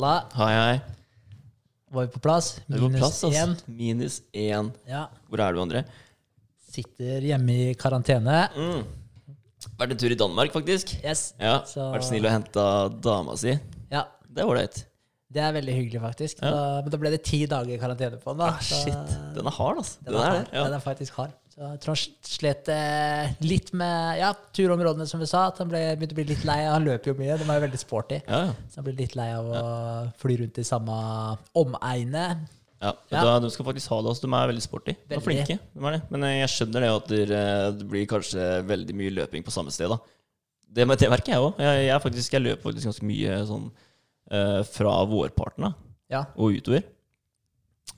Halla, 0.00 0.24
Hei, 0.32 0.52
hei. 0.56 0.76
var 1.92 2.06
vi 2.06 2.12
på 2.14 2.20
plass? 2.24 2.46
Minus 2.72 3.18
én. 3.28 3.50
Minus 3.68 4.14
én. 4.32 4.70
Ja. 4.88 5.02
Hvor 5.28 5.42
er 5.44 5.52
du, 5.52 5.58
André? 5.60 5.82
Sitter 6.72 7.20
hjemme 7.28 7.52
i 7.52 7.74
karantene. 7.76 8.46
Mm. 8.56 8.86
Vært 9.76 9.92
en 9.92 10.00
tur 10.00 10.14
i 10.14 10.16
Danmark, 10.16 10.54
faktisk. 10.56 10.94
Yes. 11.04 11.34
Ja, 11.38 11.58
Så- 11.68 11.90
Vært 11.92 12.04
snill 12.08 12.24
og 12.24 12.32
henta 12.32 12.64
dama 13.02 13.36
si. 13.36 13.58
Ja, 13.92 14.06
Det 14.32 14.40
er 14.40 14.46
ålreit. 14.48 14.84
det 15.30 15.42
er 15.42 15.52
veldig 15.52 15.74
hyggelig, 15.74 16.00
faktisk. 16.00 16.40
Ja. 16.40 16.50
Da, 16.50 16.80
men 16.80 16.90
da 16.90 16.96
ble 16.96 17.10
det 17.10 17.22
ti 17.22 17.44
dager 17.44 17.76
karantene 17.78 18.16
på 18.24 18.30
den. 18.32 18.38
da. 18.38 18.46
Ah, 18.54 18.58
shit. 18.58 19.34
Den 19.36 19.46
er 19.46 19.50
hard, 19.50 19.76
altså. 19.84 19.98
Den 20.06 20.14
er, 20.14 20.18
hard. 20.20 20.50
Den 20.52 20.72
er 20.72 20.78
faktisk 20.80 21.12
hard. 21.12 21.32
Så 21.60 21.68
jeg 21.68 21.80
tror 21.84 21.92
han 21.92 22.24
slet 22.24 22.68
eh, 22.72 23.32
litt 23.44 23.66
med 23.76 24.16
ja, 24.16 24.30
turområdene, 24.56 25.04
som 25.04 25.20
vi 25.20 25.26
sa. 25.28 25.42
At 25.50 25.58
han 25.60 25.68
ble, 25.68 25.82
begynte 26.00 26.14
å 26.16 26.18
bli 26.22 26.24
litt 26.30 26.44
lei. 26.48 26.62
Han 26.64 26.86
løper 26.86 27.10
jo 27.10 27.16
mye, 27.18 27.34
de 27.36 27.44
er 27.44 27.58
jo 27.58 27.64
veldig 27.66 27.80
sporty. 27.82 28.20
Ja, 28.24 28.38
ja. 28.46 28.54
Så 28.72 28.80
han 28.80 28.86
ble 28.86 28.94
litt 28.96 29.12
lei 29.18 29.26
av 29.36 29.50
å 29.52 29.64
fly 30.22 30.38
rundt 30.40 30.60
i 30.62 30.64
samme 30.64 30.94
omegne. 31.60 32.22
ja. 32.80 32.94
Ja. 33.12 33.34
De 33.44 33.50
skal 33.52 33.68
faktisk 33.68 33.92
ha 33.92 33.98
det. 34.00 34.14
Altså. 34.14 34.24
De 34.24 34.32
er 34.38 34.48
veldig 34.54 34.64
sporty. 34.64 34.94
De 35.10 35.18
er 35.18 35.26
flinke. 35.26 35.58
De 35.74 35.84
er 35.84 35.98
det. 35.98 36.00
Men 36.14 36.24
jeg 36.30 36.48
skjønner 36.54 36.86
det 36.86 36.90
at 36.94 37.12
det, 37.12 37.20
eh, 37.42 37.66
det 37.76 37.90
blir 37.92 38.08
kanskje 38.08 38.48
veldig 38.72 38.96
mye 39.02 39.14
løping 39.18 39.44
på 39.44 39.52
samme 39.52 39.76
sted. 39.76 39.92
da. 39.92 40.00
Det, 40.64 40.88
det 40.96 41.12
merker 41.12 41.34
jeg 41.34 41.44
òg. 41.44 41.60
Jeg, 41.60 41.84
jeg, 41.90 42.02
faktisk- 42.06 42.38
jeg 42.38 42.46
løper 42.46 42.70
faktisk 42.70 42.88
ganske 42.88 43.10
mye 43.12 43.36
sånn 43.52 43.68
uh, 44.32 44.60
fra 44.64 44.96
vårparten 45.12 45.68
av 45.68 45.76
Ja. 46.08 46.24
og 46.40 46.56
utover. 46.56 46.88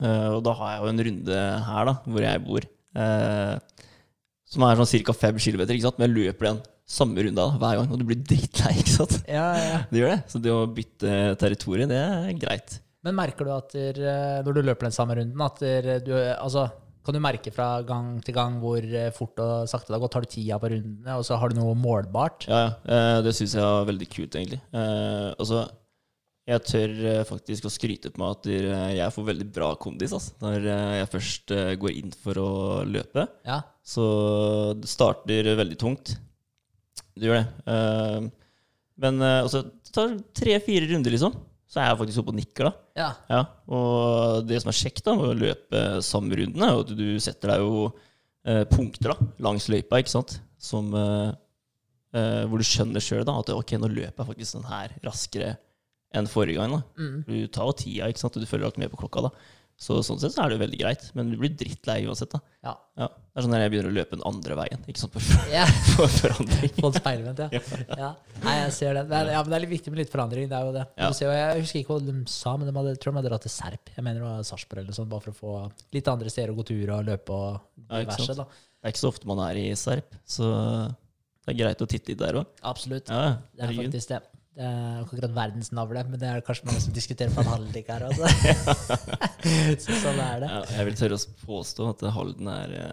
Uh, 0.01 0.35
og 0.35 0.43
da 0.43 0.51
har 0.59 0.71
jeg 0.73 0.81
jo 0.83 0.91
en 0.91 1.03
runde 1.07 1.41
her, 1.69 1.85
da, 1.85 1.93
hvor 2.09 2.25
jeg 2.27 2.43
bor, 2.43 2.65
eh, 2.95 3.55
som 4.53 4.67
er 4.67 4.79
sånn 4.79 5.03
ca. 5.07 5.17
5 5.25 5.41
km. 5.41 5.65
Men 5.65 6.07
jeg 6.07 6.13
løper 6.13 6.49
den 6.51 6.61
samme 6.93 7.25
runda 7.25 7.47
hver 7.57 7.79
gang, 7.79 7.89
og 7.89 7.99
du 7.99 8.05
blir 8.07 8.21
drittlei. 8.21 8.75
ikke 8.81 8.95
sant? 8.97 9.19
Ja, 9.27 9.49
ja. 9.57 9.81
Det 9.89 10.03
gjør 10.03 10.15
det. 10.15 10.21
Så 10.31 10.41
det 10.43 10.53
å 10.53 10.63
bytte 10.69 11.17
territorium, 11.41 11.91
det 11.91 11.99
er 11.99 12.31
greit. 12.39 12.79
Men 13.03 13.17
merker 13.17 13.47
du 13.47 13.51
at 13.55 13.75
der, 13.75 13.99
eh, 13.99 14.39
når 14.45 14.55
du 14.55 14.63
løper 14.63 14.87
den 14.87 14.95
samme 14.95 15.17
runden, 15.19 15.43
at 15.43 15.59
der, 15.63 15.99
du, 16.05 16.13
altså, 16.15 16.69
kan 17.03 17.15
du 17.15 17.19
merke 17.19 17.51
fra 17.51 17.67
gang 17.83 18.15
til 18.23 18.35
gang 18.35 18.59
hvor 18.63 18.79
eh, 18.79 19.11
fort 19.15 19.39
og 19.43 19.67
sakte 19.67 19.91
det 19.91 19.97
har 19.97 20.03
gått? 20.05 20.15
Har 20.15 20.23
du 20.23 20.31
tida 20.31 20.59
på 20.61 20.71
rundene, 20.71 21.17
og 21.17 21.25
så 21.27 21.39
har 21.39 21.51
du 21.51 21.57
noe 21.59 21.75
målbart? 21.75 22.47
Ja, 22.47 22.61
ja. 22.63 22.75
Eh, 22.87 23.17
det 23.25 23.35
syns 23.35 23.57
jeg 23.57 23.63
er 23.63 23.89
veldig 23.89 24.07
kult, 24.11 24.37
egentlig. 24.39 24.61
Eh, 24.71 25.31
altså, 25.35 25.65
jeg 26.43 26.63
tør 26.67 26.93
eh, 27.07 27.21
faktisk 27.27 27.67
å 27.67 27.71
skryte 27.71 28.11
på 28.11 28.19
meg 28.19 28.33
at 28.35 28.47
eh, 28.51 28.89
jeg 28.97 29.15
får 29.15 29.27
veldig 29.29 29.45
bra 29.55 29.69
kondis 29.79 30.11
altså, 30.15 30.33
når 30.43 30.67
eh, 30.67 30.91
jeg 30.99 31.11
først 31.13 31.55
går 31.79 31.95
inn 32.01 32.11
for 32.19 32.39
å 32.41 32.49
løpe. 32.87 33.23
Ja. 33.47 33.61
Så 33.79 34.03
det 34.75 34.91
starter 34.91 35.53
veldig 35.59 35.79
tungt. 35.79 36.17
Det 37.15 37.29
gjør 37.29 37.39
det. 37.39 37.47
Eh, 37.71 38.27
men 39.03 39.23
det 39.23 39.63
tar 39.95 40.17
tre-fire 40.35 40.91
runder, 40.91 41.15
liksom. 41.15 41.35
Så 41.71 41.79
er 41.81 41.89
jeg 41.89 42.01
faktisk 42.03 42.21
oppe 42.21 42.33
og 42.35 42.37
nikker, 42.37 42.67
da. 42.67 42.73
ja. 42.99 43.07
Ja, 43.31 43.39
og 43.73 44.43
det 44.45 44.59
som 44.61 44.69
er 44.69 44.77
kjekt 44.77 45.01
da 45.07 45.15
med 45.17 45.31
å 45.31 45.37
løpe 45.39 45.79
samme 46.05 46.37
runden, 46.37 46.61
er 46.61 46.83
at 46.83 46.91
du 46.93 47.07
setter 47.23 47.55
deg 47.55 47.63
jo 47.63 47.87
punkter 48.69 49.15
da, 49.15 49.27
langs 49.41 49.65
løypa, 49.71 49.97
ikke 50.03 50.11
sant? 50.13 50.35
Som, 50.61 50.91
hvor 50.93 52.61
du 52.61 52.65
skjønner 52.67 53.01
sjøl 53.01 53.23
at 53.25 53.49
ok, 53.55 53.73
nå 53.81 53.89
løper 53.89 54.21
jeg 54.21 54.29
faktisk 54.29 54.59
den 54.59 54.69
her 54.69 54.93
raskere 55.07 55.55
enn 56.13 56.29
forrige 56.29 56.61
gang. 56.61 56.77
da. 56.77 56.83
Mm. 56.99 57.19
Du 57.27 57.35
tar 57.47 57.67
jo 57.69 57.75
tida, 57.83 58.07
ikke 58.11 58.21
sant? 58.23 58.37
og 58.37 58.43
du 58.45 58.49
følger 58.49 58.69
alt 58.69 58.79
med 58.81 58.91
på 58.93 59.01
klokka. 59.03 59.27
da. 59.29 59.33
Så 59.83 59.97
sånn 60.05 60.19
sett 60.21 60.35
så 60.35 60.43
er 60.43 60.51
det 60.51 60.55
jo 60.59 60.61
veldig 60.61 60.77
greit, 60.79 61.03
men 61.17 61.31
du 61.33 61.35
blir 61.41 61.49
drittlei 61.57 62.03
uansett. 62.05 62.29
da. 62.31 62.39
Ja. 62.63 62.73
Ja. 63.01 63.07
Det 63.09 63.41
er 63.41 63.45
sånn 63.45 63.51
når 63.55 63.63
jeg 63.63 63.71
begynner 63.73 63.89
å 63.89 63.95
løpe 63.97 64.15
den 64.19 64.25
andre 64.29 64.57
veien. 64.59 64.83
ikke 64.87 65.01
sant, 65.01 65.11
på, 65.15 65.23
for 65.25 65.49
ja. 65.51 65.63
forandring. 66.19 66.75
på 66.77 66.91
en 66.91 66.97
speilvendt, 66.99 67.41
ja. 67.57 67.61
ja. 67.97 68.11
Nei, 68.45 68.53
jeg 68.59 68.75
ser 68.77 68.93
det. 68.99 69.03
Men, 69.09 69.31
ja, 69.33 69.41
men 69.41 69.49
det 69.49 69.57
er 69.57 69.63
litt 69.65 69.73
viktig 69.73 69.91
med 69.95 70.03
litt 70.03 70.13
forandring. 70.13 70.45
det 70.51 70.59
er 70.59 70.69
jo 70.69 70.75
det. 70.77 70.85
Ser, 71.17 71.33
jeg 71.33 71.63
husker 71.65 71.81
ikke 71.81 71.97
hva 71.97 72.05
de 72.05 72.15
sa, 72.31 72.53
men 72.61 72.69
de 72.69 72.75
hadde, 72.77 72.93
tror 73.01 73.15
de 73.15 73.21
hadde 73.23 73.31
dratt 73.33 73.47
til 73.49 73.55
Serp. 73.55 73.93
Jeg 73.97 74.05
mener 74.05 74.21
det 74.21 74.27
var 74.29 74.45
Sarpsborg 74.51 74.83
eller 74.85 74.99
sånn, 74.99 75.09
bare 75.11 75.25
for 75.25 75.33
å 75.33 75.39
få 75.41 75.55
litt 75.97 76.11
andre 76.13 76.35
steder 76.37 76.53
å 76.53 76.59
gå 76.61 76.67
tur 76.69 76.93
og 76.99 77.09
løpe 77.09 77.39
og 77.39 77.65
diverse. 77.81 78.37
da. 78.43 78.45
Det 78.53 78.91
er 78.91 78.93
ikke 78.93 79.03
så 79.07 79.11
ofte 79.15 79.29
man 79.33 79.41
er 79.49 79.57
i 79.57 79.65
Serp, 79.79 80.15
så 80.27 80.53
det 81.43 81.51
er 81.55 81.59
greit 81.59 81.81
å 81.83 81.89
titte 81.89 82.13
litt 82.13 82.21
der 82.21 82.37
òg. 82.39 82.53
Absolutt. 82.61 83.09
Ja, 83.11 83.39
Det 83.57 83.65
er 83.67 83.75
faktisk 83.81 84.13
det. 84.13 84.21
Det 84.53 84.61
er 84.61 84.99
ikke 85.01 85.15
akkurat 85.15 85.33
verdensnavle, 85.33 86.03
men 86.11 86.19
det 86.21 86.27
er 86.29 86.43
kanskje 86.45 86.67
mange 86.67 86.81
som 86.83 86.93
diskuterer 86.93 87.31
for 87.33 87.41
en 87.41 87.55
halvdikk 87.55 87.87
her. 87.89 88.03
Altså. 88.05 88.27
så 89.83 89.95
sånn 90.03 90.19
er 90.21 90.43
det. 90.43 90.49
Ja, 90.51 90.59
jeg 90.77 90.89
vil 90.89 90.99
tørre 90.99 91.17
å 91.17 91.37
påstå 91.47 91.87
at 91.89 92.03
Halden 92.13 92.51
er 92.53 92.75
eh, 92.77 92.91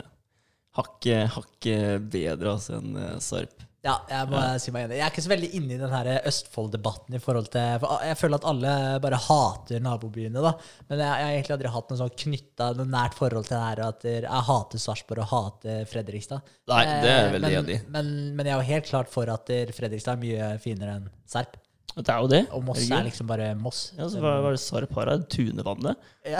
hakket 0.78 1.34
hakket 1.36 2.06
bedre 2.12 2.54
altså, 2.56 2.78
enn 2.80 2.96
eh, 2.96 3.18
Sarp. 3.24 3.66
Ja, 3.80 3.94
jeg 4.10 4.28
må 4.28 4.40
si 4.60 4.72
meg 4.74 4.82
enig. 4.84 4.96
Jeg 4.98 5.04
er 5.06 5.12
ikke 5.14 5.22
så 5.24 5.30
veldig 5.32 5.48
inne 5.56 5.72
i 5.72 5.78
den 5.80 5.92
her 5.94 6.08
Østfold-debatten. 6.28 7.14
i 7.16 7.20
forhold 7.22 7.46
til, 7.54 7.78
for 7.80 8.02
Jeg 8.04 8.18
føler 8.20 8.36
at 8.40 8.46
alle 8.50 8.72
bare 9.00 9.20
hater 9.24 9.80
nabobyene. 9.84 10.42
da. 10.44 10.52
Men 10.90 10.98
jeg, 11.00 11.06
jeg 11.06 11.24
har 11.24 11.32
egentlig 11.36 11.54
aldri 11.56 11.72
hatt 11.76 11.88
noe 11.94 12.00
sånn 12.02 12.12
knytta 12.24 12.68
noe 12.76 12.90
nært 12.92 13.16
forhold 13.16 13.48
til 13.48 13.56
det 13.56 13.62
her. 13.64 13.82
At 13.88 14.04
jeg 14.10 14.44
hater 14.50 14.84
Sarpsborg 14.84 15.24
og 15.24 15.30
hater 15.32 15.84
Fredrikstad. 15.88 16.52
Nei, 16.68 16.82
det 16.84 17.08
er 17.08 17.16
jeg 17.16 17.26
Eh, 17.30 17.34
veldig 17.38 17.54
enig 17.62 17.78
i. 17.78 17.80
Men, 17.96 18.12
men 18.36 18.46
jeg 18.50 18.54
er 18.56 18.60
jo 18.64 18.70
helt 18.74 18.90
klart 18.92 19.12
for 19.12 19.32
at 19.32 19.54
Fredrikstad 19.76 20.16
er 20.18 20.24
mye 20.26 20.52
finere 20.64 20.98
enn 21.00 21.08
Serp. 21.30 21.59
Det 21.96 22.08
er 22.08 22.20
jo 22.22 22.28
det. 22.30 22.40
Og 22.54 22.62
Moss 22.64 22.84
er 22.86 23.02
liksom 23.04 23.26
bare 23.26 23.48
Moss. 23.58 23.80
ja, 23.98 24.06
så 24.08 24.20
var, 24.22 24.38
hva 24.44 24.52
er 24.52 24.56
det 24.56 24.62
Sarp 24.62 24.92
har? 24.94 25.10
Tunevannet? 25.32 25.98
Ja. 26.28 26.38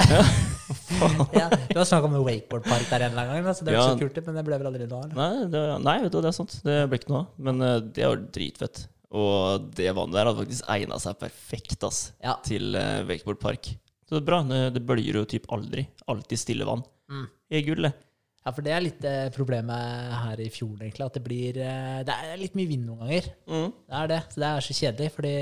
ja, 1.35 1.49
Du 1.71 1.79
har 1.81 1.85
snakka 1.89 2.07
om 2.07 2.15
en 2.21 2.25
wakeboardpark 2.27 2.87
der 2.91 3.07
en 3.09 3.19
gang, 3.19 3.49
så 3.55 3.65
det 3.67 3.75
er 3.75 3.79
Ja. 3.81 3.89
så 3.91 3.99
kult, 3.99 4.21
men 4.27 4.39
det 4.39 4.45
ble 4.47 4.59
vel 4.61 4.71
aldri 4.71 4.87
noe 4.87 5.03
av. 5.05 5.17
Nei, 5.17 5.45
det, 5.51 5.63
nei, 5.83 5.97
vet 6.05 6.13
du, 6.15 6.21
det 6.23 6.31
er 6.31 6.37
sant. 6.39 6.55
Det 6.65 6.79
ble 6.91 7.01
ikke 7.01 7.13
noe 7.13 7.23
av. 7.25 7.33
Men 7.49 7.63
eh, 7.67 7.79
det 7.99 8.07
var 8.07 8.23
dritfett. 8.39 8.85
Og 9.11 9.67
det 9.75 9.91
vannet 9.97 10.15
der 10.15 10.29
hadde 10.31 10.43
faktisk 10.45 10.69
egna 10.71 10.99
seg 11.03 11.19
perfekt 11.19 11.83
ass, 11.89 12.13
Ja. 12.23 12.37
til 12.47 12.77
uh, 12.79 13.03
wakeboardpark. 13.09 13.73
Så 14.07 14.15
det 14.17 14.23
er 14.23 14.29
bra. 14.29 14.43
Det, 14.47 14.61
det 14.79 14.85
bølger 14.87 15.19
jo 15.19 15.25
typ 15.27 15.51
aldri. 15.51 15.89
Alltid 16.11 16.39
stille 16.39 16.67
vann. 16.69 16.85
Mm. 17.11 17.27
Gull, 17.67 17.83
det. 17.89 17.93
Ja, 18.41 18.55
for 18.57 18.65
det 18.65 18.73
er 18.73 18.85
litt 18.85 19.03
eh, 19.05 19.29
problemet 19.35 20.13
her 20.25 20.41
i 20.41 20.49
fjorden, 20.53 20.81
egentlig. 20.87 21.07
At 21.07 21.17
det 21.19 21.25
blir 21.27 21.59
eh, 21.61 22.01
Det 22.09 22.15
er 22.17 22.41
litt 22.41 22.57
mye 22.57 22.71
vind 22.71 22.87
noen 22.89 23.05
ganger. 23.05 23.31
Mm. 23.51 23.67
Det 23.69 23.99
er 24.01 24.13
det. 24.15 24.21
Så 24.33 24.41
det 24.41 24.51
er 24.51 24.67
så 24.67 24.77
kjedelig. 24.79 25.15
Fordi 25.17 25.35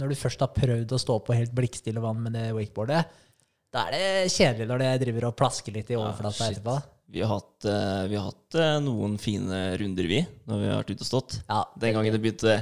når 0.00 0.10
du 0.10 0.20
først 0.24 0.46
har 0.46 0.54
prøvd 0.56 0.94
å 0.96 1.02
stå 1.04 1.18
på 1.26 1.36
helt 1.38 1.54
blikkstille 1.54 2.02
vann 2.02 2.24
med 2.24 2.34
det 2.34 2.48
wakeboardet, 2.56 3.04
da 3.70 3.84
er 3.86 3.94
det 3.94 4.32
kjedelig 4.34 4.66
når 4.66 4.82
det 4.82 4.94
driver 5.04 5.28
og 5.28 5.36
plasker 5.38 5.76
litt 5.76 5.92
i 5.94 5.98
overflata 5.98 6.48
ja, 6.48 6.56
etterpå. 6.56 6.80
Vi 7.10 7.22
har 7.22 7.32
hatt, 7.36 7.66
eh, 7.66 8.02
vi 8.10 8.18
har 8.18 8.28
hatt 8.28 8.58
eh, 8.58 8.76
noen 8.82 9.16
fine 9.18 9.60
runder, 9.78 10.06
vi, 10.10 10.20
når 10.50 10.60
vi 10.60 10.70
har 10.70 10.80
vært 10.82 10.92
ute 10.94 11.06
og 11.06 11.08
stått. 11.08 11.36
Ja. 11.48 11.64
Den 11.82 11.94
gangen 11.96 12.14
det 12.14 12.22
begynte 12.22 12.60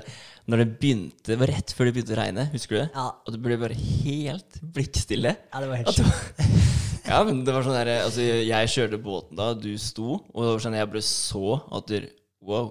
Når 0.49 0.63
det 0.63 0.69
begynte, 0.81 1.25
det 1.29 1.39
var 1.41 1.53
rett 1.53 1.73
før 1.77 1.89
det 1.89 1.95
begynte 1.97 2.17
å 2.17 2.21
regne, 2.23 2.49
husker 2.55 2.77
du 2.77 2.81
det? 2.83 2.89
Ja. 2.95 3.07
Og 3.25 3.35
det 3.35 3.41
ble 3.45 3.61
bare 3.61 3.77
helt 3.77 4.61
blikkstille. 4.77 5.37
ja, 5.37 5.65
det 5.65 5.73
var 5.73 5.83
helt 5.83 5.97
sjukt. 5.97 6.77
Ja, 7.09 7.23
men 7.25 7.41
det 7.47 7.55
var 7.55 7.65
sånn 7.65 7.77
der, 7.79 7.91
altså 8.05 8.21
Jeg 8.21 8.71
kjørte 8.73 9.01
båten 9.01 9.39
da, 9.39 9.51
du 9.57 9.71
sto, 9.81 10.19
og 10.21 10.45
det 10.45 10.51
var 10.53 10.65
sånn 10.67 10.77
jeg 10.77 10.91
bare 10.93 11.05
så 11.09 11.59
at 11.79 11.91
du, 11.91 12.09
Wow. 12.45 12.71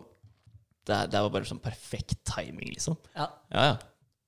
Det, 0.87 0.97
det 1.11 1.19
var 1.19 1.31
bare 1.33 1.47
sånn 1.49 1.59
perfekt 1.61 2.15
timing, 2.29 2.69
liksom. 2.71 2.95
Ja. 3.17 3.27
Ja, 3.51 3.63
ja. 3.73 3.75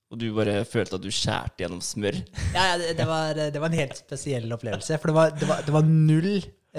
Og 0.09 0.17
du 0.19 0.25
bare 0.33 0.63
følte 0.65 0.97
at 0.97 1.03
du 1.05 1.11
skjærte 1.13 1.61
gjennom 1.63 1.81
smør. 1.85 2.17
Ja, 2.55 2.63
ja, 2.71 2.77
det, 2.81 2.95
det, 2.97 3.05
var, 3.07 3.37
det 3.37 3.61
var 3.61 3.69
en 3.69 3.77
helt 3.77 3.99
spesiell 4.01 4.49
opplevelse. 4.51 4.97
For 4.99 5.11
det 5.11 5.15
var, 5.15 5.35
det 5.37 5.49
var, 5.49 5.61
det 5.67 5.75
var 5.75 5.85
null 5.87 6.31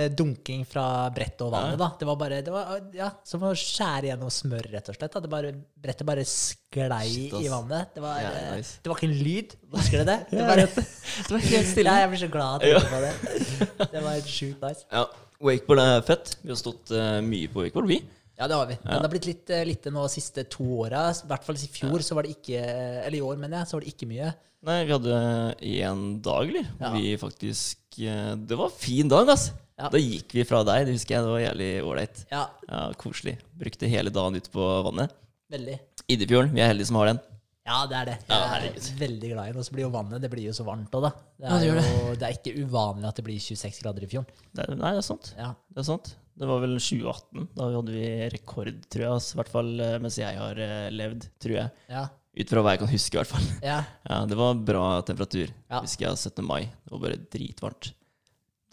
dunking 0.08 0.64
fra 0.68 0.84
brettet 1.14 1.42
og 1.44 1.52
vannet. 1.52 1.78
da. 1.80 1.88
Det 2.00 2.08
var 2.08 2.18
bare 2.20 2.40
det 2.46 2.52
var, 2.54 2.80
ja, 2.96 3.10
som 3.26 3.44
å 3.46 3.52
skjære 3.56 4.10
gjennom 4.10 4.30
smør, 4.32 4.70
rett 4.72 4.90
og 4.90 4.96
slett. 4.96 5.12
da. 5.12 5.22
Det 5.24 5.30
bare, 5.32 5.52
brettet 5.76 6.08
bare 6.08 6.24
sklei 6.28 7.08
Shit, 7.10 7.34
i 7.44 7.48
vannet. 7.52 7.94
Det 7.94 8.04
var, 8.04 8.20
Ja, 8.22 8.30
eh, 8.30 8.52
nice. 8.56 8.78
det 8.82 8.92
var 8.92 8.96
ikke 9.00 9.10
en 9.10 9.18
lyd. 9.24 9.56
Husker 9.76 9.98
du 10.04 10.10
det? 10.12 10.18
Det, 10.30 10.38
Ja, 10.38 10.46
bare, 10.48 10.68
Det 10.70 11.34
var 11.34 11.48
helt 11.50 11.72
stille. 11.74 11.90
Ja, 11.90 12.04
jeg 12.06 12.12
blir 12.14 12.22
så 12.24 12.30
glad 12.32 12.48
av 12.48 12.56
å 12.56 12.64
tenke 12.64 12.94
på 12.94 13.02
det. 13.04 13.12
Det 13.92 14.04
var 14.06 14.16
helt 14.16 14.32
sjukt 14.38 14.64
nice. 14.64 14.86
Ja, 14.90 15.04
Wakeboard 15.40 15.80
er 15.80 16.02
fett. 16.04 16.34
Vi 16.42 16.52
har 16.52 16.58
stått 16.60 16.90
uh, 16.92 17.20
mye 17.24 17.48
på 17.48 17.62
wakeboard, 17.64 17.88
vi. 17.88 18.02
Ja, 18.36 18.46
det 18.48 18.56
har 18.56 18.68
vi. 18.68 18.76
Men 18.82 18.94
det 18.96 19.04
har 19.04 19.12
blitt 19.12 19.28
litt 19.28 19.50
eh, 19.52 19.66
lite 19.68 19.90
nå 19.92 20.04
de 20.06 20.12
siste 20.12 20.44
to 20.48 20.64
åra. 20.84 21.10
I 21.12 21.28
hvert 21.28 21.44
fall 21.44 21.58
i 21.60 21.68
fjor, 21.68 22.00
så 22.04 22.16
var 22.16 22.24
det 22.24 22.38
ikke 22.38 22.60
Eller 22.60 23.18
i 23.18 23.24
år, 23.24 23.36
mener 23.40 23.60
jeg, 23.60 23.68
så 23.68 23.76
var 23.76 23.84
det 23.84 23.92
ikke 23.92 24.08
mye. 24.08 24.30
Nei, 24.68 24.78
vi 24.84 24.92
hadde 24.92 25.18
én 25.64 26.00
dag, 26.20 26.48
eller? 26.48 26.66
Ja. 26.80 26.90
Vi 26.92 27.14
faktisk 27.20 28.00
eh, 28.04 28.34
Det 28.36 28.58
var 28.60 28.68
en 28.68 28.76
fin 28.80 29.08
dag, 29.08 29.28
ass. 29.32 29.50
Ja. 29.80 29.88
Da 29.92 29.98
gikk 30.02 30.34
vi 30.36 30.44
fra 30.44 30.60
deg, 30.68 30.84
det 30.88 30.94
husker 30.98 31.16
jeg. 31.16 31.24
Det 31.24 31.32
var 31.32 31.42
jævlig 31.46 31.70
ålreit. 31.88 32.22
Ja, 32.30 32.44
Ja, 32.68 32.80
koselig. 33.00 33.38
Brukte 33.56 33.88
hele 33.88 34.12
dagen 34.12 34.36
ute 34.36 34.52
på 34.52 34.68
vannet. 34.86 35.10
veldig. 35.50 35.78
Iddefjorden. 36.10 36.52
Vi 36.54 36.60
er 36.62 36.68
heldige 36.74 36.86
som 36.90 36.96
har 37.00 37.06
den. 37.14 37.20
Ja, 37.66 37.78
det 37.86 37.96
er 37.96 38.04
det. 38.08 38.14
Ja, 38.28 38.34
Jeg 38.34 38.40
er 38.44 38.52
herregud. 38.54 38.86
veldig 38.98 39.28
glad 39.32 39.48
i 39.48 39.52
den. 39.52 39.58
Og 39.60 39.64
så 39.66 39.72
blir 39.74 39.84
jo 39.84 39.90
vannet 39.94 40.20
det 40.24 40.30
blir 40.32 40.46
jo 40.48 40.52
så 40.56 40.64
varmt 40.66 40.90
òg, 40.96 41.02
da. 41.06 41.10
Det 41.38 41.44
Ja, 41.46 41.56
er, 41.56 41.60
det 41.60 41.68
jo, 41.70 42.14
det 42.18 42.26
er 42.28 42.36
ikke 42.38 42.54
uvanlig 42.64 43.08
at 43.10 43.16
det 43.20 43.24
blir 43.24 43.38
26 43.40 43.82
grader 43.82 44.02
i 44.06 44.08
fjorden. 44.10 44.44
Det 44.54 44.64
er, 44.68 44.74
nei, 44.80 44.90
det 44.96 45.02
er 45.02 45.06
sant. 45.06 45.34
Ja. 45.38 45.50
Det 45.70 45.82
er 45.82 45.88
sant. 45.90 46.14
Det 46.40 46.48
var 46.48 46.60
vel 46.62 46.76
2018. 46.80 47.48
Da 47.58 47.68
hadde 47.74 47.92
vi 47.94 48.06
rekord, 48.32 48.72
tror 48.90 49.04
jeg. 49.04 49.20
I 49.34 49.36
hvert 49.40 49.52
fall 49.52 49.70
eh, 49.80 49.98
mens 50.00 50.16
jeg 50.18 50.38
har 50.40 50.56
eh, 50.66 50.88
levd, 50.90 51.28
tror 51.42 51.56
jeg. 51.58 51.70
Ja. 51.92 52.06
Ut 52.40 52.48
fra 52.54 52.62
hva 52.64 52.72
jeg 52.76 52.80
kan 52.84 52.88
huske, 52.94 53.14
i 53.14 53.20
hvert 53.20 53.32
fall. 53.34 53.48
ja. 53.62 53.78
Ja, 54.10 54.20
Det 54.30 54.36
var 54.40 54.54
bra 54.54 54.84
temperatur. 55.02 55.50
Ja. 55.70 55.80
Husker 55.84 56.08
jeg 56.08 56.16
17. 56.16 56.44
mai. 56.46 56.62
Det 56.64 56.90
var 56.96 57.02
bare 57.06 57.20
dritvarmt. 57.30 57.92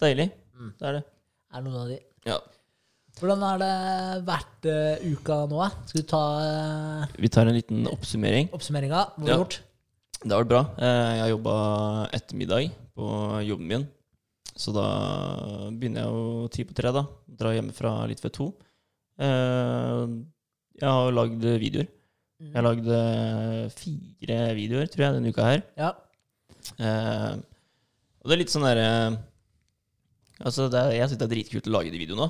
Deilig. 0.00 0.30
Mm. 0.58 0.72
Det 0.78 0.86
er 0.90 0.96
det. 0.98 1.02
Er 1.54 1.62
noen 1.64 1.76
av 1.82 1.88
de. 1.92 1.98
Ja. 2.28 2.38
Hvordan 3.18 3.42
har 3.46 3.58
det 3.62 3.72
vært 4.28 4.66
uh, 4.70 5.06
uka 5.14 5.36
nå? 5.50 5.62
Skal 5.90 6.02
du 6.02 6.06
ta 6.10 6.22
uh, 6.38 7.16
Vi 7.18 7.30
tar 7.34 7.48
en 7.50 7.56
liten 7.56 7.86
oppsummering. 7.90 8.50
oppsummeringa? 8.54 9.00
Hva 9.16 9.22
har 9.24 9.30
du 9.32 9.42
gjort? 9.42 9.56
Det 10.18 10.32
har 10.34 10.42
vært 10.42 10.50
bra. 10.50 10.60
Eh, 10.82 11.10
Jeg 11.14 11.20
har 11.22 11.28
jobba 11.30 11.54
ettermiddag 12.18 12.70
på 12.98 13.08
jobben 13.46 13.68
min. 13.70 13.84
Så 14.58 14.72
da 14.74 14.86
begynner 15.70 16.02
jeg 16.02 16.10
jo 16.10 16.48
ti 16.56 16.64
på 16.66 16.74
tre, 16.74 16.90
da. 16.96 17.04
Drar 17.38 17.54
hjemmefra 17.54 17.92
litt 18.10 18.22
ved 18.24 18.34
to. 18.34 18.48
Eh, 19.22 20.02
Jeg 20.82 20.90
har 20.90 21.14
lagd 21.14 21.46
videoer. 21.62 21.86
Jeg 22.42 22.54
har 22.54 22.66
lagd 22.66 22.90
fire 23.78 24.40
videoer, 24.58 24.90
tror 24.90 25.04
jeg, 25.06 25.14
denne 25.18 25.30
uka 25.34 25.46
her. 25.52 25.62
Ja. 25.78 25.92
Eh, 26.82 27.34
og 28.18 28.26
det 28.30 28.34
er 28.36 28.42
litt 28.42 28.52
sånn 28.52 28.66
derre 28.66 28.90
Altså, 30.38 30.68
det 30.70 30.78
er, 30.78 30.92
jeg 31.00 31.10
syns 31.10 31.20
det 31.20 31.26
er 31.26 31.32
dritkult 31.34 31.68
å 31.68 31.74
lage 31.74 31.90
de 31.90 31.98
videoene, 31.98 32.28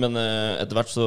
men 0.00 0.16
eh, 0.16 0.54
etter 0.62 0.78
hvert 0.78 0.92
så 0.92 1.06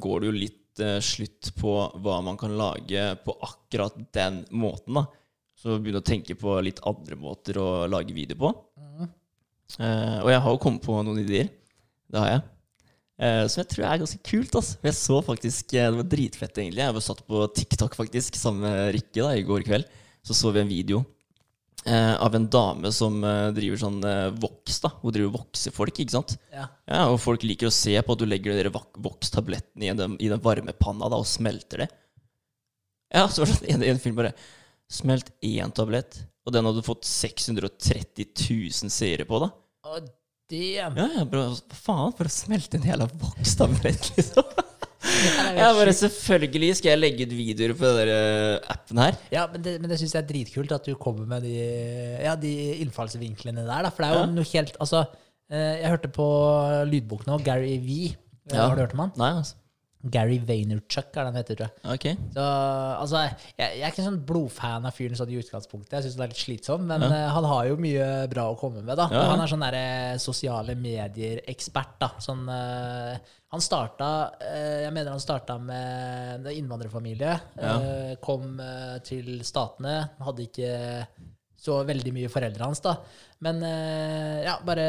går 0.00 0.22
det 0.22 0.30
jo 0.30 0.36
litt 0.36 0.82
eh, 0.84 0.98
slutt 1.04 1.50
på 1.58 1.74
hva 2.04 2.16
man 2.24 2.38
kan 2.40 2.54
lage 2.56 3.10
på 3.26 3.34
akkurat 3.44 3.98
den 4.16 4.42
måten, 4.56 4.96
da. 4.96 5.04
Så 5.56 5.78
begynner 5.80 6.02
å 6.04 6.06
tenke 6.06 6.36
på 6.36 6.58
litt 6.64 6.80
andre 6.88 7.16
måter 7.20 7.58
å 7.60 7.68
lage 7.88 8.16
video 8.16 8.38
på. 8.40 8.52
Eh, 9.80 10.18
og 10.22 10.28
jeg 10.30 10.42
har 10.44 10.52
jo 10.52 10.60
kommet 10.62 10.84
på 10.84 10.96
noen 11.00 11.22
ideer. 11.24 11.48
Det 12.12 12.20
har 12.22 12.28
jeg. 12.30 12.42
Eh, 13.16 13.42
som 13.48 13.62
jeg 13.62 13.70
tror 13.72 13.86
er 13.88 14.02
ganske 14.02 14.20
kult. 14.28 14.56
Altså. 14.60 14.78
Jeg 14.84 14.96
så 14.98 15.20
faktisk, 15.24 15.74
eh, 15.74 15.90
Det 15.90 15.96
var 15.96 16.08
dritfett, 16.12 16.58
egentlig. 16.58 16.84
Jeg 16.84 16.94
var 16.94 17.04
satt 17.04 17.26
på 17.26 17.46
TikTok 17.56 17.96
faktisk 17.96 18.36
sammen 18.36 18.62
med 18.68 18.94
Rikke 18.94 19.22
da, 19.24 19.30
i 19.34 19.42
går 19.42 19.64
kveld. 19.64 19.84
Så 20.22 20.34
så 20.34 20.52
vi 20.52 20.60
en 20.60 20.68
video 20.68 21.04
eh, 21.86 22.14
av 22.22 22.34
en 22.34 22.48
dame 22.50 22.90
som 22.94 23.18
eh, 23.24 23.48
driver 23.56 23.80
sånn 23.80 24.00
eh, 24.06 24.28
voks. 24.42 24.80
da. 24.84 24.90
Hun 25.02 25.14
driver 25.14 25.30
og 25.32 25.38
vokser 25.40 25.74
folk, 25.74 26.00
ikke 26.02 26.16
sant. 26.16 26.36
Ja. 26.54 26.66
Ja, 26.90 27.04
Og 27.12 27.20
folk 27.22 27.46
liker 27.46 27.70
å 27.70 27.74
se 27.74 27.94
på 28.02 28.16
at 28.16 28.22
du 28.22 28.26
legger 28.28 28.58
de 28.66 28.72
vokstablettene 28.74 29.88
i 29.88 29.94
den, 29.96 30.18
i 30.22 30.30
den 30.32 30.42
varme 30.44 30.74
panna 30.76 31.08
da, 31.12 31.20
og 31.22 31.28
smelter 31.30 31.84
det. 31.84 31.90
Ja, 33.14 33.28
så 33.30 33.44
var 33.44 33.52
det 33.54 33.72
en, 33.74 33.86
en 33.86 34.02
film 34.02 34.18
bare 34.18 34.34
Smelt 34.86 35.32
én 35.42 35.72
tablett, 35.74 36.20
og 36.46 36.52
den 36.54 36.66
hadde 36.68 36.82
fått 36.86 37.02
630 37.08 38.28
000 38.38 38.92
seere 38.94 39.24
på, 39.26 39.40
da. 39.42 39.48
Å, 39.82 39.96
damn. 40.46 40.94
Ja, 41.00 41.08
ja, 41.16 41.24
bra. 41.26 41.48
hva 41.50 41.78
faen, 41.80 42.14
for 42.14 42.30
å 42.30 42.30
smelte 42.30 42.78
en 42.78 42.86
jævla 42.86 43.08
vokstablett, 43.18 44.12
liksom. 44.14 44.46
Ja, 45.56 45.68
bare 45.76 45.92
selvfølgelig 45.96 46.70
skal 46.78 46.90
jeg 46.92 47.00
legge 47.00 47.26
ut 47.26 47.34
videoer 47.36 47.74
på 47.78 47.90
den 47.98 48.10
eh, 48.12 48.72
appen 48.72 49.00
her. 49.02 49.18
Ja, 49.32 49.46
men 49.52 49.62
det, 49.64 49.76
men 49.80 49.90
det 49.90 49.98
syns 50.00 50.14
jeg 50.16 50.22
er 50.22 50.28
dritkult 50.28 50.72
at 50.76 50.86
du 50.88 50.94
kommer 51.00 51.26
med 51.30 51.46
de, 51.46 51.54
ja, 52.22 52.34
de 52.40 52.52
innfallsvinklene 52.84 53.64
der. 53.66 53.86
Da. 53.88 53.90
For 53.92 54.04
det 54.04 54.10
er 54.10 54.18
jo 54.18 54.24
Ja. 54.26 54.32
noe 54.36 54.50
helt 54.52 54.76
Altså, 54.80 55.04
eh, 55.50 55.74
jeg 55.82 55.92
hørte 55.94 56.12
på 56.12 56.26
lydbok 56.92 57.26
nå, 57.28 57.38
Gary 57.46 57.76
V. 57.82 58.16
Ja. 58.52 58.68
Har 58.68 58.76
du 58.76 58.82
hørt 58.84 58.94
om 58.94 59.04
han? 59.06 59.12
Nei, 59.18 59.32
altså. 59.40 59.56
Gary 60.12 60.38
Vaynerchuk 60.46 61.08
er 61.16 61.24
det 61.24 61.30
han 61.30 61.38
heter, 61.40 61.58
tror 61.58 61.68
jeg. 61.68 61.94
Ok. 61.94 62.06
Så, 62.36 62.44
altså, 63.02 63.22
jeg, 63.56 63.70
jeg 63.80 63.82
er 63.82 63.90
ikke 63.92 64.02
en 64.04 64.08
sånn 64.10 64.20
blodfan 64.28 64.86
av 64.88 64.94
fyren 64.96 65.18
sånn 65.18 65.32
i 65.34 65.38
utgangspunktet. 65.40 65.96
Jeg 65.98 66.06
syns 66.06 66.18
det 66.18 66.26
er 66.26 66.32
litt 66.34 66.42
slitsom, 66.44 66.84
men 66.88 67.02
Ja. 67.06 67.08
uh, 67.12 67.30
han 67.36 67.48
har 67.50 67.64
jo 67.70 67.76
mye 67.80 68.06
bra 68.32 68.46
å 68.52 68.58
komme 68.60 68.82
med. 68.82 68.94
da. 68.96 69.08
Ja, 69.12 69.22
ja. 69.24 69.30
Han 69.32 69.40
er 69.44 69.50
sånn 69.52 69.64
der, 69.66 69.74
eh, 69.80 70.16
sosiale 70.22 70.74
medier-ekspert. 70.78 71.96
da. 72.00 72.10
Sånn, 72.22 72.46
uh, 72.48 73.16
han 73.52 73.62
starta 73.62 74.08
uh, 74.42 74.82
Jeg 74.84 74.92
mener 74.92 75.10
han 75.14 75.20
starta 75.22 75.56
med 75.62 76.46
en 76.46 76.52
innvandrerfamilie. 76.56 77.34
Eh, 77.56 78.14
kom 78.22 78.58
eh, 78.60 78.98
til 79.06 79.40
Statene. 79.46 79.94
Hadde 80.20 80.44
ikke 80.48 80.70
så 81.66 81.80
veldig 81.86 82.12
mye 82.14 82.30
foreldre 82.32 82.68
hans, 82.68 82.80
da. 82.84 82.94
Men 83.44 83.60
eh, 83.66 84.46
ja, 84.46 84.56
bare 84.66 84.86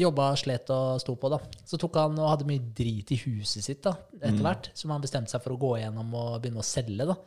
jobba, 0.00 0.30
slet 0.38 0.70
og 0.74 1.00
sto 1.02 1.16
på, 1.20 1.32
da. 1.32 1.40
Så 1.66 1.80
tok 1.80 1.98
han 2.00 2.20
og 2.20 2.30
hadde 2.34 2.48
mye 2.48 2.70
drit 2.76 3.10
i 3.16 3.20
huset 3.24 3.66
sitt 3.66 3.82
da, 3.86 3.96
etter 4.20 4.44
hvert, 4.44 4.70
som 4.78 4.92
han 4.94 5.02
bestemte 5.04 5.32
seg 5.32 5.42
for 5.44 5.56
å 5.56 5.60
gå 5.60 5.74
gjennom 5.82 6.14
og 6.20 6.38
begynne 6.42 6.62
å 6.62 6.66
selge. 6.66 7.08
da. 7.10 7.18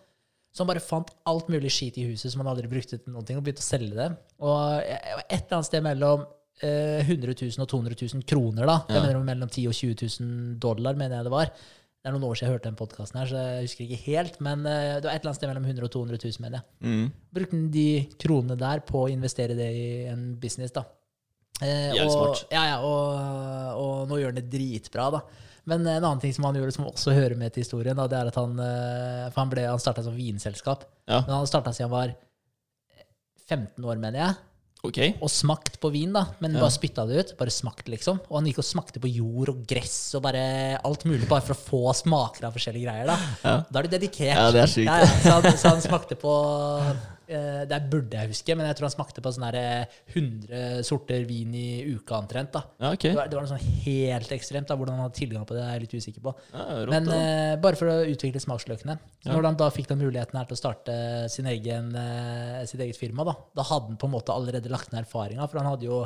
Så 0.54 0.62
han 0.62 0.70
bare 0.70 0.86
fant 0.86 1.10
alt 1.30 1.50
mulig 1.50 1.72
skit 1.74 1.98
i 1.98 2.06
huset 2.12 2.30
som 2.30 2.44
han 2.44 2.52
aldri 2.52 2.70
brukte 2.70 3.00
til 3.00 3.14
noen 3.14 3.26
ting, 3.26 3.40
og 3.40 3.46
begynte 3.46 3.66
å 3.66 3.66
selge 3.66 3.98
det. 3.98 4.10
Og 4.46 4.58
eh, 4.86 5.22
et 5.26 5.40
eller 5.40 5.58
annet 5.58 5.70
sted 5.72 5.86
mellom 5.86 6.28
eh, 6.62 7.02
100 7.02 7.34
000 7.34 7.64
og 7.66 7.72
200 7.72 7.98
000 8.06 8.28
kroner, 8.30 8.70
da. 8.70 8.76
Jeg 8.94 9.02
mener 9.08 9.24
mellom 9.26 9.50
10 9.50 9.66
000 9.66 9.74
og 9.74 9.80
20 9.80 10.12
000 10.22 10.60
dollar, 10.62 11.00
mener 11.00 11.20
jeg 11.20 11.28
det 11.28 11.34
var. 11.34 11.56
Det 12.04 12.10
er 12.12 12.16
noen 12.18 12.26
år 12.28 12.36
siden 12.36 12.50
jeg 12.50 12.56
hørte 12.58 12.68
den 12.68 12.76
podkasten 12.76 13.20
her, 13.22 13.30
så 13.32 13.40
jeg 13.40 13.62
husker 13.64 13.86
ikke 13.86 14.00
helt. 14.10 14.34
Men 14.44 14.66
eh, 14.68 14.98
det 15.00 15.06
var 15.08 15.14
et 15.16 15.22
eller 15.22 15.30
annet 15.32 15.38
sted 15.40 15.48
mellom 15.48 15.68
100 15.70 15.86
og 15.88 15.92
200 15.94 16.20
000, 16.20 16.42
mener 16.44 16.60
jeg 16.60 16.90
Mm. 16.90 17.06
brukte 17.38 17.60
de 17.72 17.86
kronene 18.20 18.58
der 18.60 18.82
på 18.84 19.06
å 19.06 19.12
investere 19.14 19.56
det 19.56 19.70
i 19.72 19.86
en 20.12 20.26
business, 20.42 20.74
da. 20.76 20.84
Eh, 21.64 21.94
og, 22.04 22.12
smart. 22.12 22.42
ja, 22.52 22.64
ja, 22.74 22.78
og, 22.84 23.80
og 23.80 24.10
nå 24.10 24.18
gjør 24.20 24.34
han 24.34 24.42
det 24.42 24.50
dritbra, 24.52 25.06
da. 25.16 25.22
Men 25.72 25.86
en 25.88 26.04
annen 26.04 26.20
ting 26.20 26.34
som 26.36 26.44
han 26.44 26.58
gjorde, 26.60 26.74
som 26.76 26.90
også 26.90 27.14
hører 27.16 27.38
med 27.40 27.54
til 27.56 27.64
historien, 27.64 27.96
da, 27.96 28.04
det 28.12 28.18
er 28.20 28.28
at 28.34 28.36
han 28.36 28.58
eh, 28.60 29.30
For 29.32 29.40
han, 29.46 29.52
ble- 29.54 29.70
han 29.70 29.80
starta 29.80 30.04
som 30.04 30.18
vinselskap. 30.18 30.84
Ja, 31.08 31.22
Men 31.24 31.38
han 31.38 31.48
starta 31.48 31.72
siden 31.72 31.88
han 31.88 31.96
var 31.96 32.16
15 33.48 33.86
år, 33.86 33.96
mener 34.02 34.20
jeg, 34.20 34.36
ok. 34.84 35.00
og 35.24 35.30
smakt 35.32 35.80
på 35.80 35.92
vin, 35.94 36.12
da. 36.14 36.26
Men 36.44 36.54
Ja. 36.56 36.60
bare 36.66 36.72
spytta 36.76 37.06
det 37.08 37.20
ut. 37.24 37.38
Bare 37.38 37.50
smakt, 37.50 37.88
liksom. 37.88 38.20
Og 38.30 38.38
han 38.40 38.46
gikk 38.50 38.60
og 38.60 38.66
smakte 38.68 39.00
på 39.00 39.08
jord 39.14 39.50
og 39.50 39.66
gress 39.68 40.14
og 40.16 40.24
bare 40.24 40.78
alt 40.84 41.06
mulig, 41.06 41.28
bare 41.30 41.42
for 41.42 41.54
å 41.56 41.58
få 41.58 41.94
smaker 41.96 42.46
av 42.48 42.54
forskjellige 42.54 42.84
greier, 42.88 43.08
da. 43.08 43.18
Ja. 43.44 43.56
Da 43.72 43.80
er 43.80 43.84
du 43.88 43.90
dedikert. 43.98 44.36
Ja, 44.36 44.52
det 44.52 44.62
er 44.62 44.68
sykt. 44.68 44.86
Ja. 44.92 45.06
Så, 45.06 45.32
han, 45.32 45.58
så 45.58 45.70
han 45.70 45.82
smakte 45.82 46.16
på 46.20 46.34
Det 47.28 47.80
burde 47.92 48.18
jeg 48.20 48.32
huske, 48.34 48.56
men 48.58 48.68
jeg 48.68 48.76
tror 48.78 48.88
han 48.90 48.94
smakte 48.96 49.22
på 49.24 49.32
sånn 49.34 49.46
eh, 49.56 49.86
100 50.14 50.84
sorter 50.88 51.24
vin 51.30 51.54
i 51.56 51.84
uka 51.96 52.18
omtrent. 52.20 52.58
Ja, 52.82 52.92
okay. 52.92 53.14
Det 53.14 53.20
var, 53.20 53.30
det 53.32 53.38
var 53.40 53.46
noe 53.46 53.54
sånn 53.54 53.84
helt 53.86 54.34
ekstremt. 54.36 54.68
da, 54.68 54.76
Hvordan 54.80 54.98
han 55.00 55.06
hadde 55.08 55.20
tilgang 55.20 55.46
på 55.48 55.56
det, 55.58 55.64
er 55.64 55.78
jeg 55.78 55.86
litt 55.86 55.96
usikker 56.02 56.26
på. 56.26 56.34
Ja, 56.54 56.66
rått, 56.84 56.92
Men 56.96 57.08
eh, 57.16 57.54
bare 57.64 57.80
for 57.80 57.92
å 57.94 58.00
utvikle 58.12 58.42
smaksløkene. 58.44 58.98
Så 59.24 59.32
når 59.32 59.48
han 59.52 59.62
da 59.64 59.70
fikk 59.74 59.88
den 59.94 60.02
muligheten 60.04 60.40
her 60.40 60.50
til 60.50 60.58
å 60.58 60.62
starte 60.64 60.98
sin 61.32 61.48
egen, 61.52 61.94
eh, 61.96 62.66
sitt 62.70 62.84
eget 62.84 63.00
firma, 63.00 63.26
da, 63.30 63.38
da 63.56 63.66
hadde 63.72 63.94
han 63.94 64.02
på 64.02 64.10
en 64.10 64.16
måte 64.18 64.36
allerede 64.36 64.72
lagt 64.74 64.92
ned 64.92 65.06
erfaringa, 65.06 65.48
for 65.50 65.62
han 65.64 65.72
hadde 65.74 65.88
jo 65.90 66.04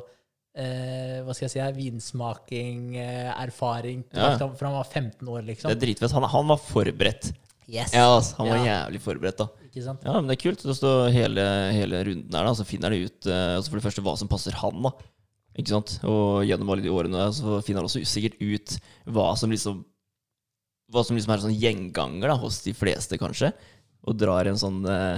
eh, 0.58 1.20
hva 1.26 1.34
skal 1.38 1.48
jeg 1.48 1.54
si, 1.54 1.66
vinsmaking, 1.82 2.96
eh, 2.98 3.34
erfaring, 3.44 4.04
Ja. 4.14 4.38
for 4.38 4.66
han 4.66 4.74
var 4.78 4.86
15 4.90 5.28
år, 5.28 5.44
liksom. 5.46 5.70
Det 5.70 5.78
er 5.78 5.86
dritfett. 5.86 6.12
Han, 6.18 6.24
han 6.24 6.48
var 6.48 6.58
forberedt. 6.58 7.34
Yes! 7.68 7.92
Ja, 7.94 8.06
altså, 8.16 8.38
han 8.40 8.48
var 8.48 8.58
Ja. 8.64 8.66
jævlig 8.88 9.02
forberedt, 9.04 9.38
da. 9.42 9.48
Ikke 9.68 9.84
sant? 9.84 10.04
Ja, 10.08 10.14
men 10.22 10.28
det 10.30 10.38
er 10.38 10.44
kult. 10.46 10.62
Det 10.64 10.76
står 10.78 11.10
hele, 11.12 11.44
hele 11.76 12.00
runden 12.08 12.34
her, 12.34 12.46
da. 12.48 12.54
Så 12.56 12.66
finner 12.66 12.90
de 12.96 13.02
ut 13.10 13.28
eh, 13.28 13.58
altså 13.58 13.70
for 13.74 13.80
det 13.82 13.84
første 13.90 14.04
hva 14.06 14.14
som 14.18 14.30
passer 14.32 14.56
han, 14.56 14.82
da. 14.88 14.92
Ikke 15.58 15.74
sant? 15.74 15.98
Og 16.08 16.46
gjennom 16.48 16.70
alle 16.72 16.86
de 16.86 16.94
årene 16.94 17.26
så 17.36 17.58
finner 17.66 17.82
han 17.82 17.90
også 17.90 18.04
sikkert 18.08 18.38
ut 18.40 18.78
hva 19.10 19.32
som 19.36 19.52
liksom 19.52 19.84
Hva 20.94 21.02
som 21.04 21.18
liksom 21.18 21.34
er 21.34 21.42
sånn 21.44 21.58
gjenganger 21.60 22.30
da, 22.32 22.36
hos 22.40 22.62
de 22.64 22.72
fleste, 22.72 23.18
kanskje. 23.20 23.50
Og 24.08 24.16
drar 24.16 24.48
en 24.48 24.56
sånn 24.56 24.86
eh, 24.88 25.18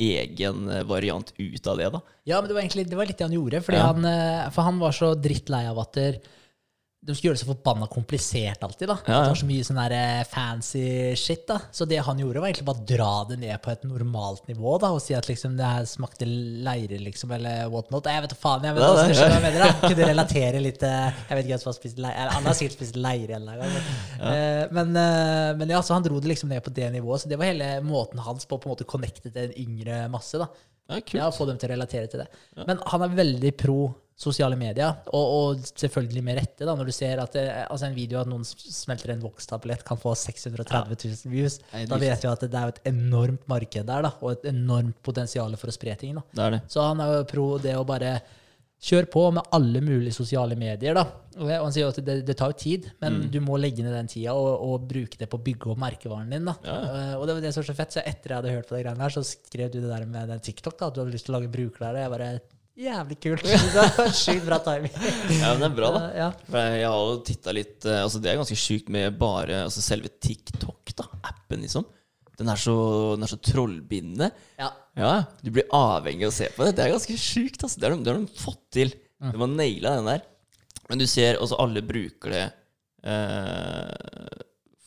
egen 0.00 0.68
eh, 0.68 0.82
variant 0.84 1.32
ut 1.38 1.66
av 1.72 1.78
det, 1.80 1.86
da. 1.94 2.00
Ja, 2.28 2.40
men 2.42 2.48
det 2.50 2.56
var 2.58 2.60
egentlig 2.66 2.84
det 2.90 2.98
var 2.98 3.08
litt 3.08 3.16
det 3.16 3.24
han 3.24 3.32
gjorde. 3.38 3.62
Fordi 3.64 3.78
Ja. 3.80 3.86
han, 3.94 4.50
for 4.52 4.62
han 4.68 4.78
var 4.82 4.92
så 4.92 5.14
drittlei 5.16 5.62
av 5.70 5.78
at 5.80 5.92
der, 5.96 6.20
de 7.00 7.14
skulle 7.16 7.30
gjøre 7.30 7.38
det 7.38 7.40
så 7.40 7.48
forbanna 7.48 7.86
komplisert 7.88 8.60
alltid. 8.66 8.88
da. 8.90 8.96
Ja, 9.06 9.12
ja. 9.14 9.20
Det 9.24 9.28
var 9.32 9.38
så 9.40 9.46
mye 9.48 9.64
sånn 9.64 9.78
der 9.80 9.92
eh, 9.96 10.24
fancy 10.28 10.82
shit. 11.16 11.46
da. 11.48 11.56
Så 11.72 11.86
det 11.88 11.96
han 12.04 12.18
gjorde, 12.20 12.42
var 12.42 12.50
egentlig 12.50 12.66
bare 12.68 12.82
å 12.82 12.88
dra 12.90 13.06
det 13.30 13.38
ned 13.40 13.56
på 13.64 13.70
et 13.72 13.86
normalt 13.88 14.44
nivå 14.50 14.74
da, 14.82 14.90
og 14.92 15.00
si 15.00 15.14
at 15.16 15.24
liksom 15.30 15.54
det 15.56 15.64
her 15.64 15.86
smakte 15.88 16.28
leire, 16.28 16.98
liksom, 17.00 17.32
eller 17.38 17.70
whatnot. 17.72 18.04
Jeg 18.12 18.26
vet 18.26 18.34
faen, 18.36 18.66
jeg 18.68 18.76
vet 18.76 18.84
Ja, 18.84 18.90
det- 19.00 19.16
jeg 19.16 19.42
mener. 19.46 19.64
da. 19.64 19.88
Kunne 19.88 20.08
relatere 20.10 20.60
litt 20.60 20.82
eh, 20.82 21.08
Jeg 21.30 21.38
vet 21.38 21.44
ikke 21.46 21.54
hvem 21.54 21.62
som 21.64 21.70
har 21.72 21.78
spist 21.80 21.98
leire. 22.04 22.18
Han 22.20 22.36
Alle 22.42 22.52
har 22.52 22.58
sikkert 22.60 22.76
spist 22.76 22.96
leire 23.00 23.38
en 23.40 23.48
gang. 23.48 23.58
Men, 23.64 23.88
ja. 24.20 24.68
men, 24.70 24.92
eh, 24.96 25.54
men 25.56 25.68
ja, 25.72 25.80
så 25.80 25.94
han 25.96 26.04
dro 26.04 26.20
det 26.20 26.28
liksom 26.34 26.52
ned 26.52 26.60
på 26.62 26.74
det 26.76 26.90
nivået. 26.92 27.24
Så 27.24 27.28
det 27.32 27.38
var 27.40 27.48
hele 27.48 27.80
måten 27.80 28.20
hans 28.20 28.44
på 28.44 28.58
å 28.58 28.60
på 28.60 28.68
en 28.68 28.74
måte 28.76 28.84
connecte 28.84 29.32
til 29.32 29.48
en 29.48 29.56
yngre 29.56 30.02
masse. 30.12 30.36
da. 30.36 30.50
Ja, 30.90 31.00
kult. 31.00 31.14
Ja, 31.16 31.30
få 31.32 31.46
dem 31.46 31.56
til 31.56 31.70
å 31.70 31.74
relatere 31.78 32.10
til 32.10 32.20
det. 32.24 32.28
Men 32.66 32.78
han 32.92 33.02
er 33.08 33.08
veldig 33.24 33.56
pro 33.56 33.80
sosiale 34.20 34.56
medier, 34.60 34.98
og, 35.16 35.30
og 35.34 35.62
selvfølgelig 35.80 36.22
med 36.26 36.36
rette, 36.42 36.66
da, 36.68 36.74
når 36.76 36.90
du 36.90 36.92
ser 36.92 37.22
at 37.22 37.32
det, 37.32 37.44
altså 37.70 37.86
en 37.88 37.94
video 37.96 38.18
av 38.20 38.28
noen 38.28 38.42
smelter 38.44 39.14
en 39.14 39.22
vokstablett 39.24 39.80
kan 39.88 39.96
få 39.96 40.12
630 40.12 40.98
000 41.08 41.32
views. 41.32 41.56
Ja, 41.72 41.86
Da 41.88 41.96
vet 42.02 42.20
vi 42.26 42.28
at 42.28 42.44
det 42.44 42.52
er 42.60 42.66
jo 42.68 42.74
et 42.74 42.82
enormt 42.92 43.46
marked 43.48 43.88
der, 43.88 44.04
da, 44.04 44.10
og 44.20 44.34
et 44.36 44.44
enormt 44.52 44.98
potensial 45.06 45.56
for 45.56 45.72
å 45.72 45.74
spre 45.78 45.96
ting. 45.96 46.18
da. 46.20 46.26
Det 46.36 46.44
er 46.46 46.54
det. 46.58 46.60
Så 46.68 46.84
han 46.84 47.00
er 47.00 47.14
jo 47.16 47.24
pro 47.32 47.46
det 47.64 47.72
å 47.80 47.86
bare 47.88 48.18
kjøre 48.80 49.08
på 49.12 49.22
med 49.36 49.48
alle 49.56 49.80
mulige 49.84 50.12
sosiale 50.16 50.56
medier. 50.56 50.94
da. 50.96 51.02
Og 51.40 51.48
han 51.52 51.72
sier 51.72 51.84
jo 51.86 51.90
at 51.92 51.98
det, 52.04 52.14
det 52.28 52.36
tar 52.36 52.52
jo 52.52 52.56
tid, 52.60 52.86
men 53.00 53.18
Mm. 53.22 53.26
du 53.32 53.40
må 53.44 53.56
legge 53.60 53.82
ned 53.84 53.92
den 53.96 54.06
tida 54.08 54.32
og, 54.36 54.52
og 54.68 54.86
bruke 54.88 55.16
det 55.20 55.28
på 55.32 55.36
å 55.40 55.44
bygge 55.48 55.68
opp 55.72 55.78
merkevaren 55.80 56.30
din. 56.32 56.44
da. 56.48 56.54
Ja. 56.64 56.76
Eh, 56.92 57.14
og 57.16 57.26
det 57.28 57.34
var 57.36 57.40
det 57.44 57.52
som 57.56 57.60
var 57.64 57.68
så 57.72 57.76
fett, 57.76 57.92
så 57.96 58.04
etter 58.04 58.32
jeg 58.32 58.36
hadde 58.40 58.54
hørt 58.56 58.68
på 58.68 58.76
det 58.76 58.84
greiene 58.84 59.04
her, 59.04 59.12
så 59.16 59.24
skrev 59.24 59.72
du 59.72 59.80
det 59.80 59.88
der 59.90 60.04
med 60.08 60.28
den 60.32 60.40
TikTok, 60.40 60.76
da, 60.80 60.86
at 60.88 60.94
du 60.96 61.00
hadde 61.04 61.12
lyst 61.16 61.24
til 61.28 61.34
å 61.34 61.40
lage 61.40 61.52
brukerlære. 61.52 62.04
Jeg 62.04 62.10
bare 62.18 62.30
Jævlig 62.80 63.16
kult. 63.20 63.44
Det 63.74 63.86
var 63.98 64.12
Sjukt 64.16 64.46
bra 64.46 64.58
timing. 64.64 64.92
Ja, 65.36 65.52
men 65.52 65.62
det 65.62 65.68
er 65.68 65.76
bra, 65.76 65.90
da. 65.96 66.02
Ja. 66.16 66.28
For 66.48 66.58
jeg, 66.78 66.86
har 66.88 67.00
jo 67.10 67.16
titta 67.28 67.52
litt 67.52 67.84
eh, 67.84 68.00
Altså 68.00 68.20
Det 68.22 68.30
er 68.30 68.38
ganske 68.40 68.56
sjukt 68.56 68.88
med 68.92 69.18
bare 69.20 69.64
altså 69.66 69.84
selve 69.84 70.12
TikTok, 70.16 70.94
da. 70.96 71.08
Appen, 71.28 71.64
liksom. 71.66 71.84
Den 72.40 72.48
er 72.48 72.60
så, 72.60 72.74
den 73.18 73.26
er 73.26 73.32
så 73.34 73.40
trollbindende. 73.44 74.30
ja. 74.60 74.70
Ja, 74.98 75.12
du 75.40 75.52
blir 75.54 75.68
avhengig 75.72 76.26
av 76.26 76.32
å 76.32 76.34
se 76.34 76.48
på 76.52 76.64
det. 76.66 76.72
Det 76.76 76.82
er 76.84 76.90
ganske 76.92 77.14
sjukt. 77.20 77.62
Altså. 77.62 77.78
Det 77.78 77.86
har 77.86 77.94
de, 77.94 78.02
det 78.04 78.12
har 78.12 78.18
de 78.20 78.40
fått 78.42 78.62
til. 78.74 78.90
De 79.22 79.38
har 79.38 79.52
naila 79.52 79.94
den 80.00 80.08
der. 80.10 80.24
Men 80.90 81.00
du 81.00 81.06
ser 81.08 81.38
også 81.38 81.58
alle 81.62 81.82
bruker 81.86 82.34
det 82.34 82.46
eh, 83.06 84.40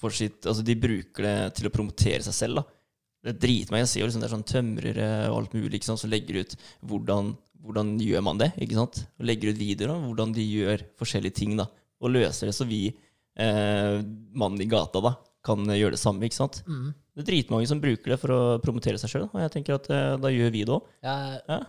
for 0.03 0.13
sitt 0.13 0.43
Altså, 0.49 0.65
de 0.67 0.75
bruker 0.75 1.27
det 1.27 1.37
til 1.59 1.69
å 1.69 1.73
promotere 1.73 2.19
seg 2.25 2.35
selv, 2.35 2.59
da. 2.59 2.65
det 3.29 3.37
driter 3.45 3.73
meg. 3.73 3.85
Jeg 3.85 3.91
ser 3.93 4.03
jo 4.03 4.09
liksom 4.09 4.25
det 4.25 4.29
er 4.29 4.35
sånn 4.35 4.49
tømrere 4.51 5.09
og 5.29 5.37
alt 5.39 5.57
mulig 5.57 5.79
ikke 5.79 5.91
sant, 5.93 6.03
som 6.03 6.11
legger 6.11 6.41
ut 6.43 6.57
hvordan, 6.91 7.31
hvordan 7.63 7.93
gjør 7.99 8.23
man 8.25 8.37
det. 8.41 8.51
ikke 8.59 8.75
sant? 8.75 9.05
Og 9.19 9.25
legger 9.25 9.53
ut 9.53 9.59
videoer 9.61 9.93
om 9.95 10.09
hvordan 10.09 10.33
de 10.35 10.43
gjør 10.43 10.83
forskjellige 10.99 11.33
ting. 11.39 11.55
da, 11.57 11.65
Og 12.03 12.11
løser 12.11 12.47
det 12.49 12.55
så 12.57 12.65
vi, 12.67 12.93
eh, 13.37 14.01
mannen 14.35 14.61
i 14.61 14.65
gata, 14.67 14.99
da, 15.01 15.15
kan 15.43 15.63
gjøre 15.65 15.91
det 15.95 15.99
samme. 15.99 16.21
ikke 16.27 16.35
sant? 16.35 16.63
Mm. 16.67 16.93
Det 17.15 17.21
er 17.23 17.29
dritmange 17.31 17.67
som 17.67 17.79
bruker 17.79 18.09
det 18.11 18.19
for 18.19 18.29
å 18.33 18.59
promotere 18.63 18.97
seg 18.97 19.09
sjøl, 19.11 19.29
og 19.33 19.39
jeg 19.39 19.51
tenker 19.51 19.75
at 19.75 19.89
eh, 19.89 20.17
da 20.17 20.27
gjør 20.33 20.51
vi 20.51 20.63
det 20.65 20.73
òg. 20.73 20.83
Jeg 21.03 21.41
Ja. 21.49 21.59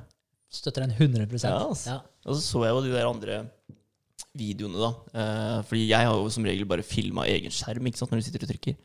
støtter 0.50 0.86
den 0.86 0.94
100 0.96 1.42
Ja, 1.44 1.58
altså. 1.68 1.86
ja. 1.86 2.00
Og 2.26 2.34
så 2.36 2.40
så 2.42 2.64
jeg 2.64 2.72
jo 2.74 2.80
de 2.82 2.92
der 2.94 3.06
andre 3.10 3.50
videoene, 4.34 4.78
da. 4.80 4.90
Eh, 5.14 5.62
fordi 5.68 5.86
jeg 5.88 6.06
har 6.06 6.14
jo 6.14 6.28
som 6.32 6.44
regel 6.46 6.64
bare 6.66 6.82
filma 6.86 7.26
egen 7.30 7.50
skjerm 7.54 7.86
ikke 7.86 7.98
sant, 8.00 8.10
når 8.10 8.18
du 8.22 8.26
sitter 8.26 8.42
og 8.46 8.50
trykker. 8.50 8.76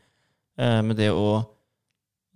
Eh, 0.58 0.82
men 0.82 0.94
det 0.96 1.10
å 1.10 1.46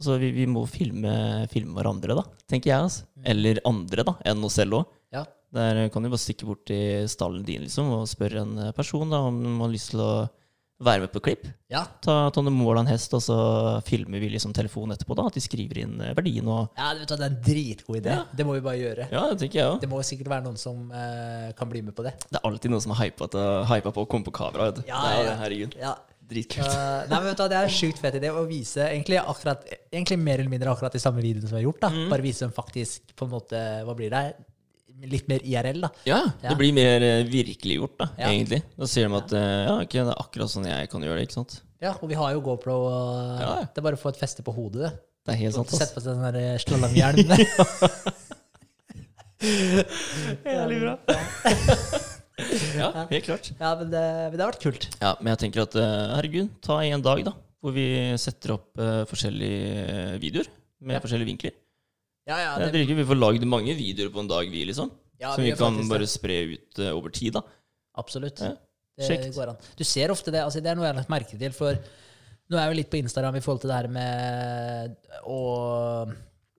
Altså, 0.00 0.18
vi, 0.18 0.32
vi 0.34 0.46
må 0.50 0.64
filme, 0.66 1.14
filme 1.52 1.76
hverandre, 1.78 2.16
da, 2.18 2.24
tenker 2.50 2.72
jeg. 2.72 2.86
altså. 2.88 3.06
Eller 3.24 3.60
andre, 3.68 4.04
da, 4.06 4.16
enn 4.26 4.42
oss 4.46 4.58
selv 4.58 4.80
òg. 4.80 4.94
Ja. 5.14 5.24
Der 5.54 5.84
kan 5.94 6.02
du 6.02 6.10
bare 6.10 6.18
stikke 6.18 6.48
bort 6.48 6.64
til 6.66 7.06
stallen 7.12 7.44
din 7.46 7.62
liksom, 7.62 7.92
og 7.94 8.08
spørre 8.10 8.42
en 8.42 8.56
eh, 8.58 8.72
person 8.74 9.06
da, 9.12 9.20
om 9.28 9.36
man 9.44 9.68
har 9.68 9.74
lyst 9.76 9.92
til 9.92 10.02
å 10.02 10.14
være 10.84 11.04
med 11.04 11.12
på 11.14 11.20
klipp. 11.22 11.44
Ja. 11.70 11.84
Ta, 12.02 12.16
ta 12.34 12.42
noen 12.42 12.56
mål 12.58 12.80
av 12.80 12.82
en 12.82 12.90
hest, 12.90 13.14
og 13.14 13.22
så 13.22 13.36
filmer 13.86 14.18
vi 14.20 14.32
liksom 14.32 14.52
telefonen 14.56 14.96
etterpå. 14.96 15.14
da, 15.16 15.28
At 15.30 15.38
de 15.38 15.42
skriver 15.44 15.78
inn 15.84 15.94
eh, 16.02 16.10
verdien 16.18 16.48
og 16.50 16.74
ja, 16.74 16.90
du 16.90 17.04
vet 17.04 17.12
det 17.14 17.20
er 17.20 17.28
en 17.28 17.38
dritgod 17.46 18.00
idé. 18.00 18.16
Ja. 18.18 18.24
Det 18.34 18.46
må 18.48 18.56
vi 18.58 18.64
bare 18.66 18.80
gjøre. 18.82 19.06
Ja, 19.14 19.22
det 19.30 19.38
tenker 19.44 19.60
jeg 19.60 19.68
også. 19.70 19.84
Det 19.84 19.92
må 19.94 20.02
sikkert 20.10 20.32
være 20.34 20.46
noen 20.48 20.58
som 20.60 20.90
eh, 20.90 21.52
kan 21.56 21.70
bli 21.70 21.84
med 21.86 21.94
på 21.96 22.04
det. 22.06 22.16
Det 22.26 22.40
er 22.40 22.50
alltid 22.50 22.74
noen 22.74 22.82
som 22.84 22.96
har 22.98 23.06
hypa, 23.06 23.94
på 23.94 24.02
å 24.02 24.10
komme 24.10 24.26
på 24.26 24.34
kamera. 24.34 24.72
vet 24.72 24.82
du. 24.82 24.90
Ja, 24.90 25.04
det 25.06 25.22
er. 25.22 25.38
Herregud. 25.44 25.78
Ja. 25.78 25.94
Dritkult. 26.24 26.66
Uh, 26.72 27.04
nei, 27.10 27.18
men 27.20 27.26
vet 27.28 27.36
du, 27.36 27.48
Det 27.52 27.56
er 27.58 27.66
en 27.68 27.74
sjukt 27.76 27.98
fett 28.00 28.14
idé 28.16 28.30
å 28.32 28.46
vise 28.48 28.80
egentlig, 28.88 29.18
akkurat, 29.20 29.64
egentlig 29.92 30.16
mer 30.18 30.38
eller 30.40 30.48
mindre 30.54 30.70
akkurat 30.72 30.92
de 30.96 31.02
samme 31.02 31.20
videoene 31.20 31.46
som 31.48 31.56
vi 31.58 31.60
har 31.62 31.66
gjort. 31.68 31.80
da. 31.84 31.90
Mm. 31.92 32.08
Bare 32.10 32.24
vise 32.24 32.46
dem 32.46 32.52
faktisk 32.56 33.12
på 33.14 33.26
en 33.28 33.32
måte, 33.34 33.60
hva 33.84 33.94
blir 33.98 34.10
det? 34.14 34.22
Litt 35.10 35.26
mer 35.28 35.42
IRL, 35.44 35.80
da. 35.84 35.90
Ja, 36.08 36.20
Ja. 36.40 36.48
det 36.48 36.56
blir 36.56 36.72
mer 36.72 37.02
eh, 37.02 37.24
virkeliggjort, 37.28 37.96
da, 37.98 38.06
Ja. 38.16 38.28
egentlig. 38.30 38.62
Da 38.78 38.86
sier 38.88 39.08
de 39.10 39.16
at 39.18 39.32
eh, 39.36 39.64
ja, 39.66 39.74
ok, 39.82 39.92
det 39.92 40.06
er 40.06 40.22
akkurat 40.24 40.50
sånn 40.54 40.64
jeg 40.70 40.88
kan 40.90 41.02
gjøre 41.04 41.16
det. 41.20 41.26
ikke 41.28 41.36
sant? 41.42 41.60
Ja, 41.82 41.92
Og 42.00 42.08
vi 42.08 42.14
har 42.14 42.32
jo 42.32 42.40
GoPro. 42.40 42.76
Og 42.88 43.40
Ja. 43.40 43.54
Det 43.68 43.78
er 43.78 43.82
bare 43.82 43.96
å 43.98 44.00
få 44.00 44.08
et 44.14 44.16
feste 44.22 44.42
på 44.42 44.54
hodet. 44.54 44.80
det. 44.88 44.92
Det 45.26 45.34
er 45.34 45.38
helt 45.44 45.54
sant. 45.54 45.68
Sett 45.70 45.88
ass. 45.88 45.92
på 45.92 46.00
seg 46.00 46.16
den 46.16 46.32
der 46.32 46.58
slalåmhjelmen. 46.58 47.38
Jævlig 50.44 50.80
bra. 50.80 50.96
ja, 52.80 52.88
helt 53.10 53.26
klart. 53.28 53.50
ja, 53.60 53.70
men 53.78 53.90
det, 53.92 54.02
men 54.30 54.34
det 54.38 54.42
har 54.42 54.50
vært 54.52 54.64
kult. 54.64 54.86
Ja, 55.00 55.12
Men 55.20 55.30
jeg 55.34 55.40
tenker 55.44 55.62
at 55.68 55.76
eh, 55.78 56.14
herregud, 56.16 56.48
ta 56.66 56.80
en 56.82 57.04
dag 57.04 57.22
da, 57.28 57.32
hvor 57.62 57.74
vi 57.76 57.84
setter 58.20 58.56
opp 58.56 58.80
uh, 58.80 59.04
forskjellige 59.08 59.84
eh, 59.84 60.16
videoer 60.22 60.48
med 60.84 60.98
Ja. 60.98 61.02
forskjellige 61.04 61.30
vinkler. 61.30 61.54
Ja, 62.28 62.38
ja, 62.40 62.52
det... 62.60 62.72
det, 62.74 62.96
vi 62.98 63.06
får 63.06 63.20
lagd 63.20 63.44
mange 63.48 63.74
videoer 63.78 64.10
på 64.12 64.20
en 64.24 64.28
dag, 64.30 64.50
vi, 64.50 64.64
liksom. 64.66 64.90
ja, 65.20 65.34
som 65.36 65.44
vi 65.46 65.52
kan 65.56 65.78
bare 65.88 66.04
det. 66.06 66.10
spre 66.12 66.40
ut 66.56 66.80
uh, 66.82 66.90
over 66.96 67.12
tid, 67.14 67.36
da. 67.38 67.44
Absolutt. 68.02 68.42
Ja, 68.42 68.54
Det 68.98 69.08
kjekt. 69.12 69.30
går 69.36 69.52
an. 69.54 69.62
Du 69.78 69.84
ser 69.86 70.10
ofte 70.10 70.32
det. 70.34 70.42
altså 70.42 70.60
Det 70.64 70.70
er 70.72 70.76
noe 70.78 70.88
jeg 70.88 70.94
har 70.94 71.00
lagt 71.04 71.12
merke 71.12 71.38
til. 71.38 71.54
For 71.54 71.78
nå 72.50 72.58
er 72.58 72.66
jeg 72.66 72.72
jo 72.74 72.78
litt 72.82 72.90
på 72.92 72.98
Instagram 73.00 73.38
i 73.38 73.42
forhold 73.44 73.62
til 73.62 73.70
det 73.70 73.78
her 73.78 73.88
med 73.94 74.96
å 75.30 75.38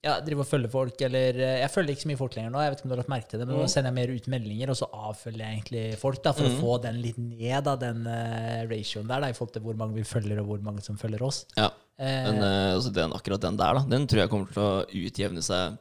ja, 0.06 0.20
drive 0.22 0.44
og 0.46 0.48
følge 0.48 0.70
folk, 0.70 1.02
eller 1.08 1.40
eh, 1.42 1.56
Jeg 1.64 1.72
følger 1.74 1.96
ikke 1.96 2.04
så 2.06 2.10
mye 2.12 2.20
folk 2.20 2.36
lenger 2.38 2.52
nå, 2.54 2.62
jeg 2.62 2.72
vet 2.72 2.80
ikke 2.80 2.86
om 2.86 2.92
du 2.92 2.96
har 2.96 3.02
lagt 3.02 3.14
merke 3.16 3.30
til 3.32 3.40
det, 3.42 3.48
men 3.50 3.56
Mm. 3.58 3.62
nå 3.66 3.70
sender 3.74 3.90
jeg 3.92 3.98
mer 4.00 4.14
ut 4.16 4.28
meldinger, 4.36 4.70
og 4.70 4.78
så 4.80 4.88
avfølger 5.10 5.42
jeg 5.44 5.56
egentlig 5.58 5.86
folk, 5.98 6.20
da, 6.24 6.32
for 6.38 6.46
Mm. 6.46 6.52
å 6.56 6.62
få 6.62 6.76
den 6.84 7.02
litt 7.02 7.18
ned, 7.18 7.64
da, 7.66 7.76
den 7.76 8.06
uh, 8.06 8.62
ratioen 8.70 9.08
der, 9.10 9.20
da, 9.26 9.30
i 9.34 9.34
forhold 9.34 9.54
til 9.58 9.66
hvor 9.66 9.76
mange 9.82 9.96
vi 9.98 10.04
følger, 10.06 10.40
og 10.40 10.46
hvor 10.54 10.62
mange 10.64 10.84
som 10.86 10.98
følger 11.02 11.22
oss. 11.26 11.46
Ja, 11.58 11.72
Eh, 11.98 12.26
Men 12.28 12.42
uh, 12.44 12.76
altså 12.76 12.90
den, 12.92 13.14
akkurat 13.16 13.40
den 13.40 13.56
der, 13.56 13.74
da, 13.74 13.82
den 13.88 14.06
tror 14.06 14.20
jeg 14.20 14.30
kommer 14.30 14.50
til 14.52 14.62
å 14.62 14.86
utjevne 15.08 15.42
seg 15.42 15.78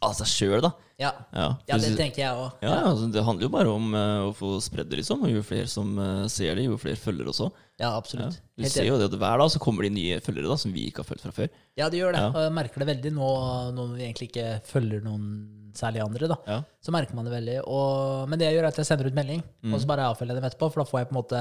av 0.00 0.14
seg 0.16 0.26
sjøl, 0.26 0.60
da. 0.64 0.70
Ja. 1.00 1.10
Ja, 1.34 1.46
ja, 1.68 1.76
det 1.82 1.96
tenker 1.98 2.22
jeg 2.22 2.36
òg. 2.38 2.52
Ja, 2.62 2.74
altså, 2.90 3.08
Det 3.12 3.24
handler 3.26 3.42
jo 3.48 3.52
bare 3.54 3.70
om 3.74 3.88
uh, 3.94 4.28
å 4.28 4.32
få 4.36 4.52
spredd 4.62 4.88
det, 4.92 5.00
liksom. 5.02 5.24
Og 5.26 5.32
jo 5.34 5.42
flere 5.42 5.66
som 5.70 5.96
uh, 5.98 6.26
ser 6.30 6.54
det, 6.54 6.64
jo 6.68 6.76
flere 6.78 6.96
følgere 7.00 7.32
også. 7.34 7.50
Ja, 7.80 7.88
Ja. 7.88 7.96
absolutt. 7.98 8.36
Du 8.56 8.62
Helt 8.62 8.72
ser 8.72 8.86
jo 8.86 8.98
det 9.00 9.08
at 9.10 9.18
hver 9.18 9.38
dag 9.42 9.50
så 9.50 9.58
kommer 9.58 9.82
det 9.82 9.90
nye 9.96 10.20
følgere 10.22 10.46
da, 10.52 10.56
som 10.56 10.70
vi 10.72 10.86
ikke 10.90 11.02
har 11.02 11.08
fulgt 11.08 11.24
fra 11.26 11.32
før. 11.34 11.48
Ja, 11.76 11.88
det 11.90 11.98
gjør 11.98 12.14
det. 12.14 12.20
Ja. 12.22 12.30
Og 12.30 12.40
jeg 12.46 12.52
merker 12.54 12.84
det 12.84 12.88
veldig 12.92 13.12
nå, 13.16 13.30
nå 13.74 13.88
når 13.88 13.96
vi 13.98 14.04
egentlig 14.06 14.28
ikke 14.30 14.48
følger 14.70 15.02
noen 15.02 15.24
særlig 15.74 16.04
andre. 16.04 16.28
da. 16.30 16.36
Ja. 16.46 16.58
Så 16.80 16.92
merker 16.94 17.16
man 17.18 17.26
det 17.26 17.34
veldig. 17.34 17.56
Og, 17.66 18.28
men 18.30 18.38
det 18.38 18.46
jeg 18.46 18.54
gjør, 18.60 18.68
er 18.68 18.70
at 18.70 18.78
jeg 18.78 18.86
sender 18.86 19.10
ut 19.10 19.16
melding, 19.18 19.42
Mm. 19.64 19.74
og 19.74 19.80
så 19.82 19.86
bare 19.90 20.06
avfølger 20.12 20.34
jeg 20.36 20.42
dem 20.42 20.46
etterpå. 20.52 20.70
For 20.70 20.84
da 20.84 20.86
får 20.92 21.00
jeg 21.02 21.08
på 21.10 21.16
en 21.16 21.18
måte 21.24 21.40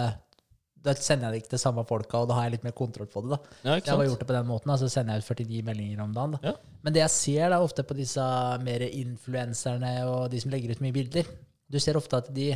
Da 0.84 0.94
sender 1.00 1.30
jeg 1.30 1.32
det 1.32 1.42
ikke 1.44 1.50
til 1.56 1.60
samme 1.64 1.86
folka, 1.88 2.18
og 2.20 2.28
da 2.28 2.34
har 2.36 2.44
jeg 2.50 2.58
litt 2.58 2.64
mer 2.68 2.74
kontroll 2.76 3.08
på 3.08 3.22
det. 3.24 3.30
da. 3.32 3.38
Ja, 3.64 3.72
Jeg 3.76 3.84
ikke 3.84 3.92
har 3.94 4.02
jeg 4.04 4.10
sant? 4.10 4.10
gjort 4.12 4.20
det 4.20 4.28
på 4.28 4.36
den 4.36 4.48
måten, 4.50 4.68
da, 4.68 4.76
så 4.82 4.90
sender 4.92 5.14
jeg 5.14 5.24
ut 5.24 5.30
49 5.48 5.64
meldinger 5.70 6.02
om 6.04 6.14
dagen. 6.14 6.32
da. 6.32 6.40
Ja. 6.50 6.54
Men 6.84 6.94
det 6.94 7.00
jeg 7.06 7.10
ser 7.10 7.50
da 7.50 7.62
ofte 7.64 7.84
på 7.88 7.96
disse 7.96 8.20
mer 8.66 8.84
influenserne 8.90 9.94
og 10.10 10.30
de 10.34 10.40
som 10.44 10.52
legger 10.52 10.72
ut 10.76 10.82
mye 10.84 10.96
bilder 10.96 11.26
Du 11.72 11.80
ser 11.80 11.96
ofte 11.98 12.18
at 12.20 12.28
de 12.36 12.52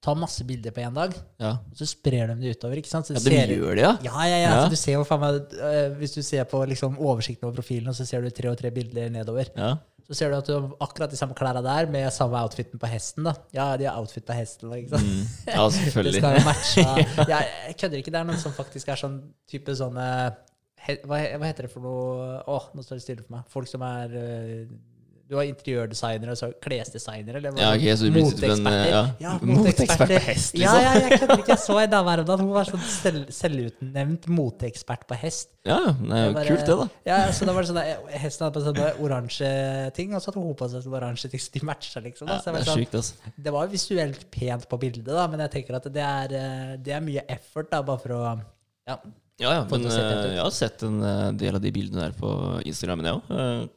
tar 0.00 0.14
masse 0.14 0.44
bilder 0.46 0.70
på 0.70 0.80
én 0.80 0.94
dag, 0.94 1.12
Ja. 1.42 1.50
og 1.58 1.74
så 1.76 1.84
sprer 1.84 2.28
de 2.30 2.34
det 2.40 2.56
utover. 2.56 2.76
ikke 2.78 2.86
sant? 2.88 3.04
Så 3.06 3.14
ja, 3.14 3.18
det 3.18 3.24
de 3.24 3.36
ser- 3.36 3.56
gjør 3.58 3.74
det, 3.74 3.82
ja. 3.82 3.96
ja, 4.04 4.22
ja, 4.30 4.36
ja. 4.38 4.50
Ja. 4.54 4.64
Så 4.64 4.70
du 4.70 4.76
ser 4.76 5.18
meg 5.18 5.52
eh, 5.58 5.88
Hvis 5.98 6.14
du 6.14 6.22
ser 6.22 6.44
på 6.44 6.64
liksom 6.68 6.96
oversikten 6.98 7.44
over 7.48 7.56
profilen, 7.56 7.88
og 7.88 7.94
så 7.94 8.06
ser 8.06 8.22
du 8.22 8.30
tre 8.30 8.48
og 8.48 8.56
tre 8.56 8.70
bilder 8.70 9.10
nedover, 9.10 9.50
ja. 9.56 9.74
Så 10.08 10.16
ser 10.16 10.30
du 10.32 10.36
at 10.38 10.46
du 10.48 10.52
har 10.56 10.70
akkurat 10.80 11.10
de 11.12 11.16
samme 11.20 11.34
klærne 11.36 11.60
der, 11.62 11.86
med 11.92 12.06
samme 12.16 12.38
outfiten 12.40 12.80
på 12.80 12.88
hesten. 12.88 13.24
da. 13.28 13.34
Ja, 13.52 13.66
de 13.76 13.84
har 13.84 13.98
outfit 14.00 14.24
på 14.24 14.32
hesten. 14.32 14.72
ikke 14.72 14.88
sant? 14.94 15.04
Mm. 15.04 15.24
ja 15.54 15.64
Det 15.66 15.72
selvfølgelig. 15.78 16.22
skal 16.22 16.38
jo 16.38 16.44
matche. 16.48 16.84
Ja, 17.32 17.40
jeg 17.68 17.76
kødder 17.80 17.98
ikke. 18.00 18.10
Det 18.14 18.20
er 18.22 18.28
noen 18.30 18.40
som 18.40 18.52
faktisk 18.56 18.88
er 18.88 18.96
sånn 19.02 19.18
type 19.50 19.74
sånne 19.76 20.06
he- 20.86 21.00
hva, 21.04 21.18
hva 21.36 21.50
heter 21.50 21.68
det 21.68 21.72
for 21.74 21.84
noe 21.84 22.38
Åh, 22.48 22.70
nå 22.74 22.82
står 22.86 22.96
det 23.00 23.04
stille 23.04 23.26
for 23.26 23.36
meg. 23.36 23.44
Folk 23.52 23.68
som 23.68 23.84
er 23.84 24.16
eh, 24.16 24.64
Du 25.28 25.34
har 25.36 25.44
interiørdesignere 25.44 26.32
og 26.32 26.38
så 26.40 26.46
klesdesignere, 26.64 27.36
eller? 27.42 27.58
Ja, 27.60 27.74
ok, 27.76 27.82
så 28.00 28.06
du 28.08 28.14
moteeksperter. 28.16 28.86
ja, 28.88 29.02
Ja, 29.20 29.32
moteekspert 29.50 30.08
på 30.14 30.20
hest, 30.24 30.54
liksom. 30.56 30.78
ja, 30.80 30.92
jeg 31.02 31.18
kødder 31.20 31.42
ikke. 31.42 31.50
Jeg 31.52 31.62
så 31.66 31.76
en 31.82 31.90
dame 31.92 32.14
her 32.14 32.22
om 32.22 32.28
dagen. 32.30 32.46
Hun 32.48 32.54
var 32.56 32.70
sånn 32.70 32.84
selv, 32.88 33.26
selvutnevnt 33.36 34.28
moteekspert 34.32 35.04
på 35.10 35.18
hest. 35.20 35.50
Ja, 35.68 35.76
ja, 35.84 35.92
det 36.00 36.16
er 36.16 36.48
jo 36.48 36.56
kult, 36.56 36.64
det, 36.70 36.78
da. 36.80 36.86
Ja, 37.10 37.18
så 37.36 37.44
da 37.44 37.52
var 37.58 37.66
det 37.66 37.70
sånn 37.74 37.82
Hesten 38.22 38.46
hadde 38.46 38.56
på 38.56 38.64
sånne 38.64 38.88
oransje 39.04 39.52
ting, 40.00 40.16
og 40.16 40.24
så 40.24 40.32
hadde 40.32 40.46
hun 40.46 40.56
på 40.62 40.70
seg 40.72 40.86
sånne 40.86 41.00
oransje 41.02 41.32
ting, 41.34 41.44
så 41.44 41.52
de 41.58 41.64
matcha, 41.68 42.04
liksom. 42.08 42.30
Da. 42.32 42.38
Ja, 42.38 42.40
Så 42.40 42.48
jeg 42.48 42.54
det 42.54 42.56
var 42.56 42.64
er 42.64 42.70
sånn, 42.72 42.82
sjukt, 42.86 42.98
altså. 43.02 43.36
det 43.48 43.56
var 43.58 43.72
visuelt 43.76 44.26
pent 44.32 44.68
på 44.72 44.80
bildet, 44.80 45.12
da, 45.12 45.28
men 45.28 45.44
jeg 45.44 45.54
tenker 45.58 45.76
at 45.82 45.92
det 45.92 46.06
er, 46.08 46.36
det 46.80 46.94
er 46.96 47.04
mye 47.04 47.26
effort 47.36 47.68
da, 47.74 47.82
bare 47.84 48.00
for 48.06 48.16
å 48.16 48.22
ja. 48.88 48.96
Ja, 49.38 49.52
ja, 49.54 49.58
men 49.70 49.84
eh, 49.86 50.32
jeg 50.34 50.40
har 50.42 50.50
sett 50.50 50.82
en 50.82 50.96
eh, 51.06 51.26
del 51.38 51.54
av 51.54 51.62
de 51.62 51.70
bildene 51.70 52.08
der 52.08 52.14
på 52.18 52.30
Instagram, 52.66 53.04
jeg 53.06 53.20
òg. 53.20 53.68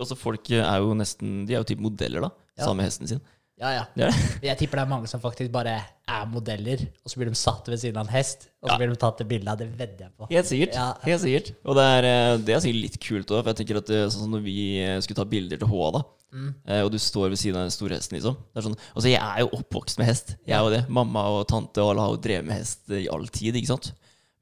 Altså, 0.00 0.16
folk 0.16 0.50
er 0.50 0.78
jo 0.80 0.94
nesten 0.96 1.46
De 1.46 1.54
er 1.54 1.58
jo 1.60 1.64
typ 1.68 1.80
modeller, 1.84 2.20
da. 2.24 2.30
Ja. 2.56 2.64
Sammen 2.66 2.76
med 2.82 2.86
hesten 2.90 3.08
sin. 3.08 3.20
ja, 3.62 3.70
ja. 3.76 3.82
Det 3.94 4.08
det. 4.10 4.48
Jeg 4.48 4.58
tipper 4.58 4.80
det 4.80 4.82
er 4.86 4.90
mange 4.90 5.06
som 5.08 5.20
faktisk 5.20 5.52
bare 5.52 5.76
er 6.08 6.24
modeller, 6.26 6.80
og 7.04 7.10
så 7.12 7.16
blir 7.20 7.28
de 7.30 7.34
satt 7.38 7.68
ved 7.68 7.78
siden 7.78 7.96
av 8.00 8.06
en 8.08 8.12
hest, 8.12 8.48
og 8.62 8.68
så 8.68 8.72
Ja. 8.72 8.78
blir 8.78 8.90
de 8.90 8.96
tatt 8.96 9.20
et 9.20 9.28
bilde 9.28 9.48
av 9.52 9.58
det. 9.58 9.68
vedder 9.78 9.98
jeg 10.08 10.10
på. 10.18 10.26
Helt 10.30 10.46
sikkert. 10.46 10.74
Ja. 10.74 10.94
Helt 11.04 11.20
sikkert. 11.22 11.52
Og 11.64 11.76
det 11.76 11.84
er, 11.84 12.04
eh, 12.08 12.36
det 12.38 12.54
er 12.56 12.60
sikkert 12.64 12.82
litt 12.82 12.98
kult 13.00 13.26
òg, 13.30 13.42
for 13.44 13.52
jeg 13.52 13.56
tenker 13.66 13.76
at 13.78 13.86
det, 13.86 14.00
sånn 14.10 14.22
som 14.26 14.30
når 14.32 14.42
vi 14.42 14.56
eh, 14.82 14.98
skulle 15.00 15.16
ta 15.16 15.24
bilder 15.24 15.56
til 15.58 15.68
HA, 15.68 15.90
da, 15.92 16.02
Mm. 16.32 16.54
eh, 16.66 16.80
og 16.82 16.90
du 16.90 16.96
står 16.98 17.28
ved 17.28 17.36
siden 17.38 17.56
av 17.60 17.64
den 17.68 17.70
store 17.70 17.90
hesten, 17.94 18.16
liksom. 18.18 18.34
Det 18.54 18.56
er 18.64 18.68
sånn, 18.68 18.78
altså, 18.96 19.08
jeg 19.12 19.20
er 19.20 19.38
jo 19.40 19.48
oppvokst 19.52 19.98
med 19.98 20.06
hest. 20.08 20.36
Jeg 20.46 20.56
er 20.56 20.64
jo 20.64 20.70
det. 20.70 20.88
Mamma 20.88 21.20
og 21.28 21.46
tante 21.46 21.76
og 21.84 21.90
alle 21.92 22.00
har 22.00 22.10
jo 22.16 22.22
drevet 22.24 22.44
med 22.46 22.56
hest 22.56 22.88
i 22.90 23.06
all 23.12 23.26
tid, 23.26 23.54
ikke 23.54 23.66
sant. 23.68 23.92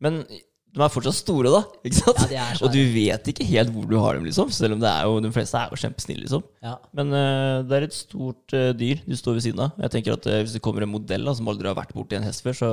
Men 0.00 0.24
de 0.70 0.82
er 0.84 0.92
fortsatt 0.92 1.16
store, 1.18 1.50
da. 1.50 1.60
ikke 1.82 1.98
sant? 1.98 2.20
Ja, 2.30 2.44
og 2.62 2.70
du 2.70 2.78
vet 2.94 3.26
ikke 3.32 3.46
helt 3.48 3.72
hvor 3.74 3.88
du 3.90 3.96
har 3.98 4.14
dem, 4.16 4.26
liksom. 4.28 4.52
Selv 4.54 4.76
om 4.76 4.82
det 4.82 4.90
er 4.90 5.08
jo, 5.08 5.16
de 5.24 5.32
fleste 5.34 5.58
er 5.58 5.72
jo 5.72 5.78
kjempesnille, 5.82 6.22
liksom. 6.28 6.44
Ja. 6.62 6.76
Men 6.94 7.10
uh, 7.10 7.62
det 7.66 7.74
er 7.78 7.86
et 7.88 7.96
stort 7.96 8.54
uh, 8.54 8.68
dyr 8.78 9.00
du 9.02 9.16
står 9.18 9.38
ved 9.38 9.46
siden 9.48 9.64
av. 9.66 9.80
Jeg 9.82 9.94
tenker 9.96 10.14
at 10.14 10.28
uh, 10.30 10.36
Hvis 10.44 10.54
det 10.54 10.62
kommer 10.62 10.86
en 10.86 10.92
modell 10.92 11.26
da, 11.26 11.34
som 11.34 11.50
aldri 11.50 11.66
har 11.70 11.78
vært 11.78 11.94
borti 11.96 12.18
en 12.18 12.26
hest 12.28 12.44
før, 12.46 12.54
så, 12.60 12.70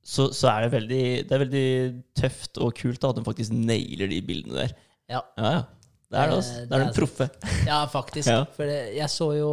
så, 0.00 0.30
så 0.32 0.48
er 0.54 0.64
det 0.64 0.70
veldig, 0.78 1.02
det 1.28 1.36
er 1.36 1.42
veldig 1.44 1.66
tøft 2.22 2.62
og 2.64 2.72
kult 2.80 3.02
da, 3.04 3.12
at 3.12 3.20
de 3.20 3.26
faktisk 3.28 3.52
nailer 3.52 4.08
de 4.08 4.22
bildene 4.24 4.62
der. 4.62 4.72
Ja. 5.12 5.20
Ja, 5.36 5.52
ja. 5.58 5.66
Det 6.08 6.16
er 6.16 6.30
det, 6.30 6.36
altså. 6.38 6.64
Det 6.64 6.72
er 6.72 6.80
den 6.86 6.94
proffe. 6.96 7.28
Ja, 7.68 7.82
faktisk. 7.92 8.30
Ja. 8.32 8.40
For 8.56 8.72
jeg 8.72 9.12
så 9.12 9.26
jo 9.36 9.50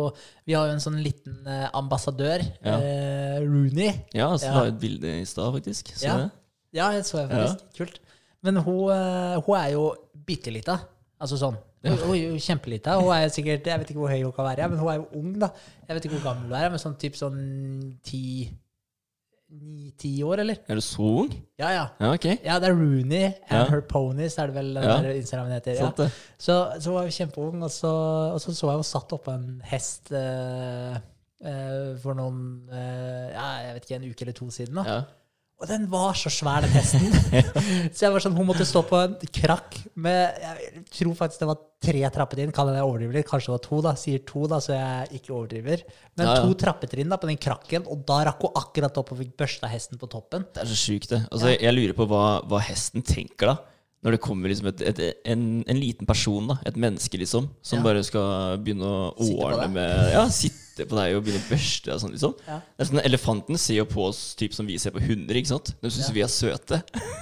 Vi 0.48 0.56
har 0.56 0.70
jo 0.70 0.78
en 0.78 0.84
sånn 0.86 1.02
liten 1.04 1.44
ambassadør, 1.76 2.48
Ja. 2.64 2.80
Rooney. 3.44 3.92
Ja, 4.16 4.32
så 4.40 4.48
Ja. 4.48 4.56
la 4.56 4.72
et 4.72 4.80
bilde 4.80 5.18
i 5.20 5.28
stad, 5.28 5.52
faktisk. 5.60 5.92
Så 5.92 6.08
Ja. 6.08 6.18
det. 6.24 6.32
Ja, 6.76 6.90
det 6.94 7.06
så 7.08 7.22
jeg 7.24 7.30
faktisk. 7.32 7.64
Kult. 7.80 8.02
Men 8.46 8.60
hun, 8.62 8.82
eh, 8.94 9.38
hun 9.46 9.56
er 9.58 9.70
jo 9.74 9.86
bitte 10.28 10.52
lita. 10.54 10.76
Altså 11.22 11.40
sånn. 11.40 11.56
Hun, 11.86 11.96
hun 12.02 12.12
er 12.18 12.22
jo 12.34 12.42
kjempelita. 12.42 12.98
Hun 13.00 13.12
er 13.16 13.30
sikkert, 13.34 13.66
Jeg 13.70 13.80
vet 13.82 13.90
ikke 13.94 14.02
hvor 14.04 14.12
høy 14.12 14.24
hun 14.26 14.34
kan 14.36 14.46
være, 14.50 14.68
men 14.70 14.80
hun 14.82 14.90
er 14.92 15.00
jo 15.00 15.08
ung, 15.22 15.32
da. 15.40 15.50
Jeg 15.88 15.96
vet 15.98 16.06
ikke 16.08 16.18
hvor 16.20 16.28
gammel 16.34 16.50
hun 16.52 16.60
er, 16.60 16.70
men 16.74 16.82
sånn 16.82 16.98
typ 17.02 17.18
sånn 17.20 17.40
ti 18.06 18.22
Ni-ti 19.56 20.10
år, 20.26 20.42
eller? 20.42 20.58
Er 20.68 20.80
du 20.80 20.82
så 20.84 21.06
ung? 21.22 21.30
Ja, 21.62 21.70
ja. 21.72 21.84
Ja, 22.02 22.08
ok. 22.18 22.26
Ja, 22.44 22.56
det 22.60 22.72
er 22.72 22.74
Rooney 22.76 23.28
and 23.28 23.36
Ja. 23.52 23.60
Her 23.70 23.82
Ponies, 23.88 24.38
er 24.42 24.48
det 24.50 24.56
vel 24.56 24.74
Ja. 24.82 24.96
Instagramen 25.14 25.54
heter. 25.54 25.76
Ja. 25.78 25.92
Sant. 25.94 26.12
Så, 26.38 26.56
så 26.82 26.90
hun 26.92 26.98
var 26.98 27.12
kjempeung, 27.14 27.62
og 27.64 27.72
så, 27.72 27.92
og 28.34 28.42
så 28.42 28.56
så 28.58 28.72
jeg 28.72 28.82
hun 28.82 28.84
satt 28.90 29.14
oppå 29.16 29.32
en 29.36 29.62
hest 29.70 30.12
eh, 30.12 30.98
eh, 31.46 31.94
for 32.02 32.18
noen 32.18 32.68
eh, 32.74 33.30
ja, 33.38 33.46
jeg 33.68 33.78
vet 33.78 33.86
ikke, 33.88 33.96
en 34.02 34.10
uke 34.10 34.26
eller 34.26 34.34
to 34.42 34.50
siden. 34.50 34.82
da. 34.82 34.84
Ja. 34.90 35.00
Og 35.56 35.70
den 35.70 35.86
var 35.88 36.18
så 36.20 36.28
svær, 36.34 36.66
den 36.66 36.74
hesten. 36.76 37.06
så 37.96 38.06
jeg 38.06 38.12
var 38.12 38.24
sånn, 38.24 38.36
hun 38.36 38.48
måtte 38.50 38.66
stå 38.68 38.82
på 38.90 38.98
en 39.00 39.14
krakk 39.38 39.78
med 40.04 40.42
Jeg 40.42 40.82
tror 40.98 41.14
faktisk 41.16 41.46
det 41.46 41.48
var 41.48 41.62
tre 41.86 42.02
trappetrinn. 42.12 42.52
Kan 42.56 42.74
jeg 42.74 42.84
overdrive 42.84 43.16
litt? 43.16 43.28
Kanskje 43.30 43.54
det 43.54 43.56
var 43.56 43.64
to, 43.64 43.80
da. 43.86 43.94
Sier 44.00 44.26
to, 44.28 44.44
da, 44.52 44.60
så 44.64 44.76
jeg 44.76 45.22
ikke 45.22 45.32
overdriver. 45.38 45.86
Men 46.20 46.28
Ja, 46.28 46.34
ja. 46.36 46.42
to 46.44 46.58
trappetrinn 46.60 47.14
da, 47.14 47.20
på 47.22 47.30
den 47.32 47.40
krakken, 47.40 47.88
og 47.88 48.04
da 48.10 48.20
rakk 48.28 48.44
hun 48.44 48.60
akkurat 48.60 49.00
opp 49.00 49.14
og 49.16 49.22
fikk 49.24 49.32
børsta 49.40 49.72
hesten 49.72 50.02
på 50.02 50.12
toppen. 50.12 50.44
Det 50.52 50.66
er 50.66 50.72
så 50.74 50.82
sjukt, 50.82 51.14
det. 51.14 51.22
Altså, 51.30 51.54
jeg, 51.54 51.64
jeg 51.64 51.78
lurer 51.80 51.96
på 52.02 52.10
hva, 52.12 52.26
hva 52.52 52.62
hesten 52.68 53.06
tenker 53.08 53.54
da. 53.54 53.58
Når 54.06 54.14
det 54.14 54.22
kommer 54.22 54.52
liksom 54.52 54.68
et, 54.70 54.82
et, 54.86 55.00
en, 55.34 55.46
en 55.66 55.80
liten 55.82 56.06
person, 56.06 56.46
da, 56.52 56.60
et 56.70 56.76
menneske, 56.78 57.18
liksom, 57.18 57.48
som 57.66 57.80
Ja. 57.80 57.84
bare 57.88 58.04
skal 58.06 58.60
begynne 58.62 58.86
å 58.86 59.16
ordne 59.18 59.66
med 59.74 60.12
Ja, 60.14 60.28
sitte 60.30 60.86
på 60.86 60.94
deg 61.00 61.16
og 61.18 61.24
begynne 61.26 61.40
å 61.42 61.48
børste 61.50 61.90
deg 61.90 62.02
sånn, 62.04 62.12
liksom. 62.14 62.36
Ja. 62.46 62.60
Sånn, 62.86 63.02
Elefanten 63.02 63.58
ser 63.58 63.80
jo 63.80 63.86
på 63.90 64.04
oss 64.10 64.36
typ 64.38 64.54
som 64.54 64.68
vi 64.70 64.76
ser 64.78 64.94
på 64.94 65.02
hunder, 65.02 65.34
ikke 65.40 65.50
sant? 65.56 65.72
De 65.82 65.90
syns 65.90 66.10
Ja. 66.12 66.14
vi 66.14 66.22
er 66.22 66.30
søte. 66.30 66.82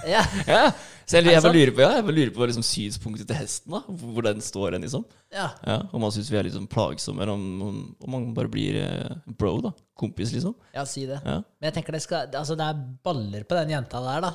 Ja, 0.10 0.24
ja. 0.50 0.64
Så 1.06 1.20
jeg, 1.20 1.28
jeg, 1.32 1.44
bare 1.44 1.54
lurer 1.56 1.72
på, 1.76 1.82
ja, 1.84 1.92
jeg 1.98 2.06
bare 2.08 2.16
lurer 2.18 2.32
på 2.36 2.46
liksom, 2.50 2.64
synspunktet 2.68 3.28
til 3.32 3.36
hesten, 3.40 3.72
da. 3.78 3.82
Hvor 3.88 4.24
den 4.28 4.42
står 4.44 4.76
hen, 4.76 4.84
liksom. 4.84 5.06
ja. 5.32 5.50
Ja, 5.68 5.78
Om 5.94 6.02
man 6.04 6.12
syns 6.16 6.32
vi 6.32 6.40
er 6.42 6.48
litt 6.50 6.56
sånn 6.58 6.68
plagsomme, 6.72 7.22
eller 7.24 7.34
om, 7.38 7.46
om, 7.70 7.78
om 8.04 8.12
man 8.18 8.28
bare 8.36 8.52
blir 8.52 8.80
eh, 8.84 9.16
bro, 9.40 9.56
da. 9.64 9.72
Kompis, 10.00 10.34
liksom. 10.36 10.56
ja, 10.76 10.84
si 10.90 11.06
det. 11.08 11.22
Ja. 11.24 11.40
Men 11.62 11.70
jeg 11.72 11.78
tenker 11.80 11.94
det 11.96 12.02
skal 12.04 12.28
Altså, 12.36 12.56
det 12.60 12.66
er 12.66 12.84
baller 13.06 13.44
på 13.48 13.56
den 13.62 13.72
jenta 13.78 14.02
der, 14.04 14.26
da. 14.28 14.34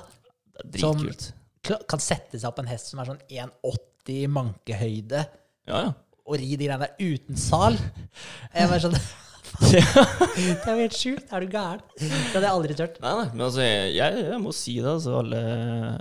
Det 0.63 0.65
er 0.65 0.73
dritkult. 0.79 1.27
Kla- 1.29 1.35
Kan 1.65 2.03
sette 2.03 2.39
seg 2.39 2.49
opp 2.51 2.61
en 2.63 2.71
hest 2.71 2.93
som 2.93 3.01
er 3.03 3.11
sånn 3.11 3.23
1,80 3.29 4.13
i 4.15 4.27
mankehøyde, 4.33 5.25
Ja, 5.69 5.81
ja. 5.85 5.95
og 6.25 6.39
ri 6.41 6.55
de 6.57 6.69
greiene 6.69 6.87
der 6.87 7.15
uten 7.15 7.37
sal. 7.41 7.77
Jeg 8.55 8.71
bare 8.71 8.85
sånn 8.87 8.97
Det 9.59 9.81
er 9.81 10.75
jo 10.77 10.83
helt 10.83 10.97
sjukt. 10.97 11.31
Er 11.33 11.45
du 11.45 11.53
gæren? 11.53 11.81
Det 11.99 12.09
hadde 12.35 12.45
jeg 12.45 12.53
aldri 12.53 12.77
turt. 12.79 12.99
Nei, 13.03 13.13
nei, 13.21 13.29
men 13.33 13.45
altså, 13.47 13.63
jeg, 13.65 13.95
jeg, 13.97 14.25
jeg 14.29 14.41
må 14.43 14.53
si 14.57 14.75
det. 14.79 14.91
Altså, 14.93 15.15
alle 15.23 15.41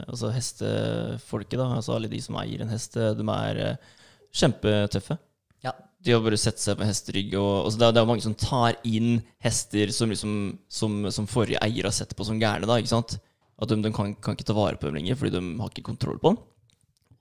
altså, 0.08 0.32
hestefolket, 0.36 1.58
da, 1.60 1.70
altså 1.80 1.96
alle 1.96 2.12
de 2.12 2.22
som 2.24 2.38
eier 2.42 2.64
en 2.64 2.74
hest, 2.74 2.98
de 2.98 3.30
er 3.38 3.62
uh, 3.64 3.96
kjempetøffe. 4.42 5.18
Ja. 5.66 5.74
De 6.04 6.14
har 6.14 6.24
bare 6.24 6.40
sett 6.40 6.62
seg 6.62 6.78
på 6.80 6.88
hesterygg. 6.88 7.38
Og, 7.40 7.54
altså, 7.66 7.82
det, 7.82 7.88
er, 7.88 7.96
det 7.98 8.04
er 8.04 8.12
mange 8.12 8.28
som 8.28 8.38
tar 8.38 8.78
inn 8.88 9.22
hester 9.44 9.94
som, 9.96 10.12
liksom, 10.14 10.36
som, 10.80 11.00
som 11.14 11.30
forrige 11.32 11.62
eier 11.66 11.90
har 11.90 11.96
sett 11.96 12.16
på 12.18 12.28
som 12.28 12.40
gærne. 12.42 12.70
Da, 12.70 12.80
ikke 12.82 12.94
sant? 12.94 13.18
At 13.58 13.70
de, 13.72 13.78
de 13.82 13.92
kan, 13.96 14.14
kan 14.22 14.36
ikke 14.38 14.46
ta 14.46 14.54
vare 14.54 14.78
på 14.78 14.86
dem 14.90 14.98
lenger, 15.00 15.18
fordi 15.18 15.34
de 15.34 15.42
har 15.62 15.72
ikke 15.74 15.86
kontroll 15.88 16.20
på 16.22 16.34
den. 16.36 16.40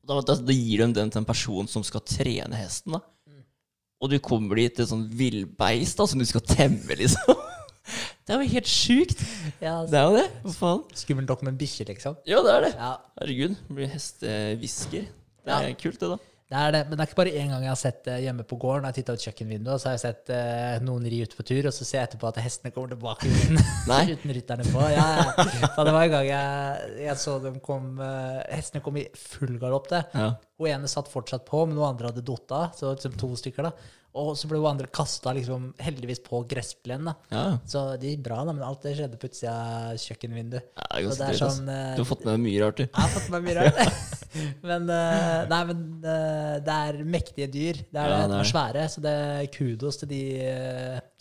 Da, 0.06 0.20
da, 0.22 0.34
da 0.38 0.52
gir 0.54 0.82
de 0.84 0.92
den 0.94 1.10
til 1.10 1.22
en 1.22 1.26
person 1.28 1.66
som 1.70 1.82
skal 1.86 2.02
trene 2.06 2.58
hesten. 2.60 2.92
da. 2.98 3.00
Og 4.04 4.10
du 4.12 4.18
kommer 4.20 4.58
dit 4.60 4.74
til 4.76 4.84
et 4.84 4.90
sånn 4.90 5.06
villbeist 5.16 5.96
da, 5.98 6.04
som 6.06 6.20
du 6.20 6.26
skal 6.28 6.44
temme, 6.44 6.96
liksom. 7.00 7.32
Det 8.26 8.34
er 8.34 8.40
jo 8.42 8.50
helt 8.56 8.66
sjukt. 8.68 9.20
Ja, 9.62 9.76
Det 9.86 9.94
er 9.96 10.04
jo 10.10 10.16
det. 10.18 10.24
Hva 10.42 10.52
faen? 10.58 10.80
Skummelt 10.98 11.28
nok 11.30 11.44
med 11.46 11.52
en 11.54 11.58
bikkje, 11.60 11.84
liksom. 11.92 12.16
Ja, 12.26 12.40
det 12.42 12.52
er 12.56 12.64
det. 12.66 12.70
Ja, 12.74 12.88
Herregud, 13.20 13.52
blir 13.70 13.90
hestehvisker. 13.92 15.04
Det 15.46 15.54
er 15.54 15.68
Ja. 15.70 15.76
kult, 15.78 16.00
det, 16.02 16.08
da. 16.10 16.18
Det 16.46 16.58
er 16.62 16.74
det. 16.76 16.80
Men 16.86 16.94
det 16.94 17.02
er 17.02 17.08
ikke 17.10 17.18
bare 17.18 17.34
én 17.34 17.48
gang 17.50 17.64
jeg 17.64 17.72
har 17.72 17.78
sett 17.80 18.04
det 18.06 18.16
hjemme 18.22 18.44
på 18.46 18.58
gården. 18.62 18.84
Jeg 18.86 18.94
jeg 18.94 18.98
titta 19.00 19.16
ut 19.16 19.24
kjøkkenvinduet, 19.26 19.82
så 19.82 19.88
har 19.88 19.96
jeg 19.96 20.02
sett 20.04 20.30
eh, 20.30 20.76
noen 20.86 21.08
ri 21.10 21.18
ut 21.26 21.34
på 21.34 21.46
tur, 21.48 21.66
og 21.66 21.74
så 21.74 21.86
ser 21.86 21.98
jeg 21.98 22.10
etterpå 22.10 22.28
at 22.30 22.38
hestene 22.44 22.70
kommer 22.74 22.92
tilbake 22.94 23.26
uten, 23.26 23.58
uten 24.14 24.34
rytterne 24.36 24.66
på. 24.70 24.84
Ja, 24.94 25.06
ja. 25.18 25.46
Det 25.86 25.94
var 25.96 26.02
en 26.04 26.14
gang 26.14 26.28
jeg, 26.28 26.92
jeg 27.02 27.18
så 27.22 27.38
dem 27.42 27.58
kom 27.64 27.98
eh, 28.02 28.44
Hestene 28.54 28.84
kom 28.84 29.00
i 29.02 29.08
full 29.18 29.58
galopp. 29.62 29.90
det. 29.90 30.04
Ja. 30.14 30.30
Hun 30.56 30.70
ene 30.72 30.88
satt 30.88 31.10
fortsatt 31.12 31.44
på, 31.48 31.66
men 31.66 31.76
noen 31.76 31.92
andre 31.92 32.10
hadde 32.12 32.24
datt 32.24 32.52
av. 32.56 32.72
Så 32.76 32.94
liksom 32.94 33.16
to 33.20 33.34
stykker 33.36 33.68
da. 33.68 33.74
Og 34.16 34.32
så 34.38 34.48
ble 34.48 34.56
hun 34.62 34.70
andre 34.70 34.88
kasta 34.88 35.32
liksom, 35.36 35.70
heldigvis 35.82 36.22
på 36.24 36.40
gressplenen. 36.48 37.12
ja. 37.28 37.58
Så 37.68 37.82
det 38.00 38.14
gikk 38.14 38.22
bra, 38.24 38.38
da, 38.48 38.54
men 38.56 38.64
alt 38.64 38.84
det 38.86 38.94
skjedde 38.96 39.18
på 39.20 39.28
utsida 39.28 39.52
av 39.52 39.98
kjøkkenvinduet. 40.00 40.70
Ja, 40.72 40.86
det 40.94 41.10
er 41.10 41.18
det 41.18 41.26
er 41.34 41.40
sånn, 41.42 41.68
eh, 41.68 41.90
Du 41.98 42.00
har 42.00 42.08
fått 42.08 42.24
med 42.24 42.32
deg 42.32 42.44
mye 42.46 42.62
rart, 42.62 42.80
du. 42.80 42.86
Jeg 42.86 42.96
har 42.96 43.10
fått 43.12 43.28
med 43.34 43.44
mye 43.44 43.56
rart. 43.58 43.82
men 44.70 44.88
uh, 44.88 45.42
nei, 45.50 45.60
men 45.68 45.82
uh, 46.06 46.54
det 46.64 46.76
er 46.88 47.00
mektige 47.16 47.48
dyr. 47.52 47.82
Det 47.92 48.00
er 48.00 48.14
Ja, 48.14 48.22
det. 48.24 48.38
er 48.38 48.46
er 48.46 48.50
svære, 48.52 48.86
så 48.94 49.04
det 49.04 49.12
er 49.12 49.50
kudos 49.52 50.00
til 50.00 50.10
de 50.14 50.22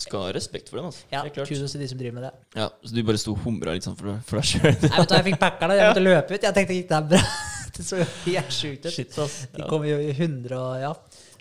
Skal 0.06 0.30
ha 0.30 0.32
respekt 0.38 0.72
for 0.72 0.80
dem, 0.80 0.88
altså. 0.94 1.04
Ja, 1.12 1.26
er 1.26 1.36
kudos 1.36 1.76
til 1.76 1.84
de 1.84 1.90
som 1.92 2.00
driver 2.00 2.22
med 2.22 2.30
det. 2.30 2.32
Ja, 2.62 2.70
så 2.80 2.96
du 2.96 3.02
bare 3.04 3.20
sto 3.20 3.36
og 3.36 3.44
humra 3.44 3.76
litt 3.76 3.88
sånn 3.90 4.00
for, 4.00 4.16
for 4.24 4.40
deg 4.40 4.54
sjøl? 4.54 4.72
Nei, 4.72 4.96
vet 5.02 5.12
du 5.12 5.18
Jeg 5.20 5.28
fikk 5.34 5.44
packeren, 5.44 5.76
da. 5.76 5.82
Jeg 5.82 5.92
måtte 5.92 6.08
løpe 6.12 6.40
ut. 6.40 6.48
Jeg 6.48 6.60
tenkte 6.62 6.80
gikk 6.80 6.90
det 6.94 7.02
her 7.02 7.12
bra? 7.12 7.54
Det 7.76 7.86
så 7.92 8.00
helt 8.26 8.52
sjukt 8.56 8.86
ut. 8.88 8.92
Shit, 8.96 9.16
ass. 9.22 9.38
De 9.54 9.62
Ja. 9.64 9.70
kommer 9.70 9.90
jo 9.90 9.98
i 10.02 10.12
100 10.16 10.58
og 10.58 10.82
ja. 10.82 10.94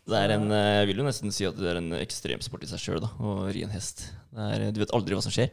Det 0.05 0.19
er 0.21 0.35
en, 0.35 0.51
eh, 0.53 0.71
jeg 0.83 0.89
vil 0.91 0.99
jo 1.01 1.05
nesten 1.07 1.33
si 1.33 1.47
at 1.49 1.57
det 1.57 1.71
er 1.71 1.79
en 1.81 1.93
ekstremsport 1.97 2.65
i 2.67 2.69
seg 2.69 2.83
sjøl, 2.83 3.07
å 3.25 3.37
ri 3.49 3.63
en 3.65 3.73
hest. 3.73 4.03
Det 4.35 4.49
er, 4.53 4.65
du 4.77 4.83
vet 4.83 4.93
aldri 4.93 5.17
hva 5.17 5.23
som 5.25 5.33
skjer. 5.33 5.49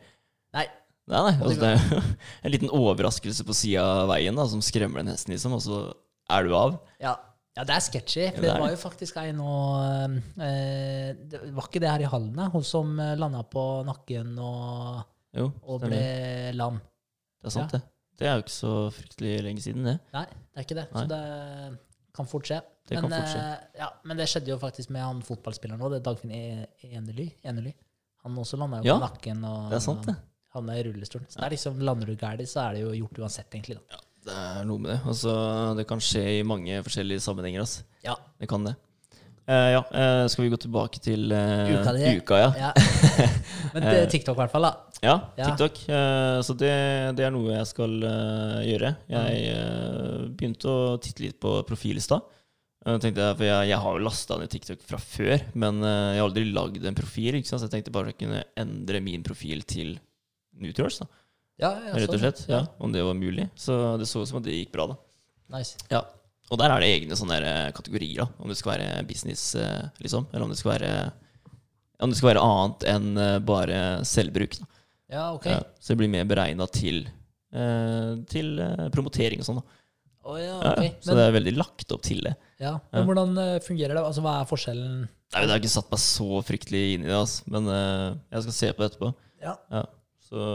Nei. 0.58 0.65
Nei, 1.12 1.22
nei, 1.26 1.36
altså, 1.39 1.60
det 1.62 1.70
er 1.72 2.04
en 2.46 2.52
liten 2.54 2.70
overraskelse 2.76 3.46
på 3.48 3.56
sida 3.58 3.84
av 4.04 4.10
veien 4.12 4.36
da, 4.38 4.44
som 4.52 4.60
skremmer 4.63 5.00
den 5.02 5.13
hesten, 5.13 5.32
liksom, 5.34 5.56
og 5.56 5.63
så 5.63 5.80
er 6.32 6.46
du 6.48 6.52
av. 6.56 6.76
Ja. 7.02 7.15
ja, 7.58 7.63
det 7.67 7.74
er 7.78 7.86
sketchy. 7.88 8.28
For 8.36 8.44
det 8.44 8.58
var 8.60 8.74
jo 8.76 8.82
faktisk 8.84 9.17
ei 9.24 9.32
nå 9.36 9.56
eh, 10.39 11.15
det 11.32 11.41
Var 11.56 11.67
ikke 11.67 11.82
det 11.84 11.89
her 11.91 12.04
i 12.06 12.12
Hallen, 12.12 12.36
da? 12.38 12.50
Hun 12.54 12.63
som 12.67 12.94
landa 13.00 13.41
på 13.48 13.65
nakken 13.88 14.36
og, 14.39 15.02
Jo, 15.38 15.48
og 15.63 15.84
ble 15.88 16.04
lam. 16.60 16.80
det 17.41 17.50
er 17.52 17.56
sant, 17.56 17.72
det. 17.76 17.82
Det 18.21 18.27
er 18.29 18.36
jo 18.38 18.43
ikke 18.45 18.53
så 18.53 18.73
fryktelig 18.93 19.31
lenge 19.47 19.63
siden, 19.65 19.88
det. 19.88 19.95
Nei, 20.13 20.25
det 20.29 20.62
er 20.62 20.65
ikke 20.67 20.77
det. 20.77 20.88
Nei. 20.93 21.01
Så 21.01 21.10
det 21.10 21.21
kan 22.17 22.27
fort 22.29 22.45
skje. 22.49 22.60
Det 22.88 22.97
men, 22.99 23.05
kan 23.07 23.15
fort 23.17 23.31
skje. 23.31 23.41
eh, 23.41 23.79
ja, 23.81 23.88
men 24.05 24.19
det 24.19 24.27
skjedde 24.29 24.51
jo 24.53 24.57
faktisk 24.62 24.91
med 24.93 25.01
han 25.05 25.21
fotballspilleren 25.25 25.81
er 25.95 26.03
Dagfinn 26.05 26.34
E- 26.36 26.67
Enely. 26.91 27.29
Enely. 27.47 27.73
Han 28.23 28.36
også 28.38 28.60
landa 28.62 28.81
jo 28.84 28.91
Ja, 28.91 28.97
på 28.99 29.05
nakken 29.07 29.43
og 29.47 29.69
Det 29.71 29.77
er 29.79 29.86
sant, 29.88 30.05
det. 30.05 30.15
havna 30.53 30.75
i 30.77 30.84
rullestolen. 30.86 31.25
Så 31.31 31.39
det 31.39 31.45
er 31.47 31.53
liksom, 31.55 31.79
lander 31.81 32.05
du 32.05 32.15
gærent, 32.15 32.47
så 32.51 32.67
er 32.69 32.73
det 32.77 32.81
jo 32.84 32.91
gjort 33.07 33.19
uansett, 33.25 33.49
egentlig. 33.55 33.79
da. 33.89 33.97
Det 34.21 34.34
er 34.38 34.63
noe 34.69 34.77
med 34.77 34.91
det. 34.91 34.99
Altså, 35.10 35.75
det 35.79 35.88
kan 35.89 35.97
skje 35.97 36.21
i 36.39 36.43
mange 36.45 36.84
forskjellige 36.86 37.23
sammenhenger. 37.25 37.63
Altså. 37.65 37.81
Ja. 38.05 38.13
Det 38.39 38.47
kan 38.51 38.63
det. 38.67 38.75
Eh, 39.49 39.69
ja, 39.73 39.82
uh, 39.82 40.25
skal 40.30 40.45
vi 40.45 40.51
gå 40.54 40.58
tilbake 40.62 41.01
til 41.01 41.32
uh, 41.34 41.71
Uka 41.73 41.93
di. 41.95 42.12
uka 42.21 42.38
ja. 42.38 42.49
Ja. 42.60 42.71
Men 43.73 43.88
det, 43.88 43.95
TikTok, 44.13 44.36
i 44.38 44.41
hvert 44.43 44.54
fall. 44.54 44.67
da. 44.67 44.73
ja. 45.39 45.47
TikTok. 45.49 45.80
Så 46.45 46.54
det, 46.60 46.73
det 47.17 47.25
er 47.25 47.34
noe 47.34 47.56
jeg 47.56 47.69
skal 47.71 47.95
gjøre. 48.67 48.91
Jeg 49.10 49.39
eh, 49.49 50.27
begynte 50.38 50.69
å 50.69 50.99
titte 51.01 51.25
litt 51.25 51.39
på 51.41 51.56
profil 51.65 51.97
i 51.97 52.04
tenkte 53.01 53.23
jeg, 53.23 53.38
for 53.39 53.45
jeg, 53.45 53.69
jeg 53.71 53.82
har 53.82 53.97
jo 53.97 54.06
lasta 54.06 54.38
ned 54.41 54.51
TikTok 54.54 54.86
fra 54.86 54.99
før, 55.01 55.43
men 55.63 55.82
jeg 55.86 56.19
har 56.19 56.27
aldri 56.27 56.45
lagd 56.49 56.86
en 56.86 56.97
profil. 56.97 57.39
Ikke 57.39 57.49
sant? 57.49 57.63
Så 57.63 57.69
jeg 57.69 57.75
tenkte 57.77 57.95
bare 57.95 58.13
jeg 58.13 58.19
kunne 58.23 58.43
endre 58.62 59.01
min 59.06 59.25
profil 59.25 59.65
til 59.69 59.95
Nutrials. 60.62 61.01
ja, 61.77 61.93
rett 61.95 62.10
og 62.10 62.17
sånn. 62.17 62.23
slett. 62.25 62.45
Ja, 62.49 62.63
om 62.82 62.93
det 62.93 63.06
var 63.06 63.17
mulig. 63.17 63.47
Så 63.58 63.77
det 64.01 64.10
så 64.10 64.21
ut 64.21 64.30
som 64.30 64.41
at 64.41 64.49
det 64.49 64.58
gikk 64.58 64.73
bra, 64.75 64.91
da. 64.93 64.99
Nice. 65.58 65.82
Ja. 65.93 66.06
Og 66.52 66.60
der 66.60 66.74
er 66.74 66.84
det 66.84 66.90
egne 66.92 67.18
sånne 67.18 67.40
eh, 67.40 67.72
kategorier, 67.76 68.26
da. 68.26 68.44
Om 68.44 68.52
det 68.52 68.58
skal 68.60 68.74
være 68.74 69.06
business, 69.08 69.54
eh, 69.56 69.86
liksom. 70.04 70.28
Eller 70.32 70.46
om 70.46 70.52
det 70.52 70.60
skal 70.60 70.74
være 70.76 70.94
Om 72.02 72.12
det 72.12 72.18
skal 72.18 72.32
være 72.32 72.44
annet 72.44 72.86
enn 72.92 73.10
eh, 73.22 73.38
bare 73.46 73.80
selvbruk. 74.08 74.58
Da. 74.60 74.68
Ja, 75.12 75.26
ok. 75.36 75.48
Ja, 75.52 75.62
så 75.80 75.94
det 75.94 76.02
blir 76.02 76.12
mer 76.12 76.28
beregna 76.28 76.66
til, 76.72 77.04
til 78.32 78.62
promotering 78.96 79.42
og 79.44 79.48
sånn. 79.48 79.58
da. 79.60 79.80
Oh, 80.24 80.38
ja, 80.40 80.54
okay. 80.62 80.86
ja. 80.88 80.94
Så 81.04 81.10
Men, 81.12 81.18
det 81.18 81.26
er 81.26 81.34
veldig 81.36 81.54
lagt 81.58 81.92
opp 81.92 82.04
til 82.06 82.22
det. 82.24 82.32
ja. 82.62 82.78
Men 82.94 83.10
hvordan 83.10 83.42
fungerer 83.66 83.98
det? 83.98 84.04
Altså, 84.06 84.24
Hva 84.24 84.38
er 84.40 84.48
forskjellen? 84.48 85.02
Nei, 85.32 85.42
Det 85.44 85.52
har 85.52 85.60
ikke 85.60 85.74
satt 85.74 85.92
meg 85.92 86.02
så 86.04 86.42
fryktelig 86.48 86.84
inn 86.94 87.04
i 87.04 87.10
det, 87.10 87.18
altså. 87.18 87.44
men 87.52 87.68
uh, 87.72 88.08
jeg 88.36 88.46
skal 88.46 88.56
se 88.58 88.72
på 88.72 88.84
det 88.84 88.90
etterpå. 88.92 89.12
Ja. 89.44 89.58
Ja. 89.72 89.84
Så 90.28 90.46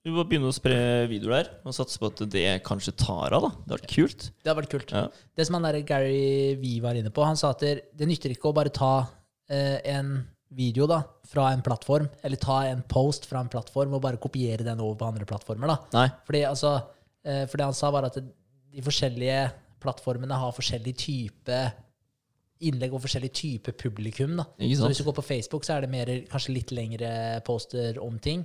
vi 0.00 0.12
må 0.14 0.24
begynne 0.24 0.48
å 0.48 0.56
spre 0.56 0.76
videoer 1.10 1.34
der, 1.34 1.48
og 1.68 1.76
satse 1.76 2.00
på 2.00 2.08
at 2.08 2.22
det 2.32 2.44
kanskje 2.64 2.94
tar 2.96 3.34
av. 3.36 3.44
da. 3.44 3.50
Det 3.52 3.74
har 3.74 3.80
vært 3.82 3.94
kult. 3.94 4.26
Det 4.40 4.48
har 4.48 4.56
vært 4.56 4.72
kult. 4.72 4.92
Ja. 4.96 5.06
Det 5.36 5.46
som 5.46 5.58
han 5.58 5.66
der 5.68 5.80
Gary 5.84 6.54
V 6.60 6.78
var 6.84 6.96
inne 6.96 7.12
på, 7.12 7.24
han 7.26 7.36
sa 7.36 7.52
at 7.52 7.64
det, 7.66 8.08
nytter 8.08 8.32
ikke 8.32 8.48
å 8.48 8.56
bare 8.56 8.72
ta 8.72 8.94
eh, 9.52 9.76
en 9.92 10.14
video 10.56 10.88
da, 10.90 11.02
fra 11.30 11.50
en 11.52 11.60
plattform, 11.62 12.08
eller 12.24 12.40
ta 12.40 12.62
en 12.70 12.80
post 12.88 13.28
fra 13.28 13.42
en 13.44 13.50
plattform 13.52 13.92
og 13.94 14.02
bare 14.02 14.18
kopiere 14.22 14.64
den 14.66 14.80
over 14.80 14.96
på 14.98 15.10
andre 15.12 15.28
plattformer. 15.28 15.74
da. 15.74 15.76
Nei. 15.98 16.06
Fordi, 16.26 16.42
altså, 16.48 16.72
eh, 17.22 17.44
for 17.44 17.60
det 17.60 17.68
han 17.68 17.76
sa, 17.76 17.92
var 17.94 18.08
at 18.08 18.16
de 18.20 18.86
forskjellige 18.86 19.44
plattformene 19.80 20.36
har 20.40 20.56
forskjellig 20.56 20.94
type 20.96 21.60
innlegg 22.60 22.92
og 22.96 23.04
forskjellig 23.04 23.30
type 23.36 23.76
publikum. 23.80 24.36
da. 24.40 24.48
Så 24.58 24.88
hvis 24.88 25.00
du 25.00 25.04
går 25.04 25.16
på 25.20 25.28
Facebook, 25.28 25.64
så 25.64 25.76
er 25.76 25.84
det 25.84 25.92
mer, 25.92 26.10
kanskje 26.30 26.56
litt 26.56 26.72
lengre 26.72 27.12
poster 27.44 28.00
om 28.00 28.18
ting. 28.18 28.44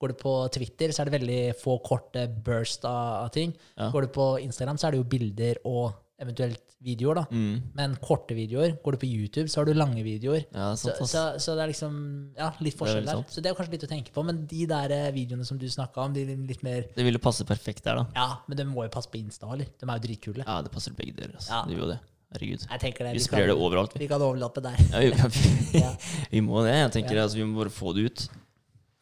Går 0.00 0.12
du 0.12 0.16
på 0.20 0.32
Twitter, 0.52 0.92
så 0.92 1.02
er 1.02 1.08
det 1.08 1.18
veldig 1.20 1.42
få 1.60 1.78
korte 1.84 2.26
burst 2.46 2.84
av, 2.88 3.28
ting. 3.34 3.54
Ja. 3.78 3.90
Går 3.94 4.08
du 4.08 4.14
på 4.14 4.30
Instagram, 4.42 4.80
så 4.80 4.88
er 4.88 4.94
det 4.94 5.02
jo 5.02 5.10
bilder 5.14 5.60
og 5.70 5.92
eventuelt 6.20 6.74
videoer. 6.84 7.20
da. 7.22 7.24
Mm. 7.30 7.72
Men 7.74 7.96
korte 8.02 8.36
videoer. 8.36 8.76
Går 8.84 8.96
du 8.96 9.00
på 9.02 9.08
YouTube, 9.08 9.48
så 9.48 9.60
har 9.60 9.68
du 9.68 9.74
lange 9.76 10.02
videoer. 10.04 10.44
Ja, 10.52 10.72
er 10.72 10.76
Så, 10.78 10.94
så, 11.00 11.24
så 11.40 11.56
det 11.56 11.64
er 11.64 11.72
liksom 11.72 11.96
ja, 12.38 12.50
litt 12.64 12.76
forskjell 12.78 13.08
der. 13.08 13.22
Så 13.30 13.42
det 13.42 13.50
er 13.50 13.58
kanskje 13.58 13.76
litt 13.76 13.86
å 13.88 13.90
tenke 13.90 14.14
på. 14.14 14.24
Men 14.26 14.44
de 14.50 14.66
der 14.70 14.94
eh, 14.94 15.10
videoene 15.14 15.46
som 15.48 15.58
du 15.60 15.66
snakka 15.70 16.04
om, 16.04 16.14
de 16.14 16.26
er 16.26 16.34
litt 16.36 16.64
mer 16.66 16.88
Det 16.94 17.06
ville 17.06 17.22
passe 17.22 17.46
perfekt 17.48 17.86
der, 17.86 18.02
da. 18.02 18.06
Ja, 18.18 18.28
men 18.50 18.60
de 18.60 18.68
må 18.68 18.86
jo 18.86 18.92
passe 18.94 19.10
på 19.10 19.20
Insta, 19.20 19.48
eller? 19.54 19.70
De 19.72 19.88
er 19.88 20.00
jo 20.00 20.06
dritkule. 20.08 20.44
Ja, 20.46 20.60
det 20.64 20.74
passer 20.74 20.96
begge 20.96 21.16
dører. 21.16 21.38
Altså. 21.38 21.54
Ja. 21.54 21.62
Det 21.64 21.78
gjør 21.78 21.86
jo 21.86 21.92
det. 21.94 22.00
Herregud. 22.34 22.64
Det. 22.66 22.92
Vi 22.98 23.12
Vi 23.14 23.20
sprer 23.22 23.46
det 23.46 23.54
overalt. 23.54 23.94
Vi. 23.94 24.04
vi 24.04 24.08
kan 24.10 24.22
overlappe 24.22 24.60
der. 24.60 24.78
Ja, 24.92 25.02
vi, 25.02 25.10
vi, 25.10 25.80
Ja. 25.84 25.92
vi 26.34 26.40
må 26.44 26.64
det. 26.66 26.74
Jeg 26.74 26.96
tenker 26.98 27.22
altså, 27.22 27.38
Vi 27.38 27.44
må 27.48 27.62
bare 27.62 27.70
få 27.70 27.94
det 27.94 28.10
ut. 28.10 28.26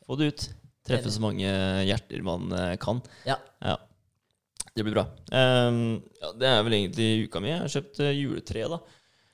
Få 0.07 0.17
det 0.21 0.33
ut. 0.33 0.51
Treffe 0.87 1.13
så 1.15 1.23
mange 1.23 1.47
hjerter 1.87 2.23
man 2.27 2.51
eh, 2.59 2.75
kan. 2.83 3.01
Ja. 3.29 3.37
Ja. 3.63 3.77
Det 4.73 4.83
blir 4.87 4.95
bra. 4.97 5.05
Um, 5.31 5.99
ja, 6.21 6.31
det 6.41 6.49
er 6.49 6.63
vel 6.65 6.75
egentlig 6.79 7.09
uka 7.29 7.43
mi. 7.45 7.51
Jeg 7.53 7.61
har 7.61 7.73
kjøpt 7.75 8.01
eh, 8.03 8.15
juletre, 8.17 8.65
da. 8.73 8.79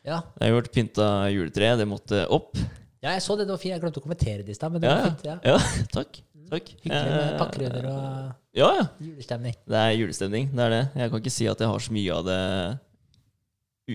Ja. 0.08 0.18
Jeg 0.40 0.44
har 0.48 0.54
gjort 0.56 0.72
pynta 0.74 1.06
juletre. 1.32 1.68
Det 1.78 1.86
måtte 1.88 2.24
opp. 2.34 2.58
ja, 3.00 3.12
jeg 3.14 3.22
så 3.22 3.36
det. 3.38 3.46
Det 3.46 3.54
var 3.54 3.62
fint. 3.62 3.72
Jeg 3.76 3.82
glemte 3.84 4.02
å 4.02 4.04
kommentere 4.04 4.42
det 4.42 4.52
i 4.52 4.58
stad, 4.58 4.74
men 4.74 4.82
det 4.82 4.90
Ja, 4.90 4.96
var 4.96 5.06
ja. 5.06 5.12
fint. 5.14 5.24
ja. 5.28 5.36
ja 5.52 5.86
takk. 5.96 6.20
takk. 6.50 6.72
Hyggelig 6.82 7.12
med 7.12 7.62
Eh, 7.68 7.86
og 7.92 8.58
Ja, 8.58 8.68
ja. 8.80 8.84
julestemning. 9.04 9.54
Det 9.68 9.78
er 9.84 9.94
julestemning. 10.00 10.50
Det 10.50 10.64
er 10.66 10.74
det. 10.74 10.82
Jeg 11.04 11.10
kan 11.12 11.22
ikke 11.22 11.34
si 11.38 11.46
at 11.46 11.60
jeg 11.62 11.70
har 11.70 11.84
så 11.86 11.94
mye 11.94 12.18
av 12.18 12.26
det 12.26 12.40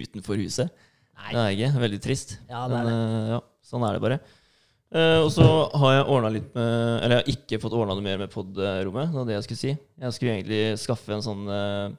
utenfor 0.04 0.40
huset. 0.42 0.72
Nei. 1.20 1.34
Det 1.34 1.42
er 1.44 1.50
jeg 1.52 1.60
ikke. 1.60 1.82
Veldig 1.84 2.00
trist. 2.08 2.38
Ja, 2.50 2.64
det 2.72 2.80
er 2.80 2.88
Men 2.88 2.94
eh, 2.94 3.28
ja, 3.36 3.42
sånn 3.68 3.84
er 3.88 3.98
det 4.00 4.04
bare. 4.08 4.20
Eh, 4.94 5.20
og 5.24 5.32
så 5.34 5.46
har 5.82 5.96
jeg 5.96 6.06
ordna 6.14 6.30
litt 6.30 6.50
med 6.54 6.70
Eller 7.02 7.16
jeg 7.16 7.24
har 7.24 7.32
ikke 7.34 7.58
fått 7.64 7.74
ordna 7.74 7.96
noe 7.98 8.06
mer 8.06 8.20
med 8.22 8.30
pod-rommet. 8.34 9.10
Det 9.10 9.18
var 9.18 9.26
det 9.30 9.38
jeg 9.40 9.46
skulle 9.48 9.62
si. 9.64 9.74
Jeg 10.04 10.16
skulle 10.18 10.36
egentlig 10.36 10.62
skaffe 10.84 11.16
en 11.16 11.26
sånn 11.26 11.42
uh, 11.50 11.96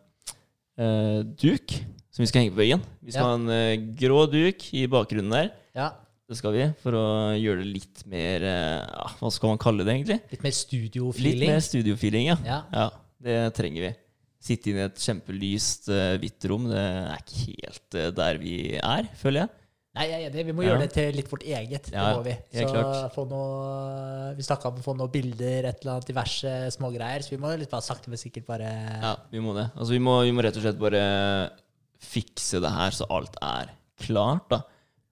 uh, 0.79 1.19
duk 1.43 1.75
som 2.15 2.23
vi 2.23 2.29
skal 2.31 2.45
henge 2.45 2.55
på 2.55 2.61
veggen. 2.63 2.85
Vi 3.03 3.11
skal 3.17 3.27
Ja. 3.27 3.33
ha 3.33 3.67
en 3.75 3.87
grå 3.99 4.21
duk 4.31 4.69
i 4.79 4.85
bakgrunnen 4.87 5.35
der. 5.35 5.49
Ja. 5.75 5.89
Det 6.31 6.39
skal 6.39 6.55
vi, 6.55 6.69
for 6.81 6.95
å 6.97 7.07
gjøre 7.37 7.65
det 7.65 7.73
litt 7.75 8.05
mer 8.09 8.45
eh, 8.49 9.03
Hva 9.19 9.29
skal 9.35 9.51
man 9.51 9.59
kalle 9.61 9.85
det, 9.85 9.93
egentlig? 9.93 10.21
Litt 10.31 10.45
mer 10.47 10.55
Litt 10.55 10.61
studio-feeling. 10.63 11.51
mer 11.51 11.61
studiofeeling, 11.67 12.29
ja. 12.31 12.37
Ja. 12.47 12.61
ja. 12.73 12.87
Det 13.27 13.35
trenger 13.59 13.85
vi. 13.89 13.91
Sitte 14.47 14.71
inne 14.71 14.87
i 14.87 14.89
et 14.89 15.03
kjempelyst, 15.05 15.91
hvitt 16.23 16.47
rom, 16.49 16.71
det 16.71 16.81
er 16.81 17.19
ikke 17.21 17.43
helt 17.51 17.99
der 18.17 18.41
vi 18.41 18.55
er, 18.79 19.11
føler 19.21 19.43
jeg. 19.45 19.53
Nei, 19.95 20.05
jeg 20.11 20.25
er 20.25 20.31
enig. 20.31 20.45
Vi 20.49 20.53
må 20.59 20.65
Ja. 20.65 20.71
gjøre 20.73 20.81
det 20.83 20.93
til 20.93 21.13
litt 21.15 21.29
vårt 21.31 21.45
eget. 21.47 21.91
Ja, 21.93 22.09
det 22.09 22.17
må 22.19 22.25
vi. 22.25 22.35
Så 22.59 22.67
klart. 22.73 23.13
få 23.15 23.25
noe 23.31 24.35
Vi 24.35 24.43
snakka 24.43 24.67
om 24.73 24.81
å 24.81 24.83
få 24.83 24.97
noen 24.99 25.13
bilder, 25.13 25.69
et 25.71 25.81
eller 25.85 25.93
annet 25.95 26.07
diverse 26.11 26.55
smågreier. 26.75 27.23
Så 27.23 27.31
vi 27.31 27.37
må 27.39 27.53
litt 27.57 27.71
bare 27.71 27.81
sakte, 27.87 28.09
men 28.09 28.19
sikkert 28.19 28.47
bare 28.47 28.67
Ja, 29.01 29.17
vi 29.31 29.39
må 29.39 29.55
det. 29.55 29.71
Altså, 29.77 29.91
vi 29.95 30.01
må, 30.03 30.17
vi 30.25 30.33
må 30.33 30.43
rett 30.43 30.57
og 30.57 30.63
slett 30.63 30.79
bare 30.81 31.51
fikse 32.05 32.61
det 32.61 32.71
her 32.75 32.91
så 32.91 33.07
alt 33.09 33.37
er 33.41 33.71
klart, 34.03 34.49
da. 34.51 34.63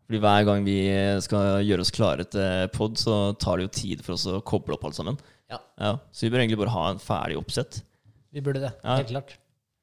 Fordi 0.08 0.18
hver 0.20 0.44
gang 0.44 0.64
vi 0.66 0.76
skal 1.24 1.62
gjøre 1.64 1.80
oss 1.86 1.92
klare 1.94 2.26
til 2.28 2.68
pod, 2.74 2.98
så 3.00 3.38
tar 3.38 3.56
det 3.58 3.68
jo 3.68 3.72
tid 3.80 4.02
for 4.04 4.12
oss 4.18 4.26
å 4.26 4.42
koble 4.44 4.74
opp 4.74 4.84
alt 4.84 4.98
sammen. 4.98 5.16
Ja. 5.48 5.58
Ja, 5.78 5.92
så 6.12 6.26
vi 6.26 6.30
bør 6.34 6.42
egentlig 6.42 6.58
bare 6.58 6.74
ha 6.74 6.90
en 6.90 6.98
ferdig 6.98 7.38
oppsett. 7.38 7.82
Vi 8.32 8.40
burde 8.40 8.60
det. 8.66 8.72
Ja. 8.82 8.96
Helt 8.98 9.08
klart. 9.14 9.36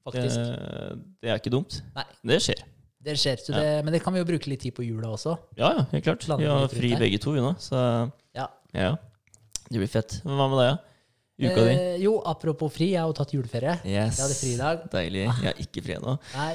Faktisk. 0.05 0.35
Det, 0.35 0.99
Det 1.21 1.29
er 1.31 1.39
ikke 1.39 1.51
dumt. 1.53 1.81
Nei. 1.95 2.03
Det 2.25 2.39
skjer. 2.41 2.61
Det 3.03 3.15
skjer. 3.15 3.39
Så 3.39 3.53
det, 3.55 3.67
Men 3.85 3.93
det 3.95 4.01
kan 4.03 4.13
vi 4.13 4.19
jo 4.19 4.27
bruke 4.27 4.49
litt 4.51 4.61
tid 4.65 4.75
på 4.75 4.83
jula 4.83 5.07
også. 5.15 5.37
Ja, 5.57 5.69
ja, 5.77 5.85
helt 5.93 6.03
klart. 6.03 6.25
Vi 6.39 6.45
har 6.49 6.67
fri 6.71 6.89
her. 6.93 6.99
begge 6.99 7.19
to, 7.23 7.31
vi 7.37 7.43
nå, 7.43 7.53
så 7.63 8.11
Ja. 8.35 8.47
ja. 8.73 8.95
Det 9.69 9.77
blir 9.79 9.87
fett. 9.87 10.21
Men 10.25 10.35
hva 10.39 10.47
med 10.51 10.59
deg, 10.59 10.71
da? 10.73 10.85
Uka 11.39 11.63
di? 11.63 11.71
Eh, 11.77 11.97
jo, 12.03 12.17
apropos 12.27 12.73
fri, 12.73 12.89
jeg 12.91 12.99
har 12.99 13.07
jo 13.07 13.15
tatt 13.15 13.31
juleferie. 13.31 13.77
Yes. 13.87 14.17
Jeg 14.17 14.25
hadde 14.25 14.35
fri 14.41 14.51
i 14.51 14.59
dag. 14.59 14.81
Deilig. 14.91 15.23
Jeg 15.29 15.47
har 15.53 15.61
ikke 15.63 15.83
fri 15.85 15.95
ennå. 15.95 16.17
Nei, 16.35 16.51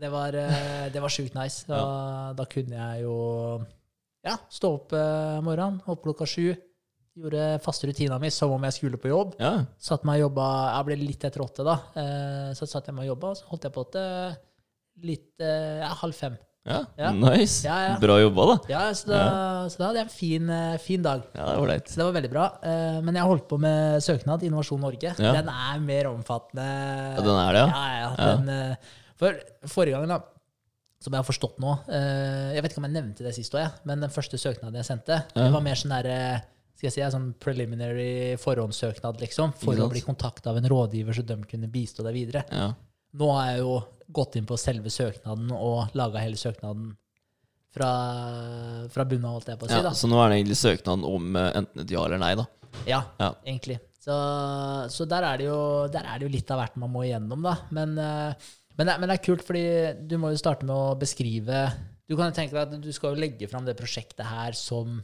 det 0.00 0.10
var, 0.14 0.32
eh, 0.40 0.86
det 0.94 1.02
var 1.04 1.12
sjukt 1.12 1.34
nice. 1.36 1.66
Da, 1.68 2.32
da 2.38 2.46
kunne 2.48 2.78
jeg 2.78 3.02
jo 3.04 3.16
ja, 4.24 4.38
stå 4.48 4.70
opp 4.78 4.94
eh, 4.96 5.38
om 5.42 5.44
morgenen, 5.50 5.82
opp 5.90 6.00
klokka 6.06 6.24
sju. 6.30 6.54
Gjorde 7.20 7.58
faste 7.60 7.84
rutina 7.90 8.16
mi 8.22 8.30
som 8.32 8.54
om 8.56 8.62
jeg 8.64 8.72
skulle 8.78 8.96
på 8.96 9.10
jobb. 9.10 9.34
Ja. 9.42 9.66
Satt 9.76 10.06
meg 10.08 10.22
og 10.22 10.30
jobba 10.30 10.46
Jeg 10.78 10.86
ble 10.88 10.96
litt 11.02 11.26
etter 11.28 11.42
åtte, 11.44 11.66
da. 11.66 11.74
Eh, 12.00 12.54
Så 12.56 12.64
satt 12.70 12.88
jeg 12.88 12.96
meg 12.96 13.04
og 13.10 13.12
jobba, 13.16 13.34
og 13.34 13.36
så 13.42 13.50
holdt 13.50 13.66
jeg 13.68 13.74
på 13.76 13.84
til 13.92 14.38
litt 15.02 15.40
eh, 15.40 15.80
ja, 15.82 15.92
halv 16.02 16.14
fem. 16.14 16.36
ja. 16.68 16.80
Ja. 16.98 17.10
Nice. 17.12 17.66
Ja, 17.66 17.76
ja. 17.88 17.94
Bra 18.02 18.18
jobba, 18.20 18.44
da. 18.52 18.56
Ja, 18.70 18.82
så 18.94 19.08
da, 19.10 19.20
så 19.72 19.80
da 19.80 19.88
hadde 19.88 20.02
jeg 20.02 20.06
en 20.08 20.12
fin, 20.14 20.50
eh, 20.54 20.76
fin 20.82 21.02
dag. 21.02 21.24
Ja, 21.34 21.48
det 21.50 21.56
var 21.62 21.70
leit. 21.72 21.88
Så 21.90 21.98
det 21.98 22.06
var 22.06 22.16
veldig 22.20 22.30
bra. 22.30 22.44
Eh, 22.62 23.00
Men 23.02 23.18
jeg 23.18 23.26
holdt 23.32 23.48
på 23.50 23.58
med 23.62 24.02
søknad 24.04 24.44
Innovasjon 24.46 24.80
Norge. 24.84 25.14
Den 25.18 25.48
er 25.50 25.80
mer 25.82 26.10
omfattende. 26.12 26.68
Ja, 27.16 27.24
den 27.26 27.40
er 27.46 27.58
det, 27.58 27.64
ja. 27.72 28.12
Den, 28.36 28.76
for 29.18 29.42
forrige 29.74 29.98
gang, 29.98 30.08
da, 30.10 30.20
som 31.02 31.12
jeg 31.14 31.18
har 31.18 31.26
forstått 31.26 31.56
nå 31.62 31.72
Jeg 31.90 32.62
vet 32.62 32.72
ikke 32.72 32.78
om 32.78 32.86
jeg 32.86 32.94
nevnte 32.94 33.24
det 33.26 33.32
sist 33.34 33.54
òg, 33.58 33.80
men 33.90 34.02
den 34.04 34.10
første 34.14 34.38
søknaden 34.38 34.78
jeg 34.78 34.86
sendte, 34.86 35.18
det 35.34 35.48
var 35.50 35.62
mer 35.66 35.78
sånn 35.78 35.90
derre 35.96 36.18
skal 36.78 36.88
jeg 36.88 36.94
si, 36.94 37.02
sånn 37.14 37.28
preliminary 37.42 38.34
forhåndssøknad, 38.42 39.20
liksom, 39.22 39.52
for 39.60 39.78
å 39.78 39.86
bli 39.90 40.00
kontakta 40.02 40.50
av 40.50 40.56
en 40.58 40.66
rådgiver, 40.70 41.14
så 41.14 41.22
de 41.26 41.36
kunne 41.46 41.68
bistå 41.70 42.02
deg 42.06 42.14
videre. 42.16 42.42
Ja. 42.50 42.70
Nå 43.18 43.28
har 43.36 43.50
jeg 43.52 43.62
jo 43.64 43.72
gått 44.12 44.36
inn 44.40 44.46
på 44.48 44.56
selve 44.60 44.90
søknaden 44.92 45.50
og 45.56 45.94
laga 45.98 46.20
hele 46.22 46.36
søknaden 46.40 46.92
fra, 47.72 47.88
fra 48.92 49.04
bunnen 49.08 49.24
av, 49.28 49.38
holdt 49.38 49.48
jeg 49.52 49.60
på 49.60 49.68
å 49.68 49.70
si. 49.70 49.76
ja. 49.78 49.84
da. 49.86 49.92
Så 49.96 50.08
nå 50.10 50.18
er 50.20 50.32
det 50.32 50.40
egentlig 50.42 50.58
søknaden 50.60 51.06
om 51.08 51.36
eh, 51.40 51.50
enten 51.62 51.84
et 51.84 51.94
ja 51.94 52.02
eller 52.08 52.20
nei, 52.22 52.34
da. 52.40 52.46
Ja, 52.88 53.02
Ja. 53.20 53.30
egentlig. 53.46 53.78
Så, 54.02 54.14
så 54.90 55.04
der, 55.06 55.22
er 55.28 55.38
det 55.38 55.46
jo, 55.46 55.58
der 55.94 56.08
er 56.10 56.18
det 56.18 56.26
jo 56.26 56.32
litt 56.34 56.50
av 56.50 56.58
hvert 56.58 56.76
man 56.82 56.90
må 56.90 57.04
igjennom, 57.06 57.44
da. 57.46 57.54
Men, 57.70 57.92
eh, 58.02 58.50
men, 58.76 58.88
det, 58.88 58.96
men 58.98 59.08
det 59.12 59.16
er 59.18 59.24
kult, 59.28 59.44
fordi 59.46 59.64
du 60.10 60.16
må 60.18 60.32
jo 60.34 60.40
starte 60.40 60.66
med 60.66 60.74
å 60.74 60.96
beskrive 60.98 61.66
Du 62.08 62.16
kan 62.18 62.32
jo 62.32 62.34
tenke 62.36 62.56
deg 62.56 62.64
at 62.66 62.82
du 62.82 62.90
skal 62.92 63.14
jo 63.14 63.20
legge 63.22 63.46
fram 63.48 63.64
det 63.68 63.76
prosjektet 63.78 64.26
her 64.28 64.56
som 64.58 65.00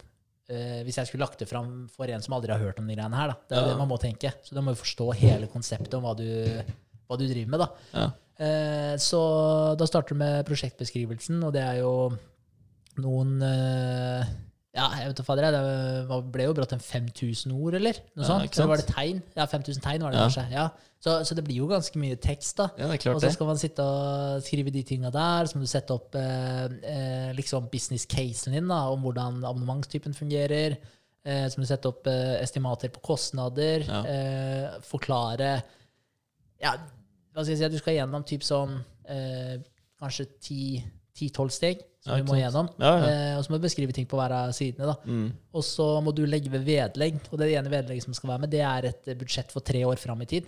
Uh, 0.49 0.79
Hvis 0.81 0.97
jeg 0.97 1.05
skulle 1.11 1.27
lagt 1.27 1.43
det 1.43 1.45
fram 1.45 1.73
for 1.93 2.09
en 2.09 2.23
som 2.25 2.33
aldri 2.33 2.49
har 2.55 2.63
hørt 2.63 2.79
om 2.81 2.87
de 2.89 2.95
greiene 2.97 3.19
her, 3.19 3.29
da. 3.29 3.35
Det 3.51 3.53
er 3.53 3.59
jo 3.61 3.67
Ja. 3.67 3.73
det 3.75 3.81
man 3.83 3.89
må 3.91 3.99
tenke. 4.01 4.31
Så 4.41 4.55
du 4.57 4.63
må 4.65 4.73
jo 4.73 4.79
forstå 4.81 5.09
hele 5.21 5.45
konseptet 5.53 5.93
om 5.99 6.07
hva 6.07 6.15
du, 6.17 6.25
hva 7.09 7.19
du 7.19 7.27
driver 7.27 7.51
med, 7.55 7.63
da. 7.65 7.69
Ja. 7.95 8.09
Eh, 8.39 8.95
så 9.03 9.21
da 9.81 9.87
starter 9.89 10.15
du 10.15 10.21
med 10.21 10.45
prosjektbeskrivelsen, 10.47 11.41
og 11.43 11.55
det 11.57 11.63
er 11.65 11.81
jo 11.81 11.95
noen 13.03 13.39
eh, 13.43 14.29
Ja, 14.79 14.85
jeg 15.01 15.09
vet 15.11 15.21
ikke, 15.25 15.37
det 15.55 15.63
ble 16.35 16.45
jo 16.47 16.53
brått 16.55 16.75
en 16.77 16.83
5000 16.85 17.55
ord, 17.57 17.75
eller? 17.81 17.97
Noe 18.15 18.23
Ja, 18.23 18.29
sånt. 18.29 18.53
Eller 18.53 18.69
var 18.71 18.79
det 18.83 18.87
tegn? 18.93 19.23
Ja, 19.35 19.47
5000 19.51 19.83
tegn 19.83 20.05
var 20.05 20.13
det 20.15 20.21
Ja. 20.21 20.27
kanskje. 20.29 20.45
Ja. 20.53 20.67
Så, 21.03 21.15
så 21.27 21.35
det 21.39 21.45
blir 21.47 21.57
jo 21.63 21.67
ganske 21.71 21.99
mye 21.99 22.19
tekst, 22.19 22.57
da. 22.59 22.69
Ja, 22.79 22.87
det 22.91 22.99
er 23.07 23.15
Og 23.15 23.23
så 23.23 23.31
skal 23.33 23.47
man 23.47 23.59
sitte 23.59 23.83
og 23.87 24.43
skrive 24.47 24.71
de 24.75 24.83
tinga 24.87 25.11
der. 25.15 25.47
Så 25.47 25.57
må 25.59 25.63
du 25.67 25.71
sette 25.71 25.95
opp 25.95 26.15
eh, 26.19 26.67
eh, 26.93 27.33
liksom 27.39 27.69
business 27.73 28.05
casen 28.11 28.55
din 28.55 28.69
da, 28.71 28.81
om 28.93 29.03
hvordan 29.07 29.41
abonnementstypen 29.47 30.15
fungerer. 30.15 30.77
Eh, 31.25 31.47
så 31.49 31.59
må 31.59 31.67
du 31.67 31.71
sette 31.71 31.91
opp 31.91 32.07
eh, 32.11 32.37
estimater 32.43 32.91
på 32.95 33.03
kostnader. 33.13 33.87
Ja. 33.87 34.03
Eh, 34.07 34.79
forklare 34.87 35.57
Ja, 36.63 36.75
hva 37.39 37.45
oss 37.47 37.51
si? 37.55 37.65
at 37.65 37.73
Du 37.75 37.79
skal 37.81 37.95
gjennom 38.01 38.25
typ 38.27 38.43
sånn 38.47 38.75
eh, 39.09 39.57
kanskje 40.03 40.27
10-12 41.19 41.55
steg 41.55 41.81
som 42.03 42.13
Ja, 42.15 42.19
du 42.23 42.27
må 42.29 42.35
sant. 42.37 42.43
gjennom. 42.43 42.69
Ja, 42.83 42.93
ja. 42.99 43.07
Eh, 43.11 43.33
og 43.39 43.45
så 43.47 43.53
må 43.53 43.59
du 43.59 43.65
beskrive 43.67 43.95
ting 43.95 44.07
på 44.11 44.19
hver 44.19 44.35
av 44.35 44.53
sidene. 44.55 44.87
da. 44.93 44.97
Mm. 45.07 45.33
Og 45.55 45.65
så 45.67 45.87
må 46.05 46.15
du 46.15 46.25
legge 46.27 46.51
ved 46.53 46.63
vedlegg. 46.67 47.19
Og 47.33 47.39
det 47.41 47.49
ene 47.55 47.71
vedlegget 47.73 48.07
som 48.07 48.15
skal 48.15 48.35
være 48.35 48.45
med, 48.47 48.51
det 48.55 48.61
er 48.63 48.91
et 48.93 49.09
eh, 49.11 49.19
budsjett 49.19 49.51
for 49.55 49.61
tre 49.67 49.83
år 49.87 49.99
fram 49.99 50.23
i 50.23 50.29
tid. 50.31 50.47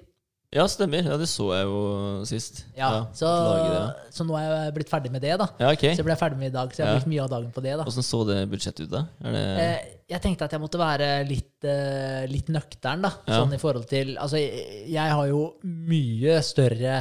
Ja, 0.50 0.64
stemmer. 0.66 1.04
Ja, 1.06 1.14
det 1.20 1.28
så 1.30 1.44
jeg 1.54 1.66
jo 1.68 1.80
sist. 2.26 2.64
Ja, 2.74 3.06
så, 3.14 3.28
så 4.10 4.24
nå 4.26 4.34
er 4.34 4.48
jeg 4.66 4.72
blitt 4.80 4.90
ferdig 4.90 5.12
med 5.14 5.22
det, 5.22 5.36
da. 5.38 5.46
Ja, 5.62 5.68
ok. 5.70 5.84
Så 5.92 6.00
jeg 6.02 6.06
ble 6.08 6.16
ferdig 6.18 6.40
med 6.40 6.50
i 6.50 6.54
dag, 6.56 6.72
så 6.74 6.82
jeg 6.82 6.86
har 6.88 6.96
Ja. 6.96 6.98
brukt 6.98 7.10
mye 7.12 7.22
av 7.22 7.30
dagen 7.30 7.52
på 7.54 7.62
det. 7.62 7.76
da. 7.78 7.84
Hvordan 7.86 8.06
så 8.08 8.24
det 8.26 8.38
budsjettet 8.50 8.88
ut, 8.88 8.90
da? 8.96 9.04
Det 9.22 9.44
Eh, 9.62 9.86
jeg 10.10 10.20
tenkte 10.24 10.48
at 10.48 10.56
jeg 10.56 10.60
måtte 10.64 10.80
være 10.80 11.08
litt, 11.28 11.62
eh, 11.62 12.26
litt 12.26 12.48
nøktern, 12.50 13.02
da. 13.06 13.12
Ja. 13.28 13.38
Sånn 13.44 13.54
i 13.54 13.58
forhold 13.62 13.86
til 13.88 14.16
Altså, 14.18 14.38
jeg, 14.42 15.10
har 15.14 15.26
jo 15.30 15.54
mye 15.62 16.42
større 16.42 16.96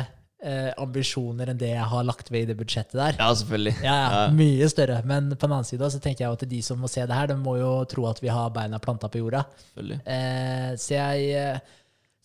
eh, 0.45 0.69
ambisjoner 0.77 1.49
enn 1.49 1.57
det 1.59 1.71
jeg 1.73 1.83
har 1.91 2.03
lagt 2.07 2.29
ved 2.31 2.45
i 2.45 2.53
det 2.53 2.55
budsjettet 2.61 2.93
der. 2.95 3.17
Ja, 3.17 3.33
selvfølgelig. 3.33 3.73
Ja, 3.83 3.95
ja, 3.97 4.21
Ja. 4.27 4.31
mye 4.31 4.69
større. 4.69 5.01
Men 5.03 5.31
på 5.33 5.41
den 5.49 5.51
annen 5.57 5.65
side 5.65 5.81
så 5.89 5.99
tenker 5.99 6.23
jeg 6.27 6.31
at 6.37 6.45
de 6.47 6.61
som 6.61 6.77
må 6.79 6.87
se 6.87 7.01
det 7.01 7.11
her, 7.17 7.27
de 7.27 7.33
må 7.35 7.57
jo 7.59 7.83
tro 7.85 8.05
at 8.07 8.21
vi 8.21 8.29
har 8.29 8.49
beina 8.51 8.77
planta 8.79 9.09
på 9.09 9.19
jorda. 9.25 9.43
selvfølgelig. 9.73 9.99
Eh, 10.05 10.71
så 10.77 10.89
jeg 10.95 11.33
eh, 11.33 11.59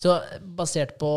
Så 0.04 0.18
basert 0.56 0.98
på 1.00 1.10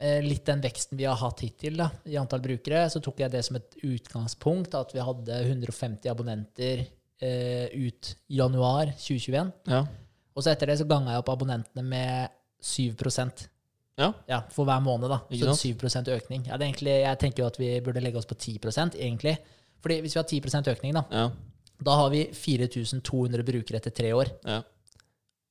eh, 0.00 0.20
litt 0.24 0.44
den 0.48 0.60
veksten 0.60 0.98
vi 1.00 1.06
har 1.08 1.16
hatt 1.16 1.40
hittil 1.40 1.78
da, 1.80 1.86
i 2.04 2.18
antall 2.20 2.42
brukere, 2.44 2.82
så 2.92 3.00
tok 3.00 3.22
jeg 3.22 3.32
det 3.32 3.40
som 3.46 3.56
et 3.56 3.78
utgangspunkt 3.88 4.76
at 4.76 4.92
vi 4.92 5.04
hadde 5.04 5.38
150 5.46 6.10
abonnenter 6.12 6.82
eh, 7.24 7.72
ut 7.72 8.12
januar 8.28 8.92
2021. 9.00 9.52
Ja. 9.72 9.84
Og 10.36 10.44
så 10.44 10.52
etter 10.52 10.70
det 10.70 10.76
så 10.80 10.86
ganga 10.88 11.14
jeg 11.14 11.22
opp 11.24 11.32
abonnentene 11.32 11.84
med 11.86 12.36
7 12.60 12.92
Ja. 14.00 14.12
ja, 14.28 14.42
for 14.52 14.64
hver 14.68 14.80
måned. 14.84 15.08
da. 15.08 15.20
Ikke 15.30 15.54
Så 15.54 15.72
7% 15.72 16.08
økning. 16.12 16.46
Ja, 16.48 16.56
det 16.56 16.68
egentlig, 16.68 17.00
jeg 17.00 17.18
tenker 17.18 17.42
jo 17.42 17.46
at 17.46 17.58
vi 17.60 17.80
burde 17.80 18.00
legge 18.00 18.16
oss 18.20 18.28
på 18.28 18.36
10% 18.36 18.96
egentlig. 18.96 19.38
Fordi 19.80 20.00
hvis 20.00 20.14
vi 20.16 20.20
har 20.20 20.28
10 20.28 20.68
økning, 20.68 20.94
da, 20.94 21.04
Ja. 21.10 21.30
da 21.82 21.96
har 21.96 22.10
vi 22.10 22.26
4200 22.32 23.42
brukere 23.42 23.76
etter 23.80 23.90
tre 23.90 24.12
år. 24.12 24.28
ja. 24.44 24.62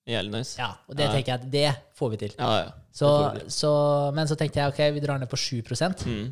Jævlig 0.09 0.31
nice. 0.33 0.57
Ja, 0.59 0.71
Og 0.89 0.95
det 0.97 1.05
Ja. 1.05 1.11
tenker 1.13 1.31
jeg 1.33 1.39
at 1.43 1.51
det 1.51 1.75
får 1.99 2.09
vi 2.11 2.17
til. 2.25 2.33
Ja, 2.39 2.51
ja. 2.63 2.69
Så, 2.91 3.09
så, 3.53 3.71
men 4.15 4.27
så 4.27 4.35
tenkte 4.35 4.59
jeg 4.63 4.73
ok, 4.73 4.79
vi 4.95 4.99
drar 5.05 5.19
ned 5.21 5.29
på 5.29 5.37
7 5.37 5.61
Mm. 6.05 6.31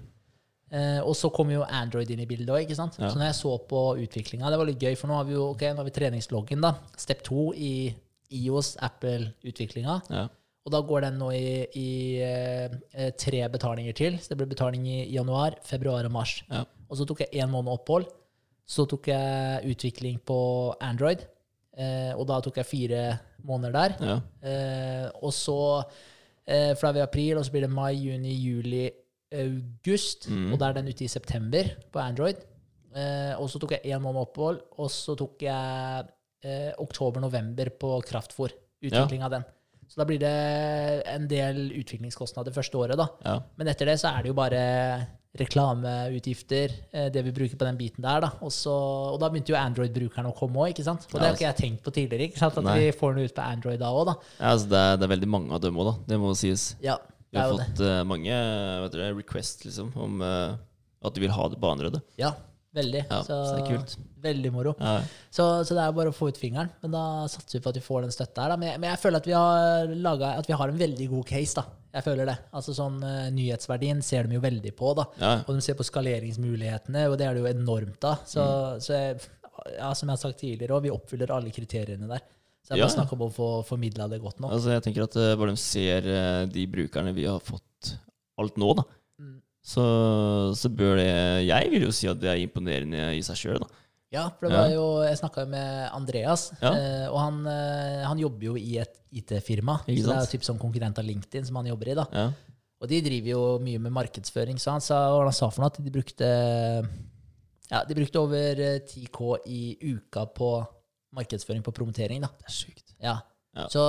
eh, 0.72 1.00
Og 1.06 1.14
så 1.16 1.30
kommer 1.32 1.54
jo 1.54 1.64
Android 1.64 2.10
inn 2.12 2.20
i 2.20 2.26
bildet 2.26 2.50
òg. 2.50 2.70
Ja. 2.70 2.88
Så 3.10 3.16
når 3.16 3.26
jeg 3.30 3.36
så 3.38 3.54
på 3.70 3.84
utviklinga 4.02 4.50
Det 4.50 4.58
var 4.58 4.66
litt 4.66 4.80
gøy, 4.82 4.96
for 4.98 5.08
nå 5.08 5.16
har 5.16 5.24
vi 5.26 5.34
jo 5.38 5.52
ok, 5.52 5.62
nå 5.62 5.78
har 5.78 5.86
vi 5.86 5.92
treningsloggen. 5.92 6.62
da 6.62 6.74
Step 6.98 7.22
2 7.24 7.54
i 7.56 7.96
IOS 8.32 8.76
Apple-utviklinga. 8.82 10.02
Ja. 10.10 10.28
Og 10.66 10.72
da 10.74 10.82
går 10.84 11.02
den 11.06 11.18
nå 11.22 11.30
i, 11.32 11.68
i 11.80 11.90
eh, 12.22 12.70
eh, 12.94 13.12
tre 13.16 13.48
betalinger 13.48 13.94
til. 13.96 14.18
Så 14.20 14.30
det 14.34 14.38
blir 14.42 14.50
betaling 14.52 14.84
i 14.86 15.06
januar, 15.14 15.56
februar 15.64 16.04
og 16.04 16.12
mars. 16.12 16.42
Ja. 16.52 16.66
Og 16.90 16.98
så 17.00 17.06
tok 17.08 17.22
jeg 17.24 17.30
én 17.44 17.50
måned 17.52 17.72
opphold. 17.72 18.10
Så 18.68 18.84
tok 18.90 19.08
jeg 19.08 19.64
utvikling 19.72 20.20
på 20.28 20.76
Android. 20.84 21.24
Eh, 21.78 22.14
og 22.18 22.26
da 22.30 22.40
tok 22.42 22.58
jeg 22.58 22.70
fire 22.70 23.02
måneder 23.46 23.76
der. 23.76 23.98
Ja. 24.02 24.20
Eh, 24.50 25.08
og 25.22 25.34
så 25.36 25.60
eh, 26.48 26.74
er 26.74 26.94
vi 26.96 27.04
april, 27.04 27.38
og 27.38 27.46
så 27.46 27.54
blir 27.54 27.68
det 27.68 27.74
mai, 27.74 27.94
juni, 27.94 28.34
juli, 28.34 28.86
august. 29.34 30.30
Mm. 30.32 30.54
Og 30.54 30.62
da 30.62 30.70
er 30.70 30.80
den 30.80 30.90
ute 30.90 31.06
i 31.06 31.12
september 31.12 31.70
på 31.94 32.02
Android. 32.02 32.42
Eh, 32.98 33.34
og 33.38 33.50
så 33.52 33.62
tok 33.62 33.76
jeg 33.76 33.94
én 33.94 34.02
måned 34.02 34.24
opphold, 34.24 34.64
og 34.82 34.90
så 34.92 35.14
tok 35.20 35.46
jeg 35.46 36.08
eh, 36.44 36.72
oktober-november 36.82 37.74
på 37.78 38.00
kraftfôr. 38.08 38.56
Utvikling 38.82 39.26
av 39.26 39.34
den. 39.34 39.46
Så 39.88 40.02
da 40.02 40.06
blir 40.08 40.20
det 40.20 40.34
en 41.08 41.28
del 41.30 41.70
utviklingskostnader 41.80 42.54
første 42.56 42.78
året, 42.80 43.00
da. 43.00 43.08
ja. 43.24 43.38
Men 43.60 43.70
etter 43.72 43.88
det 43.88 43.96
så 44.02 44.12
er 44.12 44.26
det 44.26 44.34
jo 44.34 44.38
bare 44.38 44.62
reklameutgifter, 45.38 46.74
eh, 46.92 47.10
det 47.14 47.24
vi 47.26 47.34
bruker 47.36 47.60
på 47.60 47.68
den 47.68 47.78
biten 47.80 48.06
der, 48.06 48.22
da. 48.24 48.32
Og, 48.42 48.52
så, 48.54 48.74
og 49.14 49.20
da 49.22 49.30
begynte 49.32 49.54
jo 49.54 49.60
Android-brukerne 49.60 50.32
å 50.32 50.38
komme 50.38 50.64
òg, 50.64 50.72
ikke 50.74 50.86
sant. 50.88 51.06
Og 51.12 51.20
det 51.20 51.28
har 51.28 51.38
ikke 51.38 51.48
jeg 51.48 51.60
tenkt 51.62 51.84
på 51.86 51.94
tidligere. 51.96 52.32
At 52.48 52.58
Nei. 52.64 52.78
vi 52.80 52.96
får 52.96 53.18
den 53.18 53.28
ut 53.28 53.36
på 53.38 53.46
Android 53.46 53.82
da 53.82 53.92
òg, 53.94 54.08
da. 54.12 54.18
ja 54.40 54.56
altså 54.56 54.72
det, 54.72 54.82
er, 54.82 54.98
det 54.98 55.08
er 55.08 55.14
veldig 55.14 55.32
mange 55.36 55.54
av 55.58 55.64
dem 55.64 55.78
òg, 55.78 55.92
da. 55.92 55.96
Det 56.10 56.20
må 56.22 56.34
sies. 56.38 56.70
Ja, 56.84 56.98
Vi 57.30 57.42
har 57.42 57.52
jo 57.52 57.60
det. 57.60 57.70
fått 57.72 57.86
eh, 57.86 58.02
mange 58.08 58.42
vet 58.86 58.98
dere, 58.98 59.14
request 59.18 59.68
liksom, 59.68 59.92
om 60.00 60.24
uh, 60.24 60.58
at 61.06 61.16
de 61.18 61.26
vil 61.26 61.34
ha 61.36 61.50
det 61.52 61.60
på 61.62 61.72
Android. 61.72 62.00
Ja, 62.20 62.34
veldig. 62.78 63.02
Ja, 63.10 63.22
så 63.26 63.38
det 63.56 63.64
er 63.64 63.72
kult. 63.74 63.96
Veldig 64.28 64.52
moro. 64.56 64.74
Ja. 64.82 64.94
Så, 65.34 65.46
så 65.68 65.76
det 65.78 65.84
er 65.84 65.96
bare 65.98 66.12
å 66.14 66.16
få 66.16 66.30
ut 66.32 66.38
fingeren. 66.42 66.70
Men 66.84 66.94
da 66.96 67.04
satser 67.32 67.58
vi 67.60 67.64
på 67.66 67.70
at 67.74 67.78
vi 67.80 67.84
får 67.86 68.06
den 68.08 68.14
støtta 68.16 68.46
her. 68.46 68.54
Da. 68.54 68.58
Men, 68.62 68.70
jeg- 68.72 68.80
men 68.84 68.90
jeg 68.94 69.02
føler 69.04 69.22
at 69.22 69.28
vi 69.30 69.36
har 69.38 69.92
laget, 70.08 70.40
at 70.42 70.48
vi 70.50 70.58
har 70.62 70.74
en 70.74 70.80
veldig 70.82 71.10
god 71.16 71.26
case. 71.30 71.54
da. 71.60 71.66
Jeg 71.98 72.04
føler 72.06 72.26
det. 72.30 72.38
Altså 72.54 72.74
sånn 72.78 72.98
uh, 73.02 73.30
Nyhetsverdien 73.34 74.02
ser 74.06 74.28
de 74.30 74.36
jo 74.38 74.42
veldig 74.44 74.74
på. 74.78 74.94
da. 75.00 75.06
Ja. 75.22 75.32
Og 75.48 75.56
de 75.58 75.62
ser 75.66 75.78
på 75.80 75.86
skaleringsmulighetene, 75.88 77.08
og 77.10 77.18
det 77.18 77.28
er 77.28 77.34
det 77.38 77.44
jo 77.44 77.52
enormt 77.52 78.04
av. 78.06 78.24
Så, 78.28 78.44
Mm. 78.44 78.82
så 78.82 78.94
jeg, 78.94 79.22
ja, 79.78 79.94
som 79.94 80.10
jeg 80.10 80.14
har 80.18 80.22
sagt 80.24 80.40
tidligere, 80.40 80.76
òg, 80.78 80.84
vi 80.84 80.92
oppfyller 80.94 81.32
alle 81.34 81.50
kriteriene 81.52 82.08
der. 82.08 82.22
Så 82.64 82.74
det 82.76 82.82
er 82.82 82.84
bare 82.86 82.96
snakk 82.98 83.14
om 83.16 83.22
å 83.26 83.32
få 83.32 83.48
formidla 83.66 84.10
det 84.12 84.22
godt 84.22 84.40
nå. 84.44 84.50
Altså, 84.52 84.74
jeg 84.76 84.84
tenker 84.84 85.04
at 85.08 85.16
uh, 85.16 85.36
bare 85.40 85.54
de 85.56 85.58
ser 85.62 86.04
uh, 86.12 86.46
de 86.52 86.66
brukerne 86.68 87.14
vi 87.16 87.26
har 87.26 87.40
fått 87.40 87.94
alt 88.38 88.58
nå, 88.60 88.74
da. 88.76 88.84
Så, 89.68 89.84
så 90.56 90.70
bør 90.72 90.96
det 91.02 91.08
Jeg 91.48 91.70
vil 91.74 91.84
jo 91.90 91.92
si 91.96 92.08
at 92.08 92.20
det 92.22 92.30
er 92.32 92.40
imponerende 92.46 93.10
i 93.18 93.22
seg 93.26 93.36
sjøl, 93.42 93.60
da. 93.66 93.68
Ja, 94.16 94.22
for 94.32 94.48
det 94.48 94.56
var 94.56 94.70
jo, 94.72 94.84
Jeg 95.04 95.18
snakka 95.20 95.44
jo 95.44 95.50
med 95.52 95.90
Andreas, 95.92 96.46
Ja. 96.62 96.70
eh, 96.72 97.08
og 97.12 97.18
han, 97.20 97.42
eh, 97.52 98.06
han 98.08 98.22
jobber 98.22 98.46
jo 98.54 98.54
i 98.56 98.78
et 98.80 98.94
IT-firma. 99.12 99.82
Så 99.84 99.92
det 99.92 100.14
er 100.16 100.22
jo 100.24 100.32
typ 100.38 100.46
sånn 100.48 100.60
konkurrent 100.62 100.98
av 101.00 101.04
LinkedIn 101.08 101.46
som 101.50 101.60
han 101.60 101.68
jobber 101.68 101.92
i. 101.92 101.98
da. 102.00 102.06
Ja. 102.16 102.30
Og 102.80 102.88
de 102.92 103.02
driver 103.02 103.30
jo 103.34 103.44
mye 103.60 103.80
med 103.82 103.92
markedsføring, 103.92 104.60
så 104.62 104.72
han 104.78 104.82
sa, 104.86 105.02
han 105.20 105.34
sa 105.34 105.50
for 105.50 105.64
noe, 105.66 105.72
at 105.74 105.80
de 105.84 105.92
brukte 105.92 106.28
ja, 107.72 107.82
de 107.84 107.96
brukte 107.98 108.20
over 108.22 108.60
eh, 108.64 108.80
10K 108.88 109.38
i 109.52 109.62
uka 109.92 110.24
på 110.32 110.52
markedsføring 111.18 111.64
på 111.66 111.74
promotering. 111.76 112.22
da. 112.24 112.30
Det 112.40 112.48
er 112.48 112.56
sykt. 112.56 112.94
Ja. 113.04 113.18
Ja. 113.58 113.68
Så, 113.74 113.84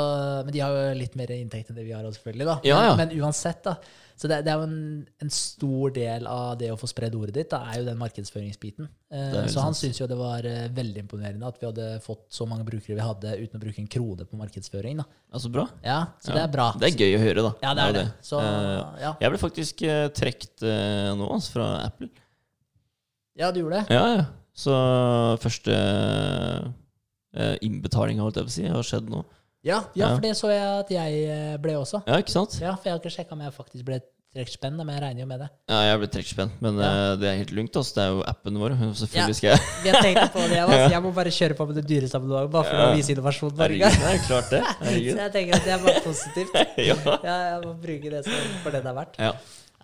men 0.46 0.54
de 0.54 0.64
har 0.64 0.72
jo 0.72 0.98
litt 0.98 1.16
mer 1.18 1.30
inntekt 1.36 1.70
enn 1.70 1.76
det 1.76 1.84
vi 1.86 1.92
har, 1.92 2.06
selvfølgelig. 2.16 2.46
da. 2.48 2.58
Ja, 2.64 2.82
ja. 2.88 2.92
Men, 2.96 3.10
men 3.12 3.26
uansett, 3.26 3.60
da. 3.66 3.76
Så 4.18 4.26
det, 4.26 4.40
det 4.42 4.50
er 4.50 4.58
jo 4.58 4.66
en, 4.66 4.78
en 5.22 5.30
stor 5.30 5.92
del 5.94 6.24
av 6.26 6.56
det 6.58 6.72
å 6.74 6.78
få 6.78 6.88
spredd 6.90 7.14
ordet 7.14 7.36
ditt, 7.36 7.52
da, 7.52 7.60
er 7.70 7.78
jo 7.78 7.84
den 7.86 8.00
markedsføringsbiten. 8.00 8.88
Eh, 9.14 9.36
så 9.52 9.62
han 9.62 9.76
syntes 9.78 10.00
jo 10.00 10.08
det 10.10 10.16
var 10.18 10.46
eh, 10.48 10.64
veldig 10.74 11.04
imponerende 11.04 11.46
at 11.46 11.60
vi 11.60 11.68
hadde 11.68 11.86
fått 12.02 12.24
så 12.34 12.48
mange 12.50 12.66
brukere 12.66 12.96
vi 12.96 13.04
hadde, 13.04 13.36
uten 13.44 13.60
å 13.60 13.62
bruke 13.62 13.78
en 13.84 13.90
krone 13.94 14.26
på 14.26 14.40
markedsføring. 14.40 14.98
da. 14.98 15.06
Altså 15.30 15.46
så 15.46 15.52
bra. 15.54 15.68
Ja, 15.86 16.00
Så 16.24 16.34
det 16.34 16.42
er 16.42 16.50
bra. 16.50 16.66
Det 16.74 16.90
er 16.90 17.04
gøy 17.04 17.14
å 17.14 17.22
høre, 17.22 17.46
da. 17.46 17.52
Ja, 17.62 17.76
det 17.78 17.84
er 17.84 17.96
det. 18.00 18.04
Så, 18.26 18.42
uh, 18.42 18.98
ja. 19.04 19.14
Jeg 19.22 19.36
ble 19.36 19.42
faktisk 19.44 19.86
uh, 19.86 20.08
trukket 20.18 20.66
uh, 20.66 21.14
nå, 21.20 21.30
altså, 21.38 21.54
fra 21.54 21.70
Apple. 21.86 22.10
ja, 23.38 23.52
du 23.54 23.62
gjorde 23.62 23.84
det? 23.84 24.00
Ja, 24.00 24.04
ja. 24.16 24.28
Så 24.58 24.74
første 25.38 25.78
uh, 25.78 27.56
innbetalinga, 27.62 28.26
holdt 28.26 28.42
jeg 28.42 28.50
på 28.50 28.50
å 28.50 28.58
si, 28.58 28.66
har 28.66 28.90
skjedd 28.90 29.14
nå. 29.14 29.22
Ja, 29.68 29.82
ja, 29.94 30.06
Ja. 30.08 30.12
for 30.16 30.24
det 30.24 30.34
så 30.38 30.48
jeg 30.52 30.68
at 30.84 30.90
jeg 30.96 31.24
eh, 31.28 31.56
ble 31.62 31.74
også. 31.78 32.00
Ja, 32.08 32.16
ikke 32.22 32.32
sant? 32.34 32.56
Ja, 32.62 32.74
For 32.76 32.88
jeg 32.88 32.96
har 32.96 33.02
ikke 33.02 33.12
sjekka 33.18 33.36
om 33.36 33.42
jeg 33.44 33.52
faktisk 33.54 33.84
ble 33.88 34.00
trekkspenn, 34.34 34.74
spenn, 34.76 34.86
men 34.86 34.92
jeg 34.94 35.02
regner 35.02 35.22
jo 35.22 35.26
med 35.30 35.40
det. 35.40 35.46
Ja, 35.72 35.76
jeg 35.88 35.98
ble 36.02 36.08
trekkspenn, 36.14 36.50
men 36.62 36.76
Ja. 36.78 36.88
uh, 36.88 37.12
det 37.18 37.28
er 37.30 37.36
helt 37.40 37.52
lugnt. 37.56 37.76
Altså. 37.80 37.94
Det 37.96 38.02
er 38.04 38.10
jo 38.12 38.22
appen 38.32 38.58
vår. 38.60 38.74
Selvfølgelig 39.02 39.36
skal 39.38 39.48
jeg 39.54 39.60
Vi 39.84 39.88
har 39.94 40.02
tenkt 40.04 40.32
på 40.34 40.42
det, 40.52 40.58
altså. 40.64 40.90
jeg 40.94 41.02
må 41.06 41.12
bare 41.16 41.32
kjøre 41.38 41.56
på 41.58 41.66
med 41.70 41.78
det 41.80 41.84
dyreste 41.88 42.16
abonnementet, 42.20 42.52
bare 42.52 42.64
for 42.68 42.76
Ja. 42.82 42.88
å 42.90 42.96
vise 42.98 43.14
innovasjon. 43.14 43.54
Herregud, 43.58 43.96
det 44.02 44.10
er 44.12 44.26
klart 44.28 44.50
det. 44.52 44.60
Så 44.84 45.22
jeg 45.22 45.32
tenker 45.38 45.56
at 45.58 45.64
det 45.64 45.72
er 45.76 45.82
bare 45.86 46.02
positivt. 46.04 46.60
ja. 46.90 46.98
Ja, 47.24 47.36
jeg 47.54 47.62
må 47.64 47.72
bruke 47.82 48.12
det 48.16 48.22
som, 48.28 48.52
for 48.62 48.70
det 48.76 48.82
det 48.84 48.92
er 48.92 48.98
verdt. 49.00 49.16
ja. 49.18 49.32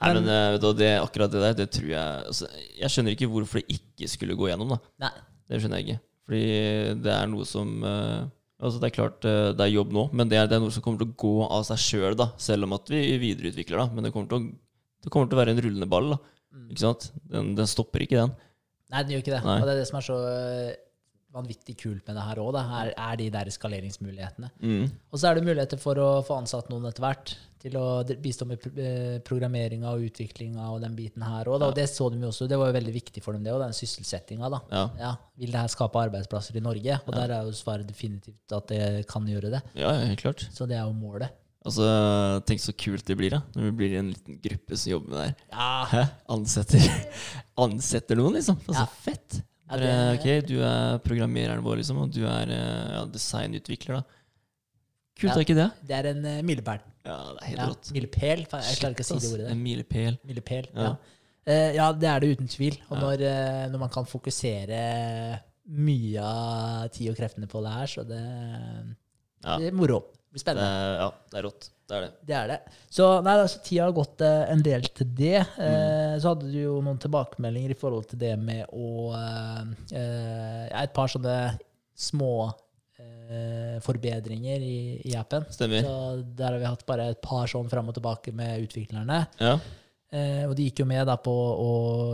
Nei, 0.02 0.12
Men- 0.12 0.24
men 0.24 0.34
eh, 0.34 0.50
vet 0.52 0.60
du, 0.60 0.72
det, 0.74 0.88
akkurat 1.00 1.30
det 1.32 1.40
der, 1.40 1.52
det 1.54 1.66
tror 1.70 1.86
jeg 1.88 2.24
altså, 2.26 2.46
Jeg 2.80 2.90
skjønner 2.90 3.12
ikke 3.14 3.28
hvorfor 3.30 3.60
det 3.62 3.76
ikke 3.78 4.08
skulle 4.10 4.34
gå 4.36 4.48
gjennom, 4.50 4.72
da. 4.74 4.78
Nei. 5.06 5.10
Det 5.48 5.60
skjønner 5.62 5.78
jeg 5.80 5.86
ikke. 5.86 6.00
Fordi 6.26 6.42
det 7.04 7.12
er 7.14 7.26
noe 7.30 7.44
som 7.48 7.70
eh, 7.86 8.24
Altså 8.64 8.80
Det 8.80 8.88
er 8.88 8.94
klart 8.96 9.26
eh, 9.28 9.50
det 9.52 9.60
er 9.60 9.74
jobb 9.74 9.90
nå, 9.92 10.06
men 10.16 10.30
det 10.30 10.38
er, 10.40 10.46
det 10.48 10.56
er 10.56 10.62
noe 10.64 10.72
som 10.72 10.84
kommer 10.84 11.02
til 11.02 11.10
å 11.10 11.18
gå 11.20 11.34
av 11.46 11.66
seg 11.68 11.82
sjøl, 11.82 12.14
selv, 12.16 12.38
Selv 12.40 12.66
om 12.68 12.76
at 12.78 12.88
vi 12.88 13.02
videreutvikler, 13.20 13.82
da. 13.82 13.90
Men 13.92 14.06
det 14.08 14.14
kommer 14.14 14.30
til 14.30 14.38
å, 14.40 14.46
det 15.04 15.12
kommer 15.12 15.28
til 15.28 15.36
å 15.36 15.42
være 15.42 15.52
en 15.52 15.62
rullende 15.66 15.90
ball. 15.90 16.14
da 16.16 16.22
Mm. 16.54 16.70
Ikke 16.70 16.84
sant? 16.84 17.08
Den, 17.30 17.52
den 17.58 17.70
stopper 17.70 18.04
ikke, 18.04 18.22
den. 18.22 18.34
Nei, 18.92 19.02
den 19.02 19.14
gjør 19.14 19.24
ikke 19.24 19.34
det. 19.34 19.42
Nei. 19.46 19.56
Og 19.58 19.66
det 19.66 19.74
er 19.74 19.80
det 19.80 19.86
som 19.88 19.98
er 19.98 20.06
så 20.06 20.18
øh, 20.28 20.68
vanvittig 21.34 21.74
kult 21.80 22.06
med 22.06 22.16
det 22.16 22.22
her 22.28 22.40
òg, 22.42 22.56
er, 22.60 22.92
er 22.94 23.16
de 23.20 23.26
der 23.34 23.50
skaleringsmulighetene. 23.54 24.50
Mm. 24.62 24.86
Og 25.10 25.18
så 25.20 25.28
er 25.30 25.38
det 25.40 25.44
muligheter 25.48 25.80
for 25.82 25.98
å 25.98 26.08
få 26.26 26.38
ansatt 26.42 26.70
noen 26.72 26.86
etter 26.90 27.04
hvert 27.04 27.34
til 27.64 27.78
å 27.80 27.84
bistå 28.20 28.44
med 28.46 28.64
eh, 28.76 29.18
programmeringa 29.24 29.88
og 29.96 30.02
utviklinga 30.10 30.66
og 30.74 30.82
den 30.84 30.94
biten 30.98 31.22
her 31.24 31.48
òg. 31.48 31.62
Og 31.64 31.76
det 31.76 31.86
så 31.88 32.10
de 32.12 32.18
jo 32.20 32.28
også, 32.28 32.46
det 32.50 32.58
var 32.60 32.68
jo 32.68 32.76
veldig 32.76 32.92
viktig 32.94 33.22
for 33.24 33.32
dem, 33.36 33.46
det 33.46 33.54
òg, 33.54 33.62
den 33.64 33.76
sysselsettinga. 33.76 34.50
da. 34.52 34.60
Ja. 34.70 34.82
Ja, 35.00 35.12
Vil 35.40 35.54
det 35.54 35.62
her 35.62 35.72
skape 35.72 36.02
arbeidsplasser 36.06 36.58
i 36.60 36.64
Norge? 36.64 36.98
Og 37.06 37.16
der 37.16 37.32
er 37.38 37.48
jo 37.48 37.56
svaret 37.56 37.88
definitivt 37.88 38.52
at 38.52 38.68
det 38.68 38.82
kan 39.10 39.24
gjøre 39.26 39.54
det. 39.56 39.62
ja, 39.80 39.94
ja, 39.96 40.04
helt 40.12 40.20
klart. 40.20 40.44
Så 40.52 40.68
det 40.68 40.76
er 40.76 40.84
jo 40.84 40.92
målet. 40.98 41.32
Altså, 41.64 41.86
Tenk 42.44 42.60
så 42.60 42.74
kult 42.76 43.06
det 43.08 43.16
blir, 43.16 43.32
da. 43.32 43.40
Når 43.56 43.70
vi 43.70 43.74
blir 43.80 43.94
en 43.96 44.10
liten 44.12 44.36
gruppe 44.44 44.76
som 44.76 44.90
jobber 44.92 45.14
med 45.14 45.16
det 45.22 45.24
her. 45.56 45.94
Ja? 45.96 46.04
Ansetter, 46.36 46.84
ansetter 47.64 48.20
noen, 48.20 48.36
liksom. 48.36 48.60
Altså, 48.68 48.84
Ja. 48.84 48.86
Fett. 49.06 49.40
Ja, 49.70 49.76
det- 49.80 50.18
ok, 50.18 50.26
du 50.48 50.58
er 50.62 50.98
programmereren 50.98 51.62
vår, 51.64 51.76
liksom, 51.80 51.98
og 52.02 52.10
du 52.12 52.24
er 52.26 52.50
eh, 52.52 52.92
ja, 52.98 53.04
designutvikler, 53.06 53.94
da. 53.96 54.02
Kult, 55.14 55.30
Ja. 55.30 55.34
er 55.36 55.44
ikke 55.44 55.54
det? 55.54 55.70
det 55.86 55.94
er 55.96 56.06
en 56.10 56.24
uh, 56.26 56.42
milepæl. 56.42 56.80
Ja, 57.06 57.16
det 57.32 57.42
er 57.42 57.46
helt 57.46 57.58
Ja, 57.60 57.66
rått. 57.70 57.90
milepæl. 57.94 58.38
Jeg 58.50 58.76
klarer 58.80 58.94
ikke 58.96 59.04
å 59.04 59.08
si 59.08 59.18
det 59.22 59.32
ordet. 59.32 59.50
En 59.52 59.62
milepæl. 59.62 60.18
Milepæl, 60.26 60.66
Ja. 60.74 60.82
ja. 60.82 60.96
Eh, 61.46 61.74
ja, 61.76 61.92
det 61.92 62.08
er 62.08 62.18
det 62.20 62.30
uten 62.38 62.48
tvil. 62.48 62.78
Og 62.90 62.98
når, 62.98 63.18
når 63.70 63.78
man 63.78 63.88
kan 63.90 64.04
fokusere 64.06 65.40
mye 65.68 66.18
av 66.20 66.88
tid 66.90 67.10
og 67.10 67.16
kreftene 67.16 67.46
på 67.46 67.62
det 67.62 67.72
her, 67.72 67.86
så 67.86 68.04
det, 68.08 68.22
Ja. 69.44 69.58
det 69.58 69.68
er 69.68 69.72
moro. 69.76 70.02
Blir 70.34 70.42
spennende. 70.42 70.66
er, 70.66 70.96
ja, 70.98 71.06
det 71.30 71.38
er 71.40 71.46
rått. 71.46 71.68
Det 71.84 71.94
er 71.94 72.00
det. 72.06 72.10
Det 72.26 72.34
er 72.34 72.48
det. 72.50 72.58
Så 72.96 73.06
nei, 73.22 73.34
altså, 73.44 73.60
tida 73.62 73.84
har 73.86 73.92
gått 73.94 74.22
eh, 74.24 74.44
en 74.50 74.62
del 74.66 74.86
til 74.96 75.10
det. 75.14 75.36
Eh, 75.58 75.80
Mm. 76.14 76.20
Så 76.22 76.30
hadde 76.30 76.46
du 76.50 76.58
jo 76.60 76.74
noen 76.82 76.98
tilbakemeldinger 77.02 77.72
i 77.74 77.78
forhold 77.78 78.04
til 78.10 78.18
det 78.20 78.32
med 78.38 78.66
å 78.72 79.12
eh, 79.18 79.62
eh, 79.98 80.82
Et 80.82 80.92
par 80.94 81.08
sånne 81.10 81.34
små 81.98 82.30
eh, 82.98 83.78
forbedringer 83.84 84.62
i, 84.62 84.76
i 85.10 85.14
appen. 85.18 85.44
Stemmer. 85.54 85.82
Så 85.86 85.94
der 86.38 86.52
har 86.52 86.58
vi 86.62 86.68
hatt 86.70 86.84
bare 86.88 87.08
et 87.14 87.20
par 87.24 87.46
sånn 87.50 87.70
fram 87.70 87.90
og 87.90 87.96
tilbake 87.98 88.32
med 88.36 88.62
utviklerne. 88.66 89.24
Ja. 89.42 89.56
Eh, 90.14 90.44
og 90.48 90.54
de 90.58 90.68
gikk 90.68 90.84
jo 90.84 90.88
med 90.88 91.06
da 91.10 91.16
på 91.18 91.32
å 91.34 91.70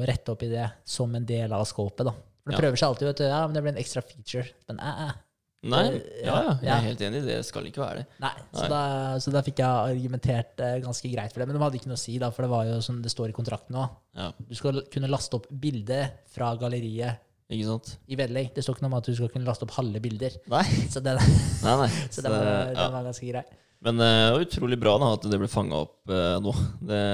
rette 0.08 0.32
opp 0.34 0.42
i 0.46 0.50
det 0.52 0.66
som 0.88 1.12
en 1.16 1.26
del 1.28 1.52
av 1.52 1.66
scopet. 1.68 2.06
da. 2.08 2.12
For 2.40 2.50
det 2.52 2.56
Ja. 2.56 2.60
prøver 2.64 2.76
seg 2.80 2.88
alltid, 2.88 3.08
vet 3.10 3.16
du. 3.20 3.24
Ja, 3.28 3.40
men 3.46 3.54
det 3.54 3.62
blir 3.62 3.74
en 3.76 3.82
ekstra 3.84 4.02
feature. 4.02 4.48
Men 4.68 4.80
eh, 4.80 5.02
eh. 5.08 5.12
Nei, 5.60 5.80
Eh, 5.92 6.20
ja, 6.24 6.36
ja, 6.46 6.52
jeg 6.64 6.70
er 6.72 6.84
helt 6.86 7.02
enig. 7.04 7.20
Det 7.26 7.38
skal 7.44 7.66
ikke 7.68 7.82
være 7.82 8.00
det. 8.00 8.06
Nei, 8.22 8.32
så 8.54 8.62
Nei. 8.64 8.68
da, 8.72 8.82
så 9.20 9.32
da 9.34 9.42
fikk 9.44 9.60
jeg 9.60 9.94
argumentert 9.94 10.62
eh, 10.64 10.76
ganske 10.80 11.10
greit 11.12 11.34
for 11.34 11.42
det. 11.42 11.48
Men 11.50 11.58
de 11.58 11.62
hadde 11.66 11.80
ikke 11.80 11.90
noe 11.90 11.98
å 11.98 12.00
si, 12.00 12.14
da, 12.22 12.30
for 12.32 12.46
det 12.46 12.52
var 12.52 12.68
jo 12.70 12.78
som 12.84 13.02
det 13.04 13.12
står 13.12 13.32
i 13.32 13.36
kontrakten 13.36 13.76
òg. 13.76 13.98
Ja, 14.16 14.30
Du 14.48 14.54
skal 14.56 14.80
kunne 14.92 15.10
laste 15.12 15.36
opp 15.36 15.50
bilde 15.52 16.00
fra 16.32 16.54
galleriet 16.60 17.20
Ikke 17.52 17.68
sant? 17.68 17.92
i 18.08 18.16
vedlegg. 18.16 18.54
Det 18.56 18.64
står 18.64 18.78
ikke 18.78 18.86
noe 18.86 18.94
om 18.94 18.98
at 19.02 19.10
du 19.10 19.14
skal 19.18 19.32
kunne 19.34 19.48
laste 19.48 19.68
opp 19.68 19.76
halve 19.76 20.00
bilder. 20.00 20.38
Nei. 20.48 20.64
Så 20.88 21.04
den, 21.04 21.20
Nei, 21.66 21.76
nei. 21.84 21.90
så 22.14 22.24
den, 22.24 22.32
var, 22.32 22.72
ja. 22.72 22.88
var 22.96 23.10
ganske 23.10 23.28
grei. 23.28 23.44
Men 23.84 23.96
det 24.00 24.08
det 24.08 24.32
var 24.32 24.42
utrolig 24.44 24.76
bra 24.80 24.96
da 25.00 25.12
at 25.16 25.22
det 25.32 25.38
ble 25.40 25.48
fanga 25.48 25.78
opp 25.86 26.10
uh, 26.12 26.36
nå. 26.44 26.52
Det, 26.84 27.04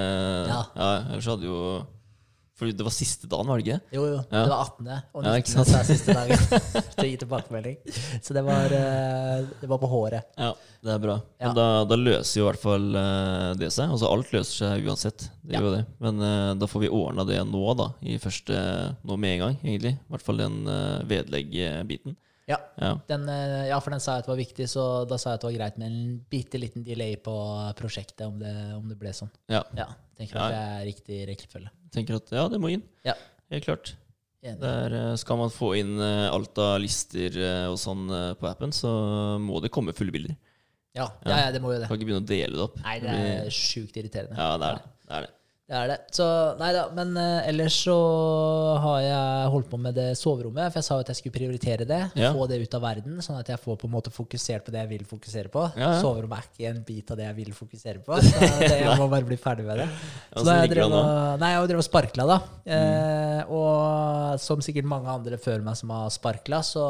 ja. 0.50 0.62
Ja. 0.74 0.88
Ellers 1.12 1.28
hadde 1.30 1.46
jo 1.46 1.59
For 2.56 2.70
det 2.72 2.84
var 2.86 2.94
siste 2.94 3.28
dagen, 3.28 3.50
var 3.52 3.60
det 3.60 3.66
ikke? 3.66 3.80
Jo, 3.92 4.02
jo. 4.08 4.20
Ja. 4.32 4.42
Det 4.46 4.48
var 4.48 4.60
18. 4.64 4.86
og 5.12 5.26
Ja, 5.26 5.32
19. 5.34 5.40
ikke 5.42 5.52
sant? 5.52 5.68
så 5.68 5.76
er 5.76 5.88
siste 5.90 6.14
dagen 6.16 6.38
til 6.96 7.02
å 7.02 7.08
gi 7.10 7.16
tilbakemelding. 7.20 7.74
Så 8.24 8.32
det 8.36 8.42
var, 8.46 8.72
eh, 8.72 9.42
det 9.60 9.68
var 9.68 9.80
på 9.82 9.90
håret. 9.92 10.24
Ja, 10.40 10.48
det 10.86 10.94
er 10.94 11.02
bra. 11.02 11.16
Ja. 11.36 11.50
Men 11.50 11.58
da, 11.58 11.66
da 11.90 11.98
løser 12.00 12.40
jo 12.40 12.46
i 12.46 12.48
hvert 12.48 12.62
fall 12.62 12.86
eh, 12.96 13.50
det 13.60 13.68
seg. 13.76 13.92
Altså 13.92 14.08
alt 14.08 14.32
løser 14.32 14.56
seg 14.62 14.88
uansett. 14.88 15.26
Det 15.44 15.52
Ja. 15.52 15.60
gjør 15.60 15.68
jo 15.68 15.74
det. 15.76 15.82
Men 16.06 16.24
eh, 16.30 16.54
da 16.62 16.70
får 16.72 16.86
vi 16.86 16.92
ordna 16.96 17.26
det 17.28 17.42
nå, 17.44 17.64
da. 17.76 17.90
I 18.08 18.16
første 18.24 18.62
Nå 19.04 19.18
med 19.20 19.34
en 19.36 19.42
gang, 19.44 19.58
egentlig. 19.60 19.92
I 20.00 20.14
hvert 20.16 20.24
fall 20.24 20.40
den 20.40 20.56
vedleggbiten. 21.10 22.16
Ja. 22.46 22.56
Ja. 22.78 22.92
Den, 23.10 23.24
ja, 23.66 23.76
for 23.82 23.90
den 23.90 24.00
sa 24.00 24.14
jeg 24.16 24.22
at 24.22 24.28
det 24.28 24.32
var 24.32 24.38
viktig, 24.40 24.66
så 24.70 24.82
da 25.10 25.16
sa 25.18 25.32
jeg 25.32 25.40
at 25.40 25.44
det 25.44 25.48
var 25.50 25.56
greit 25.58 25.78
med 25.82 25.88
en 25.90 26.18
bitte 26.30 26.60
liten 26.62 26.84
delay 26.86 27.16
på 27.18 27.34
prosjektet, 27.78 28.22
om 28.28 28.38
det, 28.38 28.52
om 28.76 28.86
det 28.88 28.98
ble 29.00 29.12
sånn. 29.16 29.32
ja. 29.50 29.64
Ja, 29.76 29.88
tenker 30.18 30.40
at 30.40 30.52
det 30.52 30.64
er 30.64 30.83
riktig 30.88 31.20
rekkefølge. 31.31 31.72
Tenker 31.94 32.18
at 32.18 32.35
ja, 32.35 32.48
det 32.52 32.61
må 32.62 32.72
inn. 32.72 32.85
Ja. 33.07 33.16
Helt 33.52 33.68
klart. 33.68 33.94
Der 34.46 34.94
eh, 34.94 35.14
skal 35.18 35.40
man 35.40 35.50
få 35.50 35.72
inn 35.81 35.96
eh, 35.98 36.26
alt 36.31 36.59
av 36.62 36.76
lister 36.79 37.35
eh, 37.35 37.64
og 37.66 37.79
sånn 37.81 38.07
på 38.38 38.46
appen, 38.46 38.74
så 38.74 38.90
må 39.42 39.59
det 39.64 39.72
komme 39.74 39.96
fulle 39.96 40.14
bilder. 40.14 40.37
Ja, 40.96 41.11
ja, 41.26 41.40
ja, 41.44 41.48
det 41.52 41.61
må 41.61 41.74
jo 41.74 41.81
det. 41.83 41.88
Kan 41.90 41.98
ikke 41.98 42.09
begynne 42.09 42.24
å 42.24 42.29
dele 42.29 42.57
det 42.57 42.62
opp. 42.62 42.79
Nei, 42.81 42.94
det 43.02 43.16
er 43.16 43.50
sjukt 43.52 43.98
irriterende. 44.00 44.37
Ja, 44.38 44.55
det 44.57 44.68
er 44.70 44.79
det. 44.79 44.92
det, 45.02 45.18
er 45.18 45.26
det. 45.26 45.33
Det 45.66 45.74
er 45.74 45.88
det. 45.90 45.94
Så 46.14 46.24
nei 46.61 46.68
da, 46.70 46.85
men 46.94 47.09
eh, 47.18 47.48
ellers 47.50 47.74
så 47.88 47.94
har 48.85 49.00
jeg 49.02 49.48
holdt 49.50 49.66
på 49.72 49.79
med 49.83 49.96
det 49.98 50.05
soverommet. 50.14 50.68
For 50.70 50.79
jeg 50.79 50.87
sa 50.87 50.98
jo 50.98 51.02
at 51.02 51.09
jeg 51.11 51.18
skulle 51.18 51.35
prioritere 51.35 51.87
det. 51.90 51.98
Ja. 52.14 52.29
Få 52.37 52.44
det 52.46 52.61
ut 52.62 52.76
av 52.79 52.85
verden, 52.85 53.16
sånn 53.24 53.40
at 53.40 53.50
jeg 53.50 53.59
får 53.64 53.81
på 53.81 53.88
en 53.88 53.94
måte 53.96 54.12
fokusert 54.14 54.62
på 54.68 54.70
det 54.70 54.85
jeg 54.85 54.90
vil 54.92 55.02
fokusere 55.11 55.50
på. 55.50 55.64
Ja, 55.74 55.88
ja. 55.96 56.02
Soverommet 56.05 56.38
er 56.38 56.46
ikke 56.52 56.70
en 56.70 56.79
bit 56.87 57.11
av 57.11 57.18
det 57.18 57.26
jeg 57.26 57.37
vil 57.40 57.50
fokusere 57.59 58.02
på. 58.07 58.20
Så 58.29 58.44
det, 58.62 58.68
jeg 58.85 58.94
må 59.00 59.09
bare 59.11 59.26
bli 59.26 59.38
ferdig 59.42 59.66
med 59.66 59.83
det. 59.83 59.88
Så 60.37 60.44
da 60.46 60.55
jeg 60.61 60.85
og- 60.87 60.94
Nei, 61.42 61.50
jeg 61.50 61.59
har 61.59 61.66
drevet 61.72 61.83
og 61.83 61.88
sparkla, 61.88 62.29
da. 62.31 62.38
Eh, 62.76 63.42
og 63.59 64.38
som 64.46 64.62
sikkert 64.62 64.87
mange 64.87 65.11
andre 65.11 65.35
før 65.42 65.66
meg 65.66 65.74
som 65.83 65.90
har 65.96 66.14
sparkla, 66.14 66.62
så 66.62 66.87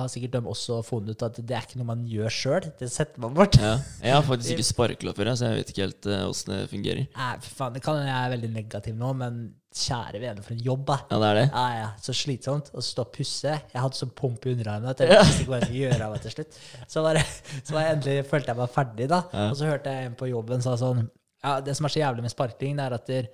har 0.00 0.10
sikkert 0.10 0.34
de 0.34 0.42
også 0.50 0.80
funnet 0.86 1.14
ut 1.14 1.24
at 1.30 1.38
det 1.46 1.54
er 1.60 1.62
ikke 1.62 1.78
noe 1.78 1.92
man 1.94 2.02
gjør 2.10 2.34
sjøl. 2.40 2.68
Det 2.82 2.90
setter 2.90 3.22
man 3.22 3.38
bort. 3.38 3.54
Ja. 3.62 3.76
Jeg 4.02 4.18
har 4.18 4.26
faktisk 4.26 4.50
ikke 4.58 4.68
sparkla 4.72 5.14
før, 5.14 5.32
så 5.38 5.52
jeg 5.54 5.62
vet 5.62 5.72
ikke 5.76 5.86
helt 5.86 6.10
åssen 6.26 6.56
det 6.56 6.60
fungerer. 6.74 7.06
Nei, 7.14 7.32
for 7.46 7.54
faen, 7.62 7.78
det 7.78 7.86
kan 7.86 7.99
jeg 8.06 8.16
er 8.16 8.32
veldig 8.34 8.50
negativ 8.54 8.96
nå, 8.98 9.10
men 9.20 9.40
kjære 9.70 10.18
vene, 10.22 10.42
for 10.42 10.56
en 10.56 10.62
jobb, 10.66 10.82
da. 10.88 10.96
Ja, 11.12 11.18
det 11.22 11.28
er 11.28 11.36
det. 11.38 11.44
Ja, 11.52 11.64
ja, 11.78 11.88
Så 12.02 12.14
slitsomt 12.16 12.72
å 12.74 12.82
stå 12.82 13.04
og 13.06 13.12
pusse. 13.14 13.52
Jeg 13.70 13.82
hadde 13.84 13.98
sånn 13.98 14.10
pump 14.18 14.46
i 14.48 14.54
underarmen 14.56 14.90
at 14.90 15.02
jeg 15.02 15.12
visste 15.12 15.44
ikke 15.44 15.52
hva 15.52 15.60
jeg 15.60 15.68
skulle 15.68 15.84
gjøre 15.84 16.08
av 16.08 16.16
det 16.16 16.22
til 16.24 16.34
slutt. 16.34 16.58
Så, 16.90 17.04
bare, 17.06 17.22
så 17.60 17.76
var 17.76 17.86
jeg 17.86 17.98
endelig 17.98 18.26
følte 18.32 18.50
jeg 18.52 18.60
meg 18.60 18.74
ferdig, 18.74 19.08
da. 19.12 19.20
Og 19.46 19.54
så 19.60 19.68
hørte 19.70 19.94
jeg 19.94 20.10
en 20.10 20.18
på 20.18 20.30
jobben 20.32 20.64
sa 20.66 20.74
sånn 20.80 21.04
Ja, 21.44 21.54
det 21.64 21.76
som 21.78 21.86
er 21.86 21.94
så 21.94 22.02
jævlig 22.02 22.26
med 22.26 22.34
sparkling, 22.34 22.74
det 22.80 22.88
er 22.88 22.96
at 22.98 23.06
der, 23.08 23.30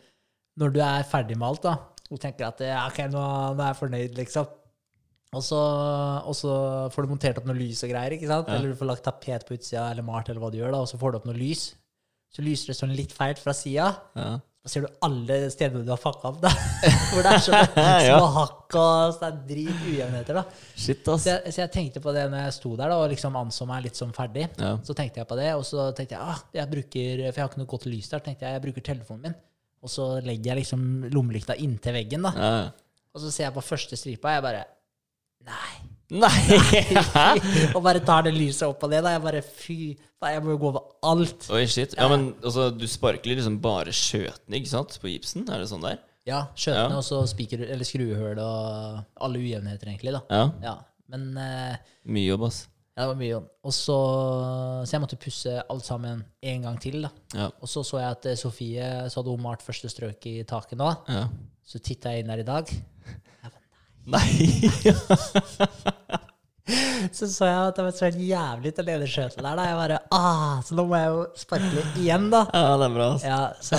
når 0.61 0.76
du 0.76 0.83
er 0.85 1.09
ferdig 1.09 1.38
med 1.40 1.48
alt, 1.48 1.64
da, 1.64 1.74
og 2.12 2.20
tenker 2.22 2.46
at 2.50 2.61
ja, 2.62 2.85
ok, 2.87 3.00
nå, 3.11 3.24
nå 3.57 3.64
er 3.64 3.72
jeg 3.72 3.81
fornøyd, 3.81 4.20
liksom. 4.20 4.52
Og 5.37 5.42
så, 5.42 5.59
og 6.22 6.37
så 6.38 6.52
får 6.94 7.05
du 7.05 7.11
montert 7.11 7.40
opp 7.40 7.48
noe 7.48 7.57
lys 7.59 7.83
og 7.85 7.90
greier, 7.90 8.14
ikke 8.14 8.29
sant? 8.31 8.46
eller 8.52 8.70
du 8.70 8.79
får 8.79 8.88
lagt 8.92 9.05
tapet 9.05 9.44
på 9.48 9.57
utsida, 9.57 9.88
eller 9.90 10.07
malt, 10.07 10.31
eller 10.31 10.40
hva 10.44 10.52
du 10.52 10.61
gjør, 10.61 10.70
da, 10.76 10.85
og 10.85 10.88
så 10.92 11.00
får 11.00 11.12
du 11.12 11.18
opp 11.18 11.26
noe 11.29 11.37
lys. 11.40 11.64
Så 12.33 12.44
lyser 12.44 12.70
det 12.70 12.76
sånn 12.79 12.94
litt 12.96 13.12
feil 13.16 13.35
fra 13.40 13.52
sida. 13.57 13.88
Ja. 14.16 14.37
Da 14.66 14.70
ser 14.72 14.83
du 14.83 14.88
alle 15.07 15.35
stedene 15.55 15.85
du 15.87 15.92
har 15.92 16.00
fucka 16.02 16.33
opp, 16.33 16.40
da. 16.42 16.50
Hvor 17.12 17.22
det 17.22 17.35
er 17.37 17.42
så 17.44 17.59
små 18.02 18.31
hakk 18.35 18.76
og 18.81 19.12
sånn 19.14 19.37
drit 19.46 19.85
ujevnheter, 19.87 20.40
da. 20.40 20.42
Shit, 20.74 21.07
ass. 21.07 21.22
Så 21.22 21.31
jeg, 21.31 21.52
så 21.55 21.61
jeg 21.62 21.70
tenkte 21.76 22.02
på 22.02 22.14
det 22.16 22.24
når 22.33 22.48
jeg 22.48 22.57
sto 22.57 22.72
der 22.74 22.90
da, 22.90 22.96
og 22.98 23.12
liksom 23.12 23.38
anså 23.38 23.68
meg 23.70 23.85
litt 23.85 24.00
som 24.00 24.11
ferdig. 24.16 24.48
Ja. 24.59 24.72
Så 24.83 24.96
tenkte 24.98 25.22
jeg 25.22 25.31
på 25.31 25.38
det, 25.38 25.52
og 25.55 25.62
så 25.68 25.87
tenkte 25.94 26.16
jeg 26.16 26.33
ah, 26.35 26.42
jeg 26.59 26.72
bruker, 26.72 27.22
for 27.29 27.38
jeg 27.38 27.44
har 27.44 27.52
ikke 27.52 27.62
noe 27.62 27.72
godt 27.76 27.87
lys 27.92 28.11
der, 28.11 28.24
tenkte 28.26 28.48
jeg 28.48 28.59
jeg 28.59 28.64
bruker 28.66 28.87
telefonen 28.90 29.29
min. 29.29 29.38
Og 29.87 29.92
så 29.92 30.09
legger 30.26 30.50
jeg 30.50 30.64
liksom 30.64 30.83
lommelykta 31.14 31.61
inntil 31.62 31.94
veggen, 32.00 32.26
da. 32.26 32.35
Ja. 32.35 32.96
Og 33.14 33.22
så 33.22 33.31
ser 33.31 33.46
jeg 33.46 33.55
på 33.55 33.68
første 33.68 34.00
stripa, 34.02 34.35
jeg 34.35 34.48
bare 34.48 34.66
Nei. 35.46 35.96
Nei! 36.14 36.92
Og 37.77 37.81
bare 37.83 38.01
tar 38.07 38.27
det 38.29 38.35
lyset 38.37 38.66
opp 38.69 38.85
av 38.87 38.92
det, 38.92 39.01
da. 39.03 39.14
Jeg 39.16 39.23
bare 39.25 39.40
fy 39.42 39.79
da, 40.23 40.31
Jeg 40.33 40.42
må 40.45 40.53
jo 40.55 40.61
gå 40.62 40.69
over 40.71 40.85
alt. 41.11 41.49
Oi, 41.53 41.64
shit. 41.71 41.97
Ja, 41.99 42.07
men 42.12 42.29
altså, 42.47 42.69
du 42.75 42.87
sparkler 42.90 43.38
liksom 43.40 43.59
bare 43.64 43.95
skjøtene, 43.95 44.61
ikke 44.61 44.71
sant? 44.71 44.95
På 45.03 45.11
gipsen? 45.11 45.49
Er 45.51 45.64
det 45.64 45.71
sånn 45.73 45.83
der? 45.85 45.99
Ja, 46.27 46.45
skjøtene 46.59 46.95
Ja. 46.95 47.01
og 47.01 47.05
så 47.07 47.21
spiker, 47.31 47.61
eller 47.66 47.87
skruehull 47.87 48.38
og 48.42 49.03
alle 49.23 49.42
ujevnheter, 49.42 49.90
egentlig, 49.92 50.14
da. 50.16 50.23
Ja. 50.31 50.47
Ja, 50.64 50.77
men 51.12 51.29
eh, 51.38 51.77
Mye 52.11 52.25
jobb, 52.33 52.47
ass. 52.49 52.62
ja, 52.97 53.03
det 53.05 53.11
var 53.12 53.21
mye 53.21 53.29
jobb. 53.35 53.51
Og 53.66 53.75
så, 53.77 53.99
så 54.87 54.97
jeg 54.97 55.03
måtte 55.05 55.19
pusse 55.23 55.53
alt 55.71 55.87
sammen 55.87 56.25
en 56.42 56.64
gang 56.66 56.79
til. 56.83 57.03
da. 57.07 57.12
Ja. 57.35 57.51
Og 57.62 57.71
så 57.71 57.83
så 57.87 58.01
jeg 58.03 58.14
at 58.16 58.27
eh, 58.33 58.38
Sofie 58.40 58.88
så 59.11 59.21
hadde 59.21 59.35
hun 59.37 59.42
malt 59.47 59.62
første 59.66 59.90
strøk 59.92 60.27
i 60.31 60.38
taket 60.49 60.79
nå. 60.81 60.95
ja. 61.11 61.27
Så 61.66 61.81
titta 61.83 62.12
jeg 62.14 62.23
inn 62.23 62.29
der 62.31 62.45
i 62.45 62.47
dag. 62.47 62.69
Nei! 64.07 64.71
Så 67.14 67.29
så 67.31 67.47
jeg 67.47 67.59
at 67.69 67.77
det 67.79 67.85
var 67.87 67.92
så 67.95 68.09
jævlig 68.09 68.25
jævlig 68.27 68.73
den 68.75 68.88
ene 68.97 69.07
skjøtet 69.07 69.38
der. 69.38 69.55
da. 69.55 69.66
Jeg 69.69 69.77
bare, 69.79 69.99
ah, 70.11 70.57
Så 70.66 70.75
nå 70.75 70.85
må 70.90 70.99
jeg 70.99 71.12
jo 71.14 71.21
sparkle 71.38 71.85
igjen, 72.01 72.27
da. 72.33 72.40
ja, 72.51 72.73
det 72.81 72.88
er 72.88 72.97
bra. 72.97 73.07
Ja, 73.23 73.38
så, 73.62 73.79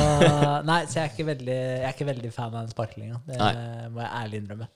nei, 0.63 0.79
så 0.87 1.01
jeg 1.01 1.03
er 1.03 1.11
ikke 1.11 1.27
veldig, 1.27 1.57
jeg 1.57 1.83
er 1.89 1.95
ikke 1.97 2.07
veldig 2.13 2.31
fan 2.31 2.53
av 2.53 2.61
den 2.61 2.71
sparklinga. 2.71 3.19
Det 3.27 3.39
Nei. 3.41 3.51
må 3.91 4.03
jeg 4.05 4.11
ærlig 4.21 4.41
innrømme. 4.41 4.69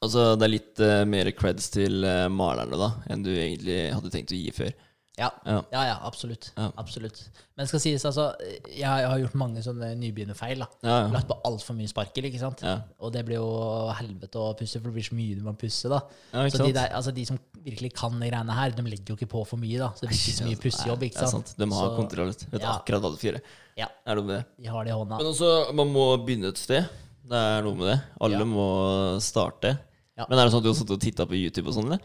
Altså, 0.00 0.26
det 0.40 0.46
er 0.46 0.54
litt 0.56 0.82
uh, 0.82 0.96
mer 1.12 1.30
creds 1.38 1.70
til 1.74 2.02
uh, 2.02 2.26
malerne, 2.32 2.78
da, 2.80 2.90
enn 3.12 3.22
du 3.22 3.30
egentlig 3.30 3.78
hadde 3.94 4.12
tenkt 4.14 4.34
å 4.34 4.40
gi 4.40 4.50
før. 4.56 4.74
Ja, 5.20 5.28
Ja. 5.44 5.60
ja, 5.84 5.96
absolutt. 6.08 6.50
Ja. 6.56 6.70
absolutt. 6.80 7.18
Men 7.56 7.68
skal 7.68 7.80
sies, 7.82 8.04
altså, 8.08 8.30
jeg, 8.72 8.86
har 8.88 9.18
gjort 9.20 9.34
mange 9.36 9.60
sånne 9.62 9.90
nybegynnerfeil. 10.00 10.62
Ja, 10.82 10.94
ja. 11.02 11.08
Lagt 11.12 11.28
på 11.28 11.36
altfor 11.44 11.76
mye 11.76 11.90
sparkel, 11.92 12.24
ikke 12.30 12.40
sant? 12.40 12.62
Og 12.98 13.12
det 13.12 13.26
blir 13.28 13.36
jo 13.36 13.50
helvete 13.98 14.40
å 14.40 14.54
pusse, 14.56 14.80
for 14.80 14.88
det 14.88 14.94
blir 14.96 15.04
så 15.10 15.18
mye 15.18 15.36
du 15.36 15.42
må 15.44 15.52
pusse. 15.60 15.90
da. 15.92 16.00
Så 16.48 16.64
de, 16.64 16.72
der, 16.72 16.88
altså, 16.96 17.12
de 17.12 17.26
som 17.28 17.38
virkelig 17.60 17.92
kan 18.00 18.16
de 18.18 18.30
greiene 18.30 18.56
her, 18.56 18.70
de 18.72 18.82
legger 18.88 19.12
jo 19.12 19.18
ikke 19.20 19.28
på 19.36 19.44
for 19.46 19.60
mye. 19.60 19.76
da. 19.78 19.90
Så 19.92 20.06
det 20.06 20.08
blir 20.14 20.22
ikke 20.22 20.38
så 20.40 20.48
mye 20.48 20.60
pussejobb. 20.64 21.02
Ikke 21.10 21.18
sant? 21.26 21.30
sant. 21.50 21.54
De 21.58 21.68
har 21.70 21.90
Så- 21.90 21.96
kontroll. 22.00 22.32
Vet 22.50 22.62
Ja. 22.62 22.78
akkurat 22.78 23.02
hva 23.04 23.12
skal 23.18 23.32
gjøre. 23.32 23.42
Ja, 23.76 23.86
Er 24.06 24.14
det 24.16 24.24
med 24.24 24.36
det? 24.38 24.46
de 24.64 24.68
har 24.68 24.84
det 24.84 24.90
i 24.90 24.96
hånda. 24.96 25.16
Men 25.18 25.26
også, 25.26 25.74
man 25.74 25.92
må 25.92 26.16
begynne 26.24 26.48
et 26.48 26.58
sted. 26.58 26.88
Det 27.28 27.36
er 27.36 27.62
noe 27.62 27.74
med 27.76 27.86
det. 27.92 28.00
Alle 28.20 28.44
må 28.44 29.20
starte. 29.20 29.78
Men 30.16 30.38
er 30.38 30.44
det 30.44 30.52
sånn 30.52 30.58
at 30.58 30.64
du 30.64 30.68
har 30.72 30.74
sittet 30.80 30.96
og 30.96 31.00
titta 31.00 31.24
på 31.26 31.36
YouTube 31.36 31.68
og 31.68 31.74
sånn, 31.74 31.86
eller? 31.86 32.00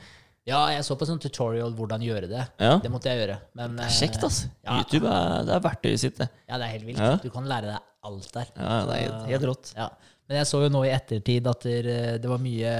Ja, 0.45 0.59
jeg 0.69 0.83
så 0.85 0.93
på 0.97 1.07
sånn 1.09 1.21
tutorial 1.21 1.73
hvordan 1.73 2.03
gjøre 2.05 2.27
det. 2.29 2.43
Ja. 2.61 2.75
Det 2.81 2.91
måtte 2.93 3.09
jeg 3.09 3.23
gjøre. 3.23 3.39
Men 3.57 3.79
Det 3.79 3.87
er 3.87 3.95
kjekt, 3.95 4.21
altså. 4.27 4.49
ja. 4.61 4.75
YouTube 4.77 5.09
er, 5.09 5.39
det 5.47 5.55
er 5.55 5.63
verktøyet 5.65 6.01
sitt, 6.03 6.19
det. 6.21 6.27
Ja, 6.45 6.59
det 6.61 6.67
er 6.67 6.73
helt 6.75 6.89
vilt. 6.91 7.01
Ja. 7.01 7.15
Du 7.23 7.31
kan 7.33 7.49
lære 7.49 7.71
deg 7.71 7.87
alt 8.05 8.27
der. 8.35 8.51
Ja, 8.53 8.75
det 8.85 8.97
er 8.97 9.01
helt, 9.01 9.29
helt 9.31 9.47
rått. 9.49 9.71
Ja. 9.77 9.87
Men 10.29 10.39
jeg 10.41 10.49
så 10.49 10.61
jo 10.61 10.69
nå 10.73 10.83
i 10.85 10.91
ettertid 10.93 11.49
at 11.49 11.65
det, 11.65 11.95
det 12.21 12.29
var 12.29 12.41
mye 12.41 12.71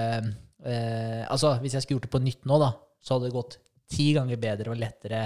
eh, 0.66 1.22
Altså, 1.30 1.56
hvis 1.62 1.76
jeg 1.78 1.86
skulle 1.86 2.00
gjort 2.00 2.08
det 2.08 2.14
på 2.16 2.22
nytt 2.26 2.48
nå, 2.50 2.60
da, 2.62 2.72
så 3.02 3.16
hadde 3.16 3.30
det 3.30 3.38
gått 3.38 3.58
ti 3.92 4.12
ganger 4.18 4.40
bedre 4.42 4.74
og 4.74 4.82
lettere 4.82 5.24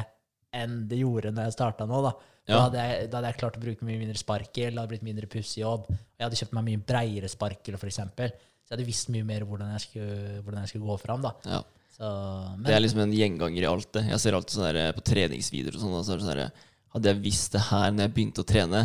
enn 0.55 0.81
det 0.89 0.99
gjorde 0.99 1.31
når 1.35 1.47
jeg 1.49 1.55
starta 1.55 1.87
nå. 1.87 1.99
Da. 2.07 2.13
Da, 2.49 2.59
hadde 2.65 2.85
jeg, 2.85 3.09
da 3.11 3.19
hadde 3.19 3.29
jeg 3.33 3.39
klart 3.39 3.57
å 3.59 3.61
bruke 3.61 3.85
mye 3.85 3.99
mindre 4.01 4.17
sparkel, 4.19 4.71
det 4.71 4.79
hadde 4.79 4.91
blitt 4.93 5.05
mindre 5.05 5.27
pussejobb. 5.29 5.89
jobb 5.91 5.99
Jeg 6.17 6.25
hadde 6.25 6.39
kjøpt 6.39 6.55
meg 6.57 6.65
mye 6.71 6.85
breiere 6.91 7.29
sparkel, 7.29 7.77
eksempel. 7.91 8.31
Så 8.63 8.71
jeg 8.71 8.77
hadde 8.77 8.87
visst 8.87 9.11
mye 9.13 9.27
mer 9.27 9.45
hvordan 9.47 9.75
jeg 9.75 9.83
skulle, 9.85 10.39
hvordan 10.45 10.63
jeg 10.65 10.71
skulle 10.73 10.89
gå 10.89 10.97
fram. 11.03 11.27
Da. 11.27 11.59
Så, 11.99 12.09
men, 12.55 12.63
Det 12.63 12.75
er 12.77 12.85
liksom 12.85 13.01
en 13.03 13.15
gjenganger 13.15 13.65
i 13.65 13.67
alt 13.67 13.89
det. 13.97 14.05
Jeg 14.13 14.23
ser 14.23 14.37
alltid 14.37 14.55
sånn 14.55 14.69
der 14.69 14.93
på 14.95 15.03
treningsvideoer 15.09 15.75
og 15.75 15.83
sånn. 15.83 15.97
så 16.07 16.19
sånn 16.21 16.31
der, 16.31 16.67
Hadde 16.89 17.11
jeg 17.11 17.21
visst 17.21 17.53
det 17.53 17.67
her 17.67 17.91
når 17.93 18.07
jeg 18.07 18.13
begynte 18.15 18.41
å 18.41 18.47
trene 18.49 18.79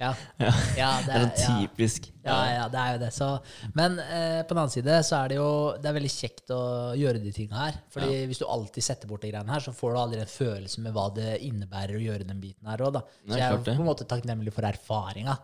ja. 0.00 0.10
Ja. 0.40 0.50
Ja, 0.78 0.88
Det 1.04 1.12
er 1.12 1.24
sånn 1.28 1.32
typisk. 1.60 2.06
Ja, 2.24 2.36
ja, 2.48 2.62
det 2.72 2.80
er 2.80 2.94
jo 2.94 3.00
det. 3.02 3.10
Så, 3.12 3.26
men 3.76 3.98
eh, 4.00 4.38
på 4.48 4.54
den 4.54 4.60
annen 4.62 4.72
side 4.72 4.94
så 5.04 5.18
er 5.18 5.32
det 5.32 5.36
jo 5.36 5.48
det 5.76 5.90
er 5.90 5.96
veldig 5.96 6.12
kjekt 6.12 6.52
å 6.56 6.60
gjøre 6.96 7.20
de 7.20 7.32
tinga 7.36 7.58
her. 7.66 7.76
Fordi 7.92 8.22
hvis 8.30 8.40
du 8.40 8.46
alltid 8.48 8.86
setter 8.86 9.10
bort 9.10 9.24
de 9.24 9.32
greiene 9.32 9.52
her, 9.52 9.64
så 9.64 9.74
får 9.76 9.92
du 9.92 10.00
aldri 10.00 10.22
en 10.24 10.32
følelse 10.32 10.84
med 10.84 10.96
hva 10.96 11.06
det 11.16 11.34
innebærer 11.44 11.98
å 11.98 12.02
gjøre 12.06 12.28
den 12.28 12.40
biten 12.40 12.72
her 12.72 12.84
òg, 12.86 12.94
da. 12.96 13.04
Så 13.04 13.34
Nei, 13.34 13.42
jeg 13.42 13.58
er 13.58 13.64
på 13.68 13.76
en 13.76 13.90
måte 13.90 14.08
takknemlig 14.08 14.56
for 14.56 14.68
erfaringa. 14.68 15.36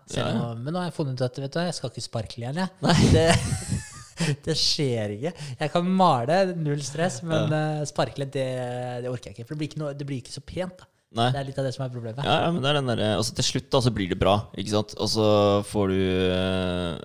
Men 0.57 0.73
nå 0.73 0.81
har 0.81 0.89
jeg 0.89 0.97
funnet 1.03 1.21
ut 1.21 1.27
at 1.29 1.43
vet 1.45 1.59
du, 1.59 1.61
jeg 1.69 1.77
skal 1.77 1.93
ikke 1.93 2.07
sparkle 2.09 2.47
igjen, 2.47 2.63
jeg. 2.65 2.73
Nei. 2.89 2.97
Det, 3.13 3.27
det 4.47 4.55
skjer 4.59 5.15
ikke. 5.17 5.33
Jeg 5.61 5.73
kan 5.75 5.89
male, 5.99 6.39
null 6.57 6.83
stress, 6.85 7.21
men 7.27 7.53
eh, 7.53 7.83
sparkle, 7.89 8.27
det, 8.33 8.47
det 9.05 9.11
orker 9.11 9.31
jeg 9.33 9.37
ikke. 9.39 9.47
For 9.49 9.55
det 9.57 9.61
blir 9.63 9.71
ikke, 9.73 9.81
noe, 9.83 9.95
det 9.97 10.07
blir 10.09 10.23
ikke 10.23 10.35
så 10.37 10.43
pent. 10.47 10.79
da. 10.83 10.89
Nei. 11.17 11.29
Det 11.33 11.39
er 11.41 11.47
litt 11.49 11.59
av 11.63 11.65
det 11.69 11.73
som 11.77 11.85
er 11.87 11.93
problemet. 11.95 12.25
Ja, 12.27 12.39
ja, 12.45 12.49
men 12.53 12.61
det 12.65 12.69
er 12.73 12.77
den 12.81 12.91
der, 12.91 13.01
altså 13.17 13.33
Til 13.39 13.47
slutt 13.47 13.69
da, 13.73 13.81
så 13.87 13.93
blir 13.95 14.11
det 14.11 14.19
bra, 14.21 14.35
ikke 14.59 14.73
sant? 14.75 14.97
Og 15.01 15.09
så 15.09 15.27
får 15.65 15.93
du 15.95 16.01
eh, 16.35 16.97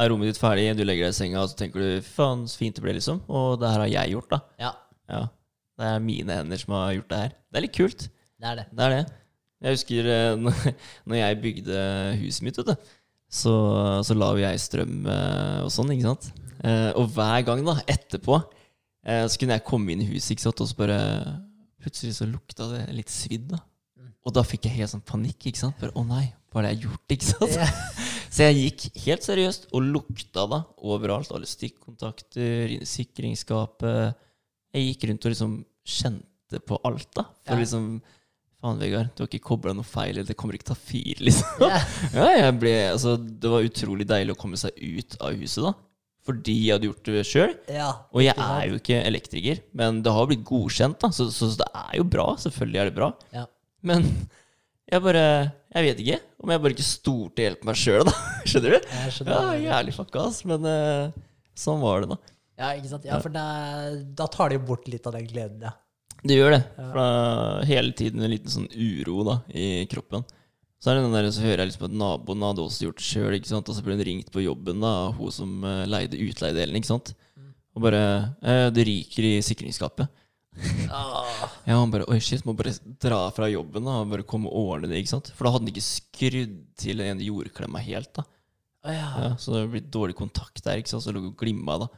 Er 0.00 0.08
rommet 0.12 0.30
ditt 0.30 0.38
ferdig, 0.40 0.68
du 0.78 0.84
legger 0.86 1.08
deg 1.10 1.12
i 1.12 1.18
senga, 1.18 1.42
og 1.42 1.50
så 1.52 1.58
tenker 1.58 1.82
du 1.82 2.06
faen, 2.06 2.46
så 2.48 2.60
fint 2.62 2.78
det 2.78 2.84
ble, 2.86 2.94
liksom. 2.96 3.20
Og 3.28 3.58
det 3.60 3.72
her 3.74 3.82
har 3.84 3.90
jeg 3.92 4.14
gjort, 4.16 4.30
da. 4.36 4.40
Ja, 4.62 4.72
Ja. 5.12 5.24
Det 5.74 5.86
er 5.90 6.02
mine 6.06 6.30
hender 6.38 6.60
som 6.62 6.72
har 6.76 6.92
gjort 6.94 7.08
det 7.10 7.18
her. 7.18 7.32
Det 7.50 7.58
er 7.58 7.64
litt 7.66 7.74
kult. 7.74 8.02
det 8.38 8.46
er 8.52 8.58
det. 8.60 8.64
Det 8.78 8.84
er 8.86 8.92
det. 8.94 9.00
Jeg 9.66 9.74
husker 9.78 10.08
eh, 10.14 10.74
når 11.10 11.16
jeg 11.18 11.38
bygde 11.42 11.78
huset 12.22 12.44
mitt, 12.46 12.60
vet 12.62 12.70
du, 12.70 12.92
så, 13.34 13.52
så 14.06 14.14
la 14.14 14.28
jo 14.36 14.42
jeg 14.44 14.60
strøm 14.62 15.06
eh, 15.10 15.60
og 15.66 15.70
sånn, 15.74 15.90
ikke 15.96 16.06
sant. 16.12 16.28
Eh, 16.64 16.90
Og 17.00 17.08
hver 17.16 17.42
gang 17.48 17.64
da, 17.66 17.74
etterpå, 17.90 18.38
eh, 19.06 19.24
så 19.26 19.40
kunne 19.40 19.56
jeg 19.58 19.66
komme 19.66 19.92
inn 19.94 20.04
i 20.04 20.10
huset, 20.12 20.36
ikke 20.36 20.46
sant, 20.46 20.62
og 20.64 20.70
så 20.70 20.78
bare 20.78 20.98
Plutselig 21.84 22.14
så 22.16 22.24
lukta 22.24 22.64
det 22.70 22.84
litt 22.96 23.10
svidd, 23.12 23.50
da. 23.50 23.58
Og 24.24 24.32
da 24.32 24.40
fikk 24.46 24.64
jeg 24.64 24.78
helt 24.78 24.88
sånn 24.94 25.02
panikk, 25.04 25.50
ikke 25.50 25.60
sant. 25.60 25.74
For 25.76 25.92
å 25.92 26.04
nei, 26.08 26.30
hva 26.48 26.62
har 26.62 26.70
jeg 26.70 26.86
gjort, 26.86 27.12
ikke 27.12 27.26
sant. 27.28 27.58
Yeah. 27.58 27.74
Så 28.34 28.46
jeg 28.48 28.56
gikk 28.62 28.86
helt 29.04 29.26
seriøst 29.26 29.66
og 29.76 29.84
lukta 29.92 30.46
da 30.50 30.62
overalt. 30.80 31.28
Alle 31.36 31.46
stikkontakter, 31.46 32.72
sikringsskapet. 32.88 34.16
Jeg 34.74 34.88
gikk 34.88 35.04
rundt 35.10 35.26
og 35.28 35.34
liksom 35.34 35.52
kjente 35.84 36.62
på 36.66 36.80
alt, 36.88 37.10
da. 37.20 37.26
For 37.44 37.54
Ja. 37.54 37.60
liksom 37.60 37.90
Faen, 38.64 38.78
Vegard, 38.80 39.10
du 39.12 39.20
har 39.20 39.28
ikke 39.28 39.44
kobla 39.44 39.74
noe 39.76 39.84
feil, 39.84 40.22
det 40.24 40.36
kommer 40.40 40.56
ikke 40.56 40.70
til 40.70 40.72
å 40.72 40.78
ta 40.78 40.86
fyr, 40.88 41.18
liksom. 41.26 41.64
Yeah. 41.66 41.82
Ja, 42.16 42.52
ble, 42.62 42.70
altså, 42.94 43.18
det 43.20 43.50
var 43.52 43.66
utrolig 43.66 44.06
deilig 44.08 44.32
å 44.32 44.38
komme 44.40 44.56
seg 44.56 44.78
ut 44.80 45.18
av 45.20 45.34
huset, 45.36 45.66
da. 45.66 45.74
Fordi 46.24 46.54
jeg 46.56 46.72
hadde 46.72 46.88
gjort 46.88 47.10
det 47.12 47.24
sjøl. 47.28 47.52
Ja. 47.68 47.90
Og 48.16 48.24
jeg 48.24 48.32
er 48.40 48.62
jo 48.70 48.78
ikke 48.78 49.02
elektriker, 49.04 49.60
men 49.76 50.00
det 50.06 50.14
har 50.16 50.30
blitt 50.30 50.46
godkjent, 50.48 50.96
da. 51.04 51.12
Så, 51.12 51.28
så 51.34 51.50
det 51.60 51.68
er 51.68 51.98
jo 51.98 52.06
bra. 52.08 52.24
Selvfølgelig 52.40 52.80
er 52.80 52.88
det 52.88 52.96
bra. 52.96 53.10
Ja. 53.36 53.44
Men 53.84 54.08
jeg 54.88 55.02
bare 55.04 55.24
Jeg 55.74 55.84
vet 55.84 56.00
ikke 56.00 56.16
om 56.40 56.52
jeg 56.52 56.62
bare 56.64 56.74
ikke 56.76 56.86
stolte 56.86 57.44
helt 57.44 57.60
på 57.60 57.68
meg 57.68 57.76
sjøl, 57.82 58.08
da. 58.08 58.16
Skjønner 58.48 58.78
du? 58.78 58.90
Jeg 58.96 59.12
skjønner. 59.18 59.36
Ja, 59.36 59.60
jævlig 59.74 59.98
fucka, 59.98 60.24
ass. 60.30 60.40
Men 60.48 60.64
uh, 60.64 61.24
Sånn 61.60 61.84
var 61.84 62.00
det, 62.00 62.16
da. 62.16 62.34
Ja, 62.56 62.72
ikke 62.78 62.94
sant? 62.94 63.04
Ja, 63.04 63.20
for 63.20 63.34
da, 63.34 63.44
da 64.16 64.32
tar 64.32 64.56
jo 64.56 64.64
bort 64.64 64.88
litt 64.88 65.04
av 65.10 65.18
den 65.18 65.28
gleden, 65.28 65.60
ja. 65.68 65.76
Det 66.24 66.38
gjør 66.38 66.54
det. 66.56 66.62
For 66.78 66.96
det 66.96 67.04
er 67.04 67.68
hele 67.68 67.92
tiden 67.98 68.24
en 68.24 68.32
liten 68.32 68.52
sånn 68.52 68.70
uro 68.72 69.24
da, 69.28 69.36
i 69.52 69.84
kroppen. 69.90 70.24
Så 70.80 70.90
er 70.90 70.98
det 70.98 71.04
den 71.06 71.16
der, 71.16 71.30
så 71.32 71.44
hører 71.44 71.62
jeg 71.62 71.70
liksom 71.70 71.86
at 71.86 71.96
naboen 71.96 72.42
hadde 72.44 72.64
også 72.64 72.86
gjort 72.86 72.98
det 73.00 73.06
sjøl, 73.06 73.36
og 73.40 73.70
så 73.72 73.84
ble 73.84 73.94
hun 73.96 74.04
ringt 74.04 74.26
på 74.32 74.42
jobben 74.44 74.82
da, 74.84 74.90
av 75.06 75.14
hun 75.16 75.32
som 75.32 75.64
eh, 75.64 75.86
leide 75.88 76.20
utleiedelen, 76.20 76.76
ikke 76.76 76.90
sant. 76.90 77.14
Og 77.74 77.82
bare 77.86 78.02
eh, 78.44 78.68
'Det 78.70 78.84
ryker 78.86 79.26
i 79.30 79.32
sikringsskapet'. 79.44 80.08
Ah, 80.92 81.48
Ja, 81.68 81.78
han 81.80 81.90
bare 81.90 82.04
'oi, 82.04 82.20
shit', 82.20 82.44
må 82.44 82.52
bare 82.56 82.76
dra 83.00 83.30
fra 83.32 83.48
jobben 83.48 83.84
da, 83.88 83.96
og 84.02 84.12
bare 84.12 84.28
komme 84.28 84.52
og 84.52 84.74
ordne 84.76 84.92
det, 84.92 85.00
ikke 85.00 85.14
sant. 85.16 85.32
For 85.34 85.44
da 85.48 85.54
hadde 85.54 85.66
han 85.66 85.72
ikke 85.72 85.88
skrudd 85.88 86.54
til 86.76 87.00
den 87.00 87.14
ene 87.14 87.26
jordklemma 87.26 87.80
helt, 87.84 88.12
da. 88.20 88.24
Ah, 88.84 88.92
ja. 88.92 89.08
Ja, 89.24 89.30
så 89.40 89.56
det 89.56 89.64
ble 89.72 89.80
dårlig 89.88 90.16
kontakt 90.20 90.60
der, 90.64 90.78
ikke 90.80 90.92
sant, 90.92 91.04
så 91.06 91.12
det 91.16 91.20
hun 91.24 91.32
og 91.32 91.40
glimma 91.40 91.80
da. 91.80 91.88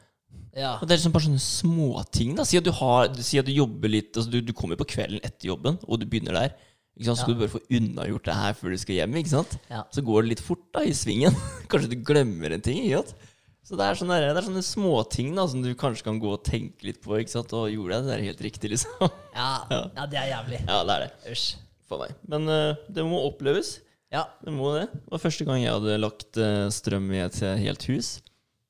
Ja. 0.57 0.72
Og 0.80 0.86
det 0.86 0.94
er 0.94 1.00
liksom 1.00 1.12
bare 1.14 1.26
sånne 1.26 1.42
småting. 1.44 2.36
Si 2.40 2.57
si 2.57 3.40
at 3.40 3.48
du 3.48 3.52
jobber 3.52 3.92
litt 3.92 4.16
altså 4.16 4.32
du, 4.32 4.40
du 4.40 4.54
kommer 4.57 4.78
på 4.80 4.88
kvelden 4.96 5.20
etter 5.20 5.50
jobben, 5.52 5.76
og 5.84 6.00
du 6.00 6.09
begynner 6.09 6.38
der. 6.38 6.57
Ikke 6.96 7.11
sant? 7.11 7.18
Så 7.18 7.24
skal 7.26 7.34
du 7.34 7.40
bare 7.42 7.52
få 7.52 7.61
unnagjort 7.76 8.24
det 8.24 8.34
her 8.38 8.54
før 8.57 8.72
du 8.72 8.80
skal 8.80 8.96
hjem. 9.02 9.16
Ikke 9.20 9.34
sant? 9.34 9.57
Ja. 9.68 9.82
Så 9.92 10.04
går 10.04 10.24
det 10.24 10.32
litt 10.32 10.44
fort 10.44 10.64
da 10.72 10.84
i 10.88 10.94
svingen. 10.96 11.34
Kanskje 11.70 11.92
du 11.92 11.98
glemmer 12.09 12.57
en 12.57 12.64
ting. 12.64 12.80
Ikke 12.86 13.02
sant? 13.02 13.32
Så 13.66 13.74
det 13.74 13.82
er 13.82 13.98
sånne, 13.98 14.16
det 14.22 14.30
er 14.38 14.46
sånne 14.46 14.62
småting 14.62 15.32
da 15.34 15.42
som 15.50 15.59
du 15.59 15.72
kanskje 15.74 16.04
kan 16.07 16.20
gå 16.22 16.28
og 16.36 16.44
tenke 16.46 16.86
litt 16.86 17.00
på. 17.02 17.16
Ikke 17.18 17.32
sant? 17.32 17.50
Og 17.59 17.66
gjorde 17.72 17.96
jeg 17.96 18.04
det 18.04 18.12
der 18.12 18.22
helt 18.28 18.42
riktig, 18.46 18.70
liksom? 18.76 19.09
Ja. 19.36 19.48
ja, 19.68 20.04
det 20.09 20.20
er 20.20 20.28
jævlig. 20.30 20.61
Ja, 20.62 20.76
det 20.86 20.94
er 20.94 21.02
det. 21.02 21.32
Usch. 21.34 21.48
For 21.90 22.00
meg. 22.00 22.14
Men 22.30 22.46
uh, 22.48 22.78
det 22.88 23.04
må 23.04 23.18
oppleves. 23.26 23.80
Ja. 24.14 24.22
Det 24.40 24.54
må 24.54 24.70
det. 24.78 24.86
Det 24.94 25.12
var 25.12 25.22
første 25.26 25.46
gang 25.48 25.61
jeg 25.61 25.74
hadde 25.74 25.98
lagt 25.98 26.38
uh, 26.38 26.70
strøm 26.72 27.11
i 27.12 27.20
et 27.26 27.40
helt 27.66 27.88
hus. 27.90 28.12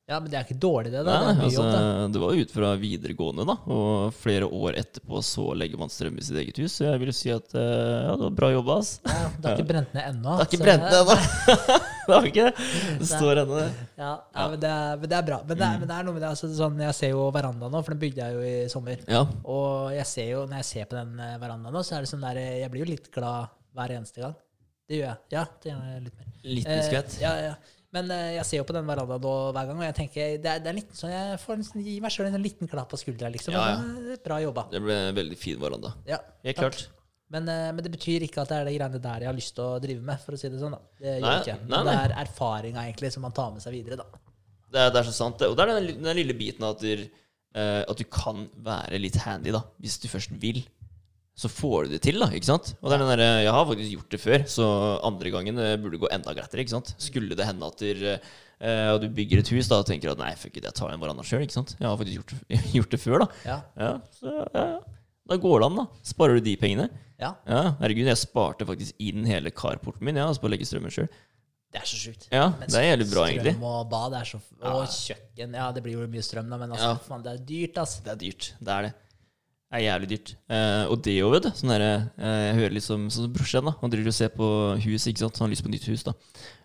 Ja, 0.07 0.21
men 0.23 0.31
det 0.31 0.37
er 0.39 0.45
ikke 0.47 0.55
dårlig, 0.63 0.91
det. 0.95 1.01
da. 1.03 1.15
Nei, 1.27 1.33
Det 1.35 1.45
altså, 1.49 1.63
jobb, 1.67 2.13
det 2.15 2.21
var 2.23 2.37
ut 2.39 2.53
fra 2.55 2.69
videregående, 2.79 3.47
da. 3.49 3.57
Og 3.75 4.13
flere 4.15 4.47
år 4.47 4.77
etterpå 4.79 5.19
så 5.27 5.47
legger 5.59 5.81
man 5.81 5.91
strøm 5.91 6.21
i 6.21 6.23
sitt 6.23 6.39
eget 6.39 6.61
hus. 6.63 6.77
Så 6.79 6.87
jeg 6.87 7.01
vil 7.03 7.11
si 7.17 7.33
at 7.35 7.57
eh, 7.59 8.05
ja, 8.07 8.13
det 8.15 8.29
var 8.29 8.37
bra 8.39 8.51
jobba, 8.55 8.77
ass. 8.85 8.93
Ja, 9.03 9.17
det 9.35 9.51
har 9.51 9.59
ikke 9.59 9.69
brent 9.73 9.97
ned 9.99 10.07
ennå. 10.13 10.37
Det 10.37 10.45
har 10.45 10.47
ikke 10.47 10.61
så- 10.61 10.69
brent 10.69 10.87
ned 10.87 11.01
ennå. 11.01 11.19
det 12.07 12.15
har 12.15 12.31
ikke 12.31 12.47
det. 12.47 12.69
Det 13.03 13.11
står 13.11 13.43
ennå. 13.43 13.61
Ja, 13.99 14.13
ja, 14.15 14.47
Men, 14.55 14.57
det 14.63 14.71
er, 14.77 14.97
men 15.03 15.11
det 15.11 15.19
er 15.19 15.29
bra. 15.33 15.41
Men 15.51 15.59
det 15.65 15.67
er, 15.73 15.79
men 15.83 15.91
det 15.91 15.99
er 15.99 16.09
noe 16.09 16.17
med 16.21 16.23
det. 16.23 16.31
Altså, 16.37 16.53
sånn, 16.63 16.81
jeg 16.87 16.99
ser 17.03 17.15
jo 17.17 17.27
verandaen 17.35 17.75
nå, 17.75 17.83
for 17.83 17.97
den 17.97 18.05
bygde 18.07 18.23
jeg 18.29 18.39
jo 18.39 18.47
i 18.47 18.57
sommer. 18.71 19.03
Ja. 19.11 19.25
Og 19.43 19.91
jeg 19.99 20.07
ser 20.15 20.31
jo, 20.37 20.47
når 20.47 20.63
jeg 20.63 20.71
ser 20.71 20.91
på 20.93 21.01
den 21.01 21.19
eh, 21.19 21.35
verandaen 21.43 21.75
nå, 21.75 21.83
så 21.83 21.99
er 21.99 22.07
det 22.07 22.13
sånn 22.15 22.23
der 22.23 22.39
Jeg 22.63 22.71
blir 22.71 22.87
jo 22.87 22.93
litt 22.95 23.11
glad 23.15 23.51
hver 23.75 23.99
eneste 23.99 24.23
gang. 24.23 24.39
Det 24.87 25.01
gjør 25.01 25.09
jeg. 25.11 25.19
Ja, 25.35 25.43
det 25.65 25.73
gjør 25.73 25.87
jeg 25.91 26.05
litt 26.07 26.21
mer. 26.21 26.31
Litt 26.47 26.69
Eh, 26.71 27.17
ja, 27.19 27.33
ja. 27.43 27.55
Men 27.97 28.11
eh, 28.13 28.35
jeg 28.37 28.49
ser 28.49 28.61
jo 28.61 28.67
på 28.69 28.77
den 28.77 28.89
verandaen 28.89 29.23
nå 29.25 29.35
hver 29.57 29.71
gang, 29.71 29.79
og 29.81 29.87
jeg 29.87 29.97
tenker 29.97 30.35
det 30.43 30.51
er, 30.53 30.61
det 30.65 30.73
er 30.73 30.77
litt 30.77 30.93
sånn 30.99 31.15
Jeg 31.15 31.39
får 31.43 31.57
en, 31.57 31.87
gi 31.87 31.97
meg 32.05 32.13
sjøl 32.13 32.29
en 32.29 32.45
liten 32.45 32.69
klapp 32.71 32.91
på 32.93 33.01
skuldra, 33.01 33.31
liksom. 33.33 33.57
Ja, 33.57 33.65
ja. 33.73 34.19
Bra 34.27 34.41
jobba. 34.45 34.67
Det 34.73 34.83
ble 34.85 34.99
en 35.09 35.17
veldig 35.17 35.39
fin 35.41 35.59
veranda. 35.63 35.95
Ja, 36.09 36.21
Helt 36.45 36.61
klart. 36.61 36.87
Men, 37.33 37.49
eh, 37.51 37.73
men 37.75 37.83
det 37.83 37.91
betyr 37.91 38.23
ikke 38.23 38.45
at 38.45 38.53
det 38.53 38.59
er 38.61 38.69
de 38.69 38.77
greiene 38.77 39.03
der 39.03 39.25
jeg 39.25 39.31
har 39.33 39.37
lyst 39.39 39.57
til 39.57 39.65
å 39.67 39.81
drive 39.83 40.05
med, 40.07 40.21
for 40.23 40.37
å 40.37 40.39
si 40.39 40.51
det 40.53 40.61
sånn. 40.61 40.77
da. 40.77 40.83
Det 41.01 41.15
gjør 41.17 41.27
Nei, 41.27 41.37
ikke. 41.43 41.57
nei, 41.65 41.81
nei. 41.81 41.85
det 41.89 41.97
er 42.05 42.15
erfaringa 42.23 42.85
egentlig 42.87 43.11
som 43.17 43.25
man 43.27 43.35
tar 43.35 43.55
med 43.55 43.65
seg 43.65 43.75
videre, 43.75 43.99
da. 44.03 44.23
Det 44.67 44.83
er, 44.83 44.93
det 44.95 45.01
er 45.01 45.09
så 45.09 45.15
sant, 45.17 45.39
det. 45.41 45.49
Og 45.51 45.57
det 45.59 45.65
er 45.65 45.73
den, 45.75 46.05
den 46.05 46.19
lille 46.21 46.37
biten 46.39 46.67
at 46.69 46.83
du, 46.83 47.03
eh, 47.57 47.83
at 47.83 47.99
du 47.99 48.05
kan 48.13 48.45
være 48.67 49.01
litt 49.03 49.19
handy, 49.25 49.55
da. 49.57 49.65
Hvis 49.83 49.99
du 50.03 50.07
først 50.13 50.37
vil. 50.43 50.63
Så 51.37 51.51
får 51.53 51.85
du 51.85 51.91
det 51.93 52.01
til, 52.07 52.17
da. 52.23 52.31
ikke 52.33 52.49
sant? 52.49 52.71
Og 52.81 52.89
det 52.89 52.97
er 52.97 53.03
den 53.05 53.11
der, 53.13 53.43
Jeg 53.45 53.53
har 53.53 53.67
faktisk 53.69 53.91
gjort 53.93 54.15
det 54.15 54.21
før, 54.23 54.45
så 54.49 54.67
andre 55.05 55.33
gangen 55.35 55.59
burde 55.83 55.93
det 55.99 56.01
gå 56.01 56.09
enda 56.17 56.33
glattere. 56.33 56.63
ikke 56.65 56.73
sant? 56.73 56.95
Skulle 56.97 57.37
det 57.37 57.45
hende 57.45 57.67
at 57.69 57.77
du, 57.83 58.07
eh, 58.09 58.89
og 58.95 59.03
du 59.03 59.09
bygger 59.13 59.43
et 59.43 59.51
hus 59.53 59.69
da, 59.69 59.83
og 59.83 59.87
tenker 59.91 60.15
at 60.15 60.19
nei, 60.23 60.31
fuck 60.41 60.57
it, 60.57 60.65
jeg 60.65 60.73
tar 60.79 60.95
en 60.95 61.01
veranda 61.03 61.23
sjøl. 61.23 61.45
Jeg 61.45 61.77
har 61.85 61.99
faktisk 62.01 62.23
gjort, 62.23 62.35
gjort 62.79 62.91
det 62.97 63.01
før, 63.03 63.19
da. 63.27 63.29
Ja. 63.45 63.59
Ja, 63.77 63.93
så 64.17 64.33
ja. 64.55 64.67
Da 65.27 65.37
går 65.43 65.61
det 65.61 65.67
an, 65.69 65.77
da. 65.83 65.87
Sparer 66.07 66.39
du 66.41 66.45
de 66.49 66.57
pengene? 66.57 66.89
ja. 67.21 67.35
Ja, 67.49 67.63
herregud, 67.81 68.07
jeg 68.09 68.17
sparte 68.21 68.65
faktisk 68.69 68.97
inn 69.01 69.25
hele 69.29 69.51
carporten 69.51 70.05
min, 70.05 70.17
ja, 70.17 70.27
altså 70.29 70.41
på 70.41 70.49
å 70.49 70.53
legge 70.53 70.65
strømmen 70.69 70.93
sjøl. 70.93 71.09
Det 71.73 71.81
er 71.83 71.89
så 71.89 71.97
sjukt. 72.01 72.29
Ja, 72.33 72.47
Men 72.57 72.71
det 72.71 72.77
er 72.81 72.85
jævlig 72.97 73.07
bra, 73.11 73.25
egentlig. 73.29 73.53
Strøm 73.57 73.65
og 73.69 73.89
bad 73.91 74.15
er 74.17 74.25
så 74.29 74.39
Og 74.63 74.85
kjøkken. 74.89 75.57
Ja, 75.59 75.67
det 75.75 75.83
blir 75.85 75.99
jo 75.99 76.07
mye 76.09 76.25
strøm, 76.25 76.49
da, 76.49 76.57
men 76.63 76.71
altså, 76.73 76.93
Ja. 76.95 77.01
faen, 77.05 77.25
det 77.27 77.33
er 77.35 77.43
dyrt, 77.45 77.81
altså. 77.83 78.05
Det 78.07 78.13
er 78.15 78.21
dyrt. 78.23 78.55
Det 78.63 78.73
er 78.77 78.87
det. 78.87 78.93
Er 79.75 79.83
jævlig 79.83 80.09
dyrt. 80.13 80.31
Eh, 80.47 80.85
og 80.87 81.01
det 81.03 81.17
òg, 81.27 81.33
vet 81.35 81.47
du. 81.49 81.51
Sånn 81.59 81.73
der, 81.75 81.85
eh, 82.23 82.45
Jeg 82.47 82.59
hører 82.61 82.75
liksom 82.77 83.09
sånn 83.11 83.27
som 83.27 83.33
brorsan, 83.35 83.67
da. 83.67 83.75
Han 83.81 83.91
driver 83.91 84.13
og 84.13 84.15
ser 84.15 84.29
på 84.31 84.47
hus, 84.85 85.07
ikke 85.11 85.25
sant. 85.25 85.39
Han 85.39 85.49
har 85.49 85.55
lyst 85.57 85.67
på 85.67 85.73
nytt 85.73 85.89
hus, 85.91 86.05
da. 86.07 86.13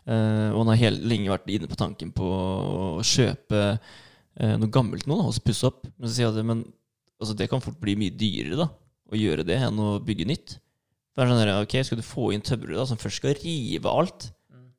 Eh, 0.05 0.49
og 0.53 0.59
han 0.61 0.71
har 0.73 0.81
hele, 0.83 1.01
lenge 1.01 1.31
vært 1.33 1.49
inne 1.49 1.67
på 1.67 1.79
tanken 1.79 2.11
på 2.13 2.21
å 2.21 3.01
kjøpe 3.01 3.79
eh, 4.37 4.55
noe 4.55 4.69
gammelt 4.69 5.07
nå, 5.09 5.17
da, 5.17 5.25
og 5.25 5.33
så 5.33 5.41
pusse 5.41 5.65
opp. 5.65 5.87
Men 5.97 6.07
så 6.09 6.13
sier 6.13 6.27
jeg 6.27 6.37
at 6.37 6.45
men, 6.45 6.61
altså, 7.19 7.35
det 7.37 7.49
kan 7.49 7.63
fort 7.63 7.79
bli 7.81 7.95
mye 7.97 8.13
dyrere, 8.13 8.59
da. 8.61 8.69
Å 9.11 9.17
gjøre 9.17 9.47
det 9.49 9.57
enn 9.57 9.81
å 9.81 9.95
bygge 10.05 10.29
nytt. 10.29 10.59
Det 11.11 11.23
er 11.23 11.27
sånn 11.27 11.41
der, 11.41 11.55
ok, 11.65 11.73
Skal 11.83 11.99
du 11.99 12.05
få 12.05 12.29
inn 12.35 12.45
tømrere 12.45 12.77
da, 12.77 12.85
som 12.85 13.01
først 13.01 13.17
skal 13.19 13.35
rive 13.41 13.89
alt, 13.89 14.29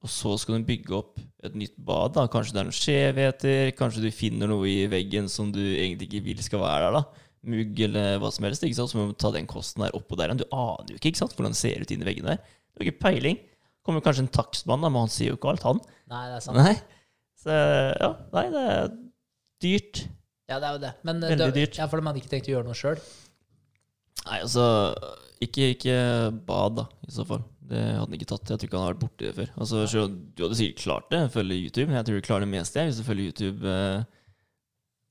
og 0.02 0.10
så 0.10 0.36
skal 0.40 0.58
du 0.58 0.66
bygge 0.66 0.94
opp 0.96 1.20
et 1.44 1.54
nytt 1.58 1.74
bad? 1.78 2.14
da, 2.16 2.24
Kanskje 2.30 2.54
det 2.54 2.62
er 2.62 2.66
noen 2.70 2.78
skjevheter, 2.78 3.74
kanskje 3.78 4.02
du 4.02 4.08
finner 4.14 4.50
noe 4.50 4.66
i 4.66 4.86
veggen 4.90 5.28
som 5.30 5.52
du 5.54 5.60
egentlig 5.60 6.08
ikke 6.08 6.24
vil 6.30 6.40
skal 6.42 6.62
være 6.64 6.88
der? 6.88 6.96
da, 6.96 7.21
Mugg 7.42 7.80
eller 7.88 8.18
hva 8.22 8.30
som 8.30 8.44
helst. 8.46 8.62
ikke 8.62 8.76
sant, 8.78 8.90
Så 8.92 8.98
må 9.00 9.08
du 9.10 9.16
ta 9.18 9.32
den 9.34 9.48
kosten 9.50 9.82
der 9.82 9.94
oppå 9.98 10.14
der. 10.20 10.34
Du 10.38 10.44
aner 10.54 10.92
jo 10.92 10.98
ikke 11.00 11.10
ikke 11.10 11.22
sant, 11.24 11.32
hvordan 11.34 11.54
det 11.56 11.58
ser 11.58 11.82
ut 11.82 11.90
inni 11.90 12.06
veggen 12.06 12.28
der. 12.30 12.36
Du 12.38 12.80
har 12.82 12.86
ikke 12.86 13.00
peiling. 13.02 13.40
Kommer 13.82 14.00
kanskje 14.04 14.22
en 14.28 14.30
takstmann, 14.30 14.80
men 14.84 14.94
han 14.94 15.10
sier 15.10 15.32
jo 15.32 15.38
ikke 15.40 15.50
alt, 15.50 15.64
han. 15.66 15.80
Nei, 16.12 16.22
det 16.30 16.36
er 16.38 16.44
sant. 16.44 16.60
Nei. 16.62 16.76
Så 17.42 17.50
ja, 17.50 18.10
nei, 18.36 18.44
det 18.54 18.62
er 18.70 18.92
dyrt. 19.64 20.04
Ja, 20.52 20.60
det 20.62 20.68
er 20.68 20.76
jo 20.76 20.82
det. 20.84 20.92
Men 21.08 21.22
eh, 21.24 21.32
Veldig 21.32 21.48
det, 21.48 21.54
dyrt. 21.58 21.78
Ja, 21.80 21.88
for 21.90 21.98
de 21.98 22.06
hadde 22.06 22.20
ikke 22.22 22.30
tenkt 22.30 22.50
å 22.50 22.54
gjøre 22.54 22.68
noe 22.68 22.78
sjøl. 22.78 23.00
Nei, 24.22 24.36
altså 24.44 24.66
Ikke, 25.42 25.72
ikke 25.74 25.94
bad, 26.46 26.76
da, 26.78 26.84
i 27.08 27.10
så 27.16 27.24
fall. 27.26 27.42
Det 27.72 27.80
hadde 27.80 28.04
han 28.04 28.14
ikke 28.14 28.28
tatt. 28.30 28.50
Jeg 28.52 28.60
tror 28.60 28.68
ikke 28.68 28.78
han 28.78 28.84
har 28.86 28.92
vært 28.94 29.02
borti 29.02 29.26
det 29.26 29.32
før. 29.40 29.50
Altså, 29.64 29.80
så 29.90 30.04
Du 30.12 30.44
hadde 30.44 30.58
sikkert 30.60 30.82
klart 30.84 31.08
det, 31.10 31.22
følge 31.34 31.58
YouTube. 31.64 31.88
Men 31.90 31.98
jeg 31.98 32.06
tror 32.06 32.20
du 32.20 32.26
klarer 32.28 32.46
det 32.46 32.52
meste 32.52 32.78
jeg, 32.78 32.90
hvis 32.92 33.00
du 33.02 33.06
følger 33.08 33.32
YouTube. 33.32 33.66
eh, 33.66 34.04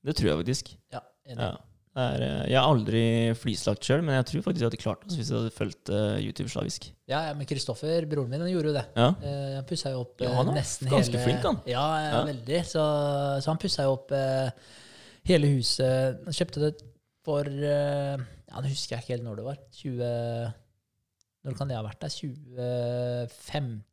Det 0.08 0.16
tror 0.16 0.30
jeg 0.32 0.40
faktisk. 0.40 0.72
Ja, 0.96 1.02
enig. 1.28 1.50
Ja. 1.50 1.52
Det 1.92 2.00
er, 2.00 2.22
eh, 2.24 2.44
jeg 2.48 2.56
har 2.56 2.70
aldri 2.72 3.00
flislagt 3.36 3.84
sjøl, 3.84 4.00
men 4.04 4.14
jeg 4.16 4.24
tror 4.30 4.44
faktisk 4.46 4.62
jeg 4.62 4.70
hadde 4.70 4.80
klart 4.80 5.02
det 5.04 5.16
hvis 5.18 5.28
jeg 5.28 5.36
hadde 5.36 5.52
fulgt 5.52 5.90
uh, 5.92 6.14
YouTube 6.24 6.48
slavisk. 6.48 6.86
Ja, 7.10 7.18
ja, 7.26 7.34
men 7.36 7.48
Kristoffer, 7.48 8.06
broren 8.08 8.30
min, 8.32 8.40
han 8.40 8.48
gjorde 8.48 8.70
jo 8.70 8.76
det. 8.78 8.84
Ja. 8.96 9.08
Uh, 9.20 9.50
han 9.58 9.66
pussa 9.68 9.92
jo 9.92 10.00
opp 10.06 10.24
Ja, 10.24 10.30
eh, 10.30 10.38
han 10.38 10.48
er 10.54 10.56
nesten 10.56 10.88
ganske 10.88 11.12
hele 11.12 11.26
flink, 11.26 11.44
han. 11.44 11.58
Ja, 11.68 11.84
ja, 12.00 12.22
veldig. 12.30 12.62
Så, 12.70 12.84
så 13.44 13.52
han 13.52 13.60
pussa 13.60 13.84
jo 13.84 13.98
opp 13.98 14.14
uh, 14.16 14.48
hele 15.28 15.52
huset. 15.52 16.24
Han 16.24 16.38
kjøpte 16.38 16.64
det 16.64 16.72
for 17.22 17.44
Ja, 17.60 18.16
nå 18.56 18.66
husker 18.70 18.96
jeg 18.96 19.04
ikke 19.04 19.12
helt 19.12 19.26
når 19.28 19.42
det 19.42 19.44
var. 19.50 19.60
20 19.82 20.00
Når 21.44 21.58
kan 21.58 21.68
det 21.68 21.76
ha 21.76 21.84
vært? 21.84 22.00
der? 22.00 22.16
2015? 22.16 23.84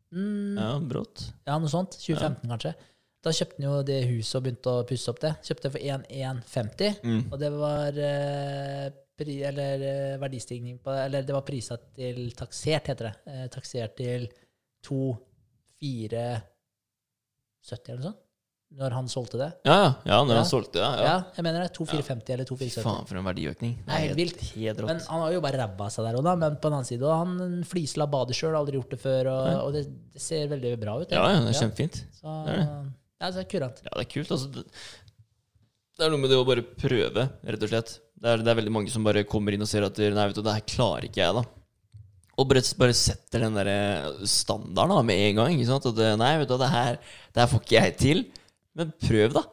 Ja, 0.56 0.72
brått. 0.80 1.28
Ja, 1.44 1.60
noe 1.60 1.72
sånt. 1.72 2.00
2015, 2.00 2.48
kanskje. 2.48 2.74
Da 3.22 3.30
kjøpte 3.36 3.58
han 3.60 3.66
jo 3.68 3.84
det 3.84 3.98
huset 4.08 4.36
og 4.40 4.44
begynte 4.46 4.72
å 4.72 4.86
pusse 4.88 5.10
opp 5.12 5.20
det. 5.20 5.34
Kjøpte 5.44 5.68
det 5.68 5.72
for 5.74 5.82
1150, 5.84 7.00
Mm. 7.04 7.22
og 7.34 7.40
det 7.42 7.50
var 7.52 7.98
eh, 8.00 8.90
pri, 9.20 9.36
eller 9.44 9.82
eh, 9.84 10.18
verdistigning 10.22 10.78
på 10.80 10.94
Eller 10.96 11.22
det 11.28 11.34
var 11.36 11.42
prisa 11.44 11.76
til 11.96 12.32
taksert, 12.32 12.88
heter 12.88 13.10
det. 13.10 13.16
Eh, 13.28 13.48
taksert 13.52 13.98
til 14.00 14.30
2470 14.88 16.42
eller 17.90 18.00
noe 18.00 18.10
sånt. 18.12 18.26
Når 18.80 18.94
han 18.94 19.08
solgte 19.10 19.38
det. 19.42 19.48
Ja, 19.66 19.96
ja, 20.06 20.18
når 20.22 20.30
Ja. 20.36 20.42
han 20.44 20.46
solgte 20.46 20.74
det. 20.78 20.82
Ja, 20.86 21.04
Ja, 21.10 21.24
jeg 21.36 21.44
mener 21.44 21.64
det. 21.64 21.72
2450 21.74 22.34
eller 22.36 22.46
Fy 22.46 22.54
2470. 22.70 22.84
faen, 22.86 23.08
for 23.10 23.18
en 23.18 23.26
verdiøkning. 23.26 23.74
Det 23.84 23.90
er 23.96 24.00
helt 24.06 24.16
vilt. 24.20 24.40
Helt 24.54 24.78
Men 24.86 25.00
han 25.00 25.22
har 25.24 25.32
jo 25.34 25.42
bare 25.42 25.58
ræva 25.58 25.88
seg 25.90 26.06
der 26.06 26.14
òg, 26.20 26.24
da. 26.24 26.36
Men 26.36 26.56
på 26.56 26.62
den 26.70 26.74
annen 26.78 26.86
side, 26.86 27.02
og 27.02 27.18
han 27.18 27.64
flisla 27.66 28.06
badet 28.06 28.36
sjøl, 28.38 28.54
aldri 28.56 28.78
gjort 28.78 28.92
det 28.92 29.00
før, 29.02 29.26
og, 29.34 29.66
og 29.66 29.74
det, 29.74 29.84
det 30.14 30.22
ser 30.22 30.48
veldig 30.48 30.80
bra 30.80 31.00
ut. 31.02 31.10
Ja, 31.12 31.26
ja, 31.34 31.40
det 31.42 31.50
er 31.56 31.60
kjempefint. 31.66 31.98
Så, 32.14 32.46
det 32.46 32.60
er 32.60 32.68
ja, 33.20 33.30
det 33.36 33.44
er 33.44 33.48
kurant. 33.52 33.84
Ja, 33.86 33.94
det 33.94 34.06
er 34.06 34.12
kult. 34.14 34.34
Altså, 34.36 34.50
det, 34.54 34.66
det 36.00 36.06
er 36.08 36.14
noe 36.14 36.24
med 36.24 36.32
det 36.32 36.40
å 36.40 36.48
bare 36.48 36.64
prøve, 36.64 37.28
rett 37.44 37.66
og 37.66 37.72
slett. 37.72 37.96
Det 38.20 38.34
er, 38.34 38.44
det 38.44 38.52
er 38.52 38.60
veldig 38.60 38.74
mange 38.76 38.92
som 38.92 39.06
bare 39.08 39.26
kommer 39.28 39.56
inn 39.56 39.64
og 39.64 39.70
ser 39.72 39.86
at 39.88 40.00
nei, 40.00 40.28
vet 40.32 40.40
du, 40.40 40.44
det 40.46 40.58
her 40.58 40.68
klarer 40.68 41.08
ikke 41.08 41.22
jeg, 41.24 41.36
da. 41.40 41.46
Og 42.40 42.48
bare, 42.48 42.64
bare 42.80 42.96
setter 42.96 43.44
den 43.44 43.58
der 43.60 43.70
standarden 44.28 44.96
da, 44.96 45.04
med 45.04 45.24
en 45.28 45.40
gang. 45.42 45.56
Ikke 45.56 45.68
sant? 45.68 45.88
At 45.92 46.20
nei, 46.20 46.34
vet 46.40 46.52
du, 46.52 46.56
det 46.62 46.70
her, 46.72 47.00
det 47.36 47.44
her 47.44 47.50
får 47.52 47.64
ikke 47.66 47.80
jeg 47.80 47.96
til. 48.00 48.22
Men 48.80 48.94
prøv, 49.04 49.36
da. 49.36 49.44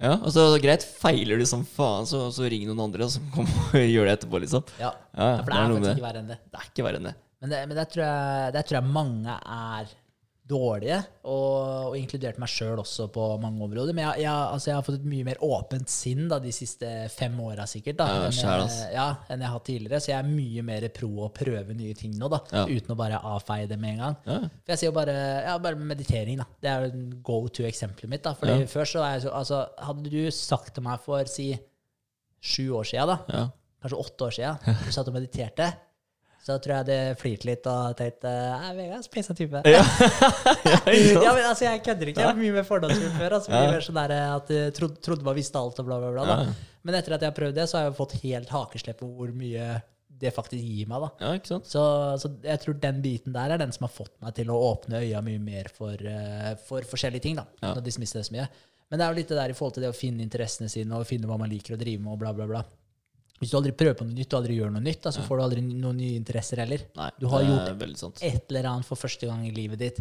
Ja, 0.00 0.12
altså, 0.14 0.44
Greit, 0.62 0.84
feiler 1.00 1.40
du 1.40 1.46
som 1.48 1.64
faen, 1.66 2.06
så, 2.08 2.26
så 2.32 2.46
ring 2.48 2.64
noen 2.68 2.84
andre 2.86 3.08
som 3.12 3.24
kommer 3.34 3.80
og 3.80 3.88
gjør 3.88 4.08
det 4.08 4.16
etterpå, 4.18 4.40
liksom. 4.44 4.64
Ja, 4.80 4.92
Ja, 5.16 5.30
ja, 5.32 5.38
for 5.40 5.52
det 5.52 5.58
er 5.60 5.70
noe 5.72 5.80
med 5.80 5.88
faktisk 5.88 5.96
ikke 5.98 6.06
verre 6.06 6.22
enn 6.22 6.30
det. 6.32 6.38
Det 6.52 6.60
er 6.60 6.68
ikke 6.70 6.86
verre 6.86 7.00
enn 7.00 7.08
det. 7.10 7.14
Men 7.42 7.52
det, 7.52 7.62
men 7.68 7.78
det, 7.78 7.86
tror 7.92 8.04
jeg, 8.06 8.52
det 8.56 8.62
tror 8.68 8.78
jeg 8.78 8.94
mange 8.96 9.38
er 9.56 9.90
dårlige, 10.46 11.00
og, 11.26 11.88
og 11.90 11.94
inkludert 11.98 12.36
meg 12.38 12.50
sjøl 12.52 12.78
også 12.78 13.08
på 13.10 13.24
mange 13.42 13.64
områder. 13.66 13.90
Men 13.96 14.04
jeg, 14.04 14.22
jeg, 14.22 14.30
altså 14.54 14.70
jeg 14.70 14.76
har 14.76 14.84
fått 14.86 14.98
et 15.00 15.08
mye 15.10 15.24
mer 15.26 15.40
åpent 15.42 15.90
sinn 15.90 16.28
da, 16.30 16.38
de 16.38 16.52
siste 16.54 16.90
fem 17.10 17.34
åra 17.42 17.64
sikkert, 17.66 17.98
da, 17.98 18.06
Ja, 18.06 18.28
enn, 18.28 18.36
jeg, 18.70 18.92
ja, 18.94 19.06
enn 19.34 19.42
jeg 19.42 19.48
har 19.50 19.56
hatt 19.56 19.66
tidligere. 19.66 20.00
Så 20.04 20.12
jeg 20.12 20.18
er 20.20 20.28
mye 20.30 20.62
mer 20.68 20.86
pro 20.94 21.10
å 21.26 21.30
prøve 21.34 21.74
nye 21.74 21.96
ting 21.98 22.14
nå, 22.20 22.30
da, 22.30 22.40
Ja. 22.54 22.62
uten 22.70 22.94
å 22.94 22.98
bare 23.00 23.18
avfeie 23.34 23.66
det 23.66 23.78
med 23.82 23.96
en 23.96 24.04
gang. 24.04 24.16
For 24.22 24.74
jeg 24.74 24.78
sier 24.84 24.90
jo 24.92 24.96
bare, 25.00 25.16
ja, 25.48 25.56
bare 25.66 25.82
meditering, 25.82 26.38
da. 26.44 26.46
Det 26.62 26.70
er 26.70 26.86
jo 26.86 27.04
go 27.26 27.40
to-eksempelet 27.48 28.12
mitt. 28.14 28.22
da. 28.22 28.34
Fordi 28.38 28.66
før 28.70 28.86
så 28.86 29.02
så, 29.26 29.32
altså, 29.34 29.64
Hadde 29.82 30.10
du 30.10 30.30
sagt 30.30 30.74
til 30.74 30.82
meg 30.86 31.00
for 31.02 31.24
si 31.30 31.50
sju 32.46 32.68
år 32.78 32.86
sia, 32.86 33.04
da, 33.06 33.18
Ja. 33.32 33.48
kanskje 33.82 33.98
åtte 33.98 34.26
år 34.30 34.32
sia, 34.38 34.54
du 34.62 34.92
satt 34.94 35.08
og 35.10 35.14
mediterte, 35.18 35.72
så 36.46 36.60
tror 36.62 36.76
jeg 36.76 36.86
det 36.86 37.00
flirte 37.18 37.48
litt 37.48 37.64
og 37.66 37.96
tenkte 37.98 38.30
Nei, 38.30 38.68
Vegard, 38.76 39.02
så 39.02 39.10
peisa 39.10 39.34
type. 39.34 39.62
Ja. 39.66 39.80
ja, 40.70 40.78
men 40.86 41.42
altså, 41.42 41.64
Jeg 41.66 41.82
kødder 41.82 42.12
ikke. 42.12 42.22
Jeg 42.22 42.30
var 42.30 42.38
mye 42.38 42.54
mer 42.54 42.68
fordomsfull 42.68 43.10
før. 43.16 43.34
Altså, 43.40 43.50
mye 43.50 43.72
mer 43.72 43.82
sånn 43.82 43.98
der 43.98 44.14
at 44.20 44.52
jeg 44.54 44.76
trodde, 44.76 45.02
trodde 45.02 45.26
man 45.26 45.34
visste 45.34 45.58
alt 45.58 45.82
og 45.82 45.88
bla, 45.88 45.98
bla, 46.04 46.12
bla. 46.14 46.26
Da. 46.30 46.70
Men 46.86 47.00
etter 47.00 47.16
at 47.16 47.26
jeg 47.26 47.32
har 47.32 47.38
prøvd 47.40 47.58
det, 47.58 47.66
så 47.66 47.80
har 47.80 47.88
jeg 47.88 47.96
fått 47.98 48.14
helt 48.22 48.52
hakeslepp 48.54 49.00
på 49.02 49.10
hvor 49.18 49.34
mye 49.34 49.66
det 50.22 50.32
faktisk 50.36 50.62
gir 50.62 50.86
meg. 50.88 51.02
da. 51.02 51.34
ja? 51.34 51.58
Så, 51.66 51.82
så 52.22 52.30
jeg 52.46 52.62
tror 52.62 52.78
den 52.86 53.02
biten 53.04 53.34
der 53.34 53.52
er 53.52 53.60
den 53.60 53.74
som 53.74 53.88
har 53.88 53.92
fått 53.96 54.14
meg 54.22 54.38
til 54.38 54.54
å 54.54 54.60
åpne 54.70 55.02
øya 55.02 55.20
mye 55.26 55.42
mer 55.42 55.68
for, 55.74 55.98
eh, 55.98 56.54
for 56.68 56.86
forskjellige 56.86 57.26
ting. 57.26 57.42
da. 57.42 57.48
Ja. 57.58 57.74
Når 57.74 57.82
de 57.82 57.96
det 58.06 58.24
så 58.30 58.38
mye. 58.38 58.46
Men 58.86 59.00
det 59.00 59.04
er 59.04 59.10
jo 59.10 59.18
litt 59.18 59.34
det 59.34 59.40
der 59.40 59.50
i 59.50 59.58
forhold 59.58 59.74
til 59.76 59.82
det 59.82 59.90
å 59.90 59.98
finne 59.98 60.22
interessene 60.22 60.70
sine 60.70 60.94
og 60.94 61.08
finne 61.08 61.26
hva 61.26 61.38
man 61.42 61.50
liker 61.50 61.74
å 61.74 61.80
drive 61.80 61.98
med. 61.98 62.12
og 62.14 62.22
bla, 62.22 62.30
bla, 62.36 62.46
bla. 62.46 62.62
Hvis 63.36 63.52
du 63.52 63.56
aldri 63.58 63.72
prøver 63.76 63.96
på 63.98 64.06
noe 64.06 64.16
nytt 64.16 64.32
og 64.32 64.38
aldri 64.40 64.56
gjør 64.56 64.70
noe 64.72 64.84
nytt, 64.84 65.02
da, 65.04 65.12
så 65.12 65.22
får 65.26 65.38
du 65.38 65.44
aldri 65.44 65.62
noen 65.66 65.98
nye 66.00 66.16
interesser 66.16 66.62
heller. 66.62 66.86
Nei, 66.96 67.10
Du 67.20 67.26
har 67.28 67.44
gjort. 67.44 68.22
Et 68.24 68.52
eller 68.52 68.68
annet 68.70 68.88
for 68.88 68.96
første 68.96 69.28
gang 69.28 69.42
i 69.44 69.52
livet 69.52 69.82
ditt. 69.82 70.00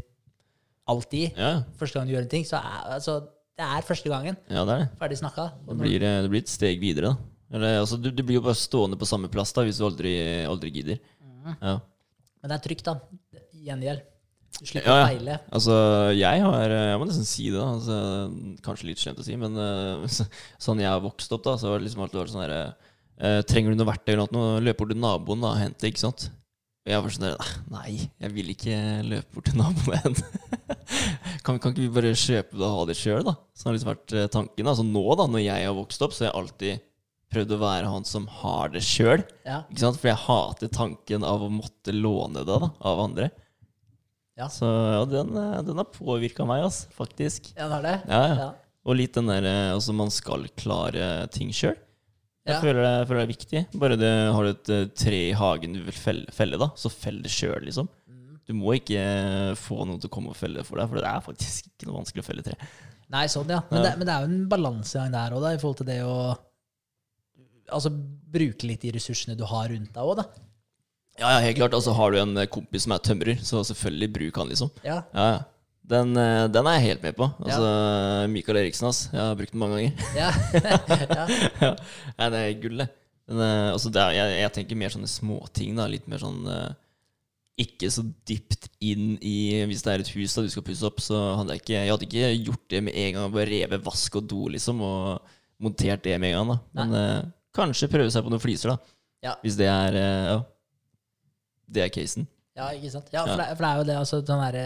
Alltid. 0.88 1.34
Ja, 1.36 1.64
Første 1.80 2.00
gang 2.00 2.08
du 2.08 2.14
gjør 2.14 2.24
en 2.28 2.32
ting, 2.32 2.46
så 2.48 2.62
er 2.62 2.96
altså, 2.96 3.20
det 3.58 3.66
er 3.66 3.86
første 3.88 4.12
gangen. 4.12 4.38
ja, 4.48 4.64
det 4.68 4.74
er 4.76 4.84
det. 4.86 4.90
Ferdig 5.02 5.18
snakka. 5.20 5.50
Det 5.68 5.78
blir, 5.80 6.00
det 6.06 6.30
blir 6.32 6.44
et 6.46 6.52
steg 6.52 6.80
videre, 6.80 7.12
da. 7.12 7.32
Eller, 7.56 7.80
altså, 7.82 7.98
du, 8.02 8.10
du 8.12 8.24
blir 8.24 8.40
jo 8.40 8.46
bare 8.46 8.58
stående 8.58 8.98
på 9.00 9.08
samme 9.10 9.30
plass 9.32 9.54
da, 9.56 9.64
hvis 9.66 9.80
du 9.80 9.86
aldri, 9.88 10.16
aldri 10.48 10.72
gidder. 10.76 11.00
Mm. 11.22 11.56
Ja. 11.60 11.78
Men 12.42 12.52
det 12.52 12.58
er 12.58 12.64
trygt, 12.68 12.88
da. 12.88 13.42
Gjengjeld. 13.66 14.04
Du 14.56 14.70
slipper 14.70 14.88
ja. 14.88 15.04
å 15.04 15.08
feile. 15.10 15.38
Altså, 15.52 15.76
jeg 16.16 16.44
har 16.46 16.72
Jeg 16.72 17.00
må 17.02 17.08
nesten 17.10 17.28
si 17.28 17.50
det, 17.50 17.60
da. 17.60 17.68
Altså, 17.76 18.60
kanskje 18.64 18.90
litt 18.92 19.02
slemt 19.02 19.20
å 19.20 19.26
si, 19.26 19.36
men 19.40 19.58
uh, 19.60 20.06
sånn 20.66 20.84
jeg 20.84 20.92
har 20.92 21.04
vokst 21.04 21.34
opp, 21.36 21.44
da, 21.48 21.58
så 21.60 21.72
har 21.74 21.82
det 21.82 21.90
liksom 21.90 22.06
alltid 22.06 22.22
vært 22.22 22.36
sånn 22.36 22.46
herre 22.46 22.62
eh, 23.20 23.42
Trenger 23.48 23.74
du 23.74 23.80
noe 23.80 23.92
verktøy 23.92 24.16
eller 24.16 24.34
noe, 24.36 24.58
løp 24.64 24.82
bort 24.82 24.92
til 24.94 25.02
naboen 25.02 25.46
da, 25.46 25.54
og 25.54 25.62
hent 25.62 25.78
det, 25.82 25.94
ikke 25.94 26.06
sant? 26.06 26.28
Og 26.86 26.92
jeg 26.94 27.02
var 27.02 27.14
sånn 27.16 27.26
der 27.26 27.54
Nei, 27.74 27.92
jeg 28.22 28.34
vil 28.36 28.52
ikke 28.54 28.80
løpe 29.10 29.38
bort 29.38 29.48
til 29.50 29.62
naboen 29.62 29.96
og 29.96 30.04
hente 30.04 30.26
kan, 31.46 31.58
kan 31.62 31.72
ikke 31.72 31.84
vi 31.84 31.94
bare 31.94 32.12
kjøpe 32.18 32.58
det 32.58 32.66
og 32.66 32.76
ha 32.76 32.84
det 32.90 32.98
sjøl, 32.98 33.24
da? 33.26 33.36
Sånn 33.56 33.70
har 33.70 33.78
liksom 33.78 33.92
vært 33.92 34.14
eh, 34.18 34.28
tanken. 34.34 34.70
Altså 34.72 34.86
nå, 34.88 35.06
da, 35.20 35.26
når 35.30 35.44
jeg 35.46 35.68
har 35.68 35.78
vokst 35.78 36.06
opp, 36.06 36.14
så 36.16 36.26
har 36.26 36.32
jeg 36.32 36.40
alltid 36.42 36.84
prøvd 37.36 37.56
å 37.56 37.62
være 37.62 37.90
han 37.92 38.06
som 38.08 38.28
har 38.42 38.72
det 38.74 38.84
sjøl. 38.86 39.24
Ja. 39.48 39.64
Ikke 39.70 39.84
sant? 39.84 40.00
For 40.02 40.12
jeg 40.12 40.22
hater 40.26 40.72
tanken 40.74 41.26
av 41.28 41.44
å 41.46 41.50
måtte 41.52 41.96
låne 41.96 42.46
det 42.46 42.60
da, 42.66 42.70
av 42.86 43.02
andre. 43.08 43.30
Ja. 44.36 44.50
Så 44.52 44.68
ja, 44.68 45.02
den, 45.08 45.32
eh, 45.40 45.58
den 45.68 45.80
har 45.80 45.90
påvirka 45.94 46.48
meg, 46.48 46.66
altså, 46.68 46.92
faktisk. 46.96 47.54
Ja, 47.56 47.70
det 47.70 47.78
har 47.78 47.86
det? 47.88 47.98
Ja, 48.10 48.22
ja. 48.22 48.38
Ja. 48.44 48.52
Og 48.86 49.00
litt 49.00 49.16
den 49.18 49.32
der 49.32 49.48
eh, 49.50 49.74
Altså, 49.74 49.96
man 49.98 50.12
skal 50.14 50.46
klare 50.60 51.26
ting 51.34 51.54
sjøl. 51.56 51.78
Jeg 52.46 52.54
Ja. 52.54 52.62
føler, 52.62 52.82
det, 52.84 52.90
jeg 53.00 53.08
føler 53.10 53.20
det 53.20 53.26
er 53.26 53.34
viktig. 53.34 53.62
Bare 53.82 53.96
det, 53.98 54.12
har 54.36 54.44
du 54.46 54.50
et 54.52 54.70
eh, 54.76 54.86
tre 54.94 55.20
i 55.32 55.36
hagen 55.38 55.74
du 55.74 55.80
vil 55.88 55.98
felle, 55.98 56.26
felle 56.36 56.60
da, 56.62 56.68
så 56.78 56.92
fell 56.94 57.22
det 57.26 57.32
sjøl, 57.34 57.64
liksom. 57.66 57.88
Mm. 58.06 58.36
Du 58.46 58.54
må 58.54 58.76
ikke 58.78 59.00
eh, 59.02 59.54
få 59.58 59.80
noen 59.86 59.98
til 60.04 60.12
å 60.12 60.14
komme 60.14 60.30
og 60.30 60.38
felle 60.38 60.62
for 60.68 60.78
deg, 60.78 60.90
for 60.92 61.02
det 61.02 61.10
er 61.10 61.24
faktisk 61.26 61.72
ikke 61.72 61.90
noe 61.90 61.98
vanskelig 62.04 62.22
å 62.22 62.28
felle 62.28 62.46
tre. 62.46 62.58
Nei, 63.16 63.24
sånn, 63.34 63.50
ja. 63.50 63.64
Men, 63.72 63.80
Ja. 63.82 63.84
Det, 63.90 63.94
men 63.98 64.06
det 64.10 64.14
er 64.14 64.22
jo 64.26 64.30
en 64.30 64.46
balansegang 64.50 65.12
der 65.14 65.34
òg, 65.38 65.48
i 65.56 65.58
forhold 65.62 65.82
til 65.82 65.90
det 65.94 66.02
å 66.06 66.18
Altså 67.74 67.90
bruke 67.90 68.68
litt 68.70 68.84
de 68.86 68.92
ressursene 68.94 69.34
du 69.34 69.42
har 69.50 69.72
rundt 69.72 69.90
deg 69.96 70.04
òg, 70.06 70.20
da. 70.20 70.26
Ja, 71.18 71.32
ja, 71.34 71.40
helt 71.48 71.58
klart. 71.58 71.74
Altså, 71.74 71.96
har 71.98 72.12
du 72.14 72.20
en 72.22 72.38
eh, 72.38 72.46
kompis 72.46 72.84
som 72.86 72.94
er 72.94 73.02
tømrer, 73.02 73.40
så 73.42 73.64
selvfølgelig 73.66 74.10
bruk 74.20 74.38
han, 74.38 74.52
liksom. 74.54 74.70
Ja, 74.86 75.00
ja. 75.18 75.40
Den, 75.86 76.16
eh, 76.18 76.48
den 76.50 76.66
er 76.66 76.80
jeg 76.80 76.88
helt 76.90 77.04
med 77.06 77.18
på. 77.18 77.28
Altså, 77.46 77.66
Michael 78.32 78.64
Eriksen, 78.64 78.88
ass. 78.90 79.04
Jeg 79.14 79.22
har 79.22 79.36
brukt 79.38 79.54
den 79.54 79.62
mange 79.62 79.78
ganger. 79.78 80.08
ja. 80.18 80.32
ja. 81.20 81.26
ja. 81.62 81.74
Nei, 82.18 82.30
det 82.34 82.40
er 82.42 82.56
gull, 82.64 82.80
det. 82.82 82.88
Men, 83.30 83.42
eh, 83.42 83.68
altså, 83.74 83.92
det 83.94 84.02
er, 84.02 84.16
jeg, 84.18 84.40
jeg 84.42 84.54
tenker 84.58 84.80
mer 84.82 84.94
sånne 84.94 85.10
småting. 85.10 85.78
Litt 85.92 86.10
mer 86.10 86.22
sånn 86.22 86.42
eh, 86.50 86.74
Ikke 87.66 87.90
så 87.94 88.04
dypt 88.28 88.68
inn 88.84 89.16
i 89.26 89.64
Hvis 89.70 89.86
det 89.86 89.94
er 89.94 90.04
et 90.04 90.12
hus 90.14 90.36
da 90.36 90.44
du 90.46 90.50
skal 90.54 90.66
pusse 90.68 90.86
opp, 90.90 91.00
så 91.02 91.22
hadde 91.40 91.56
jeg 91.56 91.64
ikke 91.64 91.78
Jeg 91.78 91.94
hadde 91.94 92.10
ikke 92.10 92.34
gjort 92.50 92.66
det 92.74 92.82
med 92.90 93.00
en 93.06 93.16
gang. 93.20 93.32
Bare 93.38 93.50
revet 93.50 93.86
vask 93.86 94.20
og 94.22 94.28
do, 94.30 94.44
liksom, 94.58 94.82
og 94.86 95.32
montert 95.64 96.04
det 96.06 96.18
med 96.22 96.34
en 96.34 96.42
gang. 96.42 96.54
da 96.54 96.82
Men 96.82 97.00
eh, 97.02 97.32
kanskje 97.56 97.90
prøve 97.94 98.12
seg 98.14 98.26
på 98.26 98.34
noen 98.34 98.44
fliser, 98.44 98.74
da. 98.74 98.98
Ja. 99.26 99.38
Hvis 99.46 99.58
det 99.62 99.70
er 99.72 100.02
Ja. 100.02 100.42
Det 101.66 101.82
er 101.82 101.90
casen. 101.90 102.28
Ja, 102.56 102.68
ikke 102.76 102.92
sant? 102.94 103.08
Ja, 103.12 103.24
for, 103.26 103.34
Ja. 103.34 103.50
Det, 103.50 103.58
for 103.58 103.66
det 103.66 103.70
er 103.72 103.80
jo 103.80 103.86
det, 103.90 103.96
altså, 103.98 104.20
den 104.22 104.42
derre 104.44 104.66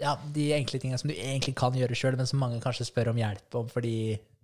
ja, 0.00 0.16
De 0.32 0.48
enkle 0.56 0.78
tingene 0.82 0.98
som 0.98 1.08
du 1.10 1.14
egentlig 1.16 1.54
kan 1.56 1.72
gjøre 1.76 1.94
sjøl, 1.98 2.16
men 2.16 2.26
som 2.26 2.38
mange 2.42 2.60
kanskje 2.64 2.86
spør 2.88 3.10
om 3.14 3.16
hjelp 3.20 3.54
om 3.60 3.68
fordi 3.72 3.94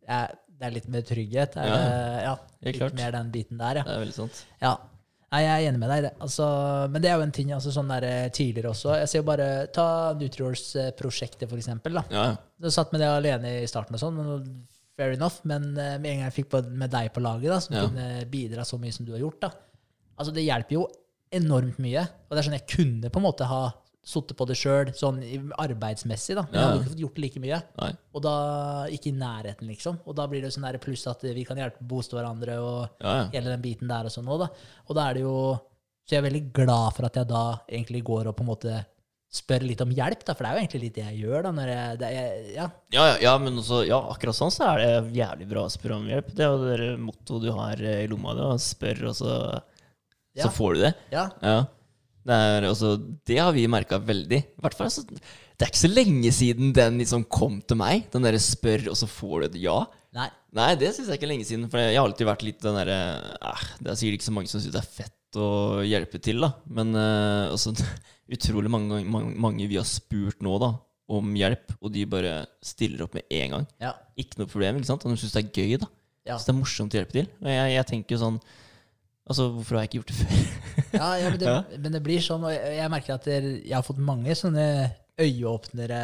ja, 0.09 0.27
det 0.59 0.69
er 0.69 0.75
litt 0.77 0.89
mer 0.89 1.03
trygghet. 1.03 1.57
Er 1.57 1.67
Ja, 1.69 1.77
ja, 2.23 2.33
litt 2.63 2.77
klart. 2.79 2.95
mer 2.95 3.13
den 3.13 3.31
biten 3.35 3.59
der, 3.59 3.81
ja. 3.81 3.83
Det 3.87 3.95
er 3.97 4.03
veldig 4.07 4.15
sant. 4.21 4.45
ja. 4.63 4.77
Nei, 5.33 5.39
jeg 5.47 5.53
er 5.65 5.71
enig 5.71 5.79
med 5.81 5.89
deg 5.89 5.99
i 6.03 6.03
det. 6.05 6.11
Altså, 6.21 6.47
men 6.93 7.01
det 7.01 7.09
er 7.09 7.15
jo 7.17 7.23
en 7.25 7.31
ting 7.33 7.53
altså, 7.57 7.71
sånn 7.73 7.89
der, 7.89 8.05
eh, 8.05 8.29
tidligere 8.37 8.69
også. 8.75 8.99
Jeg 9.01 9.09
ser 9.09 9.19
jo 9.23 9.25
bare 9.31 9.47
Ta 9.73 10.13
Nutriors-prosjektet, 10.21 11.49
for 11.49 11.57
eksempel. 11.57 11.95
Da. 11.97 12.03
Ja, 12.13 12.25
ja. 12.33 12.37
Jeg 12.67 12.75
satt 12.77 12.93
med 12.93 13.01
det 13.03 13.09
alene 13.09 13.53
i 13.63 13.67
starten, 13.71 13.97
og 13.97 14.03
sånn, 14.03 14.19
men 14.19 14.67
fair 14.97 15.15
enough. 15.17 15.41
Men 15.49 15.71
eh, 15.77 15.97
med 15.99 16.11
en 16.11 16.19
gang 16.21 16.27
jeg 16.29 16.37
fikk 16.45 16.51
på, 16.53 16.61
med 16.69 16.93
deg 16.93 17.09
på 17.15 17.23
laget, 17.25 17.49
da, 17.51 17.61
som 17.65 17.77
Ja. 17.77 17.87
kunne 17.89 18.27
bidra 18.31 18.65
så 18.69 18.79
mye 18.79 18.93
som 18.93 19.07
du 19.09 19.13
har 19.13 19.21
gjort, 19.25 19.41
da. 19.41 19.51
Altså, 20.19 20.35
det 20.37 20.45
hjelper 20.45 20.77
jo 20.77 20.87
enormt 21.33 21.79
mye. 21.81 22.05
Og 22.29 22.37
det 22.37 22.39
er 22.43 22.49
sånn 22.51 22.59
jeg 22.61 22.69
kunne 22.69 23.11
på 23.11 23.17
en 23.23 23.27
måte 23.27 23.49
ha 23.49 23.63
sittet 24.05 24.35
på 24.37 24.47
det 24.51 24.57
sjøl, 24.59 24.89
sånn 24.99 25.21
arbeidsmessig, 25.63 26.35
da. 26.35 26.43
Vi 26.51 26.59
Ja. 26.59 26.63
hadde 26.67 26.81
ikke 26.83 26.91
fått 26.91 27.03
gjort 27.05 27.19
like 27.23 27.41
mye. 27.41 27.63
Nei. 27.79 27.93
Og 28.15 28.23
da 28.23 28.33
ikke 28.91 29.07
i 29.13 29.13
nærheten, 29.19 29.69
liksom. 29.69 30.01
Og 30.07 30.17
da 30.17 30.27
blir 30.27 30.43
det 30.43 30.51
sånn 30.53 30.67
pluss 30.81 31.07
at 31.07 31.23
vi 31.23 31.45
kan 31.45 31.57
hjelpe 31.57 31.79
bostå 31.87 32.19
hverandre 32.19 32.59
og 32.59 32.89
Ja, 33.01 33.15
ja. 33.23 33.29
hele 33.33 33.51
den 33.57 33.63
biten 33.63 33.87
der 33.89 34.05
og 34.05 34.11
sånn 34.11 34.27
òg, 34.27 34.41
da. 34.41 34.49
Og 34.89 34.95
da 34.97 35.11
er 35.11 35.15
det 35.15 35.23
jo 35.23 35.61
Så 36.05 36.17
jeg 36.17 36.25
er 36.25 36.31
veldig 36.31 36.53
glad 36.53 36.95
for 36.97 37.05
at 37.07 37.15
jeg 37.15 37.29
da 37.29 37.61
egentlig 37.71 38.03
går 38.03 38.27
og 38.27 38.35
på 38.37 38.41
en 38.43 38.47
måte 38.49 38.87
spør 39.33 39.63
litt 39.63 39.81
om 39.81 39.89
hjelp, 39.95 40.25
da. 40.25 40.35
For 40.35 40.43
det 40.43 40.51
er 40.51 40.55
jo 40.57 40.63
egentlig 40.67 40.81
litt 40.83 40.95
det 40.95 41.05
jeg 41.05 41.21
gjør, 41.23 41.43
da. 41.45 41.53
Jeg, 41.63 41.99
det 42.01 42.09
jeg, 42.13 42.55
ja. 42.57 42.67
Ja, 42.91 43.07
ja, 43.07 43.17
ja, 43.23 43.39
men 43.39 43.55
også, 43.57 43.87
ja, 43.87 44.01
akkurat 44.11 44.35
sånn 44.35 44.51
så 44.51 44.67
er 44.75 44.79
det 44.83 45.15
jævlig 45.15 45.49
bra 45.49 45.63
å 45.63 45.71
spørre 45.71 45.95
om 46.01 46.09
hjelp. 46.11 46.35
Det 46.35 46.41
er 46.41 46.51
jo 46.51 46.77
det 46.77 46.99
mottoet 46.99 47.43
du 47.47 47.53
har 47.53 47.77
eh, 47.81 48.03
i 48.03 48.09
lomma. 48.09 48.35
Du 48.35 48.43
spør, 48.59 49.05
og 49.09 49.15
så, 49.15 49.63
Ja. 50.35 50.43
så 50.43 50.51
får 50.51 50.75
du 50.75 50.81
det. 50.81 50.95
ja. 51.13 51.29
Det, 52.23 52.35
er, 52.35 52.67
altså, 52.69 52.97
det 53.27 53.39
har 53.41 53.55
vi 53.55 53.65
merka 53.71 53.99
veldig. 54.03 54.39
I 54.39 54.63
hvert 54.63 54.77
fall, 54.79 54.91
altså, 54.91 55.03
det 55.09 55.67
er 55.67 55.73
ikke 55.73 55.83
så 55.83 55.91
lenge 55.91 56.31
siden 56.35 56.71
den 56.77 57.01
liksom 57.03 57.25
kom 57.31 57.59
til 57.67 57.79
meg. 57.81 58.07
Den 58.13 58.25
derre 58.27 58.41
spør, 58.43 58.89
og 58.93 58.99
så 58.99 59.09
får 59.11 59.35
du 59.35 59.49
et 59.49 59.59
ja. 59.65 59.81
Nei. 60.17 60.29
Nei, 60.53 60.71
det 60.77 60.93
syns 60.93 61.09
jeg 61.09 61.19
ikke 61.19 61.29
er 61.29 61.33
lenge 61.33 61.49
siden. 61.49 61.69
For 61.73 61.81
jeg 61.81 61.97
har 61.97 62.07
alltid 62.07 62.29
vært 62.29 62.45
litt 62.47 62.63
den 62.63 62.77
derre 62.77 63.01
eh, 63.39 63.67
Det 63.81 63.93
er 63.93 63.99
sikkert 64.01 64.19
ikke 64.19 64.29
så 64.29 64.35
mange 64.37 64.53
som 64.53 64.63
syns 64.63 64.75
det 64.75 64.83
er 64.83 64.95
fett 65.01 65.39
å 65.41 65.51
hjelpe 65.87 66.21
til, 66.23 66.43
da. 66.45 66.53
Men 66.79 66.93
eh, 66.99 67.53
også, 67.55 67.73
utrolig 68.37 68.73
mange, 68.73 69.03
mange, 69.09 69.35
mange 69.47 69.69
vi 69.71 69.81
har 69.81 69.89
spurt 69.89 70.45
nå, 70.45 70.59
da, 70.63 70.75
om 71.13 71.33
hjelp, 71.37 71.75
og 71.81 71.95
de 71.95 72.05
bare 72.09 72.35
stiller 72.65 73.07
opp 73.07 73.17
med 73.19 73.27
en 73.39 73.57
gang. 73.57 73.71
Ja. 73.83 73.95
Ikke 74.21 74.43
noe 74.43 74.51
problem, 74.53 74.79
ikke 74.81 74.93
sant? 74.93 75.07
Og 75.07 75.15
de 75.15 75.21
syns 75.23 75.35
det 75.37 75.45
er 75.47 75.63
gøy, 75.63 75.79
da. 75.83 75.91
Ja. 76.29 76.37
Så 76.39 76.47
det 76.47 76.55
er 76.55 76.61
morsomt 76.61 76.95
å 76.95 77.01
hjelpe 77.01 77.17
til. 77.17 77.31
Og 77.43 77.51
jeg, 77.51 77.73
jeg 77.75 77.89
tenker 77.89 78.21
sånn 78.21 78.43
Altså, 79.29 79.47
hvorfor 79.55 79.77
har 79.79 79.85
jeg 79.85 79.91
ikke 79.93 80.01
gjort 80.01 80.13
det 80.13 80.19
før? 80.19 80.39
Ja, 80.99 81.09
ja, 81.17 81.29
men, 81.31 81.39
det, 81.39 81.47
Ja. 81.49 81.61
men 81.79 81.93
det 81.95 82.03
blir 82.03 82.21
sånn, 82.25 82.43
og 82.45 82.51
jeg, 82.53 82.77
jeg 82.79 82.91
merker 82.91 83.15
at 83.15 83.27
jeg 83.29 83.73
har 83.75 83.85
fått 83.87 84.01
mange 84.03 84.35
sånne 84.37 84.65
øyeåpnere 85.23 86.01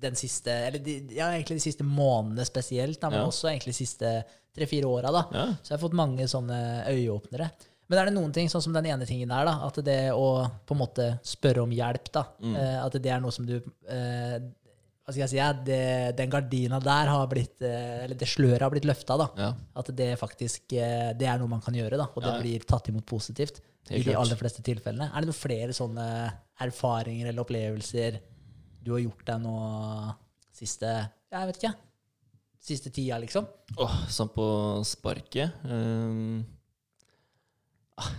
den 0.00 0.16
siste 0.18 0.52
Eller 0.66 0.82
de, 0.84 0.96
ja, 1.16 1.30
egentlig 1.32 1.56
de 1.60 1.64
siste 1.64 1.84
månedene 1.86 2.44
spesielt, 2.48 2.98
da, 3.00 3.08
men 3.10 3.20
Ja. 3.22 3.26
også 3.30 3.48
egentlig 3.48 3.72
de 3.72 3.78
siste 3.86 4.10
tre-fire 4.56 4.84
åra. 4.88 5.12
Ja. 5.32 5.46
Så 5.62 5.70
jeg 5.72 5.78
har 5.78 5.84
fått 5.88 5.96
mange 5.96 6.26
sånne 6.28 6.58
øyeåpnere. 6.88 7.50
Men 7.88 7.98
er 8.00 8.04
det 8.08 8.14
noen 8.16 8.32
ting, 8.34 8.48
sånn 8.50 8.62
som 8.64 8.72
den 8.74 8.86
ene 8.90 9.06
tingen 9.06 9.28
der, 9.30 9.44
da, 9.46 9.54
at 9.66 9.76
det 9.84 10.10
å 10.12 10.50
på 10.66 10.74
en 10.74 10.80
måte 10.80 11.06
spørre 11.24 11.62
om 11.62 11.70
hjelp, 11.70 12.10
da, 12.12 12.24
Mm. 12.42 12.56
eh, 12.56 12.84
at 12.84 12.92
det 12.92 13.06
er 13.12 13.20
noe 13.20 13.30
som 13.32 13.46
du 13.46 13.56
eh, 13.88 14.38
Hva 15.06 15.14
skal 15.14 15.22
jeg 15.22 15.30
si? 15.30 15.38
Det, 15.68 15.82
den 16.18 16.30
gardina 16.32 16.80
der 16.82 17.06
har 17.12 17.28
blitt 17.30 17.62
eh, 17.62 18.02
Eller 18.04 18.18
det 18.18 18.26
sløret 18.26 18.64
har 18.64 18.72
blitt 18.74 18.88
løfta, 18.88 19.14
ja. 19.38 19.52
At 19.78 19.90
det 19.94 20.08
faktisk 20.18 20.74
eh, 20.74 21.12
det 21.14 21.28
er 21.30 21.38
noe 21.38 21.52
man 21.52 21.62
kan 21.62 21.76
gjøre, 21.78 21.94
da, 22.00 22.08
og 22.10 22.24
det 22.24 22.32
Ja. 22.32 22.40
blir 22.42 22.66
tatt 22.66 22.90
imot 22.90 23.06
positivt. 23.06 23.62
I 23.86 24.02
de 24.02 24.16
aller 24.18 24.34
fleste 24.34 24.64
tilfellene. 24.66 25.12
Er 25.14 25.22
det 25.22 25.30
noen 25.30 25.38
flere 25.38 25.70
sånne 25.76 26.06
erfaringer 26.58 27.28
eller 27.30 27.44
opplevelser 27.44 28.18
du 28.82 28.90
har 28.96 29.04
gjort 29.04 29.22
deg 29.28 29.42
nå 29.44 29.54
siste 30.54 30.90
Jeg 31.30 31.46
vet 31.52 31.60
ikke. 31.60 31.74
Siste 32.66 32.90
tida, 32.90 33.20
liksom? 33.22 33.46
Åh, 33.78 33.96
sånn 34.10 34.30
på 34.34 34.44
sparket 34.90 35.54
um, 35.70 36.40
ah, 38.02 38.10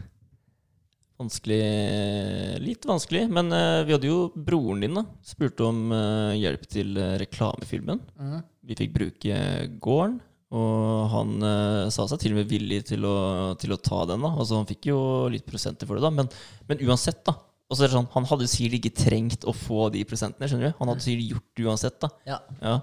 Vanskelig 1.18 2.62
Litt 2.62 2.86
vanskelig. 2.86 3.24
Men 3.34 3.52
eh, 3.56 3.82
vi 3.88 3.96
hadde 3.96 4.10
jo 4.10 4.20
broren 4.36 4.84
din, 4.86 4.98
da. 5.00 5.04
Spurte 5.26 5.66
om 5.66 5.88
eh, 5.96 6.36
hjelp 6.44 6.68
til 6.70 6.98
eh, 7.02 7.16
reklamefilmen. 7.24 8.02
Mhm. 8.20 8.44
Vi 8.68 8.76
fikk 8.76 8.94
bruke 8.98 9.36
gården. 9.82 10.18
Og 10.58 11.10
han 11.12 11.32
eh, 11.44 11.90
sa 11.92 12.06
seg 12.08 12.22
til 12.22 12.36
og 12.36 12.42
med 12.42 12.52
villig 12.52 12.82
til 12.92 13.04
å, 13.08 13.16
til 13.60 13.74
å 13.76 13.80
ta 13.84 14.04
den. 14.08 14.24
da 14.24 14.32
Altså 14.38 14.60
Han 14.62 14.70
fikk 14.70 14.88
jo 14.92 15.00
litt 15.32 15.48
prosenter 15.48 15.90
for 15.90 16.00
det, 16.00 16.06
da. 16.06 16.12
Men, 16.22 16.30
men 16.70 16.84
uansett, 16.88 17.24
da. 17.28 17.36
Og 17.68 17.76
så 17.76 17.84
er 17.84 17.90
det 17.90 17.98
sånn, 17.98 18.12
Han 18.14 18.28
hadde 18.30 18.48
sikkert 18.48 18.78
ikke 18.80 19.02
trengt 19.02 19.44
å 19.48 19.52
få 19.56 19.90
de 19.92 20.06
prosentene. 20.08 20.48
skjønner 20.48 20.72
du 20.72 20.78
Han 20.80 20.94
hadde 20.94 21.04
sikkert 21.04 21.34
gjort 21.34 21.50
det 21.58 21.66
uansett. 21.68 21.98
da 22.04 22.12
Ja. 22.30 22.40
Ja 22.62 22.78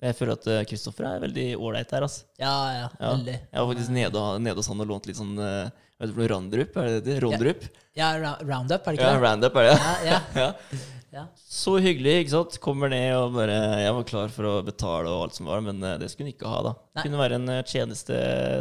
Jeg 0.00 0.16
føler 0.16 0.32
at 0.38 0.46
eh, 0.48 0.62
Kristoffer 0.68 1.06
er 1.10 1.22
veldig 1.26 1.46
ålreit 1.60 1.90
her. 1.92 2.06
altså 2.06 2.24
ja, 2.40 2.52
ja, 2.72 2.86
ja. 3.00 3.10
veldig. 3.12 3.34
Jeg 3.36 3.60
var 3.60 3.68
faktisk 3.74 3.90
nede, 3.96 4.22
nede 4.46 4.56
hos 4.62 4.70
han 4.72 4.80
og 4.84 4.88
lånt 4.94 5.08
litt 5.10 5.18
sånn 5.20 5.34
eh, 5.44 5.86
Vet 6.00 6.14
du 6.14 6.16
hva 6.16 6.28
Randrup? 6.32 6.76
Er 6.80 6.86
det 6.88 7.00
det? 7.04 7.12
heter? 7.18 7.26
Rondrup? 7.26 7.64
Ja, 7.98 8.06
roundup, 8.40 8.86
er 8.88 8.94
det 8.94 8.96
ikke 8.96 9.04
det? 9.04 9.10
Ja, 9.12 9.20
Roundup 9.20 9.58
er 9.60 9.66
det. 9.68 9.74
Ja, 9.76 9.92
ja, 10.06 10.20
Ja. 10.40 10.78
ja. 11.12 11.24
Så 11.50 11.74
hyggelig, 11.84 12.14
ikke 12.22 12.32
sant? 12.32 12.56
Kommer 12.64 12.88
ned 12.88 13.10
og 13.18 13.34
bare 13.36 13.58
Jeg 13.82 13.92
var 13.98 14.06
klar 14.08 14.32
for 14.32 14.48
å 14.48 14.54
betale 14.64 15.12
og 15.12 15.26
alt 15.26 15.36
som 15.36 15.50
var, 15.50 15.60
men 15.66 15.84
eh, 15.84 15.98
det 16.00 16.08
skulle 16.08 16.30
hun 16.30 16.32
ikke 16.32 16.48
ha, 16.48 16.62
da. 16.70 16.72
Nei. 16.96 17.04
Kunne 17.04 17.20
være 17.20 17.36
en 17.42 17.52
eh, 17.52 17.60
tjeneste 17.68 18.16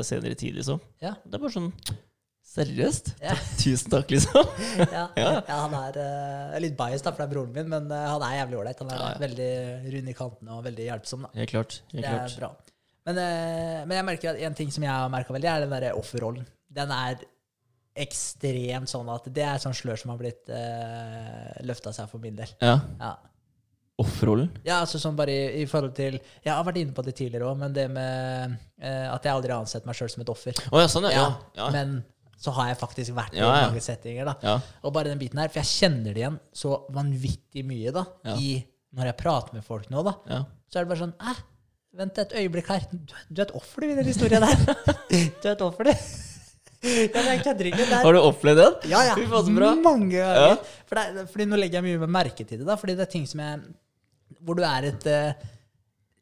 senere 0.09 0.35
i 0.35 0.39
tid, 0.43 0.59
liksom. 0.59 0.83
Ja. 0.99 1.13
Det 1.23 1.39
er 1.39 1.45
bare 1.45 1.55
sånn 1.55 1.71
Seriøst? 2.49 3.11
Ja. 3.21 3.35
Tusen 3.61 3.91
takk, 3.93 4.09
liksom. 4.13 4.47
Ja, 4.95 5.03
Ja. 5.19 5.31
han 5.47 5.75
er 5.77 5.99
uh, 6.01 6.55
litt 6.63 6.75
biased, 6.79 7.05
da, 7.05 7.11
for 7.13 7.21
det 7.21 7.27
er 7.27 7.33
broren 7.35 7.51
min, 7.53 7.69
men 7.69 7.89
uh, 7.93 7.99
han 8.15 8.25
er 8.25 8.39
jævlig 8.39 8.57
ålreit. 8.63 8.79
Han 8.81 8.89
er 8.95 9.03
Ja, 9.03 9.09
veldig 9.21 9.49
rund 9.95 10.09
i 10.09 10.15
kantene 10.17 10.55
og 10.57 10.63
veldig 10.65 10.87
hjelpsom. 10.89 11.27
da. 11.27 11.31
Helt 11.37 11.53
klart. 11.53 11.79
Helt 11.93 12.01
Det 12.01 12.09
er 12.09 12.23
klart. 12.23 12.37
bra. 12.41 12.51
Men, 13.09 13.19
uh, 13.21 13.81
men 13.89 13.95
jeg 13.99 14.07
merker 14.09 14.31
at 14.33 14.41
en 14.49 14.57
ting 14.57 14.71
som 14.73 14.83
jeg 14.87 14.91
har 14.93 15.11
merka 15.13 15.35
veldig, 15.35 15.51
er 15.53 15.65
den 15.67 15.75
derre 15.77 15.93
offerrollen. 15.99 16.47
Den 16.73 16.91
er 16.95 17.21
ekstremt 17.99 18.87
sånn 18.91 19.09
at 19.11 19.25
det 19.33 19.43
er 19.43 19.57
sånn 19.61 19.73
slør 19.75 19.97
som 19.99 20.11
har 20.13 20.19
blitt 20.21 20.49
uh, 20.53 21.49
løfta 21.67 21.91
seg 21.95 22.09
for 22.11 22.21
min 22.23 22.37
del. 22.37 22.51
Ja. 22.63 22.77
Ja. 23.01 23.13
Offerrollen. 23.99 24.47
ja, 24.63 24.77
altså 24.79 24.95
sånn 25.01 25.17
bare 25.19 25.33
i, 25.35 25.47
i 25.59 25.65
forhold 25.67 25.91
til 25.97 26.13
Jeg 26.21 26.53
har 26.55 26.61
vært 26.63 26.77
inne 26.79 26.93
på 26.95 27.03
det 27.03 27.11
tidligere 27.19 27.49
òg, 27.49 27.57
men 27.59 27.73
det 27.75 27.89
med 27.91 28.53
uh, 28.79 29.09
at 29.11 29.25
jeg 29.27 29.33
aldri 29.33 29.51
har 29.51 29.59
ansett 29.65 29.83
meg 29.89 29.97
sjøl 29.99 30.11
som 30.13 30.23
et 30.23 30.31
offer. 30.31 30.61
Å 30.71 30.79
ja, 30.79 30.87
sånn, 30.87 31.09
ja. 31.11 31.25
ja. 31.57 31.67
Men 31.75 31.97
så 32.39 32.53
har 32.55 32.69
jeg 32.71 32.77
faktisk 32.79 33.13
vært 33.17 33.33
Ja, 33.35 33.49
i 33.51 33.65
mange 33.67 33.81
settinger. 33.83 34.29
da. 34.31 34.53
Og 34.87 34.93
bare 34.95 35.11
den 35.11 35.19
biten 35.19 35.39
her, 35.41 35.49
For 35.51 35.59
jeg 35.59 35.67
kjenner 35.73 36.13
det 36.15 36.21
igjen 36.23 36.39
så 36.55 36.77
vanvittig 36.95 37.65
mye 37.67 37.91
da, 37.95 38.05
i 38.39 38.53
når 38.95 39.11
jeg 39.11 39.17
prater 39.19 39.53
med 39.59 39.63
folk 39.67 39.89
nå. 39.91 40.03
da. 40.07 40.13
Så 40.71 40.79
er 40.79 40.85
det 40.87 40.91
bare 40.93 41.01
sånn 41.03 41.13
Æh, 41.19 41.41
vent 41.99 42.17
et 42.23 42.33
øyeblikk 42.39 42.67
her. 42.71 42.87
Du, 42.93 43.13
du 43.29 43.41
er 43.41 43.45
et 43.49 43.53
offer, 43.59 43.81
du, 43.83 43.91
i 43.91 43.97
den 43.99 44.07
historien 44.07 44.41
der. 44.41 44.55
du 45.11 45.45
er 45.49 45.53
et 45.57 45.61
offer, 45.67 45.89
du. 45.91 45.93
Har 48.05 48.13
du 48.15 48.19
opplevd 48.23 48.59
den? 48.61 48.75
ja, 48.89 49.01
ja. 49.09 49.15
Mange 49.83 50.15
ganger. 50.15 50.39
Ja. 50.53 50.83
For 50.87 50.95
det 50.95 51.25
fordi 51.33 51.45
nå 51.51 51.59
legger 51.59 51.81
jeg 51.81 51.99
mye 51.99 52.07
merke 52.07 52.45
til 52.47 52.61
det. 52.61 52.67
da, 52.69 52.77
fordi 52.79 52.95
det 52.95 53.03
er 53.07 53.11
ting 53.11 53.25
som 53.27 53.41
jeg 53.43 53.59
Hvor 54.45 54.55
du 54.55 54.63
er 54.63 54.87
et 54.93 55.07
eh, 55.11 55.33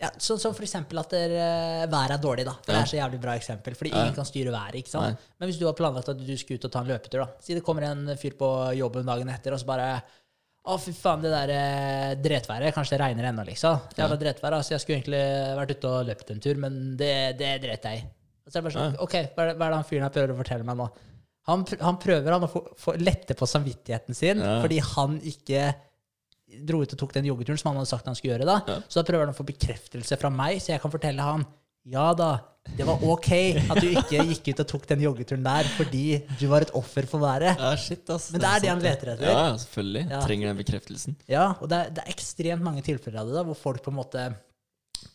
ja, 0.01 0.09
Sånn 0.21 0.39
som 0.39 0.53
eksempel 0.53 0.99
at 1.01 1.09
det, 1.09 1.23
eh, 1.31 1.85
været 1.89 2.11
er 2.17 2.21
dårlig. 2.21 2.45
da, 2.45 2.55
Det 2.65 2.73
Ja. 2.75 2.81
er 2.81 2.85
så 2.85 2.97
jævlig 2.99 3.19
bra 3.21 3.31
eksempel. 3.37 3.75
Fordi 3.75 3.91
Ja. 3.91 4.03
ingen 4.03 4.15
kan 4.15 4.25
styre 4.25 4.51
været. 4.51 4.75
ikke 4.75 4.89
sant? 4.89 5.03
Nei. 5.13 5.17
Men 5.39 5.49
hvis 5.49 5.59
du 5.59 5.65
har 5.65 5.73
planlagt 5.73 6.09
at 6.09 6.17
du 6.17 6.37
skulle 6.37 6.59
ut 6.59 6.65
og 6.65 6.71
ta 6.71 6.79
en 6.79 6.87
løpetur, 6.87 7.25
da. 7.25 7.27
Si 7.41 7.53
det 7.53 7.63
kommer 7.63 7.83
en 7.83 8.05
fyr 8.17 8.31
på 8.37 8.75
jobben 8.77 9.05
dagen 9.05 9.27
etter, 9.29 9.53
og 9.53 9.59
så 9.59 9.65
bare 9.65 10.01
Å, 10.67 10.77
fy 10.77 10.91
faen, 10.91 11.21
det 11.21 11.31
der 11.31 11.49
eh, 11.49 12.15
dretværet. 12.15 12.73
Kanskje 12.73 12.97
det 12.97 12.99
regner 12.99 13.23
ennå, 13.31 13.45
liksom. 13.47 13.79
Jævla 13.95 14.17
dretvær. 14.19 14.51
Altså, 14.51 14.71
jeg 14.71 14.81
skulle 14.81 14.97
egentlig 15.01 15.55
vært 15.55 15.71
ute 15.71 15.85
og 15.87 16.05
løpt 16.05 16.29
en 16.31 16.39
tur, 16.41 16.55
men 16.57 16.97
det, 16.97 17.37
det 17.37 17.61
dret 17.61 17.81
jeg 17.83 17.99
i. 17.99 18.03
Og 18.45 18.51
så 18.51 18.57
er 18.57 18.61
det 18.61 18.73
bare 18.73 18.73
sånn, 18.91 18.99
ok, 18.99 19.13
hva 19.33 19.43
er 19.43 19.47
det, 19.47 19.57
hva 19.57 19.65
er 19.65 19.69
det 19.69 19.77
han 19.79 19.83
fyren 19.85 20.03
her 20.03 20.09
prøver 20.09 20.33
å 20.33 20.37
fortelle 20.43 20.65
meg 20.65 20.75
nå? 20.75 20.89
Han, 21.47 21.63
han 21.79 21.97
prøver 21.97 22.31
han 22.33 22.43
å 22.43 22.49
få, 22.51 22.61
få 22.75 22.97
lette 22.99 23.33
på 23.33 23.47
samvittigheten 23.47 24.13
sin 24.13 24.39
Ja. 24.43 24.61
fordi 24.61 24.79
han 24.83 25.21
ikke 25.21 25.73
dro 26.67 26.81
ut 26.81 26.93
og 26.93 26.99
tok 26.99 27.13
den 27.17 27.25
joggeturen 27.27 27.57
som 27.59 27.71
han 27.73 27.81
hadde 27.81 27.89
sagt 27.91 28.05
han 28.07 28.15
skulle 28.15 28.37
gjøre. 28.37 28.45
da. 28.47 28.59
Ja. 28.67 28.81
Så 28.87 29.01
da 29.01 29.07
prøver 29.11 29.25
han 29.27 29.33
å 29.33 29.37
få 29.37 29.45
bekreftelse 29.47 30.17
fra 30.21 30.29
meg, 30.31 30.61
så 30.63 30.73
jeg 30.75 30.81
kan 30.81 30.91
fortelle 30.93 31.21
han 31.21 31.45
ja 31.87 32.09
da, 32.19 32.33
det 32.75 32.83
var 32.83 32.99
ok 32.99 33.29
at 33.71 33.77
du 33.79 33.85
ikke 33.95 34.19
gikk 34.27 34.49
ut 34.51 34.59
og 34.59 34.67
tok 34.67 34.87
den 34.89 34.99
joggeturen 35.05 35.43
der 35.45 35.63
fordi 35.77 36.01
du 36.39 36.47
var 36.51 36.65
et 36.65 36.73
offer 36.75 37.05
for 37.07 37.23
været. 37.23 37.55
Ja, 37.55 37.69
shit, 37.79 38.03
ass. 38.11 38.25
Men 38.33 38.41
det 38.43 38.49
er 38.49 38.59
det 38.65 38.69
han 38.73 38.81
leter 38.83 39.13
etter. 39.13 39.29
Ja, 39.31 39.45
selvfølgelig. 39.61 40.01
Ja. 40.11 40.19
Trenger 40.25 40.49
den 40.51 40.59
bekreftelsen. 40.59 41.15
Ja, 41.31 41.45
og 41.61 41.69
det 41.71 41.77
er, 41.79 41.93
det 41.95 42.03
er 42.03 42.11
ekstremt 42.11 42.65
mange 42.65 42.83
tilfeller 42.83 43.21
av 43.23 43.31
det 43.31 43.37
da, 43.39 43.43
hvor 43.47 43.55
folk 43.55 43.79
på 43.85 43.93
en 43.93 43.99
måte 44.01 44.25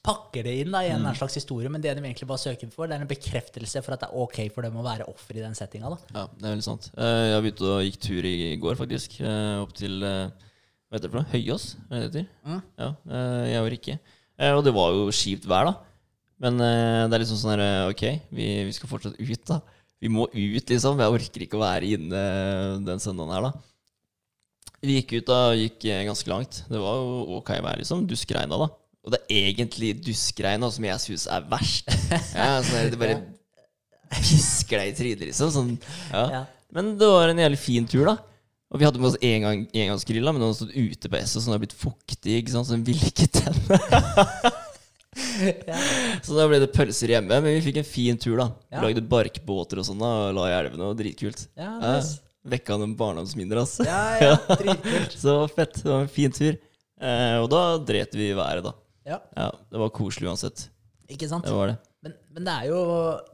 pakker 0.03 0.47
det 0.47 0.55
inn 0.63 0.73
da, 0.73 0.81
i 0.87 0.91
en 0.95 1.03
Mm. 1.05 1.15
slags 1.19 1.35
historie, 1.37 1.69
men 1.69 1.81
det 1.83 1.93
de 1.95 2.01
egentlig 2.03 2.27
bare 2.27 2.39
søker 2.41 2.71
for, 2.73 2.87
det 2.89 2.97
er 2.97 3.03
en 3.05 3.11
bekreftelse 3.11 3.83
for 3.85 3.93
at 3.95 4.01
det 4.01 4.09
er 4.09 4.17
ok 4.25 4.39
for 4.55 4.63
dem 4.63 4.77
å 4.81 4.83
være 4.87 5.07
offer 5.11 5.37
i 5.37 5.43
den 5.45 5.55
settinga. 5.55 5.91
Ja, 6.15 6.25
det 6.39 6.47
er 6.47 6.55
veldig 6.57 6.65
sant. 6.65 6.89
Eh, 6.97 7.37
Jeg 7.37 7.43
begynte 7.43 7.69
å 7.69 7.83
gikk 7.85 8.01
tur 8.01 8.25
i 8.25 8.57
går, 8.57 8.77
faktisk. 8.81 9.21
eh, 9.21 9.61
Opp 9.63 9.75
til 9.75 10.03
eh, 10.03 10.31
Hva 10.93 10.99
heter 10.99 11.09
det 11.09 11.13
for 11.15 11.23
noe? 11.23 11.31
Høyås? 11.33 11.63
Hva 11.89 11.97
det 11.97 12.05
heter? 12.11 12.25
Mm. 12.45 12.59
Ja, 12.83 12.89
eh, 13.17 13.45
jeg 13.49 13.63
og 13.65 13.69
Rikke. 13.73 13.95
Eh, 14.37 14.53
Og 14.53 14.61
det 14.67 14.75
var 14.77 14.93
jo 14.93 15.07
kjipt 15.17 15.47
vær, 15.49 15.71
da. 15.71 15.73
Men 16.43 16.59
eh, 16.61 17.07
det 17.09 17.17
er 17.17 17.23
liksom 17.23 17.39
sånn 17.41 17.55
her 17.55 17.89
Ok, 17.89 18.03
vi, 18.35 18.49
vi 18.69 18.75
skal 18.77 18.91
fortsatt 18.91 19.17
ut, 19.17 19.45
da. 19.49 19.61
Vi 20.03 20.11
må 20.13 20.27
ut, 20.29 20.69
liksom. 20.69 21.01
Jeg 21.01 21.15
orker 21.17 21.45
ikke 21.47 21.57
å 21.57 21.63
være 21.63 21.89
inne 21.97 22.23
den 22.85 23.01
søndagen 23.01 23.33
her, 23.33 23.47
da. 23.49 23.53
Vi 24.83 24.99
gikk 24.99 25.15
ut 25.23 25.29
da, 25.31 25.41
gikk 25.57 25.85
ganske 26.11 26.29
langt. 26.29 26.61
Det 26.69 26.81
var 26.83 26.99
jo 27.01 27.39
ok 27.39 27.53
vær, 27.65 27.79
liksom. 27.81 28.05
Duskregna, 28.11 28.59
da. 28.67 28.69
Og 29.03 29.15
det 29.15 29.23
er 29.33 29.49
egentlig 29.49 29.95
duskregna 30.05 30.69
som 30.75 30.85
jeg 30.91 31.05
syns 31.07 31.25
er 31.33 31.47
verst. 31.51 31.89
Ja, 32.37 32.59
sånn 32.61 32.77
der, 32.83 32.91
det 32.93 33.01
bare 33.01 33.17
pisker 34.13 34.83
deg 34.83 34.91
i 34.93 34.97
trynet, 34.99 35.25
liksom. 35.31 35.55
Sånn, 35.55 35.73
ja. 36.13 36.25
Ja. 36.37 36.43
Men 36.77 36.93
det 37.01 37.09
var 37.09 37.31
en 37.33 37.41
jævlig 37.41 37.61
fin 37.63 37.89
tur, 37.89 38.05
da. 38.11 38.19
Og 38.73 38.81
vi 38.81 38.87
hadde 38.89 39.01
med 39.03 39.11
oss 39.11 39.19
engang, 39.21 39.67
engangsgrill, 39.77 40.25
da, 40.25 40.33
men 40.33 40.41
den 40.41 40.49
hadde 40.49 40.61
stått 40.63 40.77
ute 40.77 41.11
på 41.13 41.19
S, 41.21 41.35
og 41.37 41.43
så 41.43 41.45
den 41.51 41.53
hadde 41.55 41.65
blitt 41.67 41.77
fuktig, 41.77 42.37
ikke 42.41 42.55
sant? 42.55 42.69
så 42.71 42.73
den 42.79 42.87
ville 42.87 43.11
ikke 43.13 43.29
tenne. 43.29 43.79
Ja. 45.69 45.77
Så 46.25 46.33
da 46.39 46.47
ble 46.49 46.57
det 46.63 46.71
pølser 46.73 47.11
hjemme, 47.13 47.37
men 47.45 47.53
vi 47.59 47.61
fikk 47.67 47.83
en 47.83 47.85
fin 47.85 48.17
tur, 48.21 48.39
da. 48.41 48.47
Ja. 48.73 48.81
Lagde 48.81 49.03
barkbåter 49.05 49.83
og 49.83 49.85
sånn, 49.85 50.01
og 50.01 50.31
la 50.39 50.47
i 50.49 50.55
elvene, 50.57 50.87
og 50.89 50.97
dritkult. 50.97 51.43
Ja, 51.59 51.75
nice. 51.83 52.15
eh, 52.23 52.49
Vekka 52.55 52.79
noen 52.81 52.95
barndomsminner, 52.99 53.61
altså. 53.61 53.85
ja, 53.85 53.99
ja, 54.23 54.39
dritkult. 54.63 55.13
Så 55.21 55.35
fett. 55.53 55.77
Det 55.83 55.91
var 55.93 56.07
en 56.07 56.11
fin 56.15 56.33
tur. 56.33 56.57
Eh, 57.03 57.37
og 57.43 57.51
da 57.53 57.61
dret 57.93 58.17
vi 58.17 58.31
i 58.31 58.39
været, 58.39 58.65
da. 58.65 58.73
Ja, 59.13 59.19
Ja, 59.37 59.51
Det 59.69 59.83
var 59.85 59.93
koselig 59.95 60.31
uansett. 60.33 60.65
ikke 61.13 61.29
sant? 61.29 61.45
Det 61.45 61.53
var 61.59 61.75
det. 61.75 61.77
Men, 62.33 62.47
det 62.49 62.53
er 62.53 62.69
jo 62.71 62.79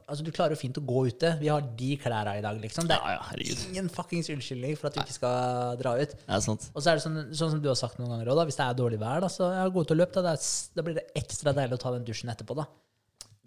Altså, 0.08 0.24
du 0.24 0.30
klarer 0.34 0.56
jo 0.56 0.60
fint 0.60 0.78
å 0.80 0.82
gå 0.88 1.04
ute. 1.10 1.34
Vi 1.40 1.50
har 1.52 1.62
de 1.78 1.90
klærne 2.00 2.38
i 2.38 2.42
dag, 2.44 2.56
liksom. 2.62 2.88
Det 2.88 2.96
er 2.96 3.14
ja, 3.14 3.20
ja, 3.36 3.56
ingen 3.68 3.90
fuckings 3.92 4.30
unnskyldning 4.32 4.74
for 4.80 4.88
at 4.88 4.96
du 4.96 5.02
ikke 5.02 5.16
skal 5.18 5.76
dra 5.80 5.92
ut. 6.00 6.14
Det 6.16 6.34
er 6.38 6.44
sant. 6.44 6.68
Og 6.72 6.80
så 6.82 6.90
er 6.90 6.98
det 6.98 7.04
sånn, 7.04 7.20
sånn 7.36 7.52
som 7.54 7.62
du 7.62 7.68
har 7.68 7.78
sagt 7.78 8.00
noen 8.00 8.14
ganger 8.14 8.32
òg, 8.32 8.44
hvis 8.48 8.56
det 8.58 8.64
er 8.66 8.78
dårlig 8.78 9.00
vær, 9.02 9.20
da, 9.24 9.28
så 9.32 9.50
ja, 9.52 9.66
gå 9.68 9.84
ut 9.84 9.92
og 9.92 10.00
løp. 10.00 10.14
Da, 10.16 10.24
det 10.30 10.36
er, 10.38 10.50
da 10.78 10.86
blir 10.86 10.96
det 10.96 11.06
ekstra 11.20 11.52
deilig 11.56 11.76
å 11.76 11.82
ta 11.84 11.92
den 11.94 12.08
dusjen 12.08 12.32
etterpå, 12.32 12.56
da. 12.58 12.64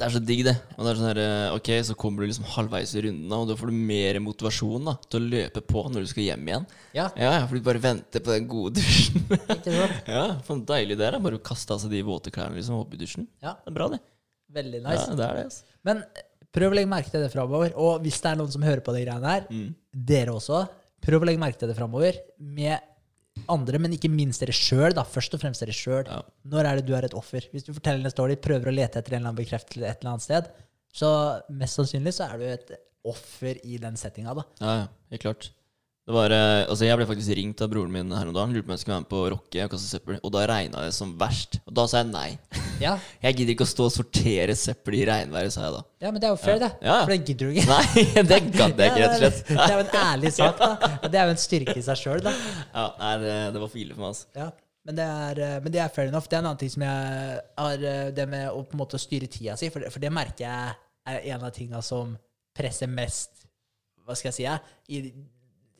Det 0.02 0.08
er 0.08 0.14
så 0.16 0.22
digg, 0.24 0.39
det. 0.47 0.54
Og 0.78 0.86
det 0.86 0.91
er 0.91 0.97
sånn 0.97 1.10
her, 1.12 1.20
eh, 1.22 1.56
ok, 1.58 1.68
Så 1.86 1.93
kommer 1.99 2.24
du 2.24 2.30
liksom 2.32 2.47
halvveis 2.56 2.93
i 2.97 3.04
runden, 3.06 3.28
da, 3.30 3.41
og 3.43 3.49
da 3.52 3.58
får 3.60 3.70
du 3.70 3.82
mer 3.91 4.18
motivasjon 4.24 4.88
da, 4.88 4.95
til 5.10 5.20
å 5.20 5.30
løpe 5.34 5.62
på 5.68 5.84
når 5.89 6.06
du 6.06 6.10
skal 6.10 6.26
hjem 6.26 6.47
igjen. 6.49 6.66
Ja, 6.97 7.10
Ja, 7.18 7.34
ja, 7.39 7.43
For 7.45 7.58
du 7.58 7.66
bare 7.68 7.82
venter 7.84 8.24
på 8.24 8.34
den 8.34 8.47
gode 8.49 8.80
dusjen. 8.80 9.22
ikke 9.30 9.76
sant? 9.76 10.08
ja, 10.16 10.24
for 10.47 10.64
deilig 10.72 10.97
det 10.97 11.06
er. 11.10 11.18
da. 11.18 11.22
Bare 11.22 11.38
å 11.38 11.43
kaste 11.52 11.76
av 11.76 11.84
seg 11.84 11.93
de 11.93 12.02
våte 12.08 12.34
klærne 12.34 12.58
liksom, 12.58 12.80
opp 12.82 12.93
i 12.97 13.02
dusjen. 13.02 13.28
Ja, 13.45 13.58
Det 13.62 13.74
er 13.74 13.78
bra, 13.78 13.89
det. 13.93 14.02
Veldig 14.54 14.82
nice. 14.84 15.08
Ja, 15.10 15.16
det 15.20 15.26
er 15.30 15.39
det, 15.39 15.45
altså. 15.49 15.64
Men 15.88 16.04
prøv 16.52 16.72
å 16.74 16.76
legge 16.78 16.91
merke 16.91 17.12
til 17.14 17.24
det 17.24 17.32
framover. 17.34 17.74
Og 17.80 18.02
hvis 18.04 18.20
det 18.22 18.32
er 18.32 18.39
noen 18.41 18.52
som 18.54 18.64
hører 18.66 18.84
på 18.86 18.93
de 18.95 19.04
greiene 19.06 19.34
her, 19.36 19.45
Mm. 19.49 19.76
dere 20.12 20.34
også, 20.36 20.64
prøv 21.02 21.22
å 21.24 21.26
legge 21.30 21.39
merke 21.41 21.58
til 21.62 21.70
det 21.72 21.78
framover 21.78 22.18
med 22.39 22.80
andre, 23.49 23.80
men 23.80 23.93
ikke 23.95 24.10
minst 24.12 24.41
dere 24.43 24.52
sjøl. 24.54 24.93
Først 25.08 25.34
og 25.34 25.39
fremst 25.41 25.64
dere 25.64 25.72
sjøl. 25.74 26.06
Ja. 26.12 26.22
Når 26.45 26.66
er 26.68 26.76
det 26.82 26.86
du 26.86 26.93
er 26.97 27.06
et 27.08 27.14
offer? 27.18 27.47
Hvis 27.54 27.64
du 27.66 27.74
forteller 27.74 28.04
en 28.06 28.12
story, 28.12 28.36
prøver 28.36 28.68
å 28.70 28.76
lete 28.76 28.99
etter 28.99 29.14
en 29.16 29.22
eller 29.22 29.32
annen 29.32 29.39
bekreftelse 29.45 29.88
et 29.88 30.02
eller 30.04 30.12
annet 30.12 30.26
sted, 30.28 30.52
så 30.93 31.41
mest 31.49 31.80
sannsynlig 31.80 32.14
så 32.14 32.28
er 32.34 32.38
du 32.38 32.45
et 32.52 32.72
offer 33.08 33.58
i 33.66 33.78
den 33.82 33.95
settinga. 33.97 34.36
Ja, 34.60 34.76
ja, 34.84 34.88
helt 35.10 35.22
klart. 35.24 35.49
Det 36.02 36.16
var, 36.16 36.34
eh, 36.34 36.64
altså 36.66 36.88
Jeg 36.88 36.97
ble 36.97 37.06
faktisk 37.06 37.36
ringt 37.38 37.62
av 37.62 37.70
broren 37.70 37.91
min 37.93 38.10
her 38.12 38.26
om 38.26 38.34
dagen. 38.34 38.56
Lurte 38.56 38.66
på 38.66 38.72
om 38.72 38.74
jeg 38.74 38.82
skulle 38.82 38.95
være 38.95 39.04
med 39.04 39.12
på 39.12 39.20
rocke 39.36 39.66
og 39.66 39.74
kaste 39.76 39.89
søppel. 39.91 40.18
Og 40.26 40.32
da 40.34 40.45
regna 40.49 40.86
det 40.88 40.95
som 40.95 41.12
verst. 41.20 41.60
Og 41.70 41.76
da 41.78 41.86
sa 41.88 42.02
jeg 42.02 42.10
nei. 42.10 42.30
Ja, 42.82 42.95
Jeg 43.26 43.38
gidder 43.38 43.54
ikke 43.54 43.68
å 43.68 43.70
stå 43.70 43.86
og 43.86 43.93
sortere 43.93 44.56
søppel 44.58 44.97
i 44.97 45.04
regnværet, 45.06 45.54
sa 45.54 45.68
jeg 45.68 45.76
da. 45.76 45.84
ja 46.02 46.12
men 46.12 46.24
det 46.24 46.28
er 46.28 46.34
jo 46.34 46.39
fair, 46.41 46.58
det. 46.64 46.72
Ja, 46.82 46.95
ja. 46.95 47.04
For 47.06 47.14
det 47.14 47.20
gidder 47.30 47.52
du 47.52 47.62
ikke. 47.62 47.68
Nei, 47.76 48.26
det 48.32 48.39
gadd 48.56 48.82
jeg 48.82 48.93
ikke, 48.95 49.04
rett 49.04 49.14
og 49.14 49.20
slett. 49.22 49.43
Det 49.52 49.68
er 49.68 49.76
jo 49.76 49.84
en 49.86 49.95
ærlig 50.02 50.34
sak, 50.39 50.64
da. 50.66 50.91
Det 51.06 51.22
er 51.22 51.30
jo 51.30 51.36
en 51.36 51.41
styrke 51.45 51.78
i 51.78 51.86
seg 51.86 52.02
sjøl, 52.02 52.24
da. 52.26 52.34
Ja, 52.74 52.86
nei, 52.97 53.14
det, 53.22 53.36
det 53.54 53.62
var 53.62 53.72
for 53.76 53.82
ille 53.84 53.97
for 53.97 54.06
meg, 54.08 54.16
altså. 54.16 54.32
Ja, 54.41 54.47
men 54.89 54.97
det, 54.97 55.06
er, 55.06 55.41
eh, 55.45 55.58
men 55.62 55.76
det 55.76 55.84
er 55.84 55.93
fair 55.93 56.10
enough. 56.10 56.26
Det 56.26 56.39
er 56.39 56.41
en 56.41 56.49
annen 56.49 56.62
ting 56.64 56.72
som 56.74 56.88
jeg 56.88 57.41
har 57.62 57.86
eh, 57.91 58.08
Det 58.18 58.26
med 58.32 58.47
å 58.49 58.64
på 58.66 58.74
en 58.74 58.82
måte 58.82 58.97
styre 58.97 59.30
tida 59.30 59.54
si, 59.60 59.70
for 59.70 59.86
det, 59.86 59.91
for 59.93 60.02
det 60.02 60.10
merker 60.18 60.47
jeg 60.47 60.74
er 61.14 61.28
en 61.36 61.45
av 61.45 61.54
tinga 61.54 61.84
som 61.86 62.16
presser 62.58 62.89
mest 62.89 63.45
Hva 64.02 64.18
skal 64.18 64.32
jeg 64.34 64.39
si? 64.39 64.97
I, 64.97 65.14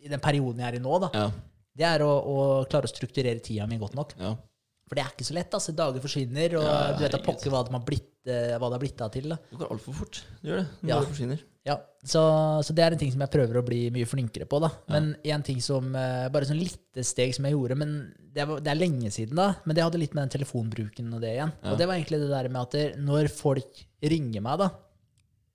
I 0.02 0.12
den 0.12 0.22
perioden 0.24 0.62
jeg 0.64 0.74
er 0.74 0.80
i 0.80 0.84
nå, 0.84 1.00
da. 1.04 1.10
Ja, 1.14 1.28
Det 1.82 1.86
er 1.88 2.04
å, 2.06 2.12
å 2.12 2.38
klare 2.70 2.90
å 2.90 2.92
strukturere 2.92 3.40
tida 3.44 3.68
mi 3.70 3.78
godt 3.82 3.98
nok. 3.98 4.16
ja. 4.20 4.36
For 4.92 5.00
det 5.00 5.06
er 5.06 5.12
ikke 5.14 5.24
så 5.24 5.36
lett. 5.38 5.54
altså 5.56 5.72
Dager 5.72 6.04
forsvinner, 6.04 6.58
og 6.60 6.66
Ja, 6.68 6.80
du 6.98 7.06
vet 7.06 7.14
da 7.16 7.20
pokker 7.24 7.48
hva, 7.54 7.62
de 7.64 7.80
blitt, 7.88 8.10
eh, 8.28 8.58
hva 8.60 8.68
det 8.68 8.76
har 8.76 8.82
blitt 8.82 9.04
av 9.06 9.14
til. 9.14 9.30
da 9.32 9.38
Det 9.48 9.60
går 9.62 9.70
altfor 9.72 9.96
fort. 9.96 10.18
Du 10.42 10.50
gjør 10.50 10.60
det. 10.60 10.66
Ja. 10.90 10.98
det 11.00 11.08
forsvinner. 11.14 11.46
Ja, 11.64 11.76
så, 12.04 12.24
så 12.66 12.76
det 12.76 12.84
er 12.84 12.96
en 12.98 13.00
ting 13.00 13.14
som 13.14 13.24
jeg 13.24 13.32
prøver 13.32 13.62
å 13.62 13.64
bli 13.64 13.86
mye 13.96 14.10
flinkere 14.10 14.50
på. 14.52 14.60
da. 14.60 14.68
Men 14.92 15.14
en 15.24 15.46
ting 15.48 15.62
som, 15.64 15.88
eh, 15.96 16.26
bare 16.34 16.50
sånn 16.50 16.60
lite 16.60 17.06
steg 17.08 17.32
som 17.38 17.48
jeg 17.48 17.56
gjorde, 17.56 17.78
men 17.80 17.94
det, 18.20 18.44
var, 18.50 18.60
det 18.66 18.74
er 18.74 18.82
lenge 18.82 19.14
siden 19.16 19.40
da, 19.40 19.48
men 19.64 19.78
det 19.80 19.86
hadde 19.86 20.02
litt 20.02 20.18
med 20.18 20.26
den 20.26 20.36
telefonbruken 20.36 21.16
og 21.16 21.24
det 21.24 21.38
igjen. 21.38 21.56
Og 21.72 21.80
det 21.80 21.88
var 21.88 21.96
egentlig 21.96 22.20
det 22.26 22.32
der 22.36 22.52
med 22.52 22.62
at 22.68 23.00
når 23.00 23.32
folk 23.32 23.84
ringer 24.04 24.44
meg, 24.44 24.60
da, 24.66 24.72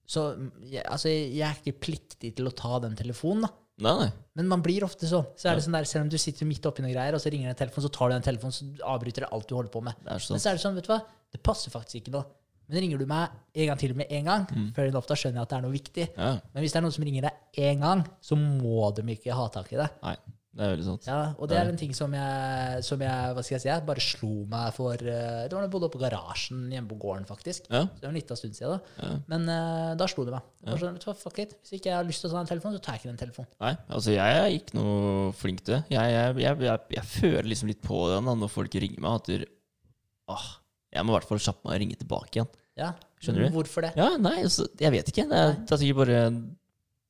så 0.06 0.30
jeg, 0.64 0.86
altså, 0.86 1.10
jeg 1.12 1.44
er 1.44 1.60
ikke 1.60 1.80
pliktig 1.90 2.32
til 2.38 2.48
å 2.48 2.54
ta 2.56 2.78
den 2.86 2.96
telefonen. 2.96 3.50
da. 3.50 3.52
Nei, 3.84 3.92
nei. 4.00 4.08
Men 4.38 4.48
man 4.48 4.62
blir 4.64 4.84
ofte 4.86 5.08
sånn. 5.08 5.26
Så 5.36 5.50
er 5.50 5.58
det 5.58 5.64
sånn 5.66 5.74
der, 5.76 5.84
Selv 5.88 6.06
om 6.06 6.10
du 6.12 6.16
sitter 6.20 6.48
midt 6.48 6.64
oppi 6.68 6.84
noe 6.84 6.92
greier, 6.94 7.16
og 7.16 7.20
så 7.20 7.32
ringer 7.32 7.50
det 7.50 7.56
en 7.56 7.60
telefon, 7.66 7.84
så 7.84 7.92
tar 7.92 8.08
du 8.08 8.14
den 8.16 8.24
telefonen, 8.24 8.56
så 8.56 8.88
avbryter 8.94 9.26
det 9.26 9.30
alt 9.36 9.48
du 9.48 9.54
holder 9.56 9.72
på 9.74 9.82
med. 9.84 9.98
Men 10.06 10.20
så 10.20 10.38
er 10.48 10.56
det 10.56 10.62
sånn, 10.64 10.76
vet 10.78 10.88
du 10.88 10.92
hva, 10.94 11.02
det 11.32 11.42
passer 11.44 11.74
faktisk 11.74 12.00
ikke 12.00 12.14
nå. 12.16 12.22
Men 12.66 12.80
ringer 12.82 12.98
du 12.98 13.06
meg 13.06 13.34
en 13.54 13.68
gang 13.70 13.78
til 13.78 13.92
med 13.94 14.10
en 14.10 14.24
gang, 14.26 14.46
før 14.74 14.88
enough, 14.90 15.06
da 15.06 15.14
skjønner 15.14 15.38
jeg 15.38 15.46
at 15.46 15.52
det 15.52 15.58
er 15.58 15.66
noe 15.66 15.74
viktig. 15.76 16.06
Ja. 16.16 16.30
Men 16.54 16.64
hvis 16.64 16.72
det 16.74 16.80
er 16.80 16.86
noen 16.86 16.96
som 16.96 17.04
ringer 17.06 17.28
deg 17.28 17.60
én 17.68 17.84
gang, 17.84 18.02
så 18.20 18.38
må 18.40 18.88
de 18.96 19.04
ikke 19.14 19.36
ha 19.38 19.44
tak 19.54 19.70
i 19.72 19.78
det. 19.78 19.86
Nei, 20.02 20.16
det 20.56 20.64
er 20.64 20.70
veldig 20.72 20.84
sant. 20.86 21.06
Ja, 21.08 21.18
og 21.36 21.50
det 21.50 21.56
er 21.60 21.68
en 21.68 21.76
ting 21.76 21.92
som 21.96 22.14
jeg, 22.16 22.84
som 22.86 23.02
jeg 23.04 23.32
hva 23.36 23.42
skal 23.44 23.54
jeg 23.54 23.62
si, 23.62 23.68
jeg 23.68 23.84
bare 23.84 24.02
slo 24.04 24.30
meg 24.48 24.70
for 24.72 24.96
eh, 24.96 25.42
Det 25.44 25.52
var 25.52 25.60
da 25.60 25.66
jeg 25.66 25.72
bodde 25.74 25.88
oppe 25.90 25.98
på 25.98 26.00
garasjen 26.00 26.62
hjemme 26.72 26.88
på 26.88 26.96
gården, 27.02 27.26
faktisk. 27.28 27.66
Ja. 27.68 27.82
Så 27.84 28.00
det 28.00 28.06
var 28.06 28.14
en 28.14 28.16
liten 28.16 28.40
stund 28.40 28.56
siden. 28.56 28.72
da. 28.78 28.94
Ja. 29.04 29.18
Men 29.32 29.44
uh, 29.52 29.92
da 30.00 30.08
slo 30.08 30.24
det 30.24 30.32
meg. 30.32 30.46
Det 30.64 30.78
sånn, 30.80 31.18
fuck 31.20 31.42
it. 31.44 31.52
Hvis 31.60 31.76
ikke 31.76 31.92
jeg 31.92 31.98
har 31.98 32.08
lyst 32.08 32.24
til 32.24 32.30
å 32.30 32.34
ta 32.38 32.40
en 32.40 32.48
telefon, 32.48 32.76
så 32.78 32.80
tar 32.86 32.96
jeg 32.96 33.04
ikke 33.04 33.12
den 33.12 33.20
telefonen. 33.20 33.52
Nei, 33.66 33.74
altså 33.98 34.16
jeg 34.16 34.40
er 34.40 34.56
ikke 34.56 34.80
noe 34.80 35.32
flink 35.36 35.60
til 35.66 35.76
det. 35.76 35.82
Jeg, 35.92 36.16
jeg, 36.16 36.38
jeg, 36.46 36.84
jeg, 36.96 37.08
føler 37.12 37.50
liksom 37.52 37.72
litt 37.74 37.84
på 37.84 38.00
den 38.14 38.32
når 38.32 38.54
folk 38.56 38.80
ringer 38.86 39.04
meg, 39.04 39.20
at 39.20 39.28
du, 39.28 39.50
åh, 40.32 40.52
jeg 40.96 41.04
må 41.04 41.12
i 41.12 41.18
hvert 41.18 41.28
fall 41.34 41.42
kjappe 41.50 41.68
meg 41.68 41.76
og 41.76 41.84
ringe 41.84 42.00
tilbake 42.00 42.40
igjen. 42.40 42.54
Ja, 42.80 42.94
Skjønner 43.20 43.46
du? 43.46 43.54
Hvorfor 43.54 43.84
det? 43.84 43.92
Ja, 43.96 44.14
nei, 44.20 44.38
altså, 44.44 44.66
jeg 44.80 44.92
vet 44.92 45.12
ikke. 45.12 45.24
Det 45.28 45.36
er, 45.42 45.54
det 45.60 45.72
er 45.72 45.80
sikkert 45.80 46.00
bare 46.02 46.22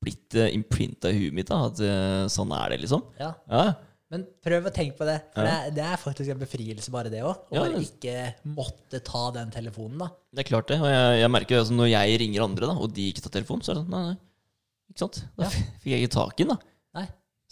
blitt 0.02 0.36
uh, 0.38 0.46
imprinta 0.54 1.10
i 1.10 1.18
huet 1.18 1.34
mitt 1.34 1.48
da, 1.50 1.62
at 1.70 1.80
eh, 1.82 2.26
sånn 2.32 2.52
er 2.54 2.74
det, 2.74 2.80
liksom. 2.84 3.02
Ja. 3.18 3.32
Ja, 3.50 3.64
Men 4.12 4.22
prøv 4.44 4.68
å 4.68 4.72
tenke 4.74 4.94
på 5.00 5.06
det. 5.08 5.16
For 5.34 5.42
Ja. 5.42 5.46
det, 5.46 5.54
er, 5.56 5.74
det 5.78 5.84
er 5.88 5.96
faktisk 5.98 6.30
en 6.30 6.38
befrielse, 6.42 6.92
bare 6.94 7.10
det 7.10 7.24
òg. 7.26 7.34
Å 7.50 7.56
Ja, 7.56 7.64
bare 7.64 7.80
ikke 7.82 8.16
måtte 8.54 9.00
ta 9.02 9.24
den 9.34 9.50
telefonen, 9.50 9.98
da. 10.04 10.10
det 10.36 10.44
er 10.44 10.50
klart 10.52 10.68
det. 10.70 10.78
Og 10.84 10.86
jeg, 10.92 11.20
jeg 11.24 11.32
merker 11.34 11.56
jo 11.56 11.64
altså, 11.64 11.74
når 11.80 11.90
jeg 11.94 12.20
ringer 12.22 12.44
andre, 12.46 12.68
da, 12.70 12.76
og 12.78 12.92
de 12.94 13.08
ikke 13.10 13.24
tar 13.24 13.34
telefonen, 13.40 13.64
så 13.66 13.72
er 13.72 13.80
det 13.80 13.84
sånn, 13.86 13.94
nei, 13.96 14.04
nei. 14.12 14.18
Ikke 14.92 15.02
sant? 15.02 15.22
Da 15.36 15.48
fikk 15.50 15.90
jeg 15.90 16.04
ikke 16.06 16.14
tak 16.20 16.38
i 16.40 16.44
den, 16.46 16.54
da. 16.54 16.74
Nei. 17.00 17.06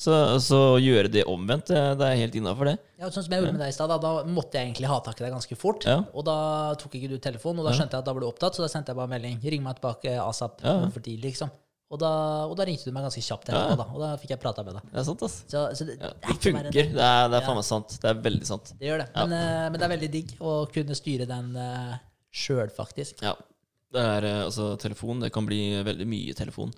Så, 0.04 0.14
så 0.42 0.60
gjøre 0.82 1.10
det 1.14 1.22
omvendt, 1.30 1.68
det, 1.70 1.80
det 2.00 2.06
er 2.06 2.16
helt 2.18 2.34
innafor 2.38 2.66
det. 2.70 2.76
Ja, 2.98 3.10
sånn 3.14 3.22
som 3.26 3.34
jeg 3.34 3.42
gjorde 3.44 3.52
med 3.54 3.62
deg 3.62 3.70
i 3.70 3.74
stad, 3.76 3.90
da, 3.90 3.98
da 4.02 4.24
måtte 4.26 4.58
jeg 4.58 4.68
egentlig 4.70 4.88
ha 4.90 4.96
tak 5.06 5.18
i 5.20 5.24
deg 5.26 5.34
ganske 5.34 5.58
fort. 5.58 5.84
Ja. 5.86 6.00
Og 6.14 6.24
da 6.26 6.34
tok 6.80 6.96
ikke 6.98 7.10
du 7.12 7.18
telefonen, 7.22 7.62
og 7.62 7.68
da 7.68 7.74
skjønte 7.76 7.94
jeg 7.98 8.02
at 8.02 8.08
da 8.08 8.14
ble 8.16 8.24
du 8.24 8.30
opptatt, 8.30 8.54
så 8.58 8.64
da 8.64 8.70
sendte 8.72 8.90
jeg 8.94 8.98
bare 8.98 9.10
melding. 9.12 9.36
Ring 9.54 9.62
meg 9.66 9.78
tilbake 9.78 10.14
asap 10.22 10.62
Ja. 10.66 10.76
for 10.90 11.02
tidlig, 11.04 11.32
liksom. 11.34 11.50
Og 11.94 12.00
da, 12.02 12.10
og 12.50 12.56
da 12.58 12.64
ringte 12.66 12.88
du 12.88 12.94
meg 12.96 13.04
ganske 13.06 13.22
kjapt 13.22 13.52
Ja. 13.52 13.60
da. 13.78 13.84
Og 13.94 14.00
da 14.02 14.08
fikk 14.18 14.32
jeg 14.34 14.40
prata 14.42 14.64
med 14.66 14.74
deg. 14.74 14.86
Det 14.90 14.98
er 14.98 15.06
sant, 15.06 15.20
ass. 15.22 15.36
Så, 15.46 15.60
så 15.78 15.86
det, 15.86 15.94
Ja, 16.00 16.10
det, 16.10 16.16
er 16.16 16.32
det 16.32 16.40
funker. 16.42 16.70
Det 16.74 17.04
er, 17.06 17.28
det 17.30 17.38
er 17.38 17.44
faen 17.46 17.58
meg 17.60 17.66
sant. 17.68 17.94
Det 18.02 18.10
er 18.10 18.22
veldig 18.24 18.48
sant. 18.48 18.72
Det 18.80 18.88
gjør 18.88 19.04
det. 19.04 19.06
Men, 19.14 19.34
uh, 19.38 19.66
men 19.70 19.78
det 19.78 19.86
er 19.86 19.92
veldig 19.94 20.10
digg 20.16 20.32
å 20.42 20.54
kunne 20.74 20.96
styre 20.98 21.28
den 21.30 21.52
uh, 21.54 21.94
sjøl, 22.34 22.72
faktisk. 22.74 23.22
Ja. 23.22 23.36
Det 23.94 24.02
er, 24.16 24.26
uh, 24.26 24.40
altså, 24.48 24.72
telefon, 24.82 25.22
det 25.22 25.30
kan 25.36 25.46
bli 25.46 25.60
veldig 25.86 26.08
mye 26.10 26.34
telefon. 26.34 26.74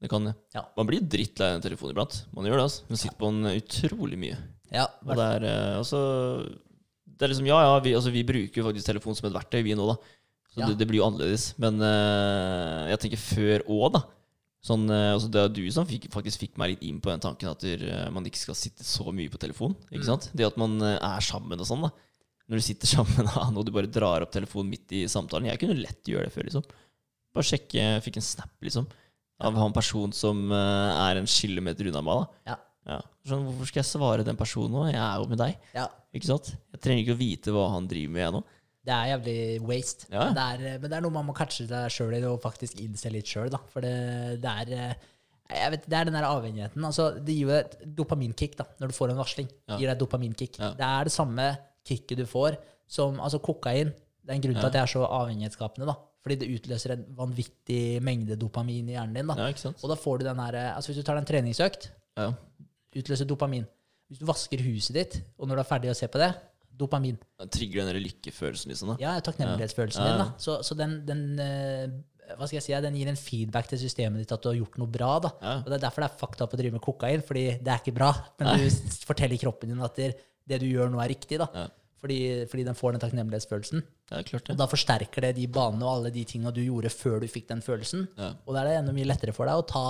Det 0.00 0.12
kan 0.12 0.28
det. 0.28 0.36
Ja. 0.56 0.66
Man 0.76 0.88
blir 0.92 1.08
drittlei 1.16 1.54
av 1.54 1.58
en 1.58 1.64
telefon 1.64 1.94
iblant. 1.94 2.20
Man 2.36 2.44
gjør 2.48 2.60
det, 2.60 2.68
altså. 2.68 2.84
Man 2.92 3.00
sitter 3.00 3.18
på 3.20 3.32
den 3.32 3.50
utrolig 3.54 4.20
mye. 4.20 4.38
Ja, 4.70 4.86
Og 5.08 5.16
det 5.18 5.24
er 5.38 5.48
uh, 5.48 5.78
altså 5.80 5.98
Det 7.10 7.24
er 7.26 7.32
liksom, 7.32 7.48
ja, 7.48 7.56
ja, 7.64 7.74
vi, 7.82 7.96
altså, 7.96 8.12
vi 8.14 8.28
bruker 8.28 8.68
faktisk 8.68 8.92
telefon 8.92 9.16
som 9.16 9.26
et 9.30 9.40
verktøy, 9.40 9.62
vi 9.64 9.74
nå, 9.76 9.88
da. 9.88 9.96
Så 10.50 10.60
Ja. 10.60 10.68
det, 10.68 10.80
det 10.80 10.86
blir 10.90 11.00
jo 11.00 11.08
annerledes. 11.08 11.52
Men 11.62 11.78
jeg 12.90 12.98
tenker 12.98 13.20
før 13.22 13.62
òg, 13.70 13.92
da. 13.94 14.00
Sånn, 14.60 14.82
eh, 14.92 15.14
altså 15.14 15.30
det 15.32 15.40
er 15.40 15.52
du 15.56 15.62
som 15.72 15.86
fikk, 15.88 16.10
faktisk 16.12 16.42
fikk 16.42 16.58
meg 16.60 16.74
litt 16.74 16.82
inn 16.84 16.98
på 17.00 17.08
den 17.08 17.22
tanken 17.24 17.48
at 17.48 17.62
eh, 17.64 18.10
man 18.12 18.26
ikke 18.28 18.42
skal 18.42 18.58
sitte 18.58 18.84
så 18.84 19.06
mye 19.16 19.30
på 19.32 19.40
telefon. 19.40 19.72
Ikke 19.88 20.02
Mm. 20.04 20.08
sant? 20.10 20.30
Det 20.36 20.44
at 20.46 20.58
man 20.60 20.74
eh, 20.84 20.98
er 21.00 21.20
sammen 21.24 21.58
og 21.58 21.66
sånn, 21.68 21.86
da. 21.86 21.90
Når 22.50 22.60
du 22.60 22.66
sitter 22.66 22.86
sammen 22.96 23.16
med 23.24 23.32
han, 23.32 23.56
og 23.56 23.64
du 23.64 23.72
bare 23.72 23.88
drar 23.88 24.20
opp 24.26 24.32
telefonen 24.34 24.70
midt 24.74 24.92
i 24.92 25.04
samtalen. 25.08 25.48
Jeg 25.48 25.60
kunne 25.62 25.78
lett 25.80 26.04
gjøre 26.04 26.28
det 26.28 26.34
før, 26.34 26.44
liksom. 26.50 26.64
Bare 27.32 27.46
sjekke 27.46 27.78
jeg 27.78 28.02
Fikk 28.04 28.16
en 28.20 28.26
snap, 28.26 28.52
liksom. 28.60 28.88
Av 29.40 29.54
han 29.56 29.72
person 29.72 30.12
som 30.12 30.50
er 30.52 31.16
en 31.16 31.24
kilometer 31.30 31.86
unna 31.88 32.02
meg, 32.04 32.18
da. 32.20 32.52
Ja. 32.52 32.56
Ja. 32.90 33.00
Sånn, 33.28 33.44
hvorfor 33.46 33.68
skal 33.68 33.80
jeg 33.80 33.88
svare 33.88 34.24
den 34.26 34.36
personen 34.36 34.72
nå? 34.74 34.82
Jeg 34.90 34.98
er 35.00 35.16
jo 35.22 35.28
med 35.30 35.38
deg. 35.40 35.56
ja. 35.76 35.86
Ikke 36.12 36.26
sant? 36.26 36.48
Jeg 36.74 36.80
trenger 36.82 37.04
ikke 37.04 37.14
å 37.14 37.20
vite 37.20 37.52
hva 37.54 37.68
han 37.70 37.86
driver 37.86 38.10
med, 38.12 38.22
jeg 38.24 38.32
nå. 38.34 38.40
Det 38.86 38.92
er 38.96 39.10
jævlig 39.10 39.38
waste. 39.68 40.06
Ja. 40.10 40.30
Men, 40.30 40.36
det 40.38 40.44
er, 40.70 40.78
men 40.80 40.90
det 40.90 40.96
er 40.98 41.04
noe 41.04 41.12
man 41.12 41.26
må 41.28 41.34
catche 41.36 41.66
seg 41.68 41.92
sjøl 41.92 42.14
i 42.16 42.22
og 42.24 42.38
faktisk 42.42 42.78
innse 42.80 43.10
litt 43.12 43.28
sjøl. 43.28 43.52
For 43.72 43.84
det, 43.84 44.40
det 44.40 44.54
er 44.62 44.72
eh, 44.76 45.08
jeg 45.50 45.72
vet, 45.74 45.86
det 45.90 45.98
er 45.98 46.06
den 46.08 46.14
der 46.16 46.28
avhengigheten. 46.28 46.84
Altså, 46.86 47.08
det 47.20 47.34
gir 47.34 47.48
jo 47.50 47.56
et 47.58 47.74
dopaminkick 47.98 48.54
da, 48.60 48.68
når 48.80 48.92
du 48.92 48.96
får 48.96 49.12
en 49.12 49.18
varsling. 49.20 49.48
Ja. 49.66 49.74
Det 49.74 49.80
gir 49.82 49.90
deg 49.90 49.96
et 49.96 50.04
dopaminkick. 50.04 50.60
Ja. 50.62 50.70
Det 50.78 50.86
er 50.86 51.08
det 51.10 51.12
samme 51.14 51.48
kicket 51.86 52.20
du 52.22 52.26
får 52.30 52.56
som 52.90 53.18
altså 53.22 53.40
kokain. 53.42 53.90
Det 54.20 54.32
er 54.32 54.38
en 54.38 54.44
grunn 54.44 54.56
til 54.60 54.68
at 54.68 54.76
det 54.76 54.82
er 54.84 54.92
så 54.94 55.02
avhengighetsskapende. 55.06 55.88
da. 55.90 55.96
Fordi 56.20 56.36
det 56.42 56.50
utløser 56.54 56.92
en 56.94 57.04
vanvittig 57.16 57.82
mengde 58.04 58.36
dopamin 58.38 58.88
i 58.92 58.94
hjernen 58.96 59.16
din. 59.16 59.26
da. 59.32 59.48
Og 59.82 59.88
da 59.92 59.96
får 59.98 60.20
du 60.20 60.24
den 60.28 60.38
her, 60.44 60.54
eh, 60.60 60.76
altså 60.76 60.92
Hvis 60.92 61.02
du 61.02 61.06
tar 61.08 61.18
den 61.18 61.24
en 61.26 61.30
treningsøkt, 61.32 61.90
Ja. 62.16 62.32
utløser 62.96 63.24
dopamin. 63.26 63.66
Hvis 64.10 64.18
du 64.20 64.26
vasker 64.26 64.62
huset 64.62 64.94
ditt, 64.94 65.20
og 65.38 65.48
når 65.48 65.56
du 65.56 65.60
er 65.60 65.70
ferdig 65.70 65.90
å 65.90 65.96
se 65.96 66.06
på 66.10 66.18
det, 66.18 66.34
dopamin. 66.80 67.18
Trigger 67.52 67.86
den 67.90 68.00
lykkefølelsen, 68.06 68.72
liksom. 68.72 68.94
da. 68.94 68.96
Ja, 69.02 69.16
takknemlighetsfølelsen 69.26 70.02
Ja. 70.06 70.12
din. 70.14 70.22
da. 70.24 70.30
Så, 70.40 70.58
så 70.66 70.76
den, 70.78 70.96
den 71.08 71.24
eh, 71.44 71.88
hva 72.38 72.46
skal 72.46 72.60
jeg 72.60 72.66
si, 72.68 72.74
den 72.84 72.94
gir 72.98 73.08
en 73.10 73.18
feedback 73.18 73.66
til 73.72 73.80
systemet 73.82 74.22
ditt 74.22 74.32
at 74.36 74.42
du 74.44 74.48
har 74.52 74.58
gjort 74.60 74.76
noe 74.78 74.86
bra. 74.90 75.12
da. 75.24 75.30
Ja. 75.42 75.54
Og 75.64 75.68
Det 75.72 75.78
er 75.80 75.84
derfor 75.88 76.04
det 76.04 76.10
er 76.12 76.20
fucked 76.20 76.44
up 76.46 76.54
å 76.54 76.60
drive 76.60 76.76
med 76.76 76.84
kokain, 76.84 77.22
fordi 77.26 77.44
det 77.58 77.72
er 77.74 77.82
ikke 77.82 77.96
bra. 77.96 78.12
Men 78.38 78.58
du 78.60 78.68
forteller 79.08 79.40
kroppen 79.42 79.72
din 79.74 79.82
at 79.82 79.96
det, 79.98 80.12
det 80.46 80.60
du 80.62 80.66
gjør 80.70 80.90
nå, 80.92 81.00
er 81.02 81.10
riktig. 81.14 81.38
da. 81.42 81.48
Ja. 81.54 81.66
Fordi, 82.00 82.46
fordi 82.48 82.62
den 82.64 82.74
får 82.78 82.94
den 82.96 83.02
takknemlighetsfølelsen. 83.02 83.82
Det 84.08 84.16
er 84.16 84.22
klart, 84.24 84.46
Og 84.54 84.56
da 84.56 84.66
forsterker 84.70 85.20
det 85.26 85.34
de 85.36 85.46
banene 85.52 85.84
og 85.84 85.90
alle 85.98 86.10
de 86.14 86.22
tinga 86.24 86.48
du 86.54 86.62
gjorde 86.64 86.88
før 86.94 87.18
du 87.20 87.26
fikk 87.28 87.50
den 87.50 87.60
følelsen. 87.60 88.06
Ja. 88.16 88.30
Og 88.46 88.54
da 88.56 88.62
er 88.62 88.70
det 88.70 88.78
enda 88.78 88.94
mye 88.96 89.04
lettere 89.10 89.34
for 89.36 89.44
deg 89.50 89.60
å 89.60 89.66
ta 89.68 89.82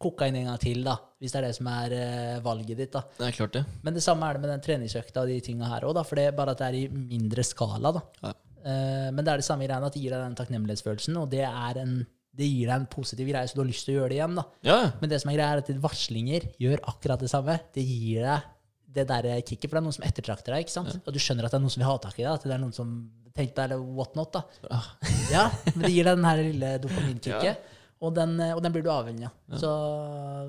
kokain 0.00 0.36
en 0.38 0.48
gang 0.50 0.60
til, 0.62 0.80
da, 0.86 0.96
hvis 1.20 1.34
det 1.34 1.40
er 1.40 1.46
det 1.48 1.56
som 1.56 1.68
er 1.72 1.94
uh, 1.96 2.40
valget 2.44 2.80
ditt. 2.80 2.92
da. 2.94 3.04
Det 3.18 3.28
er 3.28 3.36
klart, 3.36 3.58
det. 3.58 3.64
Men 3.86 3.96
det 3.96 4.02
samme 4.04 4.26
er 4.28 4.36
det 4.36 4.44
med 4.44 4.52
den 4.54 4.64
treningsøkta 4.64 5.22
og 5.22 5.30
de 5.30 5.38
tinga 5.44 5.70
her 5.70 5.86
òg, 5.88 6.00
for 6.06 6.20
det 6.20 6.26
er 6.28 6.36
bare 6.36 6.56
at 6.56 6.62
det 6.62 6.70
er 6.70 6.80
i 6.82 6.88
mindre 6.94 7.44
skala. 7.46 7.94
da. 7.94 8.04
Ja. 8.24 8.34
Uh, 8.64 9.08
men 9.12 9.22
det 9.22 9.30
er 9.32 9.42
det 9.42 9.46
samme 9.46 9.68
greiene 9.68 9.88
at 9.90 9.96
det 9.96 10.02
gir 10.02 10.14
deg 10.14 10.24
den 10.24 10.36
takknemlighetsfølelsen, 10.40 11.20
og 11.20 11.28
det, 11.32 11.44
en, 11.44 11.98
det 12.34 12.48
gir 12.50 12.70
deg 12.70 12.76
en 12.78 12.90
positiv 12.90 13.28
greie, 13.30 13.48
så 13.48 13.58
du 13.58 13.62
har 13.64 13.70
lyst 13.70 13.88
til 13.88 13.96
å 13.96 14.00
gjøre 14.00 14.14
det 14.14 14.18
igjen. 14.20 14.40
da. 14.40 14.48
Ja, 14.66 14.80
ja. 14.86 14.90
Men 15.02 15.12
det 15.12 15.20
som 15.22 15.32
er 15.32 15.38
greia, 15.38 15.52
er 15.54 15.64
at 15.64 15.72
varslinger 15.84 16.50
gjør 16.62 16.84
akkurat 16.94 17.24
det 17.24 17.32
samme. 17.32 17.60
Det 17.76 17.84
gir 17.86 18.26
deg 18.26 18.50
det 18.94 19.08
der 19.10 19.26
kicket, 19.42 19.66
for 19.66 19.76
det 19.76 19.80
er 19.80 19.86
noen 19.88 19.96
som 19.96 20.06
ettertrakter 20.06 20.54
deg, 20.54 20.64
ikke 20.64 20.74
sant? 20.76 20.96
Og 21.02 21.14
du 21.14 21.18
skjønner 21.18 21.46
at 21.46 21.54
det 21.54 21.58
er 21.58 21.64
noen 21.64 21.72
som 21.74 21.82
vil 21.82 21.88
ha 21.88 21.94
tak 22.02 22.18
i 22.20 22.22
deg, 22.22 22.30
at 22.30 22.44
det 22.46 22.54
er 22.54 22.60
noen 22.62 22.76
som 22.76 22.90
tenker 23.34 23.56
deg, 23.56 23.64
eller 23.72 23.86
whatnot. 23.98 24.36
da. 24.36 24.44
Ah. 24.70 24.90
Ja, 25.34 25.48
men 25.72 25.86
det 25.86 25.94
gir 25.94 26.06
deg 26.06 26.18
den 26.20 26.28
her 26.28 26.42
lille 26.44 26.70
dopaminkicket. 26.82 27.72
Og, 28.02 28.10
den, 28.16 28.34
og 28.52 28.58
den 28.64 28.72
blir 28.74 28.82
du 28.84 28.90
avhengig 28.92 29.28
av. 29.28 29.32
Så, 29.60 29.68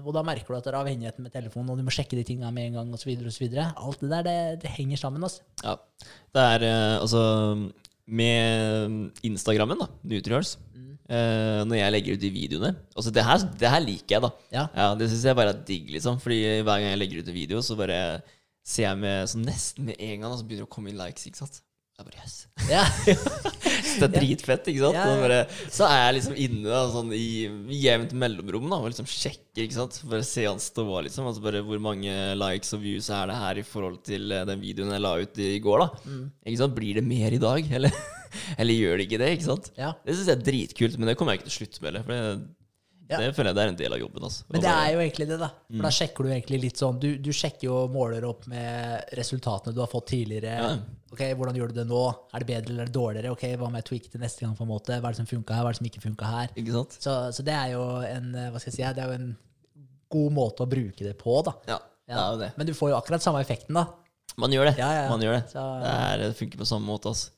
og 0.02 0.12
da 0.16 0.24
merker 0.26 0.50
du 0.52 0.58
at 0.58 0.66
det 0.66 0.74
er 0.74 0.80
avhengigheten 0.82 1.24
med 1.24 1.32
telefonen, 1.32 1.70
og 1.72 1.78
du 1.80 1.86
må 1.88 1.94
sjekke 1.94 2.18
de 2.18 2.24
tinga 2.28 2.50
med 2.52 2.72
en 2.72 2.80
gang, 2.82 2.94
osv. 2.98 3.12
Alt 3.16 4.02
det 4.02 4.10
der, 4.12 4.24
det, 4.26 4.38
det 4.66 4.72
henger 4.76 5.00
sammen. 5.00 5.24
altså. 5.24 5.44
ja. 5.64 5.76
Det 6.36 6.44
er 6.56 6.66
eh, 6.68 6.96
altså 7.00 7.22
Med 8.08 9.22
Instagrammen, 9.26 9.80
da, 9.80 9.88
Nutrials 10.04 10.58
eh, 11.10 11.62
Når 11.66 11.78
jeg 11.80 11.94
legger 11.96 12.18
ut 12.18 12.22
de 12.22 12.30
videoene 12.34 12.72
Altså 12.94 13.14
det 13.16 13.24
her, 13.26 13.46
det 13.62 13.72
her 13.72 13.82
liker 13.86 14.18
jeg, 14.18 14.26
da. 14.26 14.32
Ja. 14.54 14.66
Ja, 14.76 14.90
Det 15.00 15.08
syns 15.10 15.24
jeg 15.26 15.40
bare 15.40 15.54
er 15.56 15.62
digg, 15.68 15.88
liksom. 15.96 16.20
Fordi 16.22 16.42
hver 16.60 16.74
gang 16.82 16.90
jeg 16.92 17.00
legger 17.02 17.24
ut 17.24 17.32
en 17.32 17.40
video, 17.40 17.64
så 17.66 17.78
bare 17.80 18.02
ser 18.66 18.90
jeg 18.90 18.98
med 19.00 19.30
så 19.32 19.40
nesten 19.42 19.86
med 19.88 19.96
en 20.02 20.20
gang, 20.26 20.32
og 20.32 20.40
så 20.42 20.46
begynner 20.46 20.66
det 20.66 20.70
å 20.70 20.76
komme 20.76 20.92
inn 20.92 21.00
likes. 21.00 21.26
ikke 21.30 21.42
sant? 21.46 21.62
Jeg 21.96 22.10
bare, 22.10 22.20
yes. 22.26 22.38
Ja. 22.68 22.84
Så 23.84 24.00
det 24.02 24.08
er 24.08 24.16
dritfett, 24.16 24.70
ikke 24.72 24.84
sant? 24.86 24.98
Ja, 24.98 25.06
bare, 25.22 25.40
så 25.74 25.88
er 25.90 26.02
jeg 26.02 26.18
liksom 26.20 26.40
inne 26.46 26.72
da, 26.72 26.82
sånn 26.94 27.14
i 27.16 27.28
jevnt 27.82 28.16
mellomrom 28.18 28.68
da, 28.72 28.80
og 28.80 28.92
liksom 28.92 29.10
sjekker, 29.10 29.66
ikke 29.66 29.78
sant? 29.78 30.02
Bare 30.12 30.26
se 30.28 30.46
han 30.48 30.62
stå, 30.62 30.88
liksom. 31.08 31.30
Altså 31.30 31.44
bare 31.46 31.64
hvor 31.66 31.82
mange 31.84 32.16
likes 32.40 32.76
og 32.78 32.84
views 32.86 33.10
er 33.14 33.32
det 33.32 33.40
her 33.40 33.62
i 33.62 33.66
forhold 33.68 34.02
til 34.08 34.36
eh, 34.36 34.46
den 34.50 34.62
videoen 34.64 34.94
jeg 34.96 35.06
la 35.06 35.16
ut 35.22 35.42
i 35.42 35.56
går, 35.64 35.86
da. 35.86 36.04
Mm. 36.10 36.28
Ikke 36.46 36.62
sant? 36.64 36.78
Blir 36.78 37.00
det 37.00 37.08
mer 37.08 37.36
i 37.36 37.42
dag, 37.42 37.72
eller, 37.80 38.04
eller 38.60 38.80
gjør 38.82 39.00
det 39.00 39.10
ikke 39.10 39.24
det, 39.24 39.32
ikke 39.38 39.50
sant? 39.52 39.72
Ja. 39.80 39.96
Det 40.06 40.18
syns 40.18 40.30
jeg 40.32 40.40
er 40.40 40.46
dritkult, 40.52 41.00
men 41.00 41.12
det 41.12 41.18
kommer 41.20 41.36
jeg 41.36 41.44
ikke 41.44 41.50
til 41.50 41.56
å 41.56 41.60
slutte 41.62 41.86
med, 41.88 42.04
for 42.06 42.16
det, 42.16 42.22
Ja. 43.06 43.20
det 43.22 43.36
føler 43.38 43.52
jeg 43.52 43.56
det 43.58 43.64
er 43.64 43.70
en 43.72 43.78
del 43.78 43.94
av 43.94 44.00
jobben. 44.02 44.24
Altså. 44.26 44.44
Men 44.50 44.62
det 44.64 44.70
er 44.74 44.88
jo 44.96 45.02
egentlig 45.04 45.28
det, 45.30 45.36
da. 45.38 45.50
For 45.70 45.86
da 45.86 45.92
sjekker 45.94 46.26
du 46.26 46.30
egentlig 46.32 46.60
litt 46.64 46.80
sånn 46.82 46.96
Du, 47.04 47.08
du 47.22 47.30
sjekker 47.38 47.68
jo 47.68 47.76
og 47.84 47.92
måler 47.94 48.26
opp 48.26 48.48
med 48.50 49.12
resultatene 49.20 49.76
du 49.76 49.82
har 49.84 49.92
fått 49.92 50.08
tidligere. 50.10 50.56
Ja. 50.58 50.72
Ok, 51.14 51.22
Hvordan 51.38 51.56
gjør 51.60 51.70
du 51.70 51.78
det 51.78 51.86
nå? 51.92 52.00
Er 52.34 52.42
det 52.42 52.48
bedre 52.50 52.74
eller 52.74 52.88
er 52.90 52.94
dårligere? 52.96 53.32
Ok, 53.36 53.44
Hva 53.62 53.70
må 53.70 53.78
jeg 53.78 53.88
tweake 53.92 54.10
til 54.16 54.24
neste 54.26 54.42
gang? 54.42 54.56
på 54.58 54.66
en 54.66 54.72
måte? 54.72 54.98
Hva 54.98 55.12
er 55.12 55.16
det 55.16 55.22
som 55.22 55.30
funka 55.30 55.54
her? 55.54 55.62
Hva 55.68 55.70
er 55.70 55.78
det 55.78 55.82
som 55.84 55.90
ikke 55.92 56.02
funka 56.08 56.32
her? 56.34 56.56
Ikke? 56.58 56.82
Så, 56.98 57.14
så 57.38 57.46
det 57.46 57.54
er 57.54 57.76
jo 57.76 57.84
en 58.10 58.32
eh, 58.34 58.50
hva 58.50 58.64
skal 58.64 58.72
jeg 58.74 58.78
si, 58.80 58.88
det 58.98 59.04
er 59.06 59.14
jo 59.14 59.20
en 59.20 59.30
god 60.18 60.36
måte 60.40 60.66
å 60.66 60.70
bruke 60.74 61.06
det 61.06 61.14
på. 61.22 61.38
da. 61.46 61.54
Ja, 61.70 61.78
det 62.10 62.18
er 62.18 62.34
jo 62.34 62.42
det. 62.42 62.50
Men 62.58 62.68
du 62.68 62.74
får 62.78 62.90
jo 62.92 62.98
akkurat 62.98 63.24
samme 63.24 63.42
effekten, 63.46 63.78
da. 63.78 63.86
Man 64.42 64.52
gjør 64.52 64.72
det. 64.72 64.76
Man 65.14 65.22
gjør 65.24 65.38
det. 65.38 65.46
Så, 65.54 65.62
Det, 65.86 65.94
er, 65.94 66.18
det 66.26 66.34
funker 66.42 66.58
på 66.66 66.68
samme 66.74 66.90
måte, 66.90 67.14
altså. 67.14 67.30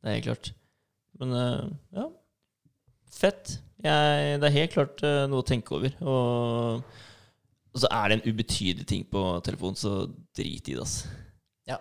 Det 0.00 0.08
er 0.12 0.16
helt 0.20 0.30
klart. 0.30 0.52
Men 1.20 1.34
eh, 1.42 1.68
ja. 1.98 2.06
Fett. 3.16 3.58
Jeg, 3.86 4.38
det 4.42 4.48
er 4.48 4.56
helt 4.58 4.74
klart 4.74 5.02
eh, 5.06 5.24
noe 5.30 5.42
å 5.42 5.46
tenke 5.46 5.74
over. 5.76 5.94
Og, 6.04 7.02
og 7.72 7.82
så 7.82 7.90
er 7.92 8.08
det 8.12 8.18
en 8.18 8.32
ubetydelig 8.32 8.86
ting 8.88 9.04
på 9.10 9.24
telefonen, 9.46 9.78
så 9.80 9.96
drit 10.36 10.70
i 10.72 10.76
det, 10.76 10.82
ass. 10.84 11.00
Ja. 11.68 11.80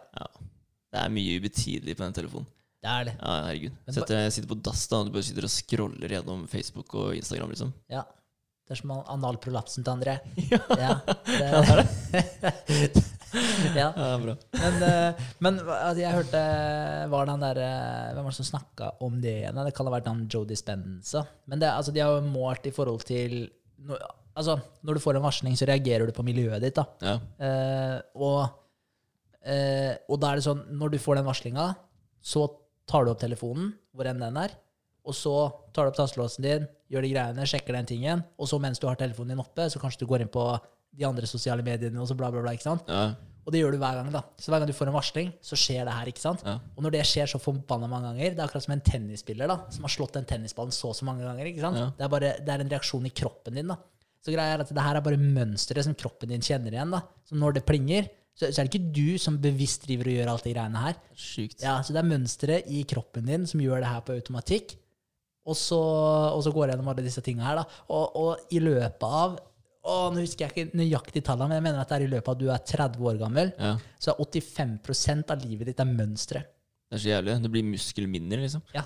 Det 0.95 1.01
er 1.01 1.13
mye 1.13 1.39
ubetydelig 1.39 1.97
på 1.97 2.05
den 2.05 2.15
telefonen. 2.17 2.51
Det 2.85 2.91
er 2.91 3.07
det. 3.07 3.15
Ja, 3.17 3.37
herregud. 3.47 3.77
Setter, 3.89 4.19
jeg 4.27 4.33
sitter 4.35 4.51
på 4.51 4.59
dass 4.67 4.83
da, 4.91 4.99
og 5.01 5.07
du 5.07 5.15
bare 5.15 5.25
sitter 5.25 5.47
og 5.47 5.51
scroller 5.53 6.15
gjennom 6.17 6.45
Facebook 6.51 6.93
og 7.01 7.15
Instagram, 7.17 7.55
liksom. 7.55 7.73
Ja. 7.91 8.03
Det 8.65 8.73
er 8.73 8.79
som 8.79 8.93
analprolapsen 8.97 9.85
til 9.85 9.93
André. 9.93 10.15
Ja, 10.49 10.59
Ja, 10.85 10.93
det, 11.29 12.23
ja. 12.41 13.01
ja 13.81 13.89
bra. 14.21 14.35
Men, 14.55 14.77
eh, 14.87 15.23
men 15.43 15.59
altså, 15.61 15.99
jeg 16.01 16.15
hørte 16.15 16.41
var 17.11 17.27
det 17.27 17.35
han 17.35 17.45
der, 17.45 17.61
eh, 17.65 18.09
Hvem 18.15 18.27
var 18.27 18.33
det 18.33 18.39
som 18.39 18.49
snakka 18.49 18.89
om 19.05 19.21
det 19.23 19.37
igjen? 19.41 19.61
Det 19.67 19.75
kan 19.77 19.89
ha 19.89 19.95
vært 19.95 20.09
han 20.11 20.25
Joe 20.31 20.47
Dispenza. 20.49 21.25
Men 21.49 21.63
det, 21.63 21.71
altså, 21.71 21.93
de 21.95 22.03
har 22.03 22.17
jo 22.17 22.27
målt 22.27 22.67
i 22.69 22.75
forhold 22.75 23.05
til 23.07 23.47
Altså, 24.35 24.57
når 24.83 24.97
du 24.97 24.99
får 25.03 25.15
en 25.15 25.23
varsling, 25.23 25.55
så 25.55 25.67
reagerer 25.69 26.09
du 26.09 26.15
på 26.15 26.25
miljøet 26.27 26.63
ditt. 26.63 26.79
Ja. 26.99 27.15
Eh, 27.39 27.99
og, 28.19 28.49
eh, 29.47 29.93
og 30.11 30.19
da 30.19 30.31
er 30.31 30.41
det 30.41 30.47
sånn, 30.47 30.65
når 30.75 30.91
du 30.91 30.97
får 30.99 31.21
den 31.21 31.27
varslinga, 31.27 31.69
så 32.19 32.43
tar 32.89 33.05
du 33.05 33.13
opp 33.13 33.21
telefonen, 33.21 33.71
hvor 33.95 34.09
enn 34.09 34.19
den 34.19 34.39
er, 34.41 34.57
og 35.05 35.15
så 35.15 35.35
tar 35.71 35.85
du 35.85 35.93
opp 35.93 35.99
tastelåsen 36.01 36.43
din, 36.43 36.67
gjør 36.91 37.05
de 37.05 37.13
greiene, 37.13 37.47
sjekker 37.47 37.77
den 37.77 37.87
tingen, 37.89 38.25
og 38.35 38.49
så 38.51 38.59
mens 38.61 38.81
du 38.81 38.89
har 38.89 38.99
telefonen 38.99 39.33
din 39.33 39.43
oppe, 39.45 39.69
så 39.71 39.79
kanskje 39.81 40.03
du 40.03 40.09
går 40.09 40.25
inn 40.25 40.33
på 40.33 40.43
de 40.97 41.07
andre 41.07 41.27
sosiale 41.29 41.63
mediene 41.65 42.01
og 42.01 42.07
så 42.09 42.17
bla, 42.17 42.31
bla, 42.33 42.41
bla. 42.45 42.53
ikke 42.55 42.67
sant? 42.69 42.85
Ja. 42.89 43.13
Og 43.45 43.53
det 43.53 43.59
gjør 43.61 43.75
du 43.75 43.77
hver 43.77 43.99
gang. 43.99 44.07
da. 44.13 44.23
Så 44.41 44.49
hver 44.49 44.63
gang 44.63 44.69
du 44.71 44.73
får 44.73 44.89
en 44.89 44.95
varsling, 44.95 45.27
så 45.45 45.57
skjer 45.59 45.85
det 45.85 45.93
her. 45.93 46.09
ikke 46.09 46.23
sant? 46.23 46.41
Ja. 46.47 46.55
Og 46.73 46.85
når 46.85 46.95
det 46.95 47.03
skjer 47.05 47.29
så 47.29 47.37
forbanna 47.41 47.89
mange 47.91 48.09
ganger, 48.09 48.31
det 48.33 48.41
er 48.41 48.47
akkurat 48.47 48.65
som 48.65 48.73
en 48.73 48.81
tennisspiller 48.81 49.51
da, 49.51 49.59
som 49.75 49.85
har 49.85 49.93
slått 49.93 50.15
den 50.17 50.25
tennisballen 50.25 50.73
så 50.73 50.89
og 50.89 50.97
så 50.97 51.05
mange 51.05 51.21
ganger. 51.27 51.51
ikke 51.51 51.61
sant? 51.61 51.77
Ja. 51.77 51.91
Det, 51.93 52.07
er 52.07 52.13
bare, 52.15 52.31
det 52.41 52.55
er 52.55 52.63
en 52.63 52.71
reaksjon 52.73 53.05
i 53.05 53.13
kroppen 53.13 53.59
din. 53.59 53.69
da. 53.69 53.77
Så 54.25 54.33
greia 54.33 54.55
er 54.55 54.63
at 54.63 54.71
det 54.73 54.81
her 54.87 54.97
er 54.97 55.05
bare 55.05 55.21
mønsteret 55.21 55.85
som 55.85 55.93
kroppen 55.93 56.31
din 56.33 56.41
kjenner 56.41 56.73
igjen. 56.73 56.95
da. 56.95 57.03
Så 57.29 57.37
når 57.37 57.59
det 57.59 57.65
plinger, 57.69 58.07
så, 58.33 58.49
så 58.49 58.63
er 58.63 58.65
det 58.65 58.73
ikke 58.73 58.95
du 58.97 59.19
som 59.21 59.37
bevisst 59.43 59.85
driver 59.85 60.09
og 60.09 60.17
gjør 60.17 60.31
alt 60.33 60.47
de 60.47 60.53
greiene 60.55 60.81
her. 60.87 60.97
Sykt. 61.13 61.61
Ja, 61.61 61.77
Så 61.85 61.93
det 61.93 62.01
er 62.01 62.09
mønsteret 62.09 62.65
i 62.73 62.81
kroppen 62.89 63.29
din 63.29 63.45
som 63.45 63.61
gjør 63.61 63.85
det 63.85 63.91
her 63.93 64.01
på 64.07 64.17
automatikk. 64.17 64.73
Og 65.45 65.53
så, 65.53 65.77
og 66.33 66.41
så 66.41 66.49
går 66.49 66.65
jeg 66.65 66.73
gjennom 66.73 66.89
alle 66.89 67.05
disse 67.05 67.21
tinga 67.21 67.45
her, 67.45 67.61
da. 67.61 67.83
Og, 67.93 68.17
og 68.17 68.49
i 68.57 68.57
løpet 68.65 69.05
av 69.05 69.37
å, 69.85 69.95
Nå 70.13 70.23
husker 70.23 70.47
jeg 70.47 70.51
ikke 70.53 70.77
nøyaktig 70.79 71.21
tallene, 71.27 71.49
men 71.49 71.59
jeg 71.59 71.65
mener 71.67 71.81
at 71.83 71.89
det 71.93 71.97
er 71.99 72.05
i 72.07 72.11
løpet 72.15 72.27
av 72.27 72.35
at 72.35 72.41
du 72.41 72.49
er 72.49 72.63
30 72.73 73.07
år 73.11 73.19
gammel, 73.21 73.51
Ja. 73.59 73.75
så 74.01 74.11
er 74.15 74.25
85% 74.25 75.31
av 75.31 75.41
livet 75.45 75.67
ditt 75.71 75.79
er 75.79 75.85
mønstre. 75.89 76.41
Det 76.89 76.97
er 76.99 77.03
så 77.03 77.09
jævlig. 77.13 77.41
Det 77.43 77.51
blir 77.51 77.63
muskelminner, 77.69 78.41
liksom. 78.45 78.61
Ja. 78.73 78.83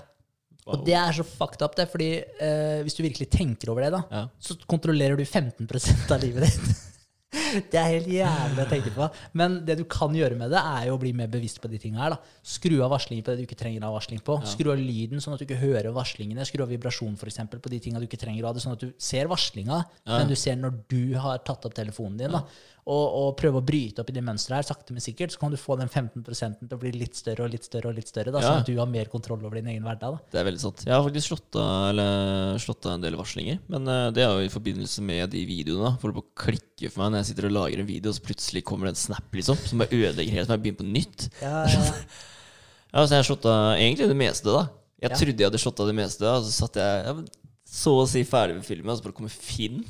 Wow. 0.66 0.74
Og 0.76 0.84
det 0.86 0.94
er 0.94 1.12
så 1.16 1.24
fucked 1.24 1.62
up, 1.64 1.74
det, 1.76 1.86
fordi 1.90 2.10
eh, 2.20 2.82
hvis 2.84 2.94
du 2.98 3.02
virkelig 3.02 3.30
tenker 3.32 3.70
over 3.72 3.82
det, 3.86 3.92
da, 3.96 4.02
Ja. 4.12 4.26
så 4.38 4.56
kontrollerer 4.68 5.16
du 5.16 5.24
15% 5.24 6.10
av 6.12 6.20
livet 6.22 6.44
ditt. 6.46 6.60
Det 7.30 7.78
er 7.78 7.88
helt 7.92 8.08
jævlig 8.10 8.62
å 8.64 8.68
tenke 8.70 8.90
på. 8.94 9.06
Men 9.38 9.60
det 9.66 9.76
du 9.78 9.84
kan 9.90 10.14
gjøre 10.14 10.34
med 10.38 10.50
det, 10.50 10.58
er 10.60 10.88
jo 10.88 10.96
å 10.96 11.00
bli 11.02 11.12
mer 11.16 11.30
bevisst 11.30 11.60
på 11.62 11.70
de 11.70 11.78
tinga 11.82 12.02
her. 12.02 12.16
da. 12.16 12.34
Skru 12.42 12.76
av 12.82 12.90
varslingen 12.90 13.22
på 13.26 13.30
det 13.34 13.42
du 13.42 13.46
ikke 13.46 13.58
trenger 13.60 13.86
av 13.86 13.94
varsling 13.94 14.22
på. 14.26 14.38
Skru 14.50 14.72
av 14.72 14.80
lyden, 14.80 15.22
sånn 15.22 15.36
at 15.36 15.42
du 15.42 15.46
ikke 15.46 15.60
hører 15.62 15.90
varslingene. 15.94 16.46
Skru 16.48 16.64
av 16.64 16.72
vibrasjon, 16.74 17.14
for 17.20 17.30
eksempel, 17.30 17.62
på 17.62 17.70
de 17.70 17.78
tinga 17.84 18.02
du 18.02 18.06
ikke 18.08 18.18
trenger 18.22 18.48
ha 18.48 18.52
det, 18.56 18.64
sånn 18.64 18.74
at 18.74 18.82
du 18.82 18.90
ser 18.98 19.30
varslinga, 19.30 19.84
men 20.06 20.28
du 20.30 20.34
ser 20.38 20.58
når 20.58 20.82
du 20.90 21.14
har 21.22 21.38
tatt 21.46 21.64
opp 21.70 21.74
telefonen 21.78 22.18
din. 22.18 22.34
da. 22.34 22.42
Og, 22.90 23.04
og 23.20 23.26
prøve 23.38 23.60
å 23.60 23.62
bryte 23.62 24.02
opp 24.02 24.08
i 24.10 24.14
de 24.16 24.22
mønstrene 24.26 24.56
her, 24.58 24.66
sakte, 24.66 24.90
men 24.96 25.04
sikkert, 25.04 25.30
så 25.30 25.38
kan 25.38 25.52
du 25.52 25.56
få 25.60 25.76
den 25.78 25.86
15 25.86 26.24
til 26.26 26.74
å 26.74 26.78
bli 26.80 26.90
litt 26.96 27.14
større 27.14 27.44
og 27.46 27.52
litt 27.52 27.62
større, 27.68 27.92
og 27.92 27.94
litt 28.00 28.08
større, 28.10 28.32
da, 28.34 28.40
Ja. 28.40 28.48
sånn 28.48 28.60
at 28.64 28.66
du 28.66 28.74
har 28.80 28.88
mer 28.90 29.06
kontroll 29.12 29.44
over 29.46 29.60
din 29.60 29.68
egen 29.70 29.84
hverdag. 29.86 30.16
da. 30.16 30.18
Det 30.32 30.40
er 30.40 30.46
veldig 30.48 30.60
sant. 30.64 30.82
Jeg 30.88 30.92
har 30.96 31.04
faktisk 31.06 31.28
slått 31.30 31.58
av, 31.60 31.90
eller, 31.92 32.58
slått 32.58 32.86
av 32.90 32.96
en 32.96 33.04
del 33.04 33.14
varslinger. 33.20 33.60
Men 33.70 33.86
eh, 33.86 34.10
det 34.16 34.24
er 34.26 34.32
jo 34.34 34.48
i 34.48 34.50
forbindelse 34.50 35.00
med 35.06 35.30
de 35.30 35.44
videoene. 35.46 35.92
Folk 36.00 36.00
For 36.00 36.10
det 36.10 36.18
bare 36.18 36.42
klikker 36.50 36.90
for 36.90 37.04
meg 37.04 37.12
når 37.14 37.22
jeg 37.22 37.28
sitter 37.30 37.46
og 37.46 37.54
lager 37.60 37.78
en 37.84 37.86
video, 37.92 38.10
og 38.10 38.16
så 38.18 38.26
plutselig 38.26 38.64
kommer 38.66 38.90
det 38.90 38.96
en 38.96 39.04
snap 39.06 39.30
liksom, 39.38 39.56
som 39.70 39.78
bare 39.84 39.94
ødelegger 39.94 40.32
helt, 40.40 40.50
og 40.50 40.56
jeg 40.58 40.62
begynner 40.66 40.82
på 40.82 40.90
nytt. 40.98 41.28
Ja, 41.42 41.62
ja. 41.70 41.94
Ja, 42.90 43.04
så 43.06 43.14
jeg 43.14 43.20
har 43.22 43.28
slått 43.28 43.44
av 43.46 43.76
egentlig 43.78 44.08
det 44.10 44.16
meste, 44.18 44.50
da. 44.50 44.64
Jeg 45.00 45.10
Ja. 45.12 45.16
trodde 45.16 45.38
jeg 45.38 45.46
hadde 45.46 45.60
slått 45.62 45.78
av 45.78 45.86
det 45.86 45.94
meste, 45.94 46.26
og 46.26 46.42
så 46.42 46.50
satt 46.66 46.74
jeg, 46.74 47.04
jeg 47.06 47.28
så 47.70 47.92
å 48.02 48.08
si 48.10 48.24
ferdig 48.26 48.56
med 48.56 48.64
filmen, 48.66 48.90
og 48.90 48.98
så 48.98 49.04
bare 49.06 49.14
kommer 49.14 49.30
Finn. 49.30 49.84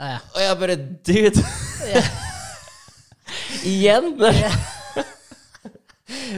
Ja, 0.00 0.14
ja. 0.14 0.20
Og 0.32 0.40
jeg 0.40 0.58
bare 0.64 0.76
Dude! 1.04 1.42
Igjen! 3.70 4.14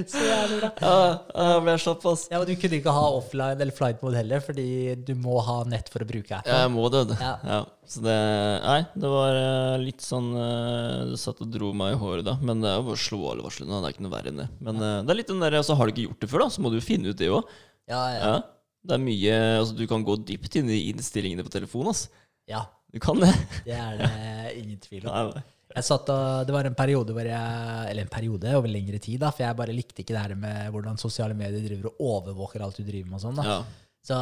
Så 0.09 0.21
jævlig 0.21 0.59
bra. 0.61 0.71
Ja, 0.83 1.61
ble 1.63 1.75
jeg 1.75 1.83
slapp, 1.85 2.03
ass. 2.11 2.25
Ja, 2.31 2.41
men 2.41 2.49
Du 2.49 2.53
kunne 2.61 2.79
ikke 2.79 2.93
ha 2.95 3.05
offline 3.17 3.63
eller 3.63 3.75
flight 3.77 4.03
mode 4.05 4.19
heller, 4.19 4.43
fordi 4.45 4.67
du 5.07 5.13
må 5.19 5.39
ha 5.47 5.61
nett 5.69 5.89
for 5.93 6.05
å 6.05 6.09
bruke 6.09 6.35
appen. 6.39 6.51
Ja, 6.51 6.65
jeg 6.65 6.73
må 6.75 6.89
det. 6.93 7.05
Ja. 7.21 7.33
Ja. 7.47 7.61
Så 7.89 8.03
det 8.05 8.17
Nei, 8.65 8.79
det 9.05 9.13
var 9.15 9.39
eh, 9.39 9.77
litt 9.83 10.05
sånn 10.05 10.31
eh, 10.39 11.11
Det 11.13 11.19
satt 11.21 11.43
og 11.45 11.51
dro 11.53 11.73
meg 11.77 11.95
i 11.97 12.01
håret 12.03 12.27
da. 12.27 12.37
Men 12.43 12.63
det 12.65 12.71
er 12.73 12.79
jo 12.81 12.87
bare 12.91 12.99
å 12.99 13.05
slå 13.07 13.23
alle 13.33 13.47
varslene. 13.47 13.79
Det 13.79 13.91
er 13.91 13.97
ikke 13.97 14.07
noe 14.09 14.17
verre 14.17 14.33
enn 14.33 14.43
det. 14.43 14.49
Men 14.65 14.83
eh, 14.83 14.99
det 15.07 15.15
er 15.15 15.21
litt 15.23 15.33
den 15.33 15.45
der 15.45 15.59
altså, 15.61 15.79
Har 15.79 15.89
du 15.89 15.95
ikke 15.95 16.09
gjort 16.09 16.27
det 16.27 16.33
før, 16.33 16.47
da, 16.47 16.53
så 16.57 16.65
må 16.67 16.73
du 16.75 16.81
finne 16.85 17.13
ut 17.13 17.21
det 17.23 17.31
òg. 17.33 17.57
Ja, 17.91 18.03
ja. 18.17 18.21
Ja. 18.27 18.37
Det 18.83 18.97
er 18.99 19.03
mye 19.03 19.41
Altså, 19.61 19.79
du 19.79 19.85
kan 19.91 20.07
gå 20.07 20.19
dypt 20.27 20.59
inn 20.59 20.71
i 20.73 20.85
innstillingene 20.91 21.47
på 21.47 21.55
telefonen, 21.55 21.95
ass. 21.95 22.09
ja 22.51 22.67
Du 22.93 23.01
kan 23.01 23.21
det. 23.23 23.33
det 23.67 23.77
er 23.79 23.99
det 24.01 24.57
ingen 24.61 24.81
tvil 24.83 25.07
om. 25.09 25.33
Og, 25.33 25.43
Det 25.73 26.53
var 26.53 26.69
en 26.69 26.75
periode 26.77 27.15
hvor 27.17 27.25
jeg 27.25 27.87
Eller 27.89 28.05
en 28.05 28.13
periode 28.13 28.51
over 28.59 28.69
lengre 28.69 28.99
tid, 29.01 29.21
da, 29.23 29.31
for 29.33 29.47
jeg 29.47 29.57
bare 29.57 29.73
likte 29.73 30.05
ikke 30.05 30.13
det 30.13 30.21
her 30.27 30.35
med 30.37 30.69
hvordan 30.75 31.01
sosiale 31.01 31.37
medier 31.39 31.65
driver 31.65 31.93
og 31.93 32.05
overvåker 32.13 32.65
alt 32.65 32.77
du 32.77 32.85
driver 32.85 33.09
med 33.09 33.21
og 33.21 33.25
sånn. 33.25 33.41
Ja. 33.47 33.63
Så 34.03 34.19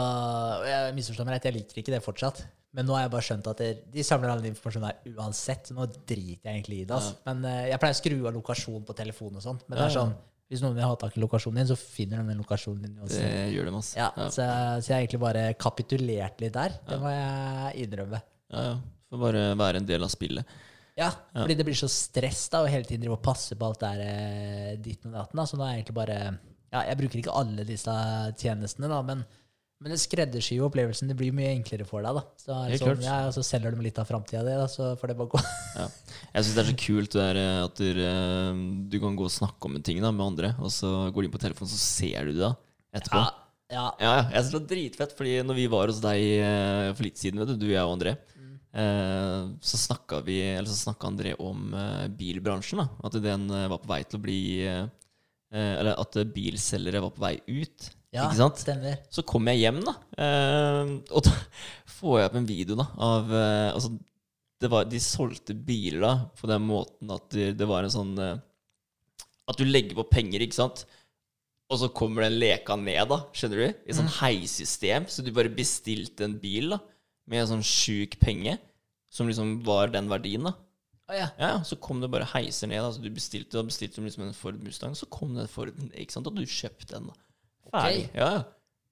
jeg 0.69 0.95
misforstår 0.97 1.27
meg 1.27 1.39
rett, 1.39 1.49
jeg 1.49 1.57
liker 1.57 1.83
ikke 1.83 1.95
det 1.97 2.03
fortsatt. 2.05 2.43
Men 2.77 2.87
nå 2.87 2.95
har 2.95 3.07
jeg 3.09 3.11
bare 3.17 3.27
skjønt 3.27 3.49
at 3.51 3.61
det, 3.65 3.69
de 3.91 4.03
samler 4.07 4.31
all 4.31 4.45
informasjon 4.47 4.85
her 4.87 5.17
uansett, 5.17 5.73
nå 5.75 5.89
driter 5.91 6.47
jeg 6.47 6.53
egentlig 6.53 6.83
i 6.85 6.87
det. 6.87 6.95
ass. 7.01 7.15
Men 7.27 7.43
eh, 7.49 7.65
jeg 7.73 7.81
pleier 7.83 7.97
å 7.97 7.99
skru 7.99 8.19
av 8.31 8.37
lokasjon 8.37 8.85
på 8.87 8.95
telefonen 9.01 9.41
og 9.41 9.47
sånn. 9.49 9.59
Men 9.67 9.81
det 9.81 9.87
er 9.89 9.95
sånn, 9.97 10.13
hvis 10.51 10.63
noen 10.63 10.77
vil 10.79 10.87
ha 10.87 10.95
tak 11.01 11.17
i 11.19 11.23
lokasjonen 11.23 11.65
din, 11.65 11.71
så 11.73 11.79
finner 11.81 12.23
de 12.23 12.31
den 12.31 12.45
lokasjonen 12.45 12.85
din. 12.87 12.95
Også. 13.03 13.19
Det 13.19 13.43
gjør 13.57 13.71
de, 13.71 13.75
ass. 13.81 13.91
Ja, 13.99 14.13
Ja. 14.15 14.29
Så, 14.31 14.47
så 14.47 14.93
jeg 14.93 14.95
har 14.95 15.03
egentlig 15.03 15.23
bare 15.25 15.45
kapitulert 15.59 16.45
litt 16.45 16.55
der. 16.55 16.77
Det 16.87 17.01
må 17.03 17.11
jeg 17.11 17.89
innrømme. 17.89 18.23
Ja, 18.53 18.65
ja. 18.71 18.75
Får 19.11 19.23
bare 19.25 19.41
være 19.59 19.81
en 19.83 19.89
del 19.89 20.05
av 20.07 20.11
spillet. 20.13 20.59
Ja, 20.99 21.09
fordi 21.33 21.55
det 21.57 21.65
blir 21.65 21.79
så 21.79 21.89
stress 21.91 22.45
da, 22.53 22.61
å 22.63 22.69
hele 22.71 22.85
tiden 22.87 23.03
drive 23.07 23.17
og 23.17 23.25
passe 23.25 23.57
på 23.57 23.67
alt 23.67 23.81
det 23.81 23.91
der 23.97 24.77
Ditt 24.77 24.85
ditten 25.01 25.15
og 25.15 25.23
datten. 25.23 25.39
da. 25.41 25.47
Så 25.49 25.57
nå 25.59 25.65
er 25.65 25.71
jeg 25.73 25.81
egentlig 25.81 25.97
bare 25.97 26.17
Ja, 26.71 26.83
jeg 26.87 26.99
bruker 27.01 27.19
ikke 27.23 27.35
alle 27.41 27.65
disse 27.67 27.95
tjenestene, 28.39 28.91
da, 28.93 29.01
men, 29.07 29.25
men 29.81 29.95
det 29.95 29.99
skreddersyr 30.03 30.61
jo 30.61 30.69
opplevelsen. 30.69 31.09
Det 31.11 31.17
blir 31.19 31.35
mye 31.35 31.55
enklere 31.57 31.87
for 31.89 32.05
deg, 32.07 32.21
da. 32.21 32.23
Så, 32.39 32.59
Helt 32.69 32.85
sånn, 32.85 33.01
klart. 33.01 33.07
ja, 33.09 33.17
og 33.27 33.35
så 33.35 33.43
selger 33.49 33.75
de 33.75 33.87
litt 33.89 33.99
av 33.99 34.07
framtida 34.11 34.45
di, 34.47 34.55
så 34.71 34.93
får 35.01 35.11
det 35.15 35.19
bare 35.23 35.33
gå. 35.35 35.43
Ja. 35.81 35.89
Jeg 36.35 36.45
syns 36.45 36.55
det 36.59 36.63
er 36.63 36.71
så 36.71 36.79
kult 36.85 37.15
det 37.17 37.25
der, 37.25 37.41
eh, 37.41 37.59
at 37.65 37.81
du, 37.81 38.03
eh, 38.07 38.63
du 38.93 38.97
kan 39.03 39.19
gå 39.19 39.27
og 39.27 39.35
snakke 39.35 39.71
om 39.71 39.79
en 39.81 39.87
ting 39.87 40.03
da, 40.05 40.11
med 40.15 40.27
andre, 40.29 40.53
og 40.61 40.71
så 40.75 40.93
går 41.11 41.23
du 41.25 41.31
inn 41.31 41.35
på 41.39 41.43
telefonen, 41.43 41.71
så 41.73 41.81
ser 41.81 42.29
du 42.29 42.37
det 42.37 42.43
da 42.45 42.53
etterpå. 43.01 43.23
Ja, 43.25 43.31
ja. 43.31 43.37
Ja, 43.71 43.85
ja. 44.03 44.15
Jeg 44.35 44.43
synes 44.43 44.51
det 44.51 44.59
var 44.61 44.71
dritfett, 44.75 45.13
fordi 45.15 45.35
når 45.47 45.59
vi 45.59 45.67
var 45.71 45.91
hos 45.91 46.01
deg 46.03 46.23
eh, 46.43 46.89
for 46.95 47.07
litt 47.07 47.19
siden, 47.23 47.39
vet 47.43 47.53
du, 47.55 47.59
du, 47.63 47.69
jeg 47.71 47.83
og 47.87 47.93
André, 47.95 48.17
eh, 48.19 48.40
så 48.73 49.77
snakka 49.81 50.21
vi, 50.27 50.37
eller 50.55 50.69
så 50.71 50.77
snakka 50.79 51.09
André 51.09 51.33
om 51.43 51.73
eh, 51.75 52.05
bilbransjen. 52.15 52.79
da, 52.85 52.89
At 53.09 53.17
den 53.23 53.49
eh, 53.51 53.69
var 53.73 53.81
på 53.83 53.91
vei 53.91 54.03
til 54.05 54.21
å 54.21 54.23
bli 54.23 54.41
eh, 54.63 54.85
eh, 55.51 55.73
Eller 55.81 55.99
at 55.99 56.19
eh, 56.21 56.29
bilselgere 56.37 57.03
var 57.03 57.11
på 57.17 57.25
vei 57.25 57.33
ut. 57.49 57.89
ja 58.15 58.29
Ikke 58.29 58.39
sant? 58.39 58.63
stemmer. 58.63 59.01
Så 59.11 59.25
kom 59.27 59.51
jeg 59.51 59.65
hjem, 59.65 59.81
da, 59.87 59.97
eh, 60.23 60.93
og 61.11 61.27
da 61.27 61.35
får 61.97 62.21
jeg 62.21 62.31
opp 62.31 62.39
en 62.43 62.47
video 62.53 62.79
da, 62.79 62.87
av 63.11 63.35
eh, 63.35 63.73
altså, 63.75 63.91
det 64.61 64.69
var, 64.71 64.87
De 64.93 65.01
solgte 65.03 65.55
biler 65.57 66.03
da, 66.05 66.15
på 66.39 66.47
den 66.51 66.65
måten 66.69 67.11
at 67.15 67.27
det, 67.35 67.51
det 67.59 67.67
var 67.69 67.87
en 67.87 67.95
sånn 67.95 68.15
eh, 68.21 68.39
At 69.51 69.59
du 69.59 69.67
legger 69.67 69.99
på 69.99 70.07
penger, 70.15 70.47
ikke 70.47 70.61
sant? 70.61 70.87
Og 71.71 71.79
så 71.79 71.87
kommer 71.95 72.23
den 72.27 72.39
leka 72.39 72.75
ned, 72.79 73.03
da, 73.11 73.21
skjønner 73.35 73.61
du? 73.63 73.83
I 73.87 73.95
sånn 73.95 74.09
heissystem. 74.21 75.05
Så 75.07 75.23
du 75.23 75.29
bare 75.35 75.53
bestilte 75.55 76.27
en 76.27 76.35
bil 76.43 76.73
da, 76.75 76.81
med 77.31 77.45
en 77.45 77.51
sånn 77.55 77.65
sjuk 77.67 78.19
penge, 78.23 78.57
som 79.11 79.29
liksom 79.31 79.61
var 79.67 79.91
den 79.95 80.11
verdien. 80.11 80.45
da. 80.51 80.55
Oh, 81.11 81.17
ja. 81.17 81.27
Ja, 81.41 81.53
Så 81.67 81.75
kom 81.83 81.99
det 82.03 82.11
bare 82.13 82.27
heiser 82.35 82.69
ned. 82.71 82.83
Altså, 82.85 83.03
du 83.03 83.11
bestilte, 83.11 83.59
du 83.59 83.67
bestilte 83.67 84.03
liksom 84.05 84.29
en 84.29 84.37
Ford 84.37 84.61
Mustang, 84.63 84.95
så 84.99 85.09
kom 85.11 85.33
den 85.35 85.49
Forden, 85.51 85.91
ikke 85.99 86.15
sant? 86.15 86.29
Og 86.31 86.37
du 86.39 86.45
kjøpte 86.47 86.93
den. 86.95 87.09
da. 87.11 87.17
Ferdig. 87.71 88.05
Ok. 88.11 88.17
Ja, 88.21 88.31
ja. 88.39 88.43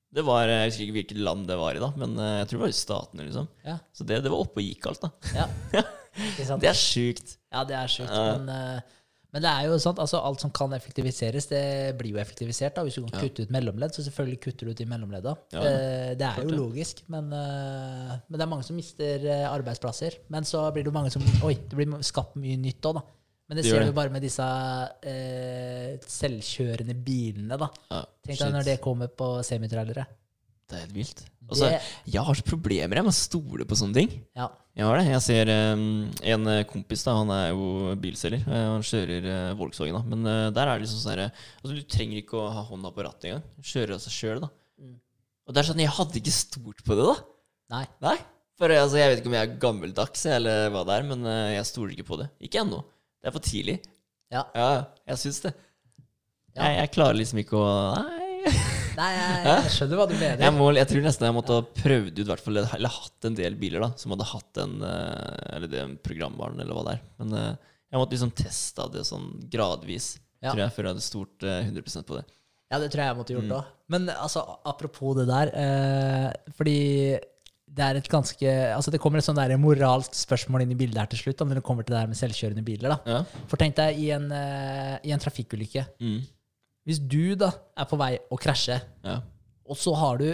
Det 0.09 0.22
var, 0.24 0.49
Jeg 0.49 0.70
husker 0.70 0.82
ikke 0.86 0.97
hvilket 0.97 1.18
land 1.20 1.47
det 1.51 1.59
var 1.61 1.76
i, 1.76 1.80
da, 1.82 1.91
men 2.01 2.14
eh, 2.16 2.39
jeg 2.41 2.49
tror 2.49 2.59
det 2.59 2.64
var 2.64 2.72
i 2.72 2.78
Statene. 2.78 3.26
liksom. 3.28 3.49
Ja. 3.66 3.76
Så 3.93 4.07
det, 4.09 4.22
det 4.24 4.30
var 4.32 4.41
oppe 4.41 4.62
og 4.62 4.66
gikk 4.66 4.86
alt, 4.91 5.05
da. 5.05 5.11
ja. 5.36 5.82
Det 6.59 6.66
er 6.66 6.74
sjukt. 6.74 7.36
Ja, 7.53 7.61
det 7.68 7.76
er 7.78 7.91
sjukt. 7.93 8.11
Men, 8.11 8.49
eh, 8.51 8.80
men 9.33 9.43
det 9.45 9.51
er 9.51 9.66
jo 9.68 9.76
sant, 9.83 9.99
altså 10.01 10.22
alt 10.24 10.41
som 10.41 10.51
kan 10.57 10.72
effektiviseres, 10.72 11.47
det 11.51 11.62
blir 11.99 12.14
jo 12.14 12.20
effektivisert. 12.22 12.74
da, 12.79 12.83
Hvis 12.87 12.95
du 12.97 13.03
kan 13.05 13.20
kutte 13.20 13.45
ut 13.45 13.51
mellomledd, 13.53 13.93
så 13.93 14.05
selvfølgelig 14.07 14.41
kutter 14.41 14.64
du 14.66 14.72
ut 14.72 14.79
de 14.81 14.87
mellomledda. 14.89 15.35
Ja, 15.53 15.61
Eh, 15.68 16.14
det 16.16 16.24
er 16.31 16.43
jo 16.43 16.57
logisk, 16.57 17.03
men, 17.12 17.29
eh, 17.33 18.14
men 18.29 18.39
det 18.39 18.41
er 18.47 18.51
mange 18.55 18.64
som 18.64 18.76
mister 18.76 19.26
eh, 19.29 19.45
arbeidsplasser. 19.51 20.16
Men 20.33 20.45
så 20.49 20.64
blir 20.72 20.85
det 20.85 20.93
jo 20.93 20.97
mange 20.97 21.12
som 21.12 21.22
Oi, 21.45 21.55
det 21.68 21.76
blir 21.76 22.01
skapt 22.03 22.37
mye 22.41 22.57
nytt 22.57 22.81
òg, 22.89 22.95
da. 23.01 23.03
Men 23.49 23.57
det, 23.57 23.64
Det 23.64 23.70
ser 23.70 23.81
du 23.81 23.87
vi 23.93 23.97
bare 23.97 24.11
med 24.12 24.22
disse 24.22 24.45
eh, 25.09 25.99
selvkjørende 26.05 26.95
bilene, 27.05 27.57
da. 27.61 27.68
Ja, 27.91 28.03
Tenk 28.24 28.39
deg 28.43 28.53
når 28.53 28.64
det 28.64 28.81
kommer 28.85 29.09
på 29.09 29.29
semitrailere. 29.47 30.05
Det 30.68 30.76
er 30.76 30.83
helt 30.85 30.97
vilt. 30.97 31.22
Altså, 31.49 31.68
jeg 32.05 32.22
har 32.28 32.36
så 32.36 32.44
problemer 32.44 32.99
jeg 33.01 33.07
med 33.07 33.14
å 33.14 33.16
stole 33.16 33.64
på 33.68 33.76
sånne 33.78 33.96
ting. 33.96 34.11
Ja. 34.36 34.51
Jeg 34.78 34.86
har 34.86 35.01
det. 35.01 35.07
Jeg 35.09 35.22
ser 35.24 35.51
um, 35.74 35.84
en 36.34 36.51
eh, 36.53 36.64
kompis, 36.68 37.03
da, 37.07 37.14
han 37.18 37.30
er 37.34 37.49
jo 37.51 37.94
bilselger. 37.99 38.44
eh, 38.46 38.66
Han 38.68 38.84
kjører 38.86 39.24
uh, 39.26 39.57
Volkswagen, 39.59 39.96
da. 39.96 40.03
Men 40.12 40.28
uh, 40.28 40.51
der 40.55 40.68
er 40.68 40.76
det 40.78 40.84
liksom 40.84 41.01
sånn 41.03 41.14
herre 41.16 41.28
altså, 41.32 41.72
Du 41.74 41.80
trenger 41.90 42.20
ikke 42.20 42.36
å 42.38 42.51
ha 42.55 42.62
hånda 42.68 42.92
på 42.94 43.07
rattet 43.07 43.30
engang. 43.30 43.46
Kjører 43.72 43.96
av 43.96 44.03
seg 44.05 44.14
sjøl, 44.14 44.42
da. 44.44 44.51
Mm. 44.78 44.92
Og 45.49 45.57
det 45.57 45.62
er 45.62 45.68
sånn, 45.70 45.82
jeg 45.82 45.94
hadde 45.96 46.20
ikke 46.20 46.36
stolt 46.36 46.84
på 46.86 46.99
det, 47.01 47.09
da. 47.09 47.16
Nei. 47.74 47.84
Nei. 48.05 48.16
For 48.61 48.74
altså, 48.74 49.01
jeg 49.01 49.11
vet 49.11 49.22
ikke 49.22 49.32
om 49.32 49.38
jeg 49.38 49.49
er 49.49 49.59
gammeldags 49.64 50.26
eller 50.36 50.68
hva 50.74 50.84
det 50.86 50.99
er, 51.01 51.09
men 51.11 51.26
uh, 51.26 51.49
jeg 51.57 51.70
stoler 51.72 51.96
ikke 51.96 52.09
på 52.12 52.20
det. 52.22 52.28
Ikke 52.46 52.62
ennå. 52.62 52.84
Det 53.18 53.32
er 53.32 53.34
for 53.34 53.49
tidlig. 53.49 53.78
Ja. 54.30 54.44
Ja, 54.55 54.68
jeg 55.09 55.24
syns 55.24 55.40
det. 55.49 55.57
Ja. 56.53 56.68
Jeg, 56.68 56.78
jeg 56.84 56.92
klarer 56.94 57.18
liksom 57.18 57.40
ikke 57.42 57.59
å 57.59 57.72
Nei. 57.99 58.53
Nei, 58.99 59.09
jeg, 59.14 59.42
jeg 59.46 59.72
skjønner 59.76 60.01
hva 60.01 60.07
du 60.11 60.14
mener. 60.18 60.42
Jeg, 60.42 60.55
må, 60.57 60.68
jeg 60.74 60.88
tror 60.90 61.05
nesten 61.07 61.28
jeg 61.28 61.36
måtte 61.36 61.59
ha 61.59 61.64
prøvd 61.78 62.16
ut, 62.18 62.24
hvert 62.32 62.42
fall, 62.44 62.59
eller 62.64 62.94
hatt 62.99 63.28
en 63.30 63.36
del 63.38 63.55
biler 63.61 63.84
da, 63.84 63.90
som 64.01 64.14
hadde 64.14 64.26
hatt 64.32 64.61
en 64.64 64.74
eh, 64.82 65.55
Eller 65.57 65.70
det 65.70 65.84
programvaren, 66.07 66.59
eller 66.64 66.74
hva 66.74 66.82
det 66.88 66.96
er. 66.96 67.05
Men 67.22 67.36
eh, 67.38 67.53
jeg 67.92 68.03
måtte 68.03 68.16
liksom 68.18 68.34
testa 68.42 68.88
det 68.92 69.07
sånn 69.09 69.30
gradvis, 69.53 70.16
Ja. 70.42 70.53
tror 70.53 70.64
jeg, 70.66 70.74
før 70.76 70.84
jeg 70.88 70.94
hadde 70.96 71.07
stolt 71.07 71.46
eh, 71.46 71.62
100% 71.70 72.07
på 72.11 72.18
det. 72.18 72.24
Ja, 72.68 72.78
det 72.82 72.90
tror 72.92 73.01
jeg 73.05 73.09
jeg 73.12 73.16
måtte 73.22 73.32
Mm. 73.34 73.40
gjort 73.49 73.57
òg. 73.62 73.72
Men 73.88 74.09
altså, 74.12 74.42
apropos 74.68 75.14
det 75.16 75.24
der 75.30 75.49
eh, 75.57 76.32
Fordi 76.59 76.74
det 77.78 77.84
er 77.84 77.96
et 78.01 78.09
ganske 78.12 78.49
Altså, 78.74 78.90
det 78.92 79.01
kommer 79.01 79.18
et 79.20 79.24
sånn 79.26 79.36
der 79.38 79.55
moralsk 79.61 80.12
spørsmål 80.16 80.62
inn 80.66 80.72
i 80.74 80.76
bildet 80.78 80.99
her 81.01 81.09
til 81.12 81.20
slutt, 81.22 81.40
om 81.44 81.49
når 81.53 81.61
det 81.61 81.64
kommer 81.64 81.84
til 81.86 81.94
det 81.96 82.01
her 82.03 82.11
med 82.11 82.18
selvkjørende 82.20 82.64
biler. 82.66 82.92
da. 82.96 82.99
Ja. 83.09 83.44
For 83.49 83.57
tenk 83.61 83.76
deg 83.78 83.99
i 84.03 84.11
en, 84.16 84.26
eh, 84.32 84.99
i 85.09 85.12
en 85.16 85.20
trafikkulykke. 85.22 85.86
Mm. 86.01 86.20
Hvis 86.89 87.01
du 87.05 87.34
da 87.36 87.53
er 87.76 87.89
på 87.91 87.99
vei 88.01 88.14
å 88.32 88.39
krasje, 88.41 88.78
ja. 89.05 89.18
og 89.68 89.76
så 89.76 89.93
har 89.99 90.22
du 90.22 90.30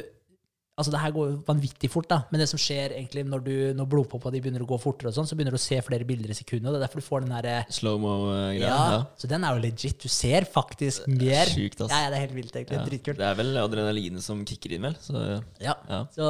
Altså, 0.74 0.90
det 0.90 0.98
her 1.04 1.12
går 1.14 1.28
jo 1.30 1.34
vanvittig 1.46 1.86
fort, 1.86 2.08
da. 2.10 2.16
Men 2.32 2.40
det 2.42 2.48
som 2.50 2.58
skjer 2.58 2.96
egentlig 2.96 3.22
når, 3.30 3.42
du, 3.46 3.52
når 3.78 3.86
blodpoppa 3.92 4.32
di 4.34 4.40
begynner 4.42 4.64
å 4.64 4.66
gå 4.66 4.74
fortere, 4.82 5.12
og 5.12 5.14
sånn, 5.14 5.28
så 5.30 5.36
begynner 5.38 5.54
du 5.54 5.58
å 5.60 5.62
se 5.62 5.76
flere 5.86 6.02
bilder 6.08 6.32
i 6.32 6.34
sekundet. 6.34 6.66
og 6.66 6.74
Det 6.74 6.80
er 6.80 6.82
derfor 6.88 6.98
du 6.98 7.06
får 7.06 7.22
den 7.22 7.30
derre 7.30 7.52
Slow-mo-greia. 7.76 8.58
ja, 8.58 8.80
Ja. 8.96 8.96
Så 9.14 9.30
den 9.30 9.46
er 9.46 9.54
jo 9.54 9.62
legit. 9.62 10.02
Du 10.02 10.10
ser 10.10 10.42
faktisk 10.50 11.06
mer. 11.06 11.46
Sjukt, 11.46 11.78
ass. 11.78 11.94
Ja, 11.94 12.00
ja, 12.02 12.10
det 12.10 12.18
er 12.18 12.24
helt 12.24 12.34
vilt, 12.40 12.58
egentlig. 12.58 12.80
Ja. 12.80 12.88
Dritkult. 12.90 13.22
Det 13.22 13.28
er 13.28 13.38
vel 13.38 13.54
adrenalinet 13.62 14.26
som 14.26 14.42
kicker 14.50 14.74
inn, 14.74 14.82
vel. 14.88 14.98
Så 14.98 15.22
Ja. 15.62 15.76
ja. 15.86 16.00
Så, 16.10 16.26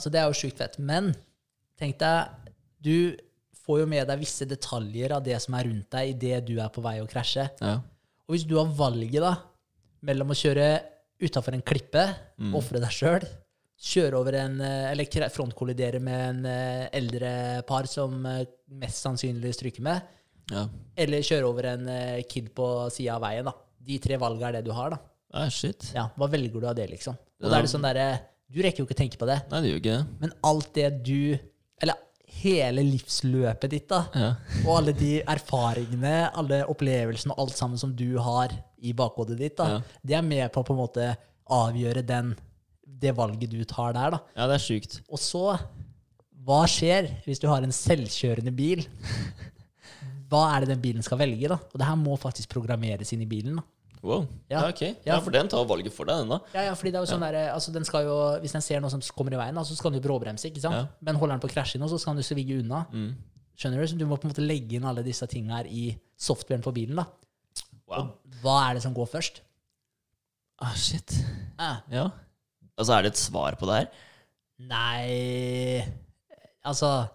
så 0.00 0.14
det 0.16 0.22
er 0.22 0.32
jo 0.32 0.40
sjukt 0.40 0.64
fett. 0.64 0.80
Men 0.80 1.12
tenk 1.76 2.00
deg, 2.00 2.50
du 2.80 3.18
får 3.66 3.84
jo 3.84 3.86
med 3.92 4.08
deg 4.08 4.24
visse 4.24 4.48
detaljer 4.48 5.12
av 5.12 5.28
det 5.28 5.36
som 5.44 5.60
er 5.60 5.68
rundt 5.68 5.90
deg 5.92 6.16
idet 6.16 6.40
du 6.48 6.56
er 6.56 6.72
på 6.72 6.80
vei 6.80 7.02
å 7.04 7.10
krasje. 7.10 7.50
ja. 7.60 7.82
Og 8.24 8.32
hvis 8.38 8.48
du 8.48 8.56
har 8.56 8.64
valget 8.72 9.20
da, 9.20 9.36
mellom 10.04 10.32
å 10.34 10.36
kjøre 10.38 10.66
utafor 11.24 11.56
en 11.56 11.62
klippe, 11.64 12.04
Mm. 12.34 12.50
ofre 12.58 12.80
deg 12.82 12.90
sjøl, 12.90 13.24
kjøre 13.78 14.18
over 14.18 14.34
en 14.34 14.60
eh, 14.60 14.90
Eller 14.90 15.28
frontkollidere 15.30 16.00
med 16.02 16.20
en 16.28 16.46
eh, 16.46 16.88
eldre 16.92 17.62
par 17.66 17.86
som 17.86 18.24
eh, 18.26 18.44
mest 18.74 19.02
sannsynlig 19.04 19.54
stryker 19.54 19.82
med, 19.86 20.02
ja. 20.50 20.66
eller 20.96 21.22
kjøre 21.22 21.46
over 21.48 21.68
en 21.72 21.88
kid 22.28 22.50
på 22.54 22.90
sida 22.90 23.14
av 23.16 23.22
veien, 23.22 23.44
da. 23.46 23.54
De 23.84 23.98
tre 23.98 24.16
valga 24.20 24.48
er 24.48 24.52
det 24.58 24.64
du 24.66 24.72
har, 24.72 24.90
da. 24.90 24.98
Ah, 25.34 25.48
shit. 25.50 25.90
Ja, 25.94 26.08
Hva 26.16 26.28
velger 26.30 26.60
du 26.60 26.66
av 26.68 26.76
det, 26.78 26.88
liksom? 26.90 27.14
Og 27.14 27.46
Det 27.46 27.50
da 27.50 27.58
er 27.58 27.62
det 27.66 27.70
sånn 27.72 27.82
derre 27.84 28.08
Du 28.50 28.60
rekker 28.62 28.82
jo 28.82 28.86
ikke 28.86 28.94
å 28.94 29.00
tenke 29.02 29.18
på 29.18 29.26
det. 29.26 29.40
Nei, 29.50 29.60
det 29.64 29.70
gjør 29.70 29.80
ikke 29.80 29.94
det. 29.96 30.18
Men 30.20 30.32
alt 30.46 30.68
det 30.76 30.90
du 31.04 31.38
Eller 31.82 31.96
hele 32.42 32.82
livsløpet 32.86 33.72
ditt, 33.72 33.86
da. 33.90 34.00
Ja. 34.14 34.30
Og 34.64 34.72
alle 34.78 34.94
de 34.96 35.12
erfaringene, 35.20 36.14
alle 36.34 36.62
opplevelsene 36.70 37.34
og 37.34 37.46
alt 37.46 37.58
sammen 37.58 37.80
som 37.80 37.94
du 37.96 38.16
har 38.22 38.54
i 38.84 38.92
bakhodet 38.96 39.38
ditt, 39.40 39.56
da. 39.60 39.76
Ja. 39.76 40.00
Det 40.02 40.18
er 40.18 40.26
med 40.26 40.44
på 40.52 40.62
å 40.62 40.68
på 40.68 40.76
en 40.76 40.82
måte 40.82 41.08
avgjøre 41.54 42.04
den, 42.06 42.34
det 42.84 43.14
valget 43.16 43.52
du 43.52 43.62
tar 43.68 43.94
der, 43.96 44.16
da. 44.16 44.22
ja, 44.36 44.48
det 44.50 44.58
er 44.58 44.64
sykt. 44.64 45.00
Og 45.08 45.20
så 45.20 45.46
Hva 46.44 46.64
skjer 46.68 47.08
hvis 47.24 47.40
du 47.40 47.46
har 47.48 47.64
en 47.64 47.72
selvkjørende 47.72 48.52
bil? 48.52 48.82
Hva 50.28 50.42
er 50.52 50.64
det 50.64 50.74
den 50.74 50.82
bilen 50.82 51.04
skal 51.04 51.20
velge, 51.20 51.48
da? 51.48 51.56
Og 51.72 51.80
det 51.80 51.86
her 51.88 51.96
må 52.00 52.16
faktisk 52.20 52.52
programmeres 52.52 53.12
inn 53.14 53.22
i 53.24 53.28
bilen. 53.30 53.60
da. 53.60 53.64
Wow. 54.04 54.26
Ja, 54.52 54.66
ok. 54.68 54.82
Ja. 55.06 55.16
For 55.24 55.32
den 55.32 55.48
tar 55.48 55.64
valget 55.64 55.94
for 55.96 56.04
deg, 56.08 56.18
den, 56.22 56.28
da. 56.34 56.38
Ja, 56.52 56.66
ja, 56.68 56.72
fordi 56.76 56.90
det 56.92 56.98
er 57.00 57.06
jo 57.06 57.12
sånn 57.14 57.22
der, 57.24 57.38
altså 57.54 57.72
den 57.72 57.86
skal 57.88 58.04
jo, 58.04 58.16
Hvis 58.42 58.52
den 58.52 58.64
ser 58.64 58.82
noe 58.84 58.92
som 58.92 59.00
kommer 59.16 59.32
i 59.32 59.38
veien, 59.40 59.56
så 59.64 59.76
skal 59.78 59.94
den 59.94 60.02
jo 60.02 60.08
bråbremse. 60.08 60.50
ikke 60.50 60.60
sant? 60.60 60.90
Men 61.00 61.16
holder 61.16 61.38
den 61.38 61.44
på 61.44 61.48
å 61.48 61.54
krasje 61.54 61.78
inn, 61.80 61.86
så 61.88 61.96
skal 62.02 62.12
den 62.14 62.20
jo 62.24 62.28
svigge 62.28 62.58
unna. 62.60 62.82
Mm. 62.92 63.14
Skjønner 63.56 63.80
Du 63.80 63.86
Så 63.88 63.96
du 63.98 64.04
må 64.10 64.18
på 64.20 64.26
en 64.28 64.34
måte 64.34 64.44
legge 64.44 64.76
inn 64.76 64.84
alle 64.84 65.02
disse 65.06 65.26
tingene 65.30 65.56
her 65.62 65.66
i 65.70 65.86
softwaren 66.18 66.62
på 66.62 66.72
bilen. 66.74 66.96
da. 67.00 67.06
Wow. 67.88 68.12
Hva 68.42 68.58
er 68.70 68.74
det 68.74 68.82
som 68.84 68.94
går 68.94 69.06
først? 69.08 69.40
Ah, 70.60 70.74
shit. 70.74 71.16
Eh, 71.58 71.76
Ja. 71.90 72.10
Altså, 72.76 72.92
er 72.98 73.02
det 73.02 73.12
et 73.14 73.16
svar 73.22 73.56
på 73.56 73.66
det 73.66 73.74
her? 73.74 73.88
nei 74.58 75.84
Altså 76.64 77.08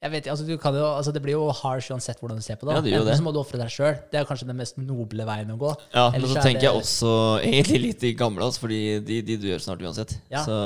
jeg 0.00 0.10
vet, 0.14 0.26
altså, 0.32 0.46
du 0.48 0.54
kan 0.56 0.72
jo, 0.74 0.84
altså 0.96 1.12
Det 1.12 1.20
blir 1.20 1.34
jo 1.34 1.50
harsh 1.52 1.90
uansett 1.92 2.16
hvordan 2.22 2.38
du 2.40 2.42
ser 2.42 2.56
på 2.56 2.64
det. 2.68 2.74
Ja, 2.76 2.80
det 2.80 2.92
Enten 2.94 3.06
det. 3.10 3.16
så 3.18 3.24
må 3.26 3.32
du 3.36 3.40
ofre 3.42 3.58
deg 3.60 3.68
sjøl. 3.68 3.98
Det 4.10 4.16
er 4.20 4.24
kanskje 4.24 4.46
den 4.48 4.56
mest 4.56 4.78
noble 4.80 5.26
veien 5.28 5.50
å 5.52 5.58
gå. 5.60 5.74
Ja, 5.92 6.06
men 6.14 6.22
så 6.24 6.38
er 6.38 6.46
tenker 6.46 6.60
det- 6.60 6.68
jeg 6.70 6.80
også 6.80 7.10
egentlig 7.44 7.80
litt 7.82 8.02
i 8.08 8.12
gamle, 8.16 8.40
altså, 8.46 8.60
fordi 8.64 8.80
de, 9.04 9.20
de 9.28 9.36
gjør 9.50 9.60
snart 9.60 9.82
uansett. 9.84 10.14
Ja. 10.32 10.44
Så, 10.46 10.56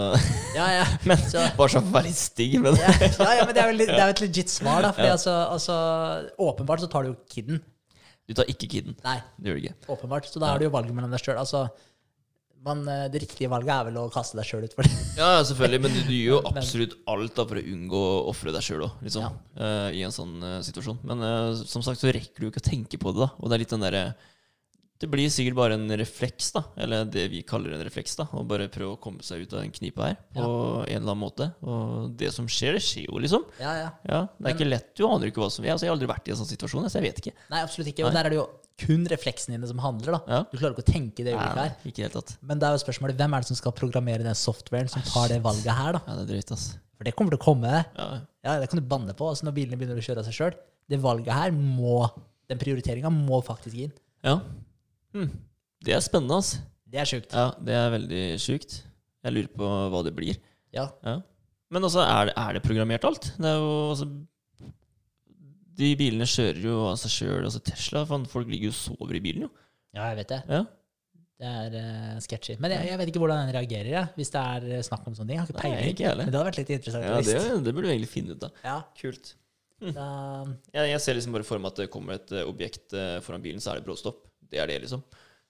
Ja, 0.55 0.69
ja. 0.79 0.85
men 1.11 1.19
Så- 1.19 1.43
Bare 1.59 1.69
sånn 1.75 1.83
for 1.83 1.91
å 1.91 1.97
være 1.99 2.07
litt 2.13 2.21
stygg, 2.23 2.61
med 2.63 2.79
ja, 2.79 2.93
ja, 3.01 3.35
ja, 3.41 3.45
men 3.45 3.55
det 3.55 3.63
er, 3.65 3.67
vel, 3.73 3.79
det 3.79 3.89
er 3.99 4.07
jo 4.13 4.15
et 4.19 4.21
legit 4.29 4.49
svar, 4.55 4.83
da. 4.87 4.93
Fordi 4.93 5.11
altså, 5.17 5.35
altså, 5.51 5.79
åpenbart 6.39 6.81
så 6.87 6.91
tar 6.91 7.03
du 7.03 7.11
jo 7.15 7.17
kiden. 7.29 7.61
du 8.29 8.33
tar 8.35 8.45
ikke 8.49 8.69
kiden. 8.71 8.95
Nei, 9.05 9.19
Det 9.37 9.51
gjør 9.51 9.59
du 9.59 9.67
ikke. 9.67 9.75
åpenbart. 9.99 10.25
Så 10.31 10.39
da 10.41 10.47
har 10.55 10.59
du 10.59 10.65
jo 10.65 10.71
valget 10.71 10.95
mellom 10.95 11.11
deg 11.11 11.21
sjøl. 11.21 11.37
Altså, 11.43 11.67
man, 12.65 12.83
eh, 12.89 13.07
det 13.13 13.23
riktige 13.25 13.51
valget 13.53 13.75
er 13.75 13.89
vel 13.91 13.99
å 14.01 14.09
kaste 14.13 14.39
deg 14.39 14.49
sjøl 14.49 14.67
utfor 14.69 14.87
det. 14.89 14.93
Ja, 15.21 15.29
ja, 15.37 15.43
selvfølgelig, 15.47 15.81
men 15.85 15.93
du, 15.95 15.99
du 16.09 16.15
gjør 16.17 16.31
jo 16.33 16.43
absolutt 16.51 16.95
alt 17.13 17.37
da 17.37 17.47
for 17.47 17.61
å 17.61 17.65
unngå 17.75 18.05
å 18.11 18.21
ofre 18.33 18.55
deg 18.55 18.65
sjøl 18.67 18.87
òg, 18.89 19.01
liksom. 19.07 19.41
uh, 19.61 19.89
I 19.95 20.05
en 20.07 20.15
sånn 20.15 20.37
uh, 20.43 20.61
situasjon. 20.67 21.03
Men 21.07 21.23
uh, 21.23 21.65
som 21.69 21.85
sagt 21.87 22.03
så 22.03 22.11
rekker 22.15 22.41
du 22.41 22.49
jo 22.49 22.55
ikke 22.55 22.65
å 22.65 22.71
tenke 22.73 23.01
på 23.01 23.13
det, 23.15 23.27
da. 23.27 23.35
Og 23.39 23.51
det 23.51 23.59
er 23.59 23.63
litt 23.63 23.75
den 23.77 23.85
derre 23.85 24.05
Det 25.05 25.09
blir 25.11 25.29
sikkert 25.31 25.57
bare 25.59 25.77
en 25.77 25.87
refleks, 26.01 26.49
da. 26.55 26.65
Eller 26.81 27.05
det 27.05 27.29
vi 27.31 27.45
kaller 27.47 27.77
en 27.77 27.85
refleks, 27.85 28.17
da. 28.19 28.27
Å 28.33 28.43
bare 28.49 28.71
prøve 28.73 28.97
å 28.97 29.01
komme 29.03 29.23
seg 29.27 29.45
ut 29.45 29.55
av 29.55 29.63
den 29.63 29.75
knipa 29.75 30.09
her 30.09 30.19
på 30.33 30.45
en 30.49 30.89
eller 30.89 31.13
annen 31.13 31.21
måte. 31.21 31.51
Og 31.67 32.15
det 32.19 32.33
som 32.35 32.49
skjer, 32.51 32.79
det 32.79 32.85
skjer 32.87 33.11
jo, 33.11 33.21
liksom. 33.23 33.45
Ja, 33.61 33.75
ja. 33.83 33.89
Ja, 34.09 34.23
Det 34.39 34.51
er 34.51 34.57
ikke 34.57 34.71
lett. 34.71 34.93
Du 34.97 35.05
aner 35.07 35.29
ikke 35.31 35.45
hva 35.45 35.51
som 35.53 35.67
altså, 35.67 35.85
Jeg 35.85 35.93
har 35.93 35.99
aldri 35.99 36.11
vært 36.11 36.31
i 36.31 36.35
en 36.35 36.41
sånn 36.41 36.51
situasjon, 36.51 36.89
så 36.89 37.03
jeg 37.03 37.11
vet 37.11 37.23
ikke. 37.23 37.35
Nei, 37.53 37.63
absolutt 37.67 37.93
ikke. 37.93 38.07
Og 38.09 38.17
der 38.17 38.31
er 38.31 38.35
det 38.35 38.41
jo 38.41 38.49
kun 38.79 39.05
refleksene 39.07 39.55
dine 39.57 39.69
som 39.71 39.79
handler. 39.79 40.17
da. 40.17 40.21
Ja. 40.27 40.39
Du 40.51 40.57
klarer 40.59 40.75
ikke 40.75 40.83
å 40.85 40.93
tenke 40.93 41.23
det 41.25 41.35
øyeblikket 41.35 41.61
her. 41.63 41.75
ikke 41.91 42.03
helt 42.07 42.17
tatt. 42.19 42.33
Men 42.43 42.59
det 42.59 42.67
er 42.69 42.75
jo 42.75 42.83
spørsmålet, 42.83 43.17
hvem 43.21 43.35
er 43.37 43.45
det 43.45 43.51
som 43.53 43.57
skal 43.61 43.73
programmere 43.77 44.25
den 44.27 44.35
softwaren 44.35 44.89
som 44.91 45.03
tar 45.07 45.29
det 45.31 45.41
valget 45.45 45.71
her? 45.71 45.93
da? 45.99 46.01
Ja, 46.09 46.17
det 46.19 46.25
er 46.25 46.31
drøyt, 46.35 46.53
ass. 46.57 46.67
For 46.99 47.05
det 47.07 47.15
kommer 47.15 47.35
til 47.35 47.39
å 47.41 47.45
komme. 47.45 47.85
Ja, 47.97 48.09
Ja, 48.45 48.59
Det 48.61 48.69
kan 48.71 48.79
du 48.81 48.85
banne 48.87 49.15
på 49.17 49.29
altså 49.31 49.47
når 49.47 49.55
bilene 49.57 49.79
begynner 49.79 49.97
å 49.99 50.05
kjøre 50.05 50.19
av 50.21 50.27
seg 50.29 50.35
sjøl. 50.37 50.55
Det 50.91 50.99
valget 51.01 51.33
her 51.33 51.51
må 51.53 52.11
Den 52.51 52.59
prioriteringa 52.61 53.09
må 53.11 53.39
faktisk 53.45 53.75
inn. 53.87 53.93
ja. 54.23 54.41
Hm. 55.15 55.31
Det 55.85 55.93
er 55.95 56.01
spennende, 56.01 56.37
ass. 56.41 56.59
Det 56.91 56.99
er 57.01 57.05
sjukt. 57.09 57.33
Ja, 57.33 57.53
det 57.63 57.75
er 57.77 57.91
veldig 57.93 58.23
sjukt. 58.41 58.83
Jeg 59.25 59.33
lurer 59.33 59.49
på 59.55 59.69
hva 59.93 60.03
det 60.05 60.13
blir. 60.17 60.37
Ja. 60.73 60.89
Ja. 61.05 61.21
Men 61.71 61.83
altså, 61.87 62.01
er 62.05 62.27
det, 62.31 62.35
er 62.37 62.53
det 62.57 62.63
programmert 62.65 63.05
alt? 63.05 63.31
Det 63.39 63.47
er 63.49 63.57
jo 63.61 63.71
altså 63.95 64.07
De 65.75 65.91
bilene 65.99 66.27
kjører 66.29 66.63
jo 66.63 66.79
av 66.91 66.97
seg 67.01 67.13
sjøl. 67.17 67.45
Altså 67.49 67.61
Tesla, 67.67 68.05
fan, 68.09 68.25
folk 68.31 68.51
ligger 68.51 68.71
jo 68.71 68.75
og 68.75 68.81
sover 68.81 69.19
i 69.19 69.23
bilen, 69.25 69.47
jo. 69.49 69.53
ja, 69.97 70.09
jeg 70.13 70.21
vet 70.23 70.35
det. 70.35 70.41
Ja. 70.51 70.65
Det 71.35 71.51
er 71.51 71.73
uh, 71.75 72.19
sketchy. 72.23 72.55
Men 72.63 72.77
jeg, 72.77 72.87
jeg 72.93 72.99
vet 73.01 73.11
ikke 73.11 73.23
hvordan 73.25 73.41
den 73.43 73.57
reagerer, 73.57 73.89
jeg, 73.91 74.11
hvis 74.15 74.31
det 74.31 74.43
er 74.55 74.67
eh, 74.77 74.85
snakk 74.87 75.09
om 75.11 75.17
sånne 75.19 75.33
ting. 75.33 75.41
Jeg 75.41 75.43
har 75.43 75.51
ikke 75.51 75.73
Nei, 75.73 75.89
ikke. 75.91 76.13
Men 76.21 76.29
det 76.29 76.39
hadde 76.39 76.47
vært 76.47 76.61
litt 76.61 76.71
interessant 76.77 77.07
Ja, 77.09 77.17
det, 77.27 77.41
det 77.67 77.75
burde 77.75 77.89
du 77.89 77.95
egentlig 77.95 78.13
finne 78.13 78.37
ut 78.37 78.47
av. 78.47 78.63
Ja, 78.63 78.77
Kult. 79.01 79.33
da, 79.83 80.07
Jeg, 80.77 80.93
jeg 80.93 81.03
ser 81.03 81.19
liksom 81.19 81.35
bare 81.35 81.49
for 81.49 81.63
meg 81.63 81.75
at 81.75 81.83
det 81.83 81.91
kommer 81.93 82.21
et 82.21 82.31
eh, 82.31 82.47
objekt 82.47 82.95
eh, 82.95 83.19
foran 83.27 83.43
bilen, 83.45 83.63
så 83.65 83.73
er 83.73 83.81
det 83.81 83.89
bråstopp. 83.89 84.23
Det 84.47 84.63
er 84.63 84.71
det, 84.71 84.79
liksom. 84.87 85.03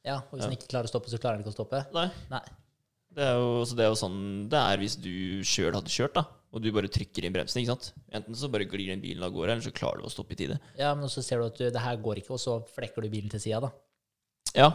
ja, 0.06 0.22
og 0.22 0.38
hvis 0.38 0.46
den 0.46 0.56
ikke 0.56 0.70
klarer 0.72 0.88
å 0.88 0.94
stoppe, 0.94 1.12
så 1.12 1.20
klarer 1.20 1.36
den 1.36 1.44
ikke 1.44 1.52
å 1.52 1.58
stoppe. 1.58 1.84
Nei. 1.92 2.08
Nei. 2.32 2.40
Det 3.14 3.28
er 3.28 3.36
jo, 3.38 3.60
så 3.68 3.76
det 3.78 3.84
er 3.84 3.92
jo 3.92 3.98
sånn 4.00 4.20
det 4.50 4.60
er 4.72 4.80
hvis 4.80 4.96
du 4.98 5.12
sjøl 5.46 5.76
hadde 5.76 5.92
kjørt, 5.92 6.16
da. 6.16 6.24
Og 6.54 6.62
du 6.62 6.70
bare 6.74 6.90
trykker 6.92 7.26
inn 7.26 7.34
bremsen. 7.34 7.60
ikke 7.60 7.74
sant? 7.74 7.88
Enten 8.14 8.36
så 8.38 8.50
bare 8.52 8.68
glir 8.70 8.92
den 8.92 9.02
bilen 9.02 9.24
av 9.26 9.32
gårde, 9.34 9.56
eller 9.56 9.64
så 9.66 9.74
klarer 9.74 10.02
du 10.02 10.06
å 10.06 10.12
stoppe 10.12 10.36
i 10.36 10.38
tide. 10.38 10.60
Ja, 10.78 10.92
men 10.94 11.10
så 11.10 11.24
ser 11.24 11.42
du 11.42 11.48
at 11.48 11.58
du, 11.58 11.66
det 11.66 11.82
her 11.82 11.98
går 12.02 12.22
ikke, 12.22 12.36
og 12.36 12.42
så 12.42 12.60
flekker 12.76 13.02
du 13.02 13.10
bilen 13.10 13.32
til 13.32 13.42
sida, 13.42 13.64
da. 13.66 13.72
Ja, 14.54 14.68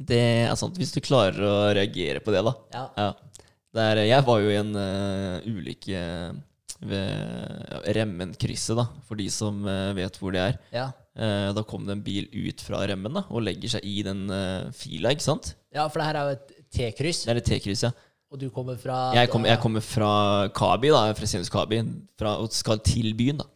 det 0.00 0.20
er 0.48 0.54
sant. 0.58 0.78
Hvis 0.80 0.94
du 0.94 1.02
klarer 1.04 1.44
å 1.44 1.56
reagere 1.76 2.22
på 2.24 2.32
det, 2.34 2.40
da. 2.46 2.54
Ja. 2.74 2.86
Ja. 2.96 3.10
Det 3.72 3.84
er, 3.88 4.00
jeg 4.04 4.24
var 4.26 4.40
jo 4.42 4.50
i 4.52 4.58
en 4.58 4.72
uh, 4.76 5.44
ulykke 5.48 6.00
ved 6.82 7.12
ja, 7.70 7.78
Remmenkrysset, 7.96 8.76
da, 8.76 8.88
for 9.08 9.20
de 9.20 9.28
som 9.32 9.62
uh, 9.68 9.92
vet 9.96 10.18
hvor 10.20 10.34
det 10.34 10.42
er. 10.42 10.58
Ja. 10.74 10.90
Uh, 11.12 11.52
da 11.56 11.64
kom 11.68 11.86
det 11.88 11.96
en 11.96 12.04
bil 12.04 12.28
ut 12.32 12.64
fra 12.64 12.82
remmen 12.88 13.16
da, 13.16 13.24
og 13.30 13.44
legger 13.46 13.76
seg 13.76 13.84
i 13.84 14.00
den 14.04 14.24
eh, 14.32 14.70
fila, 14.76 15.12
ikke 15.12 15.26
sant? 15.26 15.52
ja, 15.72 15.84
for 15.84 16.00
det 16.00 16.06
her 16.08 16.18
er 16.18 16.28
jo 16.30 16.38
et 16.38 16.54
T-kryss, 16.72 17.26
Det 17.26 17.32
er 17.34 17.40
et 17.40 17.48
T-kryss, 17.50 17.84
ja. 17.84 17.90
Og 18.32 18.40
du 18.40 18.48
kommer 18.50 18.78
fra 18.80 19.12
Jeg, 19.14 19.28
kom, 19.32 19.44
jeg 19.44 19.60
kommer 19.60 19.84
fra 19.84 20.48
Kabi, 20.56 20.88
da, 20.94 21.04
Fresenius 21.16 21.52
Kabi, 21.52 21.82
fra, 22.18 22.38
og 22.40 22.52
skal 22.56 22.80
til 22.84 23.12
byen, 23.18 23.42
da. 23.42 23.48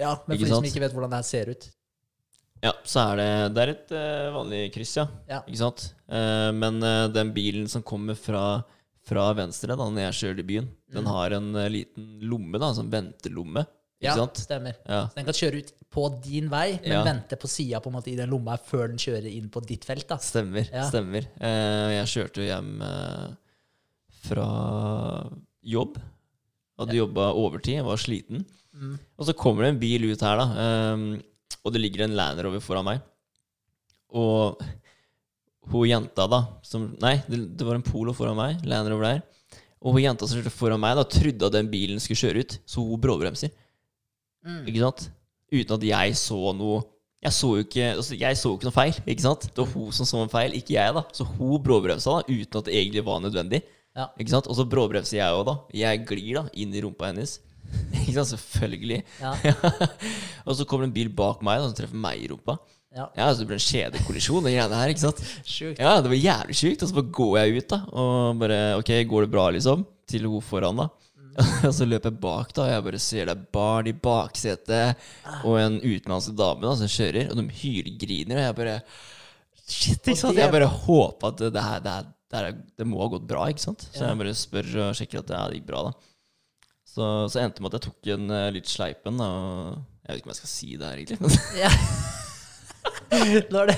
Ja, 0.00 0.14
men 0.26 0.36
Ikke 0.38 0.46
for 0.46 0.48
de 0.48 0.56
som 0.56 0.68
ikke 0.70 0.82
vet 0.86 0.94
hvordan 0.96 1.12
det 1.12 1.18
her 1.20 1.28
ser 1.28 1.50
ut. 1.52 1.66
Ja, 2.62 2.72
så 2.86 3.02
er 3.10 3.18
det 3.18 3.30
Det 3.56 3.62
er 3.64 3.72
et 3.74 3.92
uh, 3.96 4.28
vanlig 4.38 4.62
kryss, 4.74 4.94
ja. 5.00 5.06
Ja. 5.28 5.42
Ikke 5.44 5.60
sant? 5.60 5.88
Uh, 6.06 6.50
men 6.56 6.78
uh, 6.84 7.08
den 7.12 7.34
bilen 7.36 7.68
som 7.70 7.84
kommer 7.84 8.18
fra 8.18 8.62
fra 9.02 9.24
venstre 9.34 9.74
da 9.74 9.82
når 9.82 10.04
jeg 10.04 10.14
kjører 10.14 10.36
til 10.38 10.46
byen, 10.46 10.66
den 10.94 11.08
har 11.10 11.32
en 11.34 11.48
liten 11.74 12.04
lomme, 12.22 12.54
da, 12.62 12.68
sånn 12.70 12.86
ventelomme. 12.92 13.64
Ikke 13.98 14.12
Ja, 14.12 14.14
sant? 14.14 14.38
stemmer. 14.38 14.76
Ja. 14.86 15.00
Så 15.10 15.18
den 15.18 15.26
kan 15.26 15.34
kjøre 15.34 15.58
ut 15.58 15.72
på 15.90 16.04
din 16.22 16.46
vei, 16.50 16.78
men 16.84 16.92
Ja. 16.92 17.00
vente 17.02 17.34
på 17.34 17.50
sida 17.50 17.80
i 17.82 18.14
den 18.14 18.30
lomma 18.30 18.54
før 18.62 18.86
den 18.94 19.02
kjører 19.02 19.26
inn 19.26 19.50
på 19.50 19.60
ditt 19.66 19.84
felt. 19.84 20.06
da. 20.06 20.18
Stemmer. 20.22 20.70
Ja. 20.70 20.86
stemmer. 20.88 21.26
Jeg 21.42 22.06
kjørte 22.14 22.36
jo 22.38 22.46
hjem 22.46 22.78
fra 24.22 24.46
jobb. 25.62 25.98
Hadde 26.80 26.98
jobba 26.98 27.30
overtid, 27.38 27.82
var 27.86 28.00
sliten. 28.00 28.44
Mm. 28.72 28.94
Og 29.18 29.28
så 29.28 29.34
kommer 29.36 29.66
det 29.66 29.74
en 29.74 29.82
bil 29.82 30.08
ut 30.10 30.24
her, 30.24 30.40
da. 30.40 30.68
Um, 30.94 31.08
og 31.62 31.74
det 31.74 31.82
ligger 31.82 32.06
en 32.06 32.16
Land 32.18 32.40
Rover 32.42 32.62
foran 32.64 32.86
meg. 32.88 33.02
Og 34.12 34.62
hun 35.70 35.86
jenta, 35.88 36.26
da 36.28 36.42
som, 36.66 36.88
Nei, 37.00 37.18
det, 37.28 37.44
det 37.58 37.66
var 37.66 37.78
en 37.78 37.86
Polo 37.86 38.14
foran 38.16 38.38
meg. 38.38 38.64
Land 38.68 38.90
Rover 38.90 39.08
der. 39.08 39.20
Og 39.82 39.96
hun 39.96 40.04
jenta 40.04 40.28
som 40.28 40.38
kjørte 40.38 40.54
foran 40.54 40.80
meg, 40.82 40.96
da 40.98 41.04
trodde 41.06 41.48
at 41.48 41.56
den 41.56 41.70
bilen 41.70 42.02
skulle 42.02 42.20
kjøre 42.20 42.42
ut, 42.42 42.56
så 42.66 42.82
hun 42.86 43.02
bråbremser. 43.02 43.52
Mm. 44.46 44.64
Ikke 44.70 44.82
sant? 44.82 45.06
Uten 45.52 45.76
at 45.76 45.84
jeg 45.86 46.16
så 46.18 46.38
noe 46.56 46.80
Jeg 47.22 47.34
så 47.36 47.48
jo 47.54 47.62
ikke, 47.62 47.88
altså 48.00 48.16
jeg 48.18 48.36
så 48.40 48.50
ikke 48.50 48.66
noe 48.66 48.74
feil. 48.74 48.96
Ikke 49.06 49.22
sant? 49.22 49.44
Det 49.46 49.62
var 49.62 49.68
hun 49.76 49.92
som 49.94 50.08
så 50.08 50.22
en 50.24 50.32
feil, 50.32 50.56
ikke 50.58 50.74
jeg. 50.74 50.94
da 50.96 51.04
Så 51.14 51.26
hun 51.28 51.60
bråbremsa 51.62 52.16
da 52.16 52.24
uten 52.26 52.58
at 52.58 52.66
det 52.66 52.74
egentlig 52.74 53.04
var 53.06 53.20
nødvendig. 53.22 53.60
Ja. 53.96 54.06
Ikke 54.18 54.32
sant? 54.32 54.46
Og 54.48 54.56
så 54.56 54.64
bråbremser 54.68 55.18
jeg 55.18 55.32
òg, 55.36 55.44
da. 55.48 55.54
Jeg 55.76 56.04
glir 56.08 56.38
da 56.38 56.44
inn 56.54 56.72
i 56.74 56.80
rumpa 56.84 57.10
hennes. 57.10 57.38
Ikke 58.02 58.14
sant? 58.18 58.30
Selvfølgelig. 58.34 59.02
Ja. 59.20 59.32
og 60.46 60.56
så 60.56 60.64
kommer 60.68 60.86
det 60.86 60.90
en 60.92 60.96
bil 61.00 61.10
bak 61.16 61.42
meg 61.44 61.60
da 61.60 61.68
som 61.68 61.76
treffer 61.76 62.00
meg 62.00 62.22
i 62.24 62.30
rumpa. 62.32 62.56
Ja. 62.92 63.06
Ja, 63.16 63.30
så 63.32 63.40
Det 63.40 63.48
ble 63.48 63.56
en 63.56 63.64
kjedekollisjon, 63.64 64.44
de 64.44 64.50
greiene 64.52 64.76
her. 64.80 64.90
ikke 64.92 65.00
sant? 65.06 65.20
Sjukt. 65.48 65.78
Ja, 65.80 65.94
det 66.04 66.10
var 66.12 66.18
jævlig 66.20 66.56
sjukt. 66.58 66.82
Og 66.84 66.90
så 66.90 66.96
bare 66.98 67.12
går 67.20 67.36
jeg 67.40 67.54
ut, 67.62 67.68
da. 67.72 67.78
Og 67.92 68.42
bare 68.42 68.58
Ok, 68.80 68.90
går 69.12 69.24
det 69.26 69.30
bra, 69.32 69.46
liksom? 69.56 69.86
Til 70.12 70.26
hun 70.28 70.44
foran, 70.44 70.76
da. 70.82 70.88
og 71.64 71.72
så 71.72 71.86
løper 71.88 72.10
jeg 72.12 72.20
bak, 72.20 72.50
da. 72.56 72.66
Og 72.66 72.72
jeg 72.74 72.84
bare 72.88 72.98
ser 73.00 73.28
det 73.30 73.36
er 73.38 73.46
barn 73.56 73.88
i 73.88 73.94
baksetet. 73.96 75.00
Og 75.48 75.56
en 75.62 75.78
utenlandsk 75.80 76.34
dame 76.36 76.64
da 76.68 76.74
som 76.82 76.90
kjører. 76.92 77.30
Og 77.32 77.40
de 77.40 77.46
hylgriner. 77.62 78.36
Og 78.40 78.44
jeg 78.48 78.58
bare 78.60 78.76
Shit, 79.62 80.02
ikke 80.02 80.18
sant? 80.18 80.34
det- 80.36 80.42
Jeg 80.44 80.52
bare 80.52 80.68
håper 80.68 81.28
at 81.32 81.38
det, 81.40 81.52
det 81.54 81.62
her 81.64 81.80
det, 81.80 81.92
her, 81.96 82.10
det, 82.32 82.40
er, 82.40 82.56
det 82.80 82.88
må 82.88 83.02
ha 83.02 83.10
gått 83.12 83.28
bra, 83.28 83.44
ikke 83.52 83.66
sant? 83.66 83.84
Så 83.92 84.06
jeg 84.06 84.18
bare 84.22 84.32
spør 84.36 84.70
og 84.86 84.96
sjekker 84.96 85.20
at 85.20 85.28
det, 85.28 85.40
gikk 85.58 85.68
bra, 85.68 85.84
da. 85.90 85.92
Så, 86.92 87.04
så 87.32 87.40
endte 87.40 87.60
det 87.60 87.64
med 87.64 87.72
at 87.72 87.78
jeg 87.78 87.86
tok 87.88 88.08
en 88.14 88.32
uh, 88.32 88.46
litt 88.52 88.68
sleipen, 88.68 89.20
da. 89.20 89.28
Og 89.28 90.02
jeg 90.02 90.08
vet 90.08 90.22
ikke 90.22 90.28
om 90.28 90.32
jeg 90.32 90.40
skal 90.40 90.52
si 90.52 90.70
det 90.80 90.88
her, 90.88 91.04
egentlig. 91.04 91.38
Ja. 91.60 91.72
Når, 93.52 93.68
du, 93.68 93.72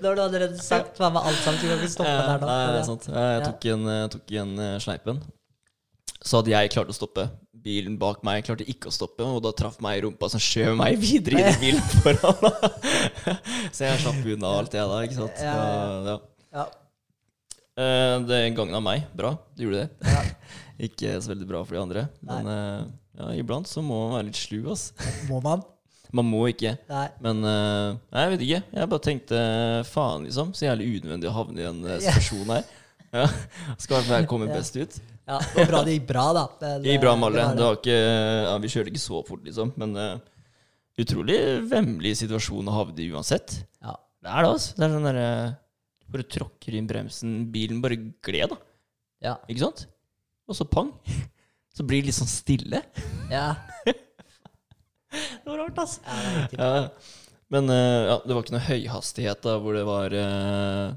når 0.00 0.14
du 0.14 0.20
allerede 0.22 0.62
sagt 0.62 1.00
hva 1.00 1.08
med 1.12 1.24
alt 1.26 1.40
sammen, 1.42 1.58
så 1.58 1.66
kan 1.66 1.80
ikke 1.82 1.90
stoppe 1.90 2.12
Ja, 2.12 2.20
der 2.28 2.38
nå. 2.40 2.46
Nei, 2.48 2.68
det 2.70 2.78
er 2.78 2.86
sant. 2.86 3.08
Jeg 3.10 3.42
tok 3.44 3.66
en, 3.72 3.82
jeg 3.90 4.10
tok 4.14 4.32
en 4.42 4.52
eh, 4.62 4.76
sleipen. 4.84 5.18
Så 6.22 6.38
hadde 6.38 6.52
jeg 6.54 6.70
klart 6.72 6.92
å 6.92 6.96
stoppe. 6.96 7.26
Bilen 7.58 7.98
bak 8.00 8.22
meg 8.26 8.46
klarte 8.46 8.66
ikke 8.70 8.88
å 8.88 8.94
stoppe, 8.94 9.26
og 9.26 9.42
da 9.44 9.52
traff 9.58 9.80
meg 9.84 9.98
i 9.98 10.04
rumpa, 10.06 10.30
som 10.30 10.42
skjøv 10.42 10.78
meg 10.78 10.96
videre 11.02 11.42
inn 11.42 11.50
i 11.50 11.60
bilen 11.66 11.90
foran. 11.98 12.48
så 13.74 13.90
jeg 13.90 14.02
slapp 14.04 14.30
unna 14.36 14.54
alt, 14.60 14.78
jeg 14.78 14.92
da. 14.94 15.00
ikke 15.08 15.18
sant? 15.18 15.42
Ja, 15.42 15.56
ja, 15.58 16.18
ja. 16.60 16.68
Eh, 17.78 18.14
Det 18.26 18.40
gagna 18.56 18.80
meg 18.82 19.06
bra. 19.16 19.36
Det 19.54 19.66
gjorde 19.66 19.84
det. 19.84 20.10
Ja. 20.10 20.22
ikke 20.88 21.16
så 21.22 21.32
veldig 21.32 21.48
bra 21.50 21.64
for 21.66 21.76
de 21.76 21.82
andre. 21.82 22.06
Men 22.26 22.48
eh, 22.52 22.86
ja, 23.20 23.32
iblant 23.38 23.70
så 23.70 23.82
må 23.84 24.06
man 24.06 24.16
være 24.18 24.28
litt 24.30 24.40
slu, 24.40 24.60
ass. 24.72 24.90
Må 25.30 25.40
man? 25.44 25.62
Man 26.14 26.24
må 26.24 26.46
ikke. 26.48 26.72
Nei. 26.88 27.06
Men 27.22 27.44
eh, 27.44 27.98
nei, 28.14 28.24
jeg 28.24 28.32
vet 28.34 28.44
ikke. 28.46 28.62
Jeg 28.80 28.90
bare 28.94 29.04
tenkte 29.04 29.42
faen, 29.90 30.26
liksom. 30.26 30.54
Så 30.56 30.66
jævlig 30.66 30.90
unødvendig 30.96 31.30
å 31.30 31.36
havne 31.36 31.62
i 31.62 31.68
en 31.70 31.80
situasjon 31.96 32.54
her. 32.56 32.68
Ja. 33.08 33.22
Skal 33.80 33.94
i 33.94 33.94
hvert 33.94 34.04
fall 34.04 34.18
jeg 34.18 34.26
komme 34.28 34.46
best 34.52 34.74
ut. 34.76 34.98
Ja, 35.24 35.38
det 35.40 35.62
var 35.62 35.70
bra 35.70 35.78
det 35.86 35.94
gikk 35.94 36.08
bra, 36.10 36.24
da. 36.36 36.42
Det, 36.60 36.72
Det 36.84 36.90
gikk 36.92 37.00
bra 37.06 37.14
med 37.16 37.26
alle. 37.30 37.44
Det 37.56 37.64
var 37.64 37.78
ikke, 37.78 37.94
ja, 38.44 38.50
vi 38.60 38.70
kjørte 38.74 38.92
ikke 38.92 39.00
så 39.00 39.20
fort, 39.24 39.40
liksom. 39.46 39.70
Men 39.80 39.94
uh, 39.96 40.18
utrolig 41.00 41.38
vemmelig 41.70 42.12
situasjon 42.20 42.68
å 42.68 42.74
havne 42.74 43.00
i 43.00 43.08
uansett. 43.14 43.54
Ja. 43.80 43.94
Det 44.20 44.28
er 44.28 44.44
det, 44.44 44.50
altså. 44.50 44.74
Det 44.76 44.84
er 44.84 44.92
sånn 44.92 45.08
derre 45.08 45.30
Bare 46.12 46.24
tråkker 46.24 46.74
inn 46.78 46.86
bremsen. 46.88 47.38
Bilen 47.52 47.82
bare 47.84 47.98
gled, 48.24 48.54
da. 48.54 48.58
Ja. 49.24 49.34
Ikke 49.50 49.64
sant? 49.66 49.86
Og 50.48 50.56
så 50.56 50.64
pang. 50.68 50.92
Så 51.78 51.84
blir 51.86 52.00
det 52.02 52.08
litt 52.10 52.16
sånn 52.18 52.30
stille. 52.30 52.80
ja. 53.30 53.52
Det 55.08 55.46
var 55.48 55.58
rart, 55.62 55.78
altså. 55.80 56.00
ja. 56.52 56.66
Ja. 56.82 56.88
Men 57.48 57.70
eh, 57.72 58.00
ja, 58.10 58.16
det 58.26 58.34
var 58.36 58.42
ikke 58.44 58.52
noe 58.58 58.66
høyhastighet 58.66 59.40
da, 59.46 59.54
hvor 59.62 59.72
det 59.78 59.84
var 59.88 60.12
eh, 60.12 60.90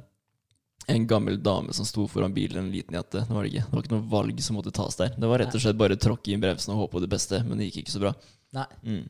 en 0.92 1.06
gammel 1.08 1.38
dame 1.40 1.72
som 1.78 1.88
sto 1.88 2.04
foran 2.12 2.34
bilen, 2.36 2.66
en 2.66 2.74
liten 2.74 2.98
jente. 2.98 3.22
Det 3.24 3.32
var 3.38 3.46
det 3.48 3.54
ikke. 3.54 3.64
Det 3.70 3.78
var 3.78 3.86
ikke 3.86 3.94
noe 3.96 4.10
valg 4.12 4.42
som 4.44 4.58
måtte 4.60 4.74
tas 4.76 4.98
der. 5.00 5.14
Det 5.16 5.30
var 5.32 5.40
rett 5.40 5.56
og 5.56 5.64
slett 5.64 5.80
bare 5.80 5.96
tråkke 6.02 6.34
inn 6.36 6.44
bremsen 6.44 6.74
og 6.76 6.82
håpe 6.84 6.98
på 6.98 7.04
det 7.06 7.12
beste, 7.14 7.40
men 7.48 7.62
det 7.62 7.70
gikk 7.70 7.86
ikke 7.86 7.94
så 7.96 8.04
bra. 8.04 8.12
Nei, 8.58 8.68
Mm. 8.84 9.06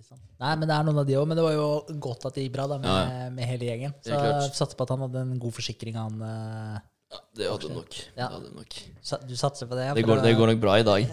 Ikke 0.00 0.08
sant. 0.10 0.22
Nei, 0.40 0.52
men 0.56 0.68
det 0.70 0.74
er 0.76 0.86
noen 0.88 1.00
av 1.02 1.06
de 1.08 1.16
òg. 1.20 1.26
Men 1.30 1.36
det 1.38 1.44
var 1.46 1.54
jo 1.56 1.66
godt 2.08 2.24
at 2.30 2.34
det 2.38 2.46
gikk 2.46 2.54
bra 2.56 2.66
da, 2.72 2.78
med, 2.82 2.88
Ja, 2.90 3.28
med 3.36 3.44
hele 3.52 3.68
gjengen. 3.68 3.92
Så 4.02 4.14
Helt 4.14 4.24
klart. 4.24 4.42
jeg 4.48 4.56
satser 4.58 4.76
på 4.80 4.86
at 4.88 4.94
han 4.96 5.04
hadde 5.06 5.24
en 5.26 5.38
god 5.42 5.54
forsikring, 5.60 5.94
han. 6.00 6.16
eh, 6.22 6.80
Ja, 7.10 7.18
det 7.34 7.46
hadde 7.50 7.68
nok. 7.74 7.94
Ja. 8.16 8.28
Det, 8.28 8.34
hadde 8.36 8.50
nok. 8.54 8.74
sa- 9.02 9.18
Du 9.26 9.34
satser 9.34 9.66
på 9.66 9.74
det? 9.74 9.86
ja, 9.88 9.94
Det, 9.94 10.04
for 10.06 10.14
går, 10.14 10.22
det 10.22 10.36
går 10.38 10.46
nok 10.52 10.60
bra 10.62 10.74
i 10.78 10.84
dag. 10.86 11.00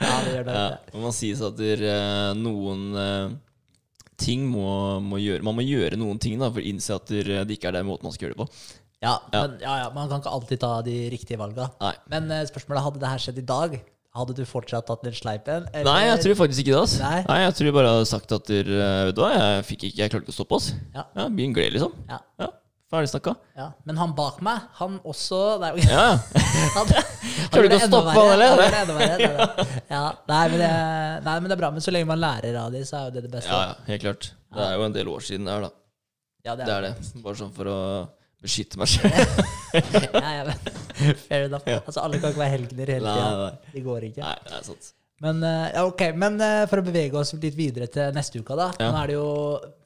ja, 0.00 0.14
det 0.24 0.34
gjør 0.34 0.44
det. 0.48 0.54
Ja, 0.54 0.68
og 0.92 1.00
man 1.06 1.14
sies 1.16 1.40
at 1.44 1.56
der, 1.58 1.82
eh, 1.88 2.30
noen 2.38 2.82
eh, 3.00 3.34
ting 4.20 4.44
må, 4.46 5.00
må 5.02 5.18
gjøre 5.18 5.42
Man 5.42 5.56
må 5.58 5.64
gjøre 5.66 5.96
noen 6.00 6.20
ting 6.22 6.38
da, 6.38 6.50
for 6.52 6.60
å 6.62 6.68
innse 6.70 6.94
at 6.94 7.08
der, 7.10 7.32
det 7.48 7.56
ikke 7.58 7.70
er 7.72 7.78
den 7.80 7.88
måten 7.88 8.06
man 8.08 8.14
skal 8.14 8.28
gjøre 8.28 8.36
det 8.36 8.44
på. 8.44 8.48
Ja, 9.04 9.18
Ja. 9.32 9.40
men 9.46 9.58
ja, 9.60 9.72
ja, 9.82 9.88
man 9.92 10.08
kan 10.08 10.20
ikke 10.22 10.32
alltid 10.32 10.60
ta 10.62 10.70
de 10.86 10.94
riktige 11.12 11.36
valga. 11.40 11.66
Nei. 11.80 11.94
Men 12.12 12.30
eh, 12.32 12.44
spørsmålet 12.48 12.84
hadde 12.86 13.02
det 13.02 13.10
her 13.10 13.24
skjedd 13.24 13.40
i 13.42 13.48
dag, 13.50 13.74
hadde 14.14 14.34
du 14.38 14.44
fortsatt 14.46 14.86
tatt 14.86 15.02
den 15.02 15.12
sleipen? 15.16 15.66
eller- 15.72 15.84
Nei, 15.90 16.04
jeg 16.06 16.20
tror 16.22 16.34
faktisk 16.44 16.60
ikke 16.64 16.72
det. 16.74 16.80
Altså. 16.80 17.00
Nei. 17.02 17.22
Nei. 17.28 17.38
Jeg 17.44 17.54
tror 17.58 17.64
jeg 17.70 17.74
bare 17.74 17.88
hadde 17.94 18.06
sagt 18.10 18.32
at 18.32 18.44
der, 18.46 18.68
eh, 18.70 19.04
Vet 19.08 19.14
du 19.16 19.22
hva, 19.24 19.30
jeg 19.34 19.64
fikk 19.70 19.88
ikke 19.88 19.98
Jeg 20.04 20.10
klarte 20.12 20.24
ikke 20.28 20.34
å 20.34 20.38
stoppe 20.40 20.54
oss. 20.60 20.68
Ja. 20.94 21.04
Ja, 21.16 21.28
Bilen 21.28 21.54
gled, 21.56 21.72
liksom. 21.74 21.92
Ja, 22.08 22.18
Ja, 22.38 22.48
Ferdig 22.92 23.08
snakka. 23.10 23.34
ja. 23.56 23.72
Men 23.84 23.96
han 23.98 24.12
bak 24.14 24.40
meg, 24.44 24.60
han 24.78 25.00
også 25.04 25.58
Nei, 25.60 25.72
Ja. 25.88 26.04
han, 26.76 26.86
Klarer 27.50 27.68
du 27.68 27.74
ikke 27.74 27.88
å 27.88 27.90
stoppe 27.90 28.14
han, 28.14 28.32
eller? 28.36 28.46
Han 28.46 28.58
gjorde 28.58 28.70
det 28.70 28.82
enda 28.84 28.94
verre, 29.00 29.48
det. 29.58 29.82
Ja, 29.90 30.04
nei, 30.28 30.42
men 30.48 30.58
det, 30.62 30.70
nei, 31.24 31.34
men 31.40 31.48
det 31.50 31.56
er 31.56 31.62
bra. 31.64 31.70
Men 31.74 31.80
så 31.80 31.90
lenge 31.94 32.06
man 32.06 32.20
lærer 32.22 32.56
av 32.60 32.70
de, 32.72 32.84
så 32.86 33.00
er 33.00 33.04
jo 33.08 33.14
det 33.16 33.22
det 33.26 33.32
beste. 33.34 33.50
ja, 33.50 33.72
ja, 33.72 33.74
helt 33.88 34.02
klart. 34.06 34.30
Det 34.54 34.62
er 34.68 34.76
jo 34.78 34.84
en 34.86 34.92
del 34.94 35.10
år 35.10 35.20
siden 35.26 35.44
det 35.50 35.54
er, 35.56 35.66
da. 35.66 35.70
Ja, 36.44 36.54
Det 36.60 36.68
er 36.68 36.80
det. 36.82 36.94
Bare 37.24 37.34
sånn 37.40 37.52
for 37.56 37.64
å 37.72 37.78
beskytte 38.44 38.76
meg 38.78 38.86
sjøl. 38.94 39.10
Ja, 40.24 40.30
ja, 40.38 40.42
men, 40.48 40.74
fair 41.28 41.46
enough. 41.48 41.66
Ja. 41.68 41.80
Altså, 41.82 42.02
alle 42.04 42.20
kan 42.22 42.32
ikke 42.34 42.42
være 42.44 42.54
helgener 42.56 42.92
hele 42.96 43.14
tida. 43.16 43.48
Det 43.74 43.82
går 43.84 44.06
ikke. 44.10 44.22
Nei, 44.26 44.36
det 44.46 44.58
er 44.60 44.66
sant. 44.68 44.90
Men, 45.24 45.40
eh, 45.46 45.66
ja, 45.74 45.84
ok, 45.88 46.02
men 46.20 46.38
eh, 46.42 46.64
for 46.70 46.82
å 46.82 46.86
bevege 46.86 47.18
oss 47.20 47.32
litt 47.38 47.56
videre 47.58 47.86
til 47.92 48.14
neste 48.16 48.40
uke, 48.42 48.56
da. 48.58 48.70
Nå 48.82 48.90
er 49.00 49.12
det 49.12 49.16
jo 49.16 49.28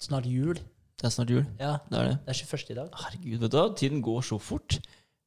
snart 0.02 0.28
jul. 0.28 0.56
Det 0.98 1.06
er 1.06 1.12
snart 1.14 1.30
jul. 1.30 1.44
Ja, 1.60 1.76
Det 1.88 1.98
er 2.00 2.08
det. 2.10 2.14
Det 2.26 2.32
er 2.34 2.40
21. 2.42 2.70
i 2.74 2.78
dag. 2.80 2.88
Herregud, 3.04 3.36
vet 3.44 3.52
du 3.52 3.58
hva? 3.60 3.66
Tiden 3.78 4.00
går 4.02 4.24
så 4.26 4.38
fort. 4.42 4.78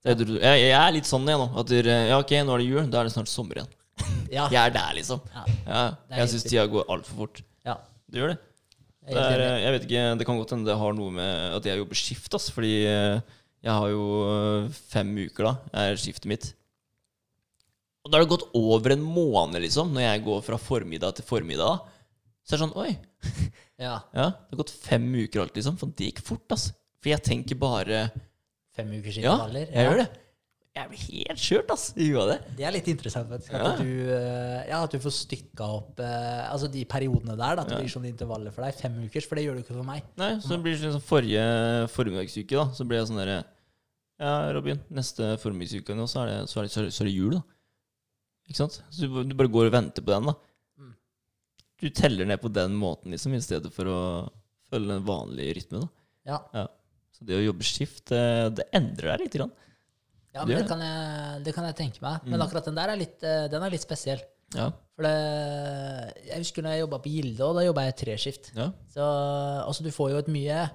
Jeg, 0.01 0.25
jeg 0.41 0.73
er 0.73 0.95
litt 0.95 1.07
sånn 1.07 1.29
jeg 1.29 1.37
nå. 1.37 1.45
At 1.61 1.71
ja, 1.77 2.17
ok, 2.17 2.33
nå 2.43 2.55
er 2.55 2.63
det 2.63 2.67
jul. 2.67 2.87
Da 2.91 3.01
er 3.03 3.07
det 3.07 3.13
snart 3.15 3.31
sommer 3.31 3.61
igjen. 3.61 3.71
Ja. 4.31 4.45
Jeg 4.47 4.57
er 4.63 4.71
der, 4.73 4.93
liksom. 4.95 5.19
Ja. 5.35 5.41
Ja, 5.67 5.81
jeg 6.21 6.31
syns 6.31 6.45
tida 6.47 6.63
går 6.71 6.87
altfor 6.89 7.25
fort. 7.25 7.41
ja. 7.67 7.75
Det 8.11 8.19
gjør 8.19 8.31
det. 8.33 8.39
Det, 9.01 9.17
er 9.17 9.41
enig. 9.41 9.61
jeg 9.63 9.73
vet 9.73 9.85
ikke, 9.87 10.01
det 10.19 10.25
kan 10.27 10.37
godt 10.39 10.51
hende 10.53 10.67
det 10.67 10.75
har 10.77 10.93
noe 10.95 11.11
med 11.15 11.55
at 11.57 11.67
jeg 11.67 11.79
jobber 11.79 11.97
skift. 11.99 12.35
Ass, 12.37 12.49
fordi 12.53 12.71
eh, 12.87 13.21
jeg 13.61 13.73
har 13.77 13.89
jo 13.93 14.05
eh, 14.31 14.69
fem 14.91 15.11
uker, 15.21 15.47
da, 15.47 15.53
er 15.83 15.99
skiftet 16.01 16.29
mitt. 16.31 16.47
Og 18.01 18.09
da 18.09 18.17
har 18.17 18.25
det 18.25 18.31
gått 18.33 18.47
over 18.57 18.95
en 18.95 19.03
måned, 19.05 19.61
liksom, 19.61 19.91
når 19.93 20.07
jeg 20.07 20.23
går 20.25 20.39
fra 20.45 20.57
formiddag 20.57 21.17
til 21.19 21.27
formiddag. 21.27 21.77
da. 21.77 21.99
Så 22.41 22.55
er 22.55 22.57
det 22.57 22.63
sånn 22.65 22.77
Oi, 22.81 22.91
Ja. 23.81 23.95
ja, 24.13 24.25
det 24.33 24.53
har 24.55 24.59
gått 24.63 24.73
fem 24.73 25.05
uker 25.13 25.43
alt, 25.43 25.55
liksom. 25.57 25.77
For 25.77 25.93
det 25.93 26.09
gikk 26.11 26.23
fort, 26.25 26.45
altså. 26.53 26.73
For 27.01 27.09
jeg 27.13 27.23
tenker 27.25 27.57
bare 27.61 28.03
Fem 28.77 28.91
uker 28.93 29.11
siden, 29.11 29.25
Ja, 29.25 29.47
jeg 29.51 29.85
gjør 29.87 29.97
det. 30.03 30.09
Jeg 30.71 30.87
blir 30.87 31.01
helt 31.03 31.41
skjørt, 31.41 31.71
ass, 31.73 31.89
i 31.99 32.05
huet 32.07 32.21
av 32.21 32.29
det. 32.31 32.35
Det 32.55 32.63
er 32.63 32.71
litt 32.71 32.85
interessant, 32.87 33.27
faktisk. 33.27 33.51
Ja. 33.51 33.71
At, 33.73 33.81
du, 33.83 33.89
eh, 34.15 34.59
ja, 34.69 34.77
at 34.85 34.93
du 34.95 35.01
får 35.03 35.11
stykka 35.17 35.65
opp 35.67 35.99
eh, 35.99 36.45
altså 36.47 36.69
de 36.71 36.85
periodene 36.87 37.35
der. 37.35 37.57
Da, 37.59 37.65
at 37.65 37.67
det 37.67 37.75
Ja. 37.75 37.81
blir 37.83 37.91
sånn 37.91 38.05
intervaller 38.07 38.53
for 38.55 38.63
deg. 38.63 38.77
Fem 38.79 38.95
ukers, 39.03 39.27
for 39.27 39.35
det 39.35 39.43
gjør 39.43 39.57
du 39.59 39.63
ikke 39.65 39.75
for 39.75 39.83
meg. 39.89 40.05
Nei, 40.21 40.29
så 40.39 40.53
det 40.55 40.61
blir 40.63 40.77
sånn 40.79 40.93
som 40.95 41.03
forrige 41.03 41.43
formiddagsuke, 41.91 42.55
da. 42.55 42.65
Så 42.77 42.87
blir 42.87 43.01
jeg 43.01 43.09
sånn 43.11 43.19
derre 43.19 43.41
Ja, 44.21 44.31
Robin, 44.55 44.79
neste 44.95 45.33
formiddagsuke 45.41 45.95
nå, 45.97 46.05
så 46.07 46.21
er 46.23 46.27
det, 46.31 46.37
så 46.47 46.61
er 46.61 46.67
det, 46.67 46.71
så 46.71 46.79
er 46.79 46.87
det, 46.87 46.93
så 46.95 47.01
er 47.03 47.09
det 47.09 47.15
jul, 47.17 47.33
da. 47.35 47.41
Ikke 48.47 48.59
sant? 48.61 48.77
Så 48.93 49.07
du, 49.09 49.23
du 49.27 49.35
bare 49.35 49.51
går 49.51 49.67
og 49.71 49.73
venter 49.75 50.05
på 50.05 50.13
den, 50.13 50.29
da. 50.29 50.35
Mm. 50.79 50.93
Du 51.81 51.89
teller 51.89 52.29
ned 52.29 52.39
på 52.43 52.51
den 52.53 52.75
måten, 52.79 53.11
liksom, 53.11 53.33
i 53.35 53.41
stedet 53.43 53.71
for 53.75 53.89
å 53.91 53.99
følge 54.71 54.93
den 54.93 55.03
vanlige 55.09 55.57
rytmen, 55.59 55.83
da. 55.83 55.91
Ja, 56.31 56.67
Så 57.17 57.25
det 57.27 57.39
å 57.39 57.43
jobbe 57.43 57.65
skift, 57.67 58.05
det, 58.13 58.21
det 58.55 58.67
endrer 58.77 59.17
deg 59.17 59.25
litt. 59.25 59.35
Grann. 59.41 59.51
Ja 60.33 60.45
men 60.45 60.57
det 60.57 60.67
kan, 60.67 60.79
jeg, 60.79 61.43
det 61.43 61.53
kan 61.55 61.65
jeg 61.65 61.75
tenke 61.75 62.01
meg. 62.01 62.21
Men 62.25 62.39
Mm. 62.39 62.45
akkurat 62.47 62.65
den 62.65 62.75
der 62.75 62.89
er 62.89 62.95
litt, 62.97 63.23
eh, 63.23 63.47
den 63.51 63.63
er 63.63 63.69
litt 63.69 63.81
spesiell. 63.83 64.21
Ja. 64.53 64.69
For 64.95 65.03
det, 65.03 65.15
jeg 66.27 66.37
husker 66.43 66.61
når 66.65 66.73
jeg 66.75 66.83
jobba 66.85 66.99
på 67.03 67.11
Gilde, 67.13 67.41
og 67.47 67.55
da 67.55 67.65
jobba 67.65 67.85
jeg 67.87 67.97
treskift. 68.01 68.51
ja. 68.55 68.69
Så 68.91 69.01
altså, 69.67 69.83
du 69.83 69.91
får 69.91 70.11
jo 70.11 70.17
et 70.17 70.27
mye 70.31 70.69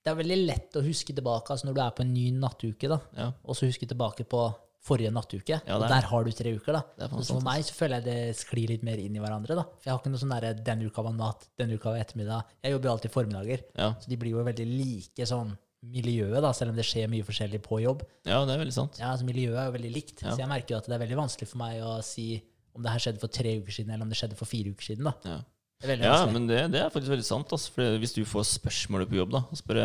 det 0.00 0.08
er 0.08 0.16
veldig 0.16 0.46
lett 0.46 0.76
å 0.76 0.82
huske 0.82 1.12
tilbake 1.12 1.52
altså 1.52 1.66
når 1.68 1.74
du 1.76 1.80
er 1.84 1.90
på 1.92 2.00
en 2.06 2.12
ny 2.14 2.30
nattuke, 2.32 2.88
da, 2.88 2.98
Ja. 3.18 3.32
og 3.44 3.54
så 3.54 3.66
huske 3.68 3.84
tilbake 3.86 4.24
på 4.24 4.54
forrige 4.80 5.10
nattuke. 5.12 5.60
Ja, 5.66 5.76
og 5.76 5.82
er- 5.84 5.88
der 5.88 6.06
har 6.08 6.24
du 6.24 6.30
tre 6.32 6.54
uker, 6.56 6.72
da. 6.72 7.08
Så 7.20 7.34
for 7.34 7.40
meg 7.42 7.60
så 7.64 7.74
føler 7.76 8.00
jeg 8.00 8.04
det 8.04 8.36
sklir 8.36 8.68
litt 8.70 8.82
mer 8.82 8.96
inn 8.96 9.14
i 9.14 9.18
hverandre, 9.20 9.54
da. 9.54 9.62
For 9.64 9.84
jeg 9.84 9.92
har 9.92 9.98
ikke 10.00 10.10
noe 10.10 10.22
sånn 10.22 10.32
derre 10.40 10.54
denne 10.64 10.86
uka 10.88 11.02
var 11.02 11.12
natt, 11.12 11.48
denne 11.58 11.74
uka 11.76 11.90
var 11.92 11.98
ettermiddag. 12.00 12.44
Jeg 12.64 12.72
jobber 12.72 12.88
jo 12.88 12.94
alltid 12.96 13.10
formiddager, 13.12 13.60
Ja. 13.76 13.90
så 14.00 14.08
de 14.08 14.16
blir 14.16 14.30
jo 14.30 14.42
veldig 14.42 14.66
like 14.78 15.26
sånn 15.28 15.58
miljøet, 15.82 16.42
da, 16.44 16.50
selv 16.52 16.70
om 16.74 16.76
det 16.76 16.84
skjer 16.84 17.08
mye 17.08 17.24
forskjellig 17.24 17.60
på 17.64 17.80
jobb. 17.82 18.02
ja, 18.28 18.42
det 18.44 18.52
er 18.54 18.58
veldig 18.64 18.74
sant. 18.76 18.98
Ja, 19.00 19.12
altså 19.14 19.24
Miljøet 19.24 19.56
er 19.56 19.70
jo 19.70 19.76
veldig 19.78 19.92
likt, 19.94 20.22
Ja. 20.22 20.34
så 20.34 20.38
jeg 20.42 20.48
merker 20.48 20.74
jo 20.74 20.80
at 20.82 20.86
det 20.90 20.94
er 20.98 21.06
veldig 21.06 21.16
vanskelig 21.22 21.48
for 21.48 21.58
meg 21.62 21.80
å 21.80 22.02
si 22.04 22.42
om 22.76 22.82
det 22.82 22.90
her 22.92 22.98
skjedde 23.02 23.20
for 23.20 23.28
tre 23.28 23.56
uker 23.60 23.72
siden, 23.72 23.90
eller 23.94 24.04
om 24.04 24.10
det 24.12 24.18
skjedde 24.20 24.36
for 24.36 24.46
fire 24.46 24.70
uker 24.70 24.84
siden. 24.92 25.04
da. 25.04 25.14
Ja. 25.24 25.40
Det 25.80 25.96
Ja, 26.04 26.26
men 26.28 26.46
det, 26.46 26.58
det 26.72 26.80
er 26.82 26.90
faktisk 26.92 27.08
veldig 27.14 27.24
sant. 27.24 27.48
Altså, 27.56 27.70
for 27.72 27.96
hvis 27.98 28.12
du 28.12 28.20
får 28.28 28.44
spørsmålet 28.44 29.08
på 29.08 29.16
jobb, 29.16 29.30
da, 29.32 29.40
og 29.48 29.56
spør 29.56 29.80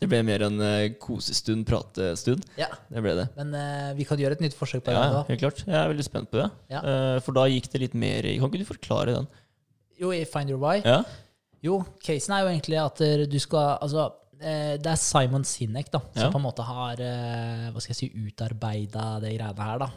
Det 0.00 0.08
ble, 0.10 0.20
mer 0.26 0.44
en 0.46 0.60
eh, 0.64 0.92
kosestund, 1.00 1.64
pratestund. 1.68 2.44
ja. 2.60 2.68
Det 2.90 3.02
ble 3.04 3.14
det. 3.18 3.26
Men 3.38 3.54
uh, 3.54 3.92
vi 3.98 4.06
kan 4.08 4.20
gjøre 4.20 4.36
et 4.38 4.44
nytt 4.44 4.56
forsøk 4.58 4.84
på 4.84 4.92
det. 4.92 4.98
Ja, 4.98 5.12
da. 5.14 5.22
helt 5.28 5.40
klart. 5.42 5.62
Jeg 5.66 5.76
er 5.80 5.90
veldig 5.90 6.06
spent 6.06 6.30
på 6.32 6.40
det. 6.40 6.48
Ja. 6.72 6.82
Uh, 6.84 7.16
for 7.24 7.36
da 7.36 7.46
gikk 7.50 7.70
det 7.72 7.80
litt 7.82 7.96
mer 7.98 8.26
Kan 8.26 8.50
ikke 8.50 8.62
du 8.62 8.68
forklare 8.68 9.16
den? 9.16 9.30
Jo, 10.00 10.12
i 10.14 10.24
Find 10.28 10.52
your 10.52 10.60
why. 10.62 10.82
Ja? 10.84 11.02
Jo, 11.64 11.80
casen 12.04 12.36
er 12.36 12.44
jo 12.44 12.52
egentlig 12.52 12.78
at 12.82 13.00
du 13.30 13.38
skal 13.40 13.78
Altså, 13.78 14.10
det 14.36 14.90
er 14.90 14.98
Simon 15.00 15.46
Sinek 15.48 15.88
da, 15.92 16.00
som 16.12 16.26
Ja. 16.26 16.30
på 16.34 16.40
en 16.40 16.44
måte 16.44 16.64
har 16.66 16.98
hva 16.98 17.80
skal 17.80 17.94
jeg 17.94 18.00
si, 18.02 18.08
utarbeida 18.26 19.06
det 19.22 19.30
greiene 19.38 19.68
her. 19.70 19.78
da. 19.80 19.88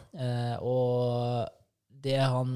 Og 0.64 1.48
det 2.06 2.16
han 2.22 2.54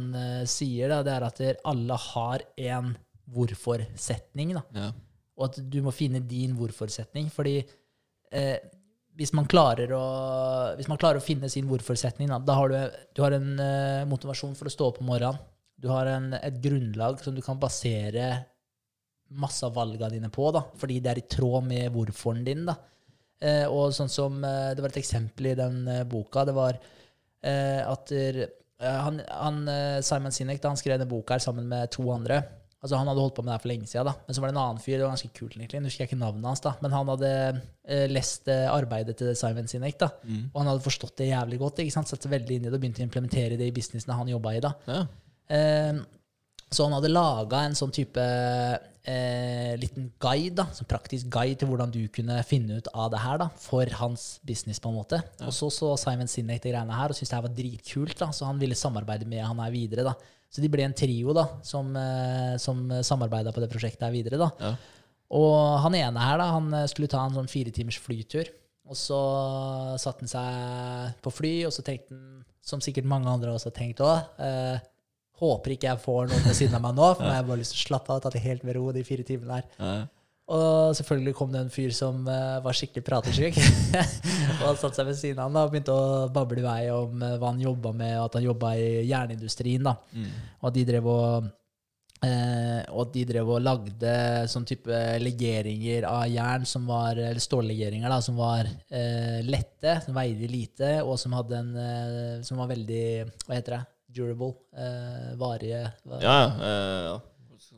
sier, 0.48 0.88
da, 0.94 1.02
det 1.04 1.12
er 1.12 1.26
at 1.26 1.42
alle 1.68 1.98
har 2.06 2.46
en 2.70 2.94
hvorfor-setning. 3.28 4.54
da. 4.56 4.62
ja. 4.78 4.92
Og 5.38 5.48
at 5.48 5.58
du 5.72 5.80
må 5.84 5.94
finne 5.94 6.22
din 6.28 6.56
hvorfor-setning. 6.58 7.30
Fordi 7.32 7.56
eh, 7.60 8.58
hvis, 9.18 9.32
man 9.36 9.48
å, 9.48 10.04
hvis 10.78 10.90
man 10.90 11.00
klarer 11.00 11.20
å 11.20 11.24
finne 11.24 11.50
sin 11.52 11.68
hvorfor-setning, 11.70 12.32
da, 12.32 12.56
har 12.58 12.72
du, 12.72 12.78
du 13.16 13.24
har 13.24 13.36
en 13.36 13.50
eh, 13.60 14.04
motivasjon 14.10 14.56
for 14.58 14.68
å 14.68 14.74
stå 14.76 14.92
opp 14.92 15.02
om 15.02 15.12
morgenen. 15.12 15.40
Du 15.82 15.88
har 15.90 16.06
en, 16.06 16.30
et 16.38 16.58
grunnlag 16.62 17.18
som 17.24 17.34
du 17.34 17.42
kan 17.42 17.58
basere 17.58 18.30
masse 19.32 19.64
av 19.66 19.74
valgene 19.74 20.12
dine 20.12 20.30
på, 20.32 20.50
da, 20.54 20.62
fordi 20.78 21.00
det 21.02 21.10
er 21.12 21.20
i 21.22 21.28
tråd 21.30 21.66
med 21.66 21.92
hvorforen 21.94 22.44
din. 22.46 22.66
da. 22.68 22.76
Eh, 23.42 23.64
og 23.66 23.90
sånn 23.96 24.10
som 24.12 24.36
eh, 24.46 24.70
Det 24.76 24.84
var 24.84 24.92
et 24.92 25.00
eksempel 25.00 25.48
i 25.50 25.56
den 25.58 25.80
eh, 25.90 26.04
boka. 26.06 26.44
Det 26.46 26.54
var 26.54 26.76
eh, 26.78 27.80
at 27.82 28.12
han, 28.82 29.20
han, 29.30 29.58
Simon 30.02 30.34
Sinek 30.34 30.58
da, 30.58 30.72
han 30.72 30.78
skrev 30.78 30.96
denne 30.96 31.10
boka 31.10 31.36
her 31.36 31.42
sammen 31.44 31.68
med 31.70 31.90
to 31.94 32.02
andre. 32.10 32.40
Altså 32.82 32.98
Han 32.98 33.06
hadde 33.06 33.22
holdt 33.22 33.34
på 33.36 33.42
med 33.44 33.52
det 33.52 33.54
her 33.54 33.62
for 33.62 33.70
lenge 33.70 33.86
siden. 33.86 34.06
da. 34.08 34.14
Men 34.26 34.34
så 34.34 34.40
var 34.42 34.50
det 34.50 34.56
en 34.56 34.62
annen 34.64 34.80
fyr, 34.82 34.96
det 34.98 35.04
var 35.06 35.12
ganske 35.14 35.32
kult 35.38 35.54
egentlig, 35.54 35.80
nå 35.80 35.86
husker 35.86 36.02
jeg 36.02 36.08
ikke 36.10 36.18
navnet 36.18 36.48
hans, 36.50 36.60
da, 36.64 36.72
men 36.82 36.90
han 36.96 37.06
hadde 37.12 37.28
eh, 37.86 38.06
lest 38.10 38.48
eh, 38.50 38.64
arbeidet 38.72 39.14
til 39.20 39.36
Simon 39.38 39.68
Sinek. 39.70 39.98
da, 40.00 40.08
Mm. 40.24 40.48
Og 40.52 40.56
han 40.60 40.70
hadde 40.72 40.82
forstått 40.88 41.16
det 41.22 41.28
jævlig 41.30 41.58
godt. 41.62 41.78
ikke 41.78 41.92
sant, 41.94 42.08
Satt 42.10 42.22
seg 42.26 42.32
veldig 42.34 42.56
inn 42.56 42.66
i 42.66 42.70
det 42.70 42.74
og 42.74 42.80
begynte 42.82 43.04
å 43.04 43.06
implementere 43.06 43.56
det 43.56 43.68
i 43.70 43.76
businessene 43.76 44.16
han 44.18 44.28
jobba 44.34 44.56
i. 44.56 44.60
da. 44.60 44.72
ja. 44.88 45.06
Eh, 45.48 46.02
så 46.72 46.86
han 46.88 46.94
hadde 46.96 47.10
laga 47.12 47.58
en 47.66 47.74
sånn 47.76 47.90
type 47.92 48.22
eh, 49.04 49.74
liten 49.80 50.10
guide, 50.22 50.54
da, 50.62 50.64
sånn 50.72 50.88
praktisk 50.88 51.28
guide 51.32 51.58
til 51.60 51.68
hvordan 51.68 51.90
du 51.92 52.00
kunne 52.14 52.38
finne 52.48 52.78
ut 52.80 52.88
av 52.94 53.10
det 53.12 53.20
her 53.22 53.38
da, 53.42 53.48
for 53.60 53.86
hans 54.00 54.40
business. 54.46 54.80
på 54.80 54.88
en 54.88 54.96
måte. 54.96 55.22
Og 55.44 55.52
så 55.52 55.68
så 55.70 55.94
Simon 56.00 56.30
Sinek 56.30 56.62
det 56.64 56.72
greiene 56.72 56.96
her 56.96 57.12
og 57.12 57.18
syntes 57.18 57.30
det 57.32 57.38
her 57.38 57.46
var 57.48 57.56
dritkult, 57.58 58.16
da, 58.18 58.30
så 58.32 58.48
han 58.48 58.58
ville 58.62 58.74
samarbeide 58.78 59.28
med 59.28 59.44
han 59.44 59.58
her 59.60 59.70
videre. 59.74 60.04
da. 60.04 60.14
Så 60.52 60.60
de 60.60 60.68
ble 60.68 60.84
en 60.84 60.96
trio 60.96 61.32
da, 61.36 61.46
som, 61.64 61.94
eh, 61.96 62.56
som 62.60 62.84
samarbeida 63.00 63.54
på 63.54 63.62
det 63.62 63.70
prosjektet 63.72 64.04
her 64.04 64.12
videre. 64.12 64.40
da. 64.40 64.50
Ja. 64.60 64.74
Og 65.32 65.54
han 65.86 65.96
ene 65.96 66.20
her 66.20 66.40
da, 66.40 66.50
han 66.52 66.68
eh, 66.76 66.88
skulle 66.92 67.08
ta 67.08 67.22
en 67.24 67.38
sånn 67.38 67.48
fire 67.48 67.72
timers 67.72 67.96
flytur. 68.02 68.50
Og 68.92 68.98
så 68.98 69.18
satte 70.02 70.26
han 70.26 70.32
seg 70.32 71.20
på 71.24 71.32
fly, 71.32 71.52
og 71.68 71.72
så 71.72 71.84
tenkte 71.86 72.12
han, 72.12 72.42
som 72.62 72.82
sikkert 72.84 73.08
mange 73.08 73.30
andre 73.30 73.54
også 73.54 73.70
har 73.72 73.74
tenkt 73.74 74.02
òg 74.04 74.42
eh, 74.42 74.82
Håper 75.42 75.72
ikke 75.74 75.88
jeg 75.88 75.98
får 75.98 76.28
noen 76.30 76.44
ved 76.46 76.54
siden 76.54 76.76
av 76.78 76.82
meg 76.84 76.92
nå, 76.94 77.06
for 77.16 77.26
jeg 77.26 77.34
har 77.34 77.46
bare 77.48 77.58
lyst 77.58 77.72
til 77.74 77.80
å 77.80 77.86
slappe 77.88 78.12
av 78.12 78.20
og 78.20 78.22
ta 78.22 78.30
det 78.30 78.42
helt 78.44 78.62
med 78.62 78.76
ro 78.76 78.84
de 78.94 79.02
fire 79.02 79.24
timene 79.26 79.56
her. 79.56 79.64
Ja. 79.80 79.94
Og 80.52 80.92
selvfølgelig 80.98 81.32
kom 81.38 81.52
det 81.54 81.62
en 81.64 81.70
fyr 81.72 81.94
som 81.96 82.26
eh, 82.28 82.58
var 82.64 82.76
skikkelig 82.76 83.04
pratesjuk. 83.06 83.56
og 84.60 84.66
han 84.66 84.76
satte 84.80 84.98
seg 84.98 85.08
ved 85.08 85.16
siden 85.16 85.40
av 85.40 85.48
han 85.48 85.56
da, 85.56 85.62
og 85.64 85.72
begynte 85.72 85.94
å 85.96 86.28
bable 86.34 86.60
i 86.60 86.66
vei 86.66 86.82
om 86.92 87.22
eh, 87.24 87.38
hva 87.40 87.54
han 87.54 87.62
jobba 87.64 87.92
med, 87.96 88.18
og 88.20 88.26
at 88.28 88.36
han 88.40 88.46
jobba 88.50 88.74
i 88.76 88.90
jernindustrien. 89.08 89.88
da. 89.88 89.96
Mm. 90.12 90.30
Og 90.60 90.68
at 90.70 90.76
de 90.76 90.84
drev 90.90 91.08
og 91.14 91.48
eh, 92.26 92.82
og 92.92 93.08
de 93.14 93.24
drev 93.32 93.48
og 93.54 93.62
lagde 93.64 94.12
sånn 94.52 94.66
type 94.68 95.00
legeringer 95.24 96.04
av 96.10 96.26
jern, 96.30 96.66
som 96.68 96.84
var, 96.90 97.16
eller 97.16 97.40
stållegeringer, 97.42 98.12
da, 98.12 98.20
som 98.22 98.36
var 98.38 98.68
eh, 98.68 99.40
lette, 99.48 99.96
som 100.04 100.14
veide 100.20 100.50
lite, 100.52 100.92
og 101.06 101.16
som 101.22 101.34
hadde 101.38 101.58
en 101.62 101.72
eh, 101.86 102.36
som 102.46 102.60
var 102.60 102.68
veldig 102.74 103.04
Hva 103.48 103.56
heter 103.56 103.78
det? 103.78 103.82
Durable. 104.12 104.52
Eh, 104.76 105.28
varige 105.40 105.86
hva- 106.04 106.18
Ja, 106.20 106.38
ja. 106.60 106.72
ja. 107.08 107.20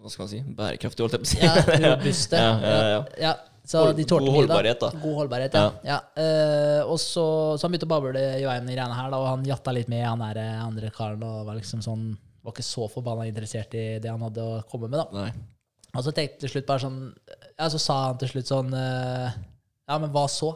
Hva 0.05 0.11
skal 0.13 0.27
man 0.27 0.31
si? 0.35 0.39
Bærekraftig, 0.59 1.01
holdt 1.01 1.15
jeg 1.17 1.23
på 1.23 1.27
å 1.27 1.33
si. 1.33 1.39
Ja, 1.41 1.53
robuste. 1.95 2.41
Ja, 2.41 2.49
ja, 2.61 2.81
ja. 2.93 2.99
Ja, 3.25 3.31
så 3.65 3.87
de 3.97 4.05
tålte 4.05 4.29
god 4.29 4.37
holdbarhet, 4.37 4.83
da. 4.83 4.91
God 5.01 5.15
holdbarhet, 5.23 5.57
ja. 5.57 5.71
ja. 5.89 5.97
Uh, 6.19 6.93
og 6.93 6.99
så, 7.01 7.25
så 7.57 7.65
han 7.65 7.73
begynte 7.73 7.89
å 7.89 7.93
bable 7.95 8.21
i 8.21 8.45
veien 8.45 8.69
i 8.69 8.77
greiene 8.77 8.99
her, 8.99 9.09
da, 9.09 9.23
og 9.23 9.31
han 9.31 9.47
jatta 9.49 9.73
litt 9.73 9.89
med 9.89 10.05
han 10.05 10.21
der 10.21 10.43
eh, 10.43 10.61
andre 10.61 10.91
karen 10.93 11.25
og 11.25 11.47
var 11.49 11.57
liksom 11.57 11.81
sånn 11.87 12.11
var 12.45 12.53
ikke 12.53 12.67
så 12.67 12.85
forbanna 12.93 13.25
interessert 13.31 13.73
i 13.81 13.87
det 14.05 14.13
han 14.13 14.21
hadde 14.27 14.45
å 14.45 14.61
komme 14.69 14.91
med. 14.93 15.01
da. 15.01 15.25
Nei. 15.25 15.33
Og 15.95 16.05
så 16.05 16.13
tenkte 16.13 16.45
til 16.45 16.53
slutt 16.53 16.69
bare 16.69 16.83
sånn 16.83 17.01
Ja, 17.55 17.71
så 17.73 17.79
sa 17.81 17.97
han 18.09 18.21
til 18.21 18.33
slutt 18.35 18.51
sånn 18.51 18.73
uh, 18.75 19.31
Ja, 19.89 19.97
men 20.03 20.11
hva 20.13 20.27
så? 20.29 20.51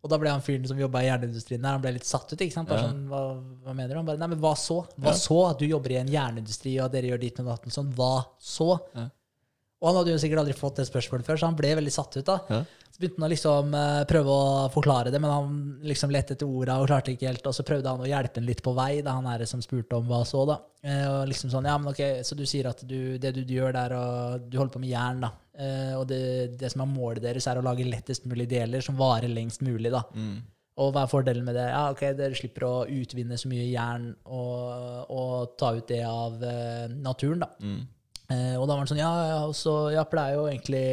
Og 0.00 0.08
da 0.08 0.16
ble 0.20 0.30
han 0.32 0.40
fyren 0.44 0.64
som 0.68 0.78
jobba 0.80 1.02
i 1.04 1.10
jernindustrien 1.10 1.60
der, 1.60 1.76
han 1.76 1.82
ble 1.84 1.92
litt 1.98 2.08
satt 2.08 2.30
ut. 2.32 2.40
ikke 2.40 2.54
sant? 2.56 2.70
Bare 2.70 2.88
sånn, 2.88 3.06
hva, 3.10 3.22
hva 3.66 3.74
mener 3.76 3.92
du? 3.92 3.98
Han 4.00 4.08
bare 4.08 4.20
Nei, 4.22 4.30
men 4.32 4.40
hva 4.40 4.54
så? 4.56 4.80
Hva 4.96 5.12
Ja. 5.12 5.18
så? 5.20 5.38
At 5.50 5.58
du 5.60 5.66
jobber 5.68 5.92
i 5.92 6.00
en 6.00 6.08
jernindustri, 6.08 6.78
og 6.80 6.92
dere 6.94 7.12
gjør 7.12 7.20
ditt 7.20 7.38
med 7.42 7.50
datten 7.52 7.74
sånn. 7.74 7.92
Hva 7.96 8.14
så? 8.40 8.78
Ja. 8.96 9.08
Og 9.80 9.88
han 9.88 9.96
hadde 9.96 10.12
jo 10.12 10.20
sikkert 10.20 10.42
aldri 10.42 10.52
fått 10.56 10.76
det 10.76 10.84
spørsmålet 10.88 11.24
før, 11.24 11.38
så 11.40 11.48
han 11.48 11.56
ble 11.56 11.72
veldig 11.78 11.92
satt 11.92 12.16
ut. 12.18 12.24
da. 12.28 12.38
Ja. 12.52 12.64
Så 12.90 13.00
begynte 13.00 13.16
han 13.22 13.28
å 13.28 13.32
liksom 13.32 13.74
uh, 13.76 14.04
prøve 14.04 14.34
å 14.34 14.68
forklare 14.74 15.12
det, 15.12 15.20
men 15.22 15.30
han 15.32 15.54
liksom 15.88 16.10
lette 16.12 16.34
etter 16.34 16.48
orda 16.48 16.74
og 16.82 16.88
klarte 16.90 17.14
ikke 17.14 17.30
helt. 17.30 17.46
Og 17.48 17.54
så 17.56 17.64
prøvde 17.64 17.88
han 17.88 18.02
å 18.04 18.08
hjelpe 18.08 18.42
ham 18.42 18.48
litt 18.50 18.60
på 18.66 18.74
vei, 18.76 19.00
da 19.06 19.14
han 19.16 19.28
er 19.30 19.40
det 19.40 19.48
som 19.48 19.62
spurte 19.64 19.96
om 19.96 20.04
hva 20.10 20.20
så, 20.28 20.42
da. 20.48 20.58
Uh, 20.84 21.06
og 21.22 21.30
liksom 21.32 21.52
sånn, 21.52 21.68
ja, 21.70 21.78
men 21.80 21.92
ok, 21.94 22.02
Så 22.28 22.36
du 22.36 22.44
sier 22.48 22.68
at 22.68 22.84
du, 22.84 23.16
det 23.20 23.32
du, 23.36 23.44
gjør 23.44 23.72
der, 23.72 23.94
og 23.96 24.44
du 24.50 24.58
holder 24.60 24.74
på 24.76 24.82
med 24.84 24.92
jern, 24.92 25.24
da. 25.24 25.32
Eh, 25.60 25.92
og 25.98 26.06
det, 26.08 26.56
det 26.60 26.70
som 26.72 26.84
er 26.84 26.90
målet 26.90 27.24
deres, 27.24 27.46
er 27.50 27.60
å 27.60 27.64
lage 27.64 27.86
lettest 27.88 28.26
mulig 28.30 28.48
deler 28.50 28.84
som 28.84 28.98
varer 28.98 29.30
lengst 29.30 29.64
mulig. 29.66 29.92
da. 29.92 30.02
Mm. 30.14 30.38
Og 30.80 30.92
hva 30.94 31.04
er 31.04 31.10
fordelen 31.12 31.44
med 31.44 31.58
det? 31.58 31.66
Ja, 31.68 31.88
ok, 31.92 32.04
Dere 32.16 32.36
slipper 32.38 32.64
å 32.64 32.74
utvinne 32.88 33.36
så 33.40 33.50
mye 33.50 33.66
jern 33.68 34.12
og, 34.24 35.10
og 35.12 35.56
ta 35.60 35.74
ut 35.76 35.88
det 35.90 36.00
av 36.06 36.38
uh, 36.40 36.86
naturen. 36.94 37.44
da. 37.44 37.50
Mm. 37.60 37.82
Uh, 38.30 38.56
og 38.60 38.64
da 38.64 38.76
var 38.76 38.86
det 38.86 38.92
sånn, 38.92 39.02
ja, 39.02 39.10
ja, 39.32 39.42
og 39.50 39.56
så, 39.58 39.74
jeg 39.92 40.08
pleier 40.12 40.38
jo 40.38 40.48
egentlig 40.48 40.86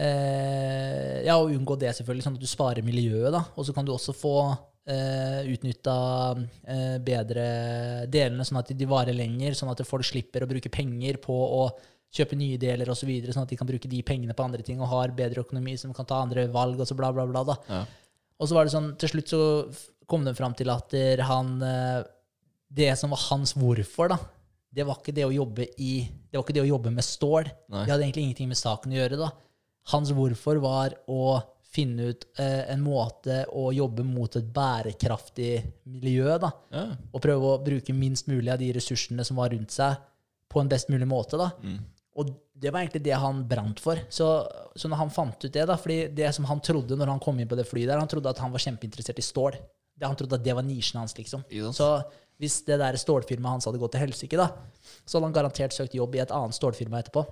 ja, 0.00 1.34
å 1.34 1.50
unngå 1.50 1.74
det, 1.76 1.90
selvfølgelig, 1.92 2.24
sånn 2.24 2.36
at 2.38 2.44
du 2.44 2.48
sparer 2.48 2.86
miljøet. 2.86 3.34
da. 3.34 3.42
Og 3.60 3.66
så 3.68 3.74
kan 3.76 3.86
du 3.86 3.94
også 3.94 4.16
få 4.16 4.34
Uh, 4.90 5.44
utnytta 5.52 5.92
bedre 7.04 7.42
delene, 8.10 8.42
sånn 8.48 8.58
at 8.62 8.72
de 8.74 8.86
varer 8.88 9.14
lenger, 9.14 9.52
sånn 9.54 9.68
at 9.70 9.82
folk 9.86 10.02
slipper 10.08 10.42
å 10.42 10.48
bruke 10.50 10.72
penger 10.72 11.20
på 11.22 11.36
å 11.36 11.60
kjøpe 12.10 12.38
nye 12.38 12.58
deler 12.60 12.90
osv., 12.90 13.04
så 13.04 13.08
videre, 13.08 13.34
sånn 13.34 13.46
at 13.46 13.52
de 13.52 13.58
kan 13.60 13.68
bruke 13.68 13.90
de 13.90 14.02
pengene 14.06 14.34
på 14.36 14.44
andre 14.44 14.64
ting 14.66 14.80
og 14.82 14.90
har 14.90 15.14
bedre 15.16 15.44
økonomi, 15.44 15.76
som 15.78 15.94
kan 15.94 16.08
ta 16.08 16.22
andre 16.24 16.48
valg 16.50 16.80
og 16.80 16.88
så 16.88 16.96
bla, 16.98 17.12
bla, 17.14 17.26
bla. 17.30 17.44
da. 17.52 17.56
Ja. 17.70 17.84
Og 18.40 18.48
så 18.48 18.56
var 18.56 18.66
det 18.66 18.74
sånn, 18.74 18.92
til 18.98 19.12
slutt 19.12 19.30
så 19.30 19.42
kom 20.10 20.26
de 20.26 20.34
fram 20.34 20.56
til 20.58 20.72
at 20.72 20.90
der 20.90 21.22
han 21.28 21.60
eh, 21.62 22.00
Det 22.70 22.92
som 22.98 23.12
var 23.14 23.22
hans 23.28 23.54
hvorfor, 23.58 24.10
da, 24.10 24.18
det 24.70 24.86
var 24.86 24.98
ikke 25.00 25.14
det 25.14 25.26
å 25.26 25.34
jobbe 25.34 25.66
i 25.82 25.92
Det 26.06 26.38
var 26.38 26.44
ikke 26.44 26.56
det 26.58 26.64
å 26.64 26.72
jobbe 26.72 26.92
med 26.94 27.06
stål. 27.06 27.48
Nei. 27.70 27.84
Det 27.84 27.92
hadde 27.92 28.04
egentlig 28.06 28.26
ingenting 28.28 28.50
med 28.50 28.60
saken 28.60 28.92
å 28.94 29.00
gjøre, 29.00 29.18
da. 29.18 29.30
Hans 29.90 30.12
hvorfor 30.14 30.60
var 30.62 30.94
å 31.10 31.40
finne 31.70 32.10
ut 32.10 32.26
eh, 32.42 32.66
en 32.72 32.82
måte 32.82 33.44
å 33.54 33.68
jobbe 33.74 34.02
mot 34.06 34.34
et 34.38 34.46
bærekraftig 34.54 35.52
miljø, 35.90 36.36
da. 36.42 36.50
Ja. 36.74 36.84
Og 37.10 37.22
prøve 37.22 37.52
å 37.52 37.60
bruke 37.62 37.94
minst 37.94 38.30
mulig 38.30 38.50
av 38.50 38.58
de 38.62 38.72
ressursene 38.74 39.26
som 39.26 39.38
var 39.38 39.52
rundt 39.54 39.74
seg, 39.74 39.98
på 40.50 40.62
en 40.62 40.70
best 40.70 40.90
mulig 40.90 41.06
måte, 41.06 41.38
da. 41.38 41.50
Mm. 41.62 41.78
Og 42.20 42.30
det 42.60 42.70
var 42.70 42.82
egentlig 42.82 43.02
det 43.06 43.16
han 43.16 43.42
brant 43.48 43.80
for. 43.80 44.00
Så, 44.12 44.28
så 44.76 44.88
når 44.90 45.02
han 45.04 45.12
fant 45.14 45.44
ut 45.44 45.52
det, 45.52 45.66
da, 45.68 45.76
fordi 45.80 46.00
det 46.16 46.32
som 46.36 46.48
han 46.50 46.60
trodde 46.64 46.98
når 46.98 47.14
han 47.14 47.22
kom 47.22 47.38
inn 47.40 47.48
på 47.48 47.58
det 47.58 47.68
flyet 47.68 47.88
der, 47.88 48.00
han 48.00 48.10
trodde 48.10 48.32
at 48.32 48.42
han 48.42 48.52
var 48.52 48.62
kjempeinteressert 48.62 49.22
i 49.22 49.24
stål. 49.24 49.56
Det, 49.96 50.06
han 50.06 50.18
trodde 50.18 50.36
at 50.36 50.44
det 50.44 50.56
var 50.56 50.66
nisjen 50.66 51.00
hans, 51.00 51.16
liksom. 51.16 51.44
Yes. 51.48 51.78
Så 51.80 51.88
hvis 52.40 52.62
det 52.68 52.78
der 52.80 52.96
stålfirmaet 53.00 53.58
hans 53.58 53.68
hadde 53.68 53.80
gått 53.80 53.94
til 53.96 54.04
helsike, 54.04 54.40
da, 54.40 54.48
så 55.04 55.18
hadde 55.18 55.30
han 55.30 55.36
garantert 55.36 55.76
søkt 55.76 55.96
jobb 55.96 56.16
i 56.16 56.22
et 56.24 56.32
annet 56.34 56.56
stålfirma 56.56 57.02
etterpå. 57.02 57.24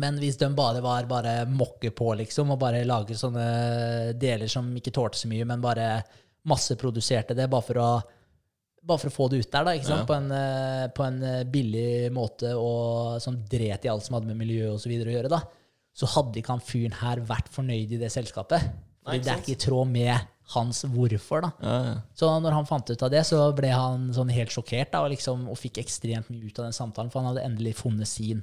Men 0.00 0.16
hvis 0.20 0.38
de 0.40 0.48
bare 0.56 0.80
var 0.84 1.08
bare 1.08 1.34
mokke 1.48 1.90
på, 1.92 2.14
liksom, 2.22 2.54
og 2.54 2.60
bare 2.62 2.84
lager 2.88 3.18
sånne 3.18 3.46
deler 4.16 4.48
som 4.48 4.70
ikke 4.76 4.94
tålte 4.94 5.20
så 5.20 5.28
mye, 5.28 5.44
men 5.48 5.64
bare 5.64 5.88
masseproduserte 6.48 7.36
det 7.38 7.50
bare 7.52 7.66
for 7.66 7.80
å 7.80 7.90
bare 8.82 8.98
for 8.98 9.12
å 9.12 9.14
få 9.14 9.28
det 9.30 9.42
ut 9.42 9.50
der, 9.52 9.66
da? 9.66 9.74
Ja. 9.78 9.98
På, 10.06 10.16
en, 10.16 10.28
eh, 10.34 10.86
på 10.94 11.04
en 11.06 11.18
eh, 11.26 11.42
billig 11.48 12.10
måte 12.14 12.54
og 12.58 13.20
som 13.22 13.38
dret 13.50 13.86
i 13.86 13.90
alt 13.92 14.06
som 14.06 14.18
hadde 14.18 14.30
med 14.30 14.40
miljø 14.42 14.72
og 14.72 14.80
så 14.82 14.90
videre 14.90 15.12
å 15.12 15.16
gjøre, 15.16 15.32
da, 15.32 15.42
så 15.94 16.08
hadde 16.16 16.40
ikke 16.40 16.56
han 16.56 16.64
fyren 16.64 16.98
her 17.02 17.22
vært 17.28 17.50
fornøyd 17.52 17.94
i 17.94 18.00
det 18.00 18.10
selskapet. 18.12 18.70
Fordi 19.02 19.18
Nei, 19.18 19.24
det 19.24 19.32
er 19.32 19.42
ikke 19.42 19.54
i 19.54 19.62
tråd 19.62 19.90
med 19.90 20.28
hans 20.52 20.82
hvorfor, 20.90 21.44
da. 21.44 21.50
Ja, 21.62 21.76
ja. 21.86 21.96
Så 22.18 22.28
når 22.42 22.56
han 22.58 22.68
fant 22.68 22.90
ut 22.90 23.04
av 23.06 23.10
det, 23.12 23.22
så 23.28 23.44
ble 23.56 23.70
han 23.72 24.10
sånn 24.14 24.32
helt 24.34 24.52
sjokkert 24.54 24.92
da, 24.94 25.02
og, 25.04 25.12
liksom, 25.14 25.46
og 25.52 25.58
fikk 25.58 25.82
ekstremt 25.82 26.30
mye 26.32 26.48
ut 26.48 26.58
av 26.58 26.68
den 26.68 26.76
samtalen, 26.76 27.12
for 27.12 27.22
han 27.22 27.32
hadde 27.32 27.46
endelig 27.46 27.76
funnet 27.80 28.10
sin 28.10 28.42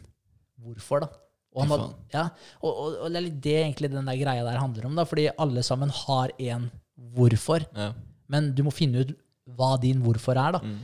hvorfor. 0.59 1.05
da. 1.05 1.11
Og, 1.55 1.63
han 1.63 1.71
hadde, 1.73 1.87
ja, 2.13 2.27
og, 2.61 2.69
og, 2.69 2.97
og 3.03 3.09
det 3.09 3.17
er 3.17 3.25
litt 3.25 3.39
det 3.41 3.55
egentlig 3.63 3.89
den 3.91 4.09
der 4.11 4.19
greia 4.19 4.43
der 4.45 4.59
handler 4.61 4.85
om, 4.85 4.99
da, 4.99 5.07
fordi 5.09 5.31
alle 5.33 5.63
sammen 5.65 5.91
har 6.05 6.31
en 6.51 6.69
hvorfor, 7.15 7.65
ja. 7.73 7.93
men 8.29 8.51
du 8.55 8.61
må 8.67 8.73
finne 8.75 9.01
ut 9.01 9.15
hva 9.57 9.75
din 9.81 10.01
hvorfor 10.03 10.37
er. 10.37 10.57
da. 10.57 10.63
Mm. 10.63 10.79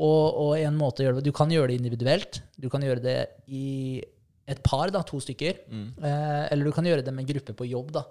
Og, 0.00 0.38
og 0.44 0.54
en 0.56 0.78
måte 0.78 1.02
å 1.02 1.06
gjøre 1.06 1.20
det 1.20 1.28
Du 1.28 1.36
kan 1.36 1.50
gjøre 1.52 1.72
det 1.72 1.80
individuelt. 1.82 2.40
Du 2.56 2.70
kan 2.72 2.82
gjøre 2.84 3.04
det 3.04 3.18
i 3.52 4.00
et 4.50 4.62
par, 4.64 4.90
da, 4.90 5.02
to 5.06 5.20
stykker. 5.22 5.60
Mm. 5.70 5.90
Eh, 6.00 6.46
eller 6.50 6.66
du 6.66 6.74
kan 6.74 6.86
gjøre 6.88 7.04
det 7.06 7.12
med 7.14 7.26
en 7.26 7.30
gruppe 7.34 7.54
på 7.58 7.68
jobb. 7.68 7.92
da. 7.98 8.06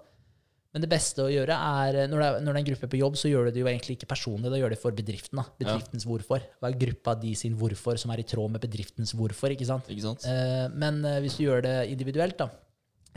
Men 0.70 0.84
det 0.84 0.90
beste 0.92 1.24
å 1.24 1.30
gjøre 1.32 1.50
er 1.50 1.96
når 2.06 2.20
det 2.22 2.26
er, 2.28 2.36
når 2.44 2.52
det 2.54 2.58
er 2.58 2.62
en 2.62 2.68
gruppe 2.68 2.88
på 2.92 2.98
jobb, 3.00 3.16
så 3.18 3.30
gjør 3.30 3.48
du 3.48 3.56
det 3.56 3.62
jo 3.64 3.68
egentlig 3.72 3.96
ikke 3.98 4.10
personlig. 4.12 4.52
Da 4.52 4.60
gjør 4.60 4.70
du 4.70 4.76
det 4.76 4.82
for 4.84 4.94
bedriften. 4.94 5.40
da. 5.40 5.46
Bedriftens 5.64 6.06
hvorfor. 6.06 6.46
Hva 6.62 6.70
er 6.70 6.78
gruppa 6.84 7.16
de 7.18 7.34
sin 7.38 7.56
hvorfor 7.58 7.98
som 8.00 8.14
er 8.14 8.22
i 8.22 8.26
tråd 8.32 8.54
med 8.54 8.62
bedriftens 8.62 9.12
hvorfor? 9.18 9.50
ikke 9.50 9.66
sant? 9.66 9.90
Ikke 9.90 10.06
sant? 10.06 10.26
Eh, 10.30 10.68
men 10.70 11.02
eh, 11.04 11.18
hvis 11.24 11.40
du 11.40 11.48
gjør 11.48 11.66
det 11.66 11.74
individuelt, 11.90 12.38
da, 12.38 12.46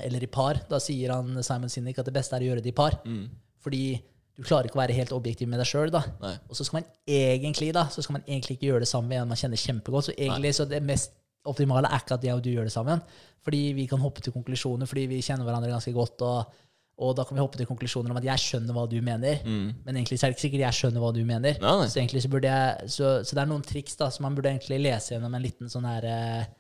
eller 0.02 0.26
i 0.26 0.32
par, 0.34 0.64
da 0.70 0.82
sier 0.82 1.14
han 1.14 1.44
Simon 1.46 1.70
Sinek 1.70 2.02
at 2.02 2.10
det 2.10 2.16
beste 2.16 2.40
er 2.40 2.46
å 2.46 2.50
gjøre 2.50 2.66
det 2.66 2.74
i 2.74 2.78
par. 2.82 2.98
Mm. 3.06 3.28
Fordi 3.62 3.86
du 4.34 4.42
klarer 4.42 4.66
ikke 4.66 4.80
å 4.80 4.82
være 4.82 4.96
helt 4.98 5.12
objektiv 5.14 5.50
med 5.50 5.62
deg 5.62 5.70
sjøl. 5.70 5.92
Nei. 5.94 6.34
Og 6.50 6.58
så 6.58 6.66
skal 6.66 6.80
man 6.80 6.88
egentlig 7.06 7.70
da, 7.76 7.86
så 7.94 8.02
skal 8.02 8.18
man 8.18 8.24
egentlig 8.26 8.58
ikke 8.58 8.72
gjøre 8.72 8.82
det 8.86 8.90
sammen 8.90 9.12
med 9.12 9.22
en 9.22 9.30
man 9.30 9.40
kjenner 9.40 9.62
kjempegodt. 9.62 10.10
Så 10.10 10.16
egentlig 10.16 10.56
så 10.58 10.66
det 10.70 10.82
mest 10.86 11.14
optimale 11.50 11.90
er 11.92 12.02
ikke 12.02 12.18
at 12.18 12.26
jeg 12.26 12.40
og 12.40 12.42
du 12.42 12.50
gjør 12.54 12.70
det 12.70 12.74
sammen. 12.74 13.04
Fordi 13.44 13.62
vi 13.78 13.86
kan 13.92 14.02
hoppe 14.02 14.24
til 14.24 14.34
konklusjoner, 14.34 14.90
fordi 14.90 15.06
vi 15.12 15.22
kjenner 15.22 15.46
hverandre 15.46 15.70
ganske 15.70 15.94
godt. 15.94 16.24
Og, 16.26 16.58
og 17.04 17.14
da 17.20 17.28
kan 17.28 17.38
vi 17.38 17.44
hoppe 17.44 17.60
til 17.60 17.70
konklusjoner 17.70 18.14
om 18.14 18.18
at 18.24 18.26
jeg 18.32 18.42
skjønner 18.42 18.78
hva 18.78 18.88
du 18.90 18.98
mener. 19.06 19.44
Mm. 19.46 19.70
Men 19.86 20.02
egentlig 20.02 20.18
så 20.18 20.26
er 20.26 20.34
det 20.34 20.40
ikke 20.40 20.48
sikkert 20.48 20.66
jeg 20.66 20.80
skjønner 20.80 21.06
hva 21.06 21.14
du 21.14 21.22
mener. 21.22 21.62
Nei, 21.62 21.76
nei. 21.84 21.92
Så, 21.92 22.02
egentlig 22.02 22.26
så, 22.26 22.34
burde 22.34 22.56
jeg, 22.56 22.90
så, 22.96 23.14
så 23.22 23.38
det 23.38 23.46
er 23.46 23.54
noen 23.54 23.68
triks 23.68 24.00
da, 24.00 24.10
som 24.16 24.26
man 24.26 24.40
burde 24.40 24.50
egentlig 24.56 24.82
lese 24.82 25.14
gjennom 25.14 25.38
en 25.38 25.46
liten 25.46 25.70
sånn 25.70 25.86
her 25.92 26.10
eh, 26.10 26.52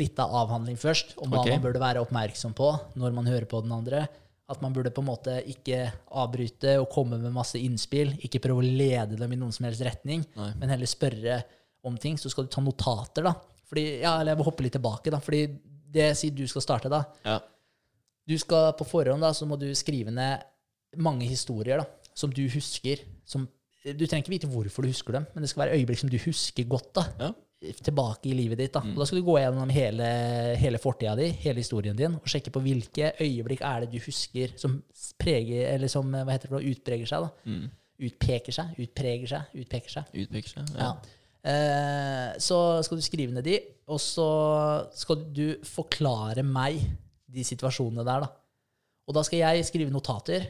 lita 0.00 0.26
avhandling 0.42 0.80
først, 0.80 1.14
om 1.22 1.30
hva 1.30 1.44
okay. 1.44 1.54
man 1.54 1.62
burde 1.62 1.82
være 1.82 2.02
oppmerksom 2.02 2.58
på 2.58 2.72
når 2.98 3.14
man 3.14 3.30
hører 3.30 3.46
på 3.50 3.62
den 3.62 3.76
andre. 3.76 4.06
At 4.52 4.60
man 4.60 4.74
burde 4.76 4.90
på 4.92 5.00
en 5.00 5.08
måte 5.08 5.38
ikke 5.48 5.78
avbryte 6.20 6.74
og 6.82 6.90
komme 6.92 7.16
med 7.20 7.32
masse 7.32 7.56
innspill. 7.56 8.10
Ikke 8.26 8.42
prøve 8.44 8.60
å 8.60 8.66
lede 8.66 9.16
dem 9.16 9.32
i 9.32 9.38
noen 9.40 9.54
som 9.56 9.64
helst 9.64 9.80
retning, 9.86 10.24
Nei. 10.36 10.50
men 10.60 10.68
heller 10.74 10.90
spørre 10.90 11.38
om 11.84 11.96
ting. 12.00 12.18
Så 12.20 12.28
skal 12.32 12.44
du 12.44 12.52
ta 12.52 12.60
notater, 12.64 13.24
da. 13.24 13.32
Fordi, 13.70 13.84
ja, 14.02 14.18
eller 14.20 14.34
jeg 14.34 14.40
må 14.42 14.46
hoppe 14.50 14.66
litt 14.66 14.76
tilbake, 14.76 15.12
da. 15.14 15.20
Fordi 15.24 15.46
det 15.94 16.10
sier 16.20 16.34
du 16.36 16.44
skal 16.50 16.64
starte, 16.66 16.92
da. 16.92 17.02
Ja. 17.24 17.38
Du 18.28 18.36
skal 18.40 18.72
på 18.76 18.84
forhånd 18.88 19.24
da, 19.24 19.32
så 19.36 19.48
må 19.48 19.56
du 19.60 19.70
skrive 19.76 20.12
ned 20.12 20.44
mange 21.00 21.26
historier 21.28 21.80
da, 21.80 21.88
som 22.16 22.32
du 22.32 22.44
husker. 22.52 23.00
Som, 23.28 23.48
du 23.84 24.04
trenger 24.06 24.22
ikke 24.26 24.34
vite 24.36 24.48
hvorfor 24.52 24.84
du 24.84 24.92
husker 24.92 25.16
dem, 25.18 25.26
men 25.34 25.44
det 25.44 25.50
skal 25.52 25.64
være 25.64 25.80
øyeblikk 25.80 26.00
som 26.04 26.12
du 26.12 26.18
husker 26.20 26.68
godt. 26.68 26.92
da, 27.00 27.06
Ja. 27.20 27.32
Tilbake 27.84 28.30
i 28.30 28.34
livet 28.36 28.60
ditt. 28.60 28.72
da. 28.74 28.82
Og 28.84 29.00
da 29.00 29.06
skal 29.08 29.20
du 29.20 29.26
gå 29.26 29.38
gjennom 29.40 29.70
hele, 29.74 30.08
hele 30.60 30.80
fortida 30.82 31.14
di, 31.18 31.30
hele 31.44 31.62
historien 31.64 31.96
din, 31.98 32.18
og 32.18 32.28
sjekke 32.30 32.52
på 32.54 32.62
hvilke 32.64 33.12
øyeblikk 33.20 33.64
er 33.64 33.84
det 33.84 33.92
du 33.94 33.98
husker 34.04 34.54
som 34.60 34.78
preger, 35.20 35.68
eller 35.74 35.90
som 35.92 36.10
hva 36.12 36.28
heter 36.32 36.54
det, 36.54 36.62
utpreger 36.74 37.10
seg. 37.10 37.26
da. 37.26 37.50
Mm. 37.50 37.66
Utpeker 38.04 38.56
seg, 38.56 38.72
utpreger 38.84 39.30
seg, 39.30 39.60
utpeker 39.62 39.96
seg. 39.98 40.16
Utpeker 40.24 40.56
seg. 40.56 40.74
Ja. 40.74 40.88
Ja. 40.90 41.20
Eh, 41.44 42.30
så 42.40 42.58
skal 42.84 43.00
du 43.00 43.04
skrive 43.04 43.34
ned 43.36 43.44
de, 43.44 43.58
og 43.92 44.00
så 44.00 44.28
skal 44.96 45.26
du 45.36 45.58
forklare 45.68 46.44
meg 46.46 46.80
de 47.28 47.44
situasjonene 47.44 48.06
der, 48.06 48.24
da. 48.24 48.30
Og 49.04 49.16
da 49.16 49.24
skal 49.26 49.42
jeg 49.42 49.66
skrive 49.68 49.92
notater, 49.92 50.46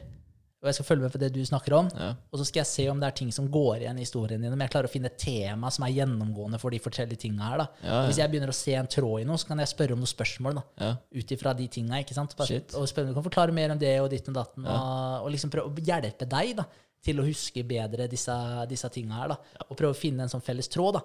og 0.63 0.69
jeg 0.69 0.77
skal 0.79 0.85
følge 0.87 1.05
med 1.05 1.13
på 1.13 1.19
det 1.21 1.27
du 1.35 1.41
snakker 1.45 1.73
om. 1.77 1.89
Ja. 1.93 2.07
Og 2.31 2.39
så 2.39 2.45
skal 2.47 2.63
jeg 2.63 2.69
se 2.71 2.85
om 2.89 3.01
det 3.01 3.09
er 3.11 3.15
ting 3.19 3.31
som 3.35 3.49
går 3.53 3.83
igjen 3.83 3.99
i 3.99 4.05
historien 4.05 4.41
din, 4.41 4.53
om 4.55 4.61
jeg 4.63 4.71
klarer 4.73 4.89
å 4.89 4.93
finne 4.93 5.11
et 5.11 5.17
tema 5.21 5.69
som 5.73 5.85
er 5.85 5.93
gjennomgående 5.93 6.57
for 6.61 6.73
de 6.73 6.79
forskjellige 6.81 7.21
tinga 7.25 7.51
her. 7.51 7.57
da. 7.61 7.67
Ja. 7.83 7.99
Hvis 8.07 8.17
jeg 8.21 8.31
begynner 8.31 8.49
å 8.49 8.55
se 8.57 8.73
en 8.79 8.89
tråd 8.89 9.21
i 9.21 9.27
noe, 9.29 9.37
så 9.37 9.51
kan 9.51 9.61
jeg 9.61 9.69
spørre 9.73 9.93
om 9.93 10.01
noen 10.01 10.09
spørsmål. 10.09 10.61
da 10.61 10.93
ut 11.15 11.31
ifra 11.35 11.53
de 11.57 11.67
tinga. 11.67 11.99
ikke 12.01 12.15
sant? 12.17 12.33
Bare, 12.39 12.61
og 12.79 12.87
spørre 12.89 13.07
om 13.07 13.13
du 13.13 13.19
kan 13.19 13.27
forklare 13.27 13.53
mer 13.55 13.75
om 13.75 13.79
det 13.79 13.93
og 14.01 14.09
ditt 14.09 14.27
og 14.31 14.37
datten, 14.39 14.65
og, 14.65 15.25
og 15.25 15.29
liksom 15.35 15.53
prøve 15.53 15.69
å 15.69 15.85
hjelpe 15.85 16.25
deg 16.25 16.55
da, 16.57 16.65
til 17.05 17.19
å 17.21 17.27
huske 17.27 17.61
bedre 17.67 18.07
disse, 18.09 18.33
disse 18.71 18.89
tinga 18.89 19.21
her. 19.21 19.35
da, 19.35 19.61
Og 19.69 19.77
prøve 19.77 19.93
å 19.93 19.99
finne 19.99 20.25
en 20.25 20.31
sånn 20.31 20.43
felles 20.45 20.71
tråd. 20.71 20.97
da. 20.97 21.03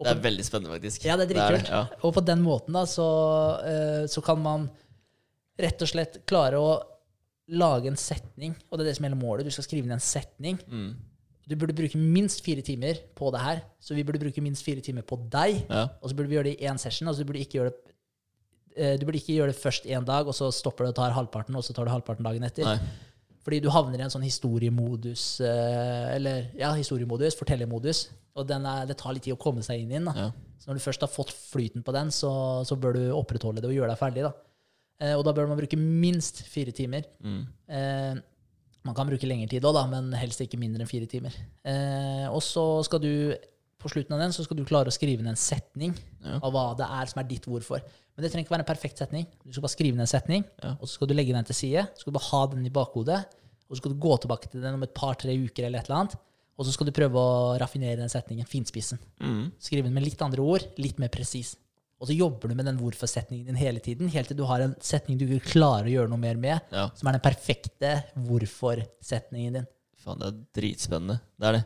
Og 0.00 0.06
Det 0.08 0.14
er 0.16 0.22
veldig 0.24 0.44
spennende, 0.46 0.72
faktisk. 0.74 1.04
ja, 1.04 1.16
det 1.16 1.28
er 1.28 1.34
dritkult. 1.34 1.68
ja. 1.68 1.82
Og 2.02 2.14
på 2.16 2.24
den 2.24 2.40
måten 2.42 2.72
da, 2.72 2.86
så, 2.88 3.08
eh, 3.60 4.06
så 4.10 4.22
kan 4.24 4.40
man 4.42 4.70
rett 5.60 5.82
og 5.84 5.88
slett 5.88 6.22
klare 6.26 6.58
å 6.58 6.72
lage 7.48 7.90
en 7.90 7.98
setning, 7.98 8.54
og 8.70 8.78
det 8.78 8.84
er 8.84 8.90
det 8.90 8.98
som 8.98 9.06
gjelder 9.06 9.20
målet. 9.20 9.46
Du 9.46 9.54
skal 9.54 9.66
skrive 9.66 9.88
ned 9.88 9.98
en 9.98 10.04
setning. 10.04 10.60
Mm. 10.68 10.92
Du 11.50 11.56
burde 11.58 11.74
bruke 11.74 11.98
minst 11.98 12.44
fire 12.44 12.62
timer 12.62 13.00
på 13.18 13.30
det 13.34 13.40
her, 13.42 13.62
så 13.82 13.96
vi 13.98 14.04
burde 14.06 14.20
bruke 14.22 14.44
minst 14.44 14.64
fire 14.64 14.80
timer 14.80 15.02
på 15.02 15.18
deg. 15.32 15.64
Ja. 15.68 15.88
Og 16.00 16.10
så 16.10 16.16
burde 16.16 16.30
vi 16.30 16.38
gjøre 16.38 16.50
det 16.52 16.60
i 16.60 16.68
én 16.70 16.78
session. 16.78 17.08
Altså 17.10 17.24
du 17.24 17.30
burde 17.32 17.42
ikke 17.42 17.58
gjøre 17.58 17.72
det 17.72 17.96
eh, 18.76 18.94
du 19.00 19.04
burde 19.04 19.18
ikke 19.18 19.34
gjøre 19.34 19.52
det 19.52 19.58
først 19.58 19.88
én 19.90 20.06
dag, 20.06 20.26
og 20.26 20.34
så 20.34 20.52
stopper 20.54 20.86
du 20.86 20.92
og 20.92 21.00
tar 21.00 21.16
halvparten, 21.16 21.56
og 21.58 21.64
så 21.66 21.74
tar 21.74 21.88
du 21.88 21.92
halvparten 21.92 22.24
dagen 22.24 22.46
etter. 22.46 22.68
Nei. 22.68 22.78
Fordi 23.42 23.58
du 23.58 23.68
havner 23.74 23.98
i 23.98 24.04
en 24.06 24.12
sånn 24.14 24.22
historiemodus, 24.22 25.40
eh, 25.42 26.14
eller 26.14 26.46
ja, 26.54 26.70
historiemodus, 26.78 27.34
fortellermodus, 27.40 28.06
og 28.38 28.46
den 28.48 28.64
er, 28.70 28.86
det 28.86 28.96
tar 29.00 29.16
litt 29.16 29.26
tid 29.26 29.34
å 29.34 29.40
komme 29.40 29.64
seg 29.66 29.82
inn 29.82 29.90
i 29.90 29.98
den. 29.98 30.08
Ja. 30.14 30.30
Så 30.62 30.70
når 30.70 30.78
du 30.78 30.84
først 30.84 31.02
har 31.02 31.10
fått 31.10 31.34
flyten 31.34 31.82
på 31.82 31.92
den, 31.92 32.14
så, 32.14 32.30
så 32.64 32.78
bør 32.78 32.94
du 32.94 33.02
opprettholde 33.16 33.60
det 33.60 33.72
og 33.72 33.74
gjøre 33.74 33.90
deg 33.90 33.98
ferdig. 33.98 34.28
da. 34.28 34.32
Eh, 35.02 35.14
og 35.18 35.24
da 35.26 35.32
bør 35.34 35.48
man 35.50 35.58
bruke 35.58 35.78
minst 35.78 36.44
fire 36.46 36.70
timer. 36.74 37.08
Mm. 37.24 37.40
Eh, 37.68 38.20
man 38.86 38.94
kan 38.98 39.08
bruke 39.10 39.26
lengre 39.26 39.48
tid 39.50 39.66
òg, 39.66 39.78
men 39.90 40.12
helst 40.18 40.42
ikke 40.44 40.58
mindre 40.60 40.84
enn 40.84 40.90
fire 40.90 41.08
timer. 41.10 41.34
Eh, 41.66 42.26
og 42.30 42.42
så 42.42 42.64
skal 42.86 43.02
du 43.02 43.12
på 43.82 43.90
slutten 43.90 44.14
av 44.14 44.20
den 44.22 44.30
så 44.34 44.44
skal 44.46 44.56
du 44.60 44.62
klare 44.66 44.86
å 44.92 44.94
skrive 44.94 45.24
ned 45.24 45.32
en 45.34 45.38
setning 45.40 45.94
Ja. 46.22 46.36
av 46.38 46.52
hva 46.54 46.76
det 46.78 46.86
er 46.86 47.06
som 47.10 47.18
er 47.18 47.26
ditt 47.26 47.46
hvorfor. 47.50 47.82
Men 48.14 48.22
det 48.22 48.30
trenger 48.30 48.46
ikke 48.46 48.54
være 48.54 48.62
en 48.62 48.68
perfekt 48.76 48.98
setning. 49.02 49.26
Du 49.44 49.50
skal 49.50 49.64
bare 49.64 49.74
skrive 49.74 49.96
ned 49.96 50.04
en 50.06 50.12
setning, 50.12 50.44
Ja. 50.62 50.76
og 50.80 50.86
så 50.86 50.94
skal 50.94 51.08
du 51.08 51.14
legge 51.14 51.32
den 51.34 51.44
til 51.44 51.54
side. 51.54 51.88
Så 51.94 52.00
skal 52.04 52.12
du 52.12 52.18
bare 52.18 52.30
ha 52.30 52.46
den 52.46 52.66
i 52.66 52.70
bakhodet, 52.70 53.24
og 53.68 53.74
så 53.74 53.76
skal 53.78 53.92
du 53.92 53.98
gå 53.98 54.20
tilbake 54.20 54.50
til 54.52 54.60
den 54.62 54.74
om 54.74 54.82
et 54.84 54.94
par-tre 54.94 55.34
uker, 55.34 55.64
eller 55.66 55.80
et 55.80 55.88
eller 55.90 55.98
annet, 55.98 56.14
og 56.58 56.66
så 56.66 56.72
skal 56.72 56.86
du 56.86 56.92
prøve 56.92 57.14
å 57.18 57.58
raffinere 57.58 57.96
den 57.96 58.08
setningen, 58.08 58.46
finspissen. 58.46 58.98
Mm. 59.20 59.50
Skrive 59.58 59.82
den 59.84 59.94
med 59.94 60.04
litt 60.04 60.22
andre 60.22 60.38
ord, 60.46 60.62
litt 60.78 60.98
mer 61.00 61.08
presis. 61.08 61.56
Og 62.02 62.08
så 62.10 62.16
jobber 62.18 62.50
du 62.50 62.56
med 62.58 62.66
den 62.66 62.80
hvorfor-setningen 62.82 63.46
din 63.46 63.58
hele 63.60 63.78
tiden, 63.82 64.08
helt 64.10 64.26
til 64.32 64.36
du 64.40 64.42
har 64.48 64.64
en 64.64 64.72
setning 64.82 65.20
du 65.20 65.22
ikke 65.28 65.52
klarer 65.54 65.86
å 65.86 65.92
gjøre 65.94 66.10
noe 66.10 66.18
mer 66.18 66.34
med, 66.42 66.60
Ja. 66.74 66.88
som 66.98 67.06
er 67.08 67.14
den 67.16 67.22
perfekte 67.22 67.92
hvorfor-setningen 68.18 69.60
din. 69.60 69.66
Faen, 70.02 70.18
det 70.18 70.26
er 70.32 70.38
dritspennende. 70.58 71.20
Det 71.38 71.46
er 71.46 71.52
det. 71.60 71.64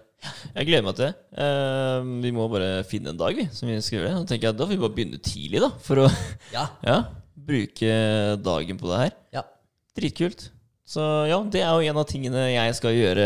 Jeg 0.56 0.66
gleder 0.68 0.84
meg 0.84 0.96
til 0.98 1.06
det. 1.06 1.14
Eh, 1.40 2.08
vi 2.24 2.32
må 2.36 2.48
bare 2.52 2.82
finne 2.88 3.12
en 3.14 3.20
dag, 3.20 3.36
vi, 3.38 3.46
som 3.54 3.68
vi 3.70 3.78
skal 3.80 3.98
gjøre 4.00 4.10
det. 4.10 4.16
Da 4.18 4.28
tenker 4.34 4.48
jeg, 4.50 4.56
da 4.58 4.66
får 4.66 4.74
vi 4.74 4.82
bare 4.82 4.96
begynne 4.98 5.20
tidlig, 5.24 5.62
da. 5.64 5.70
For 5.86 6.02
å 6.04 6.08
Ja. 6.52 6.66
ja, 6.90 6.98
bruke 7.36 7.94
dagen 8.44 8.80
på 8.80 8.90
det 8.92 8.98
her. 9.04 9.16
Ja. 9.38 9.42
Dritkult. 9.96 10.50
Så 10.86 11.02
ja, 11.26 11.40
det 11.50 11.64
er 11.66 11.72
jo 11.74 11.90
en 11.90 11.98
av 11.98 12.04
tingene 12.06 12.44
jeg 12.46 12.74
skal 12.78 12.94
gjøre 12.94 13.24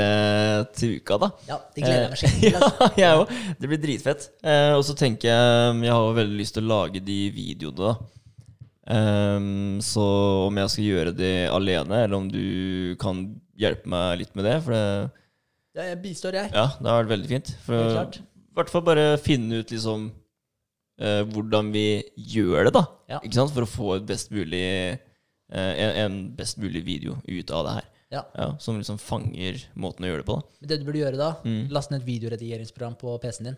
til 0.72 0.94
uka, 0.96 1.18
da. 1.20 1.28
ja 1.44 1.58
det 1.74 1.82
gleder 1.84 2.06
jeg 2.06 2.12
meg 2.14 2.20
skikkelig 2.22 2.52
til. 2.54 2.54
ja, 2.80 2.88
jeg 3.02 3.18
òg. 3.20 3.34
Det 3.60 3.68
blir 3.68 3.82
dritfett. 3.82 4.30
Eh, 4.40 4.72
og 4.78 4.84
så 4.88 4.94
tenker 4.96 5.28
jeg 5.28 5.82
Jeg 5.84 5.92
har 5.92 6.06
jo 6.06 6.14
veldig 6.16 6.38
lyst 6.40 6.56
til 6.56 6.64
å 6.64 6.70
lage 6.70 7.02
de 7.04 7.18
videoene. 7.36 7.92
Ehm, 8.90 9.78
så 9.84 10.04
om 10.48 10.56
jeg 10.58 10.72
skal 10.72 10.86
gjøre 10.88 11.12
det 11.14 11.34
alene, 11.52 12.00
eller 12.06 12.16
om 12.16 12.30
du 12.32 12.96
kan 13.02 13.20
hjelpe 13.60 13.90
meg 13.92 14.22
litt 14.22 14.32
med 14.38 14.48
det 14.48 14.56
For 14.64 14.74
det, 14.74 14.86
Ja, 15.76 15.84
jeg 15.92 16.00
bistår, 16.02 16.34
jeg. 16.40 16.50
ja, 16.56 16.64
det 16.80 16.88
har 16.90 17.04
vært 17.04 17.12
veldig 17.12 17.30
fint. 17.30 17.52
For 17.66 17.76
i 18.10 18.58
hvert 18.58 18.72
fall 18.72 18.82
bare 18.88 19.04
finne 19.22 19.60
ut 19.60 19.70
liksom 19.70 20.08
eh, 21.00 21.20
hvordan 21.28 21.70
vi 21.76 21.84
gjør 22.16 22.66
det, 22.66 22.72
da. 22.74 22.82
Ja. 23.12 23.20
Ikke 23.22 23.38
sant? 23.38 23.52
For 23.54 23.68
å 23.68 23.70
få 23.70 23.92
et 24.00 24.08
best 24.08 24.32
mulig, 24.34 24.64
eh, 24.64 24.98
en, 25.51 25.97
en 26.05 26.18
best 26.36 26.59
mulig 26.59 26.85
video 26.86 27.16
ut 27.27 27.51
av 27.51 27.64
det 27.66 27.72
her. 27.81 27.89
Ja. 28.10 28.24
Ja, 28.35 28.47
som 28.59 28.78
liksom 28.78 28.98
fanger 28.98 29.59
måten 29.78 30.02
å 30.05 30.09
gjøre 30.10 30.22
det 30.24 30.27
på. 30.27 30.36
da. 30.40 30.47
Men 30.60 30.68
det 30.72 30.78
du 30.81 30.85
burde 30.89 30.98
gjøre 31.02 31.18
da, 31.20 31.32
Mm. 31.44 31.68
last 31.70 31.90
ned 31.93 32.01
et 32.02 32.06
videoredigeringsprogram 32.09 32.97
på 32.98 33.18
PC-en 33.22 33.44
din. 33.52 33.56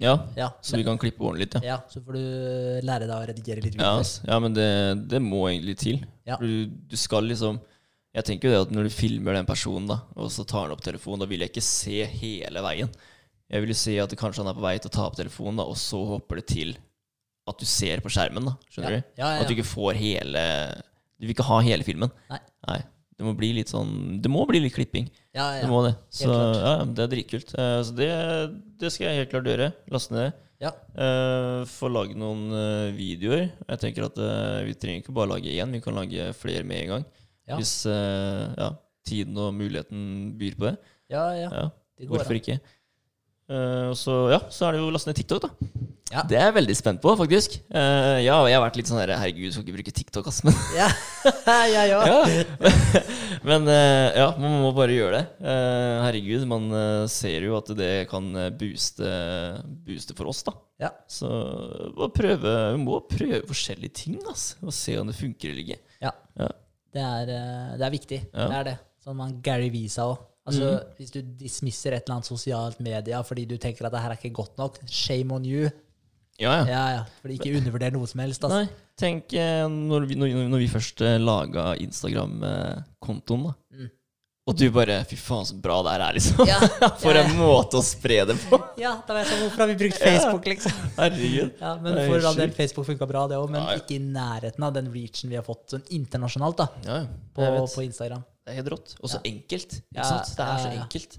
Ja, 0.00 0.12
Ja, 0.36 0.52
Så 0.62 0.76
vi 0.76 0.84
kan 0.84 0.96
klippe 0.96 1.18
ordentlig 1.26 1.48
litt, 1.48 1.54
ja. 1.58 1.74
ja, 1.74 1.78
så 1.90 2.00
får 2.00 2.12
du 2.14 2.86
lære 2.86 3.08
deg 3.08 3.16
å 3.16 3.26
redigere 3.26 3.60
litt 3.64 3.74
Ja, 3.74 4.00
ja 4.28 4.38
men 4.38 4.54
det, 4.54 5.08
det 5.10 5.18
må 5.20 5.48
egentlig 5.50 5.76
til. 5.78 6.04
Ja. 6.24 6.36
Du, 6.38 6.66
du 6.66 6.96
skal 6.96 7.24
liksom 7.26 7.58
Jeg 8.14 8.24
tenker 8.24 8.48
jo 8.48 8.54
det 8.54 8.60
at 8.68 8.70
når 8.74 8.84
du 8.88 8.90
filmer 8.94 9.34
den 9.34 9.44
personen, 9.46 9.88
da 9.90 9.98
og 10.16 10.30
så 10.30 10.46
tar 10.46 10.62
han 10.68 10.72
opp 10.72 10.80
telefonen, 10.86 11.20
da 11.20 11.26
vil 11.26 11.40
jeg 11.40 11.50
ikke 11.50 11.62
se 11.66 12.04
hele 12.06 12.62
veien. 12.64 12.88
Jeg 13.50 13.60
vil 13.60 13.68
jo 13.74 13.78
se 13.80 13.98
at 14.00 14.14
kanskje 14.16 14.44
han 14.44 14.48
er 14.52 14.56
på 14.56 14.64
vei 14.64 14.78
til 14.78 14.88
å 14.88 14.94
ta 14.96 15.04
opp 15.08 15.16
telefonen, 15.18 15.56
da 15.60 15.64
og 15.68 15.76
så 15.76 16.00
hopper 16.06 16.36
det 16.40 16.46
til 16.46 16.76
at 17.48 17.58
du 17.58 17.66
ser 17.66 18.00
på 18.04 18.08
skjermen. 18.12 18.44
da 18.48 18.54
Skjønner 18.70 18.96
du? 18.96 19.02
Ja, 19.18 19.34
ja, 19.34 19.42
At 19.42 19.48
du 19.48 19.54
ikke 19.56 19.66
får 19.68 19.98
hele 19.98 20.42
Du 21.18 21.26
vil 21.26 21.34
ikke 21.34 21.46
ha 21.48 21.58
hele 21.66 21.84
filmen. 21.86 22.10
Nei. 22.30 22.40
Det 23.18 23.26
må 23.26 23.32
bli 23.34 23.48
litt 23.56 23.66
sånn 23.66 24.20
Det 24.22 24.30
må 24.30 24.44
bli 24.46 24.60
litt 24.62 24.76
klipping. 24.76 25.08
Ja, 25.34 25.48
Det 25.60 25.66
må 25.70 25.80
det. 25.82 25.96
Så 26.14 26.28
ja, 26.30 26.74
det 26.86 27.02
er 27.02 27.10
dritkult. 27.16 27.50
Eh, 27.58 27.80
Så 27.82 27.94
det, 27.98 28.10
det 28.78 28.92
skal 28.94 29.08
jeg 29.08 29.24
helt 29.24 29.32
klart 29.32 29.48
gjøre. 29.50 29.72
Laste 29.90 30.14
ned. 30.14 30.36
ja. 30.62 30.70
Uh, 30.94 31.62
få 31.70 31.90
lage 31.90 32.14
noen 32.18 32.44
eh, 32.54 32.92
videoer. 32.94 33.48
Jeg 33.68 33.78
tenker 33.82 34.06
at 34.06 34.18
eh, 34.22 34.62
Vi 34.68 34.74
trenger 34.78 35.02
ikke 35.02 35.14
bare 35.18 35.32
lage 35.34 35.50
én, 35.50 35.74
vi 35.74 35.80
kan 35.82 35.94
lage 35.98 36.30
flere 36.38 36.62
med 36.66 36.84
en 36.84 36.88
gang. 36.94 37.04
Ja. 37.48 37.56
Hvis 37.58 37.74
eh, 37.90 38.54
ja, 38.58 38.70
tiden 39.06 39.38
og 39.38 39.50
muligheten 39.56 40.34
byr 40.38 40.54
på 40.58 40.68
det. 40.70 40.76
ja, 41.10 41.26
ja. 41.34 41.48
Ja, 41.50 41.66
Det 41.98 42.06
går 42.06 42.18
hvorfor 42.20 42.38
ikke? 42.38 42.60
Og 43.48 43.94
så, 43.96 44.14
ja, 44.34 44.42
så 44.52 44.68
er 44.68 44.76
det 44.76 44.82
jo 44.82 44.90
å 44.90 44.92
laste 44.92 45.08
ned 45.08 45.18
TikTok, 45.22 45.46
da. 45.46 45.86
Ja. 46.08 46.22
Det 46.24 46.38
er 46.38 46.46
jeg 46.48 46.54
veldig 46.56 46.74
spent 46.76 47.00
på, 47.02 47.12
faktisk. 47.20 47.58
Uh, 47.68 48.16
ja, 48.24 48.36
jeg 48.48 48.56
har 48.56 48.62
vært 48.64 48.78
litt 48.80 48.88
sånn 48.88 49.00
her 49.00 49.12
Herregud, 49.20 49.52
skal 49.52 49.64
ikke 49.64 49.76
bruke 49.76 49.92
TikTok, 49.92 50.28
ass. 50.30 50.40
Men, 50.46 50.56
Ja, 50.76 50.88
ja, 51.74 51.82
ja. 51.90 51.98
ja. 52.08 53.02
men 53.44 53.68
uh, 53.68 54.06
ja, 54.16 54.28
man 54.40 54.56
må 54.64 54.70
bare 54.76 54.96
gjøre 54.96 55.20
det. 55.20 55.50
Herregud, 56.06 56.46
man 56.48 56.70
ser 57.12 57.44
jo 57.48 57.58
at 57.58 57.72
det 57.76 57.92
kan 58.10 58.30
booste, 58.58 59.10
booste 59.84 60.16
for 60.16 60.32
oss, 60.32 60.42
da. 60.48 60.56
Ja. 60.86 60.92
Så 61.10 61.28
prøve, 62.14 62.54
vi 62.72 62.80
må 62.80 63.02
prøve 63.10 63.42
forskjellige 63.50 63.98
ting, 64.04 64.18
ass. 64.32 64.54
Og 64.64 64.72
se 64.74 64.96
om 65.00 65.10
det 65.10 65.18
funker 65.18 65.52
eller 65.52 65.64
ikke. 65.66 65.80
Ja. 66.04 66.14
Ja. 66.40 66.50
Det 66.94 67.04
er, 67.04 67.32
det 67.76 67.84
er 67.84 67.92
viktig. 67.92 68.22
Det 68.32 68.48
er 68.62 68.68
det. 68.72 68.78
Sånn 69.04 69.18
man 69.18 69.36
Gary 69.44 69.68
Visa 69.74 70.08
òg. 70.08 70.24
Altså, 70.48 70.70
mm. 70.72 70.96
Hvis 70.98 71.12
du 71.14 71.20
dismisser 71.42 71.94
et 71.96 72.02
eller 72.06 72.18
annet 72.18 72.30
sosialt 72.30 72.80
media 72.84 73.20
fordi 73.26 73.44
du 73.48 73.56
tenker 73.60 73.88
at 73.88 73.94
det 73.94 74.02
her 74.04 74.14
er 74.14 74.20
ikke 74.20 74.34
godt 74.40 74.56
nok, 74.60 74.80
shame 74.88 75.34
on 75.36 75.46
you. 75.46 75.68
Ja, 76.38 76.60
ja. 76.60 76.66
Ja, 76.70 76.82
ja. 76.94 77.04
Fordi 77.22 77.38
ikke 77.38 77.56
undervurder 77.58 77.94
noe 77.94 78.08
som 78.10 78.22
helst. 78.22 78.44
Altså. 78.46 78.62
Nei, 78.62 78.90
tenk 78.98 79.34
eh, 79.34 79.64
når 79.68 80.06
vi, 80.10 80.18
når, 80.18 80.34
når 80.52 80.62
vi 80.62 80.68
først 80.70 81.02
eh, 81.02 81.16
laga 81.22 81.72
Instagram-kontoen, 81.82 83.48
da. 83.48 83.56
Mm. 83.74 83.88
Og 84.48 84.56
du 84.56 84.64
bare 84.72 85.02
Fy 85.08 85.16
faen, 85.20 85.44
så 85.44 85.56
bra 85.60 85.76
det 85.84 85.92
her 85.92 86.04
er, 86.06 86.16
liksom. 86.16 86.40
Ja, 86.48 86.58
For 87.02 87.18
en 87.20 87.34
måte 87.36 87.80
å 87.80 87.84
spre 87.84 88.22
det 88.30 88.38
på. 88.48 88.60
Ja, 88.84 88.94
da 89.04 89.16
var 89.16 89.24
jeg 89.24 89.32
sånn, 89.32 89.42
Hvorfor 89.44 89.64
har 89.64 89.70
vi 89.72 89.76
brukt 89.82 90.00
Facebook, 90.06 90.48
liksom? 90.54 90.78
Herregud. 90.96 91.52
Ja, 91.60 91.74
men 91.82 91.98
for 91.98 92.30
all 92.30 92.38
del. 92.38 92.54
Facebook 92.56 92.88
funka 92.88 93.08
bra, 93.10 93.26
det 93.28 93.40
òg, 93.40 93.50
men 93.52 93.66
ikke 93.74 93.98
i 93.98 94.00
nærheten 94.06 94.64
av 94.64 94.76
den 94.78 94.88
reachen 94.94 95.32
vi 95.32 95.36
har 95.36 95.44
fått 95.46 95.74
sånn 95.74 95.84
internasjonalt 95.98 96.62
da, 96.62 96.68
Ja, 96.86 97.00
ja. 97.02 97.22
på, 97.36 97.50
på 97.74 97.84
Instagram. 97.84 98.24
Det 98.48 98.54
er 98.54 98.62
helt 98.62 98.70
rått. 98.72 98.92
Og 99.04 99.10
så 99.12 99.18
enkelt. 99.28 99.74
Ikke 99.82 99.98
Ja, 100.00 100.04
sant? 100.08 100.30
Det 100.38 100.44
er 100.44 100.60
så 100.62 100.70
ja, 100.70 100.76
ja. 100.78 100.84
enkelt. 100.86 101.18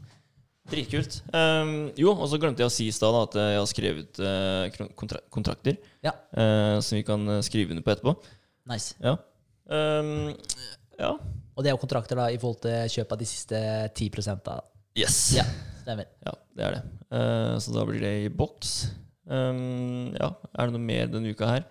Dritkult. 0.70 1.16
Um, 1.34 1.74
jo, 1.98 2.12
og 2.14 2.26
så 2.30 2.38
glemte 2.42 2.62
jeg 2.64 2.70
å 2.70 2.74
si 2.74 2.88
i 2.90 2.94
stad 2.94 3.16
at 3.18 3.38
jeg 3.38 3.58
har 3.58 3.68
skrevet 3.70 4.20
uh, 4.22 4.90
kontra 4.98 5.22
kontrakter 5.34 5.78
Ja, 6.06 6.14
uh, 6.34 6.78
som 6.86 6.98
vi 7.00 7.04
kan 7.06 7.26
eh, 7.26 7.42
skrive 7.46 7.74
under 7.74 7.86
på 7.86 7.94
etterpå. 7.94 8.14
nice. 8.70 8.94
Ja. 9.02 9.16
Um, 9.70 10.34
ja. 11.00 11.14
Og 11.54 11.66
det 11.66 11.72
er 11.72 11.76
jo 11.78 11.82
kontrakter 11.82 12.18
da 12.18 12.28
i 12.34 12.38
forhold 12.42 12.62
til 12.66 12.94
kjøp 12.98 13.14
av 13.14 13.22
de 13.22 13.30
siste 13.30 13.62
10 13.94 14.10
da. 14.46 14.60
Yes. 14.98 15.18
Ja, 15.38 15.46
stemmer. 15.84 16.10
Ja, 16.26 16.34
det 16.58 16.66
er 16.68 16.78
det. 16.78 16.84
Uh, 17.14 17.56
så 17.62 17.74
da 17.78 17.86
blir 17.90 18.02
det 18.02 18.14
i 18.26 18.30
boks. 18.34 18.76
Um, 19.30 20.14
ja, 20.18 20.34
er 20.58 20.70
det 20.70 20.78
noe 20.78 20.86
mer 20.86 21.10
denne 21.14 21.34
uka 21.34 21.50
her? 21.50 21.68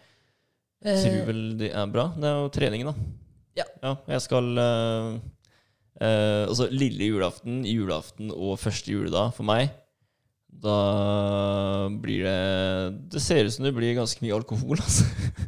Tror 0.79 1.07
Eh, 1.11 1.25
vel 1.27 1.41
det 1.59 1.73
er 1.75 1.87
bra. 1.91 2.05
Det 2.15 2.27
er 2.29 2.37
jo 2.39 2.51
treningen, 2.55 2.93
da. 2.93 3.09
Ja. 3.59 3.97
jeg 4.07 4.23
skal 4.23 4.53
eh, 6.01 6.07
eh, 6.09 6.47
Altså 6.49 6.69
lille 6.71 7.09
julaften, 7.11 7.63
julaften 7.67 8.31
og 8.35 8.59
første 8.63 8.93
juledag 8.93 9.35
for 9.37 9.45
meg. 9.49 9.71
Da 10.59 11.89
blir 12.03 12.25
det 12.25 13.11
Det 13.13 13.21
ser 13.23 13.45
ut 13.47 13.53
som 13.55 13.67
det 13.69 13.75
blir 13.77 13.95
ganske 13.99 14.23
mye 14.25 14.35
alkohol, 14.39 14.81
altså. 14.81 15.05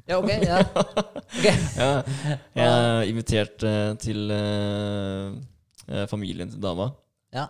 ja, 0.07 0.19
ok. 0.21 0.31
Ja. 0.45 0.59
okay. 1.33 1.55
ja, 1.81 1.89
jeg 2.55 2.67
er 2.67 3.09
invitert 3.11 3.65
eh, 3.67 3.95
til 4.03 4.31
eh, 4.35 6.05
familien 6.11 6.53
til 6.53 6.61
dama 6.63 6.91
Ja. 7.35 7.49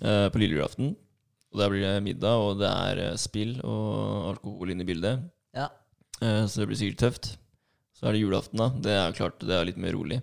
eh, 0.00 0.28
på 0.32 0.40
lille 0.40 0.56
julaften. 0.58 0.94
Og 1.52 1.60
Der 1.62 1.70
blir 1.72 1.80
det 1.84 2.02
middag, 2.04 2.36
og 2.44 2.58
det 2.60 2.68
er 2.70 3.16
spill 3.20 3.56
og 3.64 4.34
alkohol 4.34 4.70
inne 4.74 4.84
i 4.84 4.88
bildet. 4.88 5.22
ja. 5.56 5.68
Eh, 6.22 6.44
Så 6.46 6.60
det 6.62 6.68
blir 6.68 6.76
sikkert 6.80 6.98
tøft. 7.04 7.28
Så 7.98 8.06
er 8.06 8.12
det 8.14 8.20
julaften, 8.22 8.58
da. 8.60 8.68
Det 8.68 8.92
er 8.94 9.12
klart 9.16 9.40
det 9.42 9.50
er 9.56 9.64
litt 9.66 9.76
mer 9.80 9.92
rolig. 9.96 10.20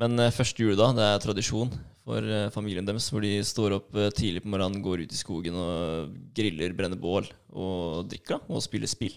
Men 0.00 0.18
første 0.18 0.40
første 0.40 0.64
juledag, 0.64 0.94
det 0.98 1.04
er 1.06 1.20
tradisjon 1.22 1.70
for 2.04 2.26
eh, 2.26 2.48
familien 2.52 2.84
deres, 2.84 3.06
hvor 3.14 3.22
de 3.24 3.36
står 3.46 3.76
opp 3.78 3.94
eh, 3.96 4.10
tidlig 4.12 4.42
på 4.44 4.50
morgenen, 4.52 4.82
går 4.84 5.04
ut 5.06 5.12
i 5.14 5.18
skogen 5.18 5.54
og 5.56 6.12
griller, 6.36 6.74
brenner 6.76 6.98
bål 7.00 7.28
og 7.54 8.08
drikker, 8.10 8.36
da. 8.40 8.54
Og 8.56 8.64
spiller 8.64 8.90
spill. 8.90 9.14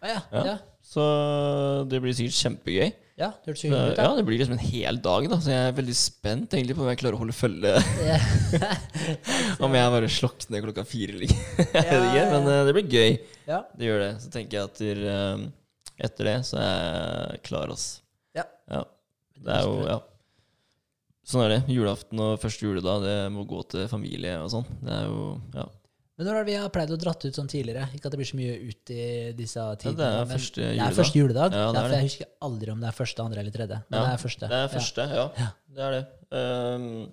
Å, 0.00 0.08
ja. 0.08 0.20
Ja. 0.32 0.54
Så 0.90 1.02
det 1.90 1.98
blir 2.02 2.14
sikkert 2.16 2.38
kjempegøy. 2.38 2.86
ja, 3.20 3.28
det 3.36 3.50
hørtes 3.50 3.60
Så, 3.60 3.68
hyggelig 3.68 3.92
ut. 3.92 3.98
ja, 4.00 4.14
det 4.16 4.24
blir 4.26 4.38
liksom 4.40 4.54
en 4.56 4.62
hel 4.70 5.00
dag, 5.04 5.26
da. 5.34 5.38
Så 5.44 5.52
jeg 5.52 5.66
er 5.68 5.76
veldig 5.76 5.96
spent 5.98 6.56
egentlig 6.56 6.76
på 6.78 6.82
om 6.86 6.88
jeg 6.88 7.00
klarer 7.02 7.18
å 7.18 7.20
holde 7.20 7.36
følge. 7.36 7.74
Om 9.66 9.74
jeg 9.76 9.92
bare 9.92 10.08
slokner 10.10 10.62
klokka 10.64 10.86
fire 10.88 11.12
eller 11.12 11.26
ikke. 11.28 12.22
Men 12.32 12.48
eh, 12.48 12.62
det 12.70 12.76
blir 12.78 12.88
gøy. 12.94 13.18
Ja. 13.50 13.60
Det 13.76 13.90
gjør 13.90 14.00
det. 14.06 14.12
Så 14.24 14.32
tenker 14.32 14.56
jeg 14.62 14.70
at 14.70 14.80
eh, 14.86 15.44
etter 16.08 16.30
det 16.30 16.36
så 16.48 16.62
er 16.62 17.34
jeg 17.34 17.42
klar, 17.50 17.74
altså. 17.74 18.00
Ja. 18.38 18.46
Ja. 18.72 18.86
Det 19.36 19.58
er 19.58 19.68
jo 19.68 19.76
Ja. 19.84 19.98
Sånn 21.30 21.44
er 21.44 21.52
det. 21.54 21.60
Julaften 21.70 22.20
og 22.22 22.40
første 22.42 22.66
juledag, 22.66 23.04
det 23.06 23.18
må 23.34 23.44
gå 23.46 23.60
til 23.70 23.86
familie 23.90 24.34
og 24.42 24.50
sånn. 24.50 24.66
Det 24.82 24.96
er 24.96 25.04
jo 25.06 25.28
Ja. 25.54 25.68
Men 26.20 26.26
når 26.28 26.36
har 26.36 26.44
vi 26.44 26.54
pleid 26.68 26.90
å 26.92 26.96
dratt 27.00 27.22
ut 27.24 27.32
sånn 27.32 27.48
tidligere? 27.48 27.86
Ikke 27.96 28.10
at 28.10 28.12
det 28.12 28.18
blir 28.20 28.28
så 28.28 28.36
mye 28.36 28.56
ut 28.68 28.90
i 28.92 29.04
disse 29.32 29.62
tidene. 29.80 30.08
er 30.20 30.26
første 30.28 30.60
juledag. 30.60 30.76
Det 30.76 30.84
er 30.84 30.96
første 30.98 31.20
juledag. 31.22 31.54
Ja, 31.56 31.70
det 31.72 31.80
er 31.80 31.88
det. 31.88 31.96
jeg 31.96 32.08
husker 32.10 32.28
aldri 32.44 32.74
om 32.74 32.82
det 32.82 32.88
er 32.90 32.96
første, 32.98 33.24
andre 33.24 33.40
eller 33.40 33.54
tredje. 33.54 33.78
Men 33.88 33.96
Ja, 33.96 34.02
det 34.04 34.12
er 34.12 34.20
første. 34.20 34.50
Det 34.50 34.58
er 34.58 34.68
første, 34.74 35.06
ja. 35.16 35.24
Ja. 35.40 35.48
Det 35.78 35.86
er 35.86 35.96
det. 35.96 36.02
Um, 36.36 37.12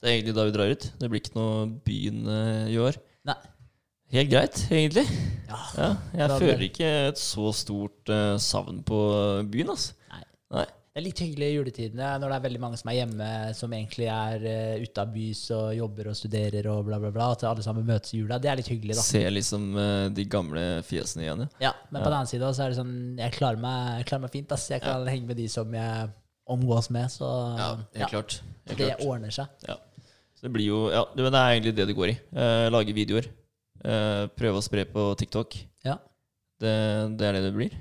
det 0.00 0.08
er 0.08 0.16
egentlig 0.16 0.34
da 0.34 0.48
vi 0.48 0.56
drar 0.56 0.74
ut. 0.74 0.88
Det 0.98 1.10
blir 1.12 1.22
ikke 1.22 1.36
noe 1.38 1.62
byen 1.86 2.26
eh, 2.26 2.66
i 2.74 2.76
år. 2.82 2.98
Nei. 3.30 3.38
Helt 4.16 4.30
greit, 4.32 4.64
egentlig. 4.66 5.06
Ja. 5.46 5.62
Ja, 5.78 5.90
jeg 6.24 6.40
føler 6.42 6.66
ikke 6.66 6.90
et 7.12 7.22
så 7.22 7.52
stort 7.54 8.10
uh, 8.10 8.34
savn 8.42 8.82
på 8.82 8.98
byen, 9.46 9.70
altså. 9.76 9.94
Nei. 10.10 10.24
Nei. 10.58 10.66
Det 10.90 10.98
er 10.98 11.04
litt 11.04 11.20
hyggelig 11.22 11.46
i 11.46 11.54
juletidene 11.54 12.06
når 12.18 12.32
det 12.32 12.36
er 12.36 12.42
veldig 12.48 12.60
mange 12.64 12.78
som 12.80 12.88
er 12.90 12.96
hjemme, 12.96 13.26
som 13.54 13.74
egentlig 13.76 14.08
er 14.10 14.42
uh, 14.42 14.80
ute 14.82 15.02
av 15.04 15.12
bys 15.14 15.42
og 15.54 15.68
jobber 15.76 16.08
og 16.10 16.16
studerer 16.18 16.66
og 16.72 16.80
bla, 16.88 16.96
bla, 16.98 17.12
bla. 17.14 17.28
At 17.36 17.44
alle 17.46 17.62
sammen 17.62 17.86
møtes 17.86 18.10
i 18.10 18.18
jula. 18.18 18.40
Det 18.42 18.50
er 18.50 18.58
litt 18.58 18.70
hyggelig, 18.72 18.96
da. 18.98 19.04
Se 19.06 19.22
liksom 19.30 19.68
uh, 19.78 20.08
de 20.10 20.24
gamle 20.26 20.64
fjesene 20.88 21.28
igjen, 21.28 21.44
ja. 21.46 21.68
Ja, 21.68 21.72
Men 21.92 22.02
på 22.02 22.08
den 22.08 22.16
annen 22.16 22.32
side 22.32 22.50
så 22.58 22.66
er 22.66 22.74
det 22.74 22.80
sånn 22.80 22.98
Jeg 23.22 23.36
klarer 23.36 23.62
meg, 23.62 24.00
jeg 24.00 24.10
klarer 24.10 24.24
meg 24.26 24.34
fint. 24.34 24.56
ass. 24.58 24.66
Jeg 24.74 24.82
kan 24.82 25.06
henge 25.06 25.30
med 25.30 25.38
de 25.38 25.46
som 25.54 25.78
jeg 25.78 26.10
omgås 26.50 26.90
med. 26.90 27.14
Så 27.14 27.30
Ja, 27.62 27.72
helt 28.02 28.16
klart. 28.18 28.40
Helt 28.66 28.82
det 28.82 28.92
klart. 28.96 29.06
ordner 29.06 29.38
seg. 29.38 29.56
Så 29.70 30.48
det 30.48 30.54
blir 30.58 30.72
jo 30.72 30.84
Ja, 30.90 31.06
det, 31.14 31.22
men 31.22 31.30
det 31.30 31.40
er 31.46 31.54
egentlig 31.54 31.78
det 31.78 31.90
det 31.92 32.00
går 32.02 32.16
i. 32.16 32.20
Uh, 32.34 32.66
lage 32.74 32.98
videoer. 32.98 33.30
Prøve 33.80 34.58
å 34.58 34.66
spre 34.66 34.90
på 34.90 35.12
TikTok. 35.22 35.54
Ja. 35.86 36.00
Det, 36.60 36.72
det 37.14 37.30
er 37.30 37.38
det 37.38 37.46
det 37.46 37.54
blir. 37.54 37.76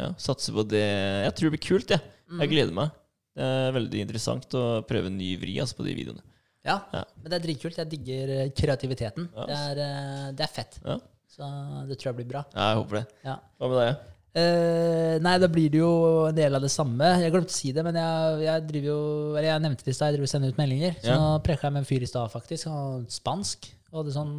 Ja, 0.00 0.14
Satse 0.16 0.54
på 0.56 0.64
det. 0.64 0.86
Jeg 1.28 1.34
tror 1.36 1.52
det 1.52 1.58
blir 1.58 1.68
kult, 1.68 1.92
jeg. 1.92 2.14
Mm. 2.28 2.40
Jeg 2.44 2.50
gleder 2.52 2.74
meg. 2.76 2.90
Det 3.38 3.46
er 3.46 3.72
veldig 3.76 4.00
interessant 4.02 4.54
å 4.58 4.64
prøve 4.88 5.06
en 5.12 5.16
ny 5.18 5.30
vri 5.40 5.54
altså, 5.62 5.76
på 5.78 5.86
de 5.86 5.94
videoene. 5.94 6.24
Ja, 6.66 6.80
Ja. 6.92 7.04
men 7.22 7.30
det 7.30 7.36
er 7.38 7.44
dritkult. 7.46 7.76
Jeg 7.78 7.88
digger 7.92 8.32
eh, 8.34 8.50
kreativiteten. 8.52 9.28
Ja. 9.34 9.46
Det, 9.48 9.58
er, 9.70 9.80
eh, 9.84 10.28
det 10.36 10.44
er 10.44 10.52
fett. 10.52 10.78
Ja, 10.84 10.98
Så 11.30 11.48
det 11.88 11.98
tror 12.00 12.10
jeg 12.10 12.16
blir 12.22 12.30
bra. 12.34 12.42
ja 12.54 12.70
jeg 12.72 12.80
håper 12.82 12.98
det. 12.98 13.04
Ja. 13.24 13.36
Hva 13.58 13.68
med 13.72 13.78
deg? 13.84 14.06
Uh, 14.38 15.16
nei, 15.24 15.32
da 15.40 15.48
blir 15.50 15.70
det 15.72 15.78
jo 15.80 15.92
en 16.28 16.36
del 16.36 16.54
av 16.54 16.62
det 16.62 16.68
samme. 16.70 17.06
Jeg 17.22 17.32
glemte 17.32 17.50
å 17.50 17.56
si 17.56 17.72
det, 17.74 17.82
men 17.82 17.96
jeg, 17.96 18.42
jeg 18.44 18.66
driver 18.68 18.88
jo 18.92 18.98
Eller 19.32 19.48
jeg 19.48 19.62
nevnte 19.64 19.86
det 19.86 19.90
i 19.94 19.96
stad, 19.96 20.10
jeg 20.12 20.18
driver 20.18 20.28
og 20.28 20.32
sender 20.34 20.52
ut 20.52 20.60
meldinger. 20.60 20.98
Så 21.02 21.16
nå 21.16 21.30
preka 21.46 21.66
jeg 21.66 21.74
med 21.74 21.82
en 21.82 21.88
fyr 21.88 22.04
i 22.04 22.10
stad, 22.10 22.30
faktisk. 22.34 22.68
Han 22.70 23.06
spansk. 23.10 23.70
Og 23.90 24.02
hadde 24.02 24.14
sånn 24.14 24.34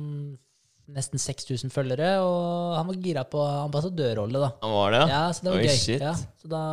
nesten 0.96 1.22
6000 1.22 1.72
følgere. 1.74 2.10
Og 2.26 2.76
han 2.78 2.88
var 2.90 3.00
gira 3.04 3.24
på 3.30 3.42
ambassadørrolle, 3.66 4.42
da. 4.44 4.50
Han 4.64 4.74
var 4.76 4.92
det, 4.96 5.02
Ja, 5.12 5.22
så 5.36 5.46
det 5.46 5.54
var 5.54 5.60
Oi, 5.62 5.68
gøy. 5.70 5.78
shit. 5.78 6.02
Ja, 6.02 6.14
så 6.14 6.52
da 6.52 6.64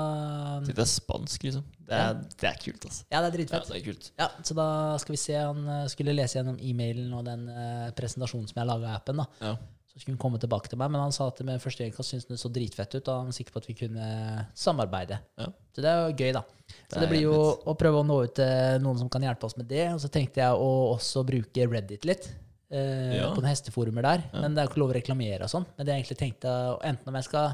Det 0.66 0.78
er 0.78 0.90
spansk, 0.90 1.43
liksom. 1.48 1.64
Det 1.86 1.94
er, 1.94 2.14
det 2.40 2.48
er 2.51 2.59
kult, 2.64 2.84
altså. 2.88 3.05
Ja, 3.12 3.20
det 3.22 3.26
er 3.26 3.30
Ja, 3.30 3.36
dritfett. 3.38 3.68
det 3.70 3.76
er 3.80 3.86
kult. 3.93 4.10
Ja, 4.18 4.28
så 4.43 4.55
da 4.59 4.68
skal 4.98 5.12
vi 5.14 5.22
se. 5.22 5.34
Han 5.38 5.68
eh, 5.68 5.86
skulle 5.93 6.14
lese 6.16 6.38
gjennom 6.40 6.59
e-mailen 6.59 7.12
og 7.14 7.24
den 7.28 7.48
eh, 7.48 7.88
presentasjonen 7.98 8.48
som 8.51 8.59
jeg 8.62 8.66
laga 8.72 8.90
i 8.93 8.97
appen. 8.98 9.16
da. 9.22 9.26
Ja. 9.40 9.56
Så 9.97 10.01
skulle 10.02 10.16
han 10.18 10.20
komme 10.20 10.38
tilbake 10.43 10.68
til 10.68 10.76
meg, 10.76 10.90
men 10.93 11.01
han 11.01 11.12
sa 11.14 11.28
at 11.30 11.38
med 11.47 11.62
første 11.62 11.86
øyekast 11.86 12.10
syntes 12.12 12.26
han 12.28 12.34
det 12.36 12.40
så 12.43 12.51
dritfett 12.52 12.97
ut, 12.98 13.06
og 13.09 13.14
han 13.22 13.30
var 13.30 13.36
sikker 13.38 13.55
på 13.55 13.62
at 13.62 13.68
vi 13.70 13.76
kunne 13.78 14.09
samarbeide. 14.52 15.16
Ja. 15.40 15.47
Så 15.72 15.80
det 15.84 15.88
er 15.88 16.02
jo 16.10 16.16
gøy, 16.18 16.32
da. 16.36 16.43
Så 16.90 16.98
Det 17.01 17.06
er 17.06 17.12
blir 17.14 17.22
jo 17.22 17.38
å 17.64 17.74
prøve 17.80 18.02
å 18.02 18.05
nå 18.05 18.18
ut 18.26 18.34
til 18.36 18.82
noen 18.84 18.98
som 19.01 19.09
kan 19.09 19.22
hjelpe 19.24 19.47
oss 19.48 19.56
med 19.56 19.68
det. 19.70 19.86
Og 19.94 20.01
så 20.05 20.10
tenkte 20.12 20.43
jeg 20.43 20.52
å 20.52 20.68
også 20.98 21.24
bruke 21.24 21.64
Reddit 21.70 22.05
litt. 22.05 22.28
Eh, 22.70 23.16
Ja. 23.20 23.28
På 23.34 23.40
noen 23.40 23.52
hesteforumer 23.52 24.02
der. 24.02 24.24
Men 24.32 24.55
det 24.55 24.62
er 24.64 24.68
ikke 24.70 24.80
lov 24.82 24.90
å 24.90 24.97
reklamere 24.97 25.44
og 25.47 25.51
sånn. 25.52 25.66
Men 25.76 25.86
det 25.86 25.93
jeg 25.94 26.02
egentlig 26.05 26.18
tenkte, 26.18 26.55
enten 26.82 27.09
om 27.12 27.14
jeg 27.20 27.24
skal 27.28 27.52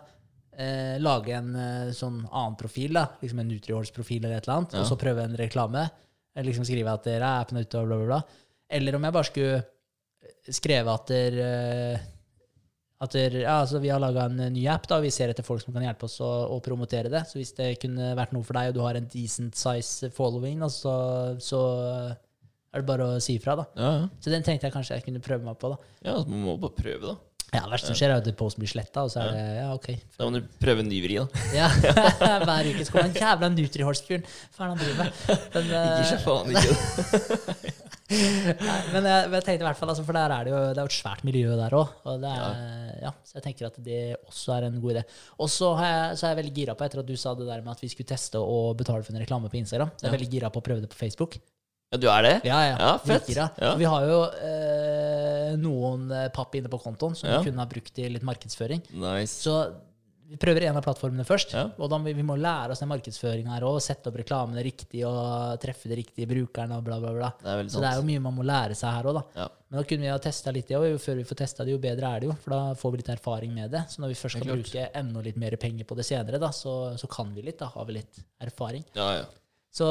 eh, 0.56 0.96
lage 1.00 1.34
en 1.36 1.50
eh, 1.56 1.90
sånn 1.92 2.22
annen 2.30 2.56
profil, 2.56 2.92
da, 2.96 3.06
liksom 3.20 3.40
en 3.42 3.48
Nutriholds-profil 3.52 4.24
eller 4.24 4.36
et 4.38 4.46
eller 4.48 4.56
annet, 4.62 4.72
Ja. 4.78 4.80
og 4.80 4.86
så 4.88 4.96
prøve 5.00 5.24
en 5.24 5.36
reklame, 5.36 5.84
eller 6.34 6.48
liksom 6.48 6.64
skrive 6.64 6.92
at 6.92 7.04
dere 7.04 7.28
er 7.28 7.42
appen 7.44 7.58
ute 7.60 7.78
og 7.78 7.86
bla, 7.90 7.96
bla, 8.00 8.06
bla. 8.06 8.22
Eller 8.72 8.96
om 8.96 9.02
jeg 9.04 9.12
bare 9.12 9.28
skulle 9.28 9.64
skrevet 10.48 10.92
at 10.94 11.06
dere 11.12 11.46
eh, 11.94 11.98
at 13.02 13.10
dere, 13.16 13.40
ja, 13.42 13.56
altså 13.64 13.80
Vi 13.82 13.88
har 13.90 13.98
laga 13.98 14.28
en 14.30 14.36
ny 14.54 14.66
app, 14.70 14.84
da, 14.86 14.96
og 15.00 15.02
vi 15.02 15.10
ser 15.10 15.28
etter 15.32 15.42
folk 15.42 15.60
som 15.60 15.74
kan 15.74 15.82
hjelpe 15.82 16.04
oss 16.06 16.20
å, 16.22 16.28
å 16.54 16.60
promotere 16.62 17.10
det. 17.10 17.24
Så 17.26 17.40
hvis 17.40 17.50
det 17.58 17.72
kunne 17.82 18.12
vært 18.14 18.30
noe 18.32 18.44
for 18.46 18.54
deg, 18.54 18.68
og 18.70 18.74
du 18.76 18.80
har 18.84 18.94
en 18.94 19.08
decent 19.10 19.56
size 19.58 20.08
following, 20.14 20.62
altså, 20.62 20.92
så, 21.42 21.58
så 21.58 22.16
er 22.72 22.80
det 22.82 22.88
bare 22.88 23.04
å 23.04 23.18
si 23.20 23.36
ifra. 23.38 23.56
da. 23.60 23.66
Ja, 23.76 23.90
ja. 24.02 24.08
Så 24.22 24.30
den 24.32 24.42
tenkte 24.46 24.68
jeg 24.68 24.72
kanskje 24.74 24.96
jeg 24.98 25.04
kunne 25.08 25.20
prøve 25.24 25.44
meg 25.44 25.58
på. 25.60 25.74
da. 25.74 25.76
ja 26.06 26.16
altså, 26.16 26.28
man 26.32 26.46
må 26.48 26.56
bare 26.62 26.76
prøve, 26.78 27.12
da. 27.12 27.18
Ja, 27.52 27.66
verst 27.68 27.84
som 27.84 27.92
skjer, 27.92 28.08
er 28.14 28.22
at 28.22 28.28
posten 28.38 28.62
blir 28.62 28.70
sletta, 28.72 29.02
og 29.04 29.10
så 29.12 29.20
er 29.20 29.34
det 29.36 29.40
ja, 29.58 29.66
ok. 29.76 29.88
Da 30.16 30.24
må 30.24 30.38
du 30.38 30.46
prøve 30.62 30.80
en 30.80 30.88
ny 30.88 31.02
vri, 31.04 31.18
da. 31.20 31.26
Ja, 31.60 31.66
Hver 32.48 32.70
uke 32.70 32.86
kommer 32.88 33.10
den 33.10 33.18
jævla 33.20 33.50
Nutrihorse-fyren. 33.52 34.24
Hva 34.56 34.64
er 34.64 34.70
det 34.70 34.72
han 34.72 34.80
driver 34.80 35.02
med? 35.02 35.12
Men, 35.52 35.68
Ikke 35.92 36.06
så 36.08 36.16
kjøp 36.16 36.24
faen, 36.24 36.48
ikke 36.56 37.82
Nei, 38.12 38.78
men 38.92 39.06
jeg, 39.08 39.28
jeg 39.32 39.44
tenkte 39.46 39.62
i 39.62 39.66
hvert 39.66 39.78
fall, 39.78 39.88
altså, 39.92 40.02
for 40.04 40.16
der 40.16 40.32
er 40.34 40.44
det 40.48 40.52
jo 40.52 40.58
det 40.76 40.80
er 40.82 40.88
et 40.90 40.96
svært 40.96 41.22
miljø 41.24 41.54
der 41.56 41.76
òg. 41.78 41.92
Ja. 43.02 43.12
så 43.24 43.38
jeg 43.38 43.44
tenker 43.46 43.68
at 43.70 43.78
det 43.84 44.00
også 44.28 44.56
er 44.58 44.66
en 44.68 44.80
god 44.82 44.96
idé. 44.98 45.04
Og 45.40 45.48
så 45.52 45.70
er, 45.78 45.86
jeg, 45.92 46.18
så 46.20 46.26
er 46.26 46.34
jeg 46.34 46.40
veldig 46.42 46.54
gira 46.58 46.74
på, 46.76 46.84
etter 46.88 47.00
at 47.04 47.08
du 47.08 47.14
sa 47.20 47.32
det 47.38 47.48
der 47.48 47.64
med 47.64 47.72
at 47.72 47.80
vi 47.84 47.88
skulle 47.92 48.08
teste 48.12 48.40
å 48.42 48.58
betale 48.76 49.04
for 49.06 49.12
en 49.16 49.22
reklame 49.24 49.48
på 49.52 49.60
Instagram, 49.62 49.92
så 49.96 50.04
jeg 50.04 50.08
er 50.10 50.12
Ja. 50.12 50.16
veldig 50.18 50.30
gira 50.34 50.50
på 50.52 50.60
å 50.60 50.66
prøve 50.68 50.84
det 50.84 50.90
på 50.92 51.00
Facebook. 51.00 51.38
Ja, 51.92 51.98
du 52.00 52.08
er 52.08 52.22
det? 52.24 52.34
Ja, 52.48 52.58
ja. 52.70 52.76
Ja, 52.80 52.92
fett. 53.04 53.26
Dritgira. 53.26 53.50
Ja. 53.60 53.74
Vi 53.76 53.84
har 53.92 54.08
jo 54.08 54.18
eh, 54.72 55.54
noen 55.60 56.10
eh, 56.16 56.28
papp 56.32 56.54
inne 56.56 56.70
på 56.72 56.80
kontoen 56.80 57.14
som 57.18 57.28
Ja. 57.30 57.38
vi 57.42 57.50
kunne 57.50 57.60
ha 57.60 57.68
brukt 57.68 57.98
i 58.00 58.08
litt 58.08 58.24
markedsføring. 58.24 58.80
Nice. 58.96 59.34
Så 59.44 59.56
vi 60.32 60.38
prøver 60.40 60.64
en 60.64 60.78
av 60.80 60.84
plattformene 60.86 61.26
først. 61.28 61.50
Ja. 61.52 61.66
Og 61.76 61.90
da 61.92 61.98
vi, 62.00 62.14
vi 62.16 62.22
må 62.24 62.38
lære 62.40 62.72
oss 62.72 62.80
den 62.80 62.88
markedsføringa 62.88 63.52
her 63.52 63.66
òg. 63.68 63.76
Sette 63.84 64.08
opp 64.08 64.16
reklamene 64.16 64.62
riktig 64.64 65.02
og 65.04 65.58
treffe 65.60 65.90
de 65.90 65.98
riktige 66.00 66.24
brukerne 66.30 66.78
og 66.80 66.86
bla, 66.86 66.96
bla, 67.02 67.12
bla. 67.12 67.28
Det 67.42 67.52
er 67.52 67.68
Så 67.68 67.82
det 67.84 67.90
er 67.90 68.00
jo 68.00 68.06
mye 68.08 68.22
man 68.24 68.38
må 68.38 68.46
lære 68.48 68.72
seg 68.78 68.94
her 68.96 69.10
òg, 69.12 69.18
da. 69.20 69.24
Ja. 69.42 69.48
Men 69.68 69.82
da 69.82 69.84
kunne 69.90 70.06
vi 70.06 70.12
ha 70.14 70.16
testa 70.24 70.54
litt 70.56 70.72
det 70.72 70.78
òg. 70.80 70.88
Jo 70.94 71.02
før 71.04 71.20
vi 71.20 71.28
får 71.28 71.40
testa 71.42 71.66
det, 71.68 71.74
jo 71.76 71.82
bedre 71.84 72.08
er 72.16 72.24
det 72.24 72.30
jo. 72.32 72.38
For 72.40 72.56
da 72.56 72.62
får 72.80 72.94
vi 72.96 73.02
litt 73.02 73.12
erfaring 73.12 73.52
med 73.60 73.76
det. 73.76 73.84
Så 73.92 74.00
når 74.00 74.14
vi 74.14 74.20
først 74.22 74.40
skal 74.40 74.48
bruke 74.56 74.88
enda 75.02 75.20
litt 75.28 75.36
mer 75.44 75.58
penger 75.60 75.84
på 75.92 76.00
det 76.00 76.08
senere, 76.08 76.40
da, 76.40 76.48
så, 76.56 76.78
så 76.96 77.12
kan 77.12 77.36
vi 77.36 77.44
litt. 77.44 77.60
Da 77.60 77.68
har 77.76 77.84
vi 77.92 77.98
litt 78.00 78.24
erfaring. 78.40 78.88
Ja, 78.96 79.10
ja. 79.20 79.28
Så 79.72 79.86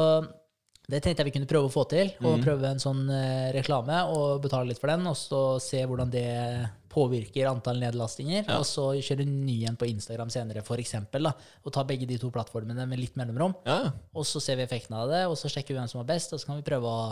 det 0.91 0.99
tenkte 1.03 1.23
jeg 1.23 1.31
vi 1.31 1.33
kunne 1.37 1.49
prøve 1.49 1.69
å 1.69 1.73
få 1.73 1.85
til. 1.91 2.11
Og 2.21 2.37
mm. 2.37 2.43
prøve 2.45 2.69
en 2.69 2.83
sånn 2.83 3.05
eh, 3.15 3.49
reklame 3.55 4.03
og 4.11 4.43
betale 4.43 4.69
litt 4.69 4.81
for 4.81 4.91
den. 4.91 5.07
Og 5.09 5.17
så 5.17 5.41
se 5.63 5.81
hvordan 5.87 6.11
det 6.13 6.27
påvirker 6.91 7.49
antall 7.49 7.79
nedlastinger. 7.81 8.43
Ja. 8.43 8.59
Og 8.59 8.67
så 8.67 8.91
kjøre 8.99 9.25
en 9.25 9.35
ny 9.45 9.61
en 9.69 9.79
på 9.79 9.87
Instagram 9.89 10.31
senere, 10.33 10.63
for 10.67 10.81
eksempel, 10.81 11.29
da, 11.29 11.33
Og 11.63 11.73
ta 11.73 11.85
begge 11.87 12.07
de 12.09 12.19
to 12.21 12.31
plattformene 12.33 12.87
med 12.87 12.99
litt 12.99 13.19
mellomrom. 13.19 13.55
ja. 13.65 13.91
Og 14.13 14.27
så 14.27 14.41
ser 14.43 14.59
vi 14.59 14.65
effekten 14.67 14.97
av 14.97 15.09
det, 15.09 15.25
og 15.27 15.37
så 15.39 15.49
sjekker 15.51 15.73
vi 15.73 15.79
hvem 15.79 15.91
som 15.91 16.01
er 16.01 16.09
best, 16.09 16.33
og 16.33 16.41
så 16.41 16.51
kan 16.51 16.59
vi 16.59 16.67
prøve 16.67 16.87
å 16.87 17.03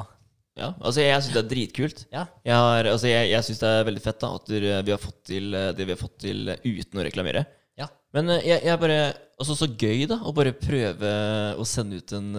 Ja, 0.60 0.74
altså 0.84 1.00
jeg 1.00 1.22
syns 1.24 1.36
det 1.38 1.42
er 1.44 1.52
dritkult. 1.54 2.04
Ja. 2.12 2.26
Jeg, 2.44 2.56
har, 2.56 2.90
altså 2.92 3.08
jeg, 3.08 3.30
jeg 3.32 3.48
syns 3.48 3.62
det 3.62 3.70
er 3.72 3.88
veldig 3.88 4.04
fett 4.04 4.20
da 4.20 4.34
at 4.36 4.52
vi 4.52 4.92
har 4.92 5.00
fått 5.00 5.22
til 5.30 5.56
eh, 5.56 5.72
det 5.78 5.86
vi 5.88 5.96
har 5.96 6.02
fått 6.02 6.18
til 6.26 6.52
eh, 6.52 6.60
uten 6.66 7.00
å 7.00 7.06
reklamere. 7.06 7.46
Ja. 7.80 7.88
Men 8.12 8.34
eh, 8.36 8.44
jeg, 8.44 8.66
jeg 8.68 8.82
bare 8.82 9.02
Altså 9.40 9.56
så 9.56 9.70
gøy, 9.72 10.02
da, 10.04 10.18
å 10.28 10.34
bare 10.36 10.52
prøve 10.52 11.10
å 11.56 11.64
sende 11.64 12.02
ut 12.02 12.12
en 12.12 12.34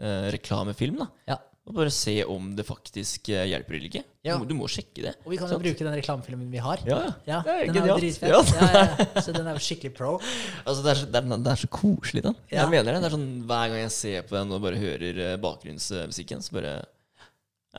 eh, 0.00 0.30
reklamefilm, 0.36 1.02
da. 1.04 1.10
ja. 1.32 1.38
Og 1.66 1.74
bare 1.74 1.90
se 1.90 2.12
om 2.30 2.52
det 2.54 2.62
faktisk 2.62 3.26
eh, 3.34 3.40
hjelper 3.50 3.74
eller 3.74 3.88
ikke. 3.88 4.02
Ja. 4.22 4.36
Du, 4.36 4.44
må, 4.44 4.46
du 4.46 4.54
må 4.54 4.66
sjekke 4.70 5.02
det. 5.02 5.12
Og 5.24 5.32
vi 5.32 5.38
kan 5.40 5.48
jo 5.48 5.56
Sant? 5.56 5.64
bruke 5.64 5.82
den 5.82 5.96
reklamefilmen 5.98 6.52
vi 6.52 6.60
har. 6.62 6.78
Ja, 6.86 6.98
ja. 7.26 7.40
Det 7.42 7.50
er 7.56 7.58
den 7.58 7.58
er 7.58 7.66
jo 7.66 7.80
genialt. 7.80 8.04
dritfett. 8.04 8.30
Ja. 8.30 8.42
Ja, 8.54 8.68
ja, 8.70 8.82
ja. 9.16 9.22
Så 9.26 9.34
den 9.34 9.48
er 9.50 9.58
jo 9.58 9.62
skikkelig 9.66 9.90
pro. 9.98 10.12
Altså, 10.68 10.84
det 10.84 10.92
er, 10.92 11.00
så, 11.00 11.08
det, 11.10 11.22
er, 11.24 11.42
det 11.42 11.50
er 11.56 11.60
så 11.64 11.70
koselig, 11.74 12.22
da. 12.28 12.32
Ja. 12.52 12.60
Jeg 12.60 12.70
mener 12.76 12.92
det. 12.94 13.00
det 13.02 13.08
er 13.10 13.16
sånn, 13.16 13.26
Hver 13.50 13.72
gang 13.72 13.82
jeg 13.82 13.94
ser 13.96 14.28
på 14.30 14.38
den 14.38 14.54
og 14.54 14.62
bare 14.62 14.78
hører 14.78 15.20
eh, 15.26 15.34
bakgrunnsmusikken, 15.42 16.46
så 16.46 16.54
bare 16.60 16.76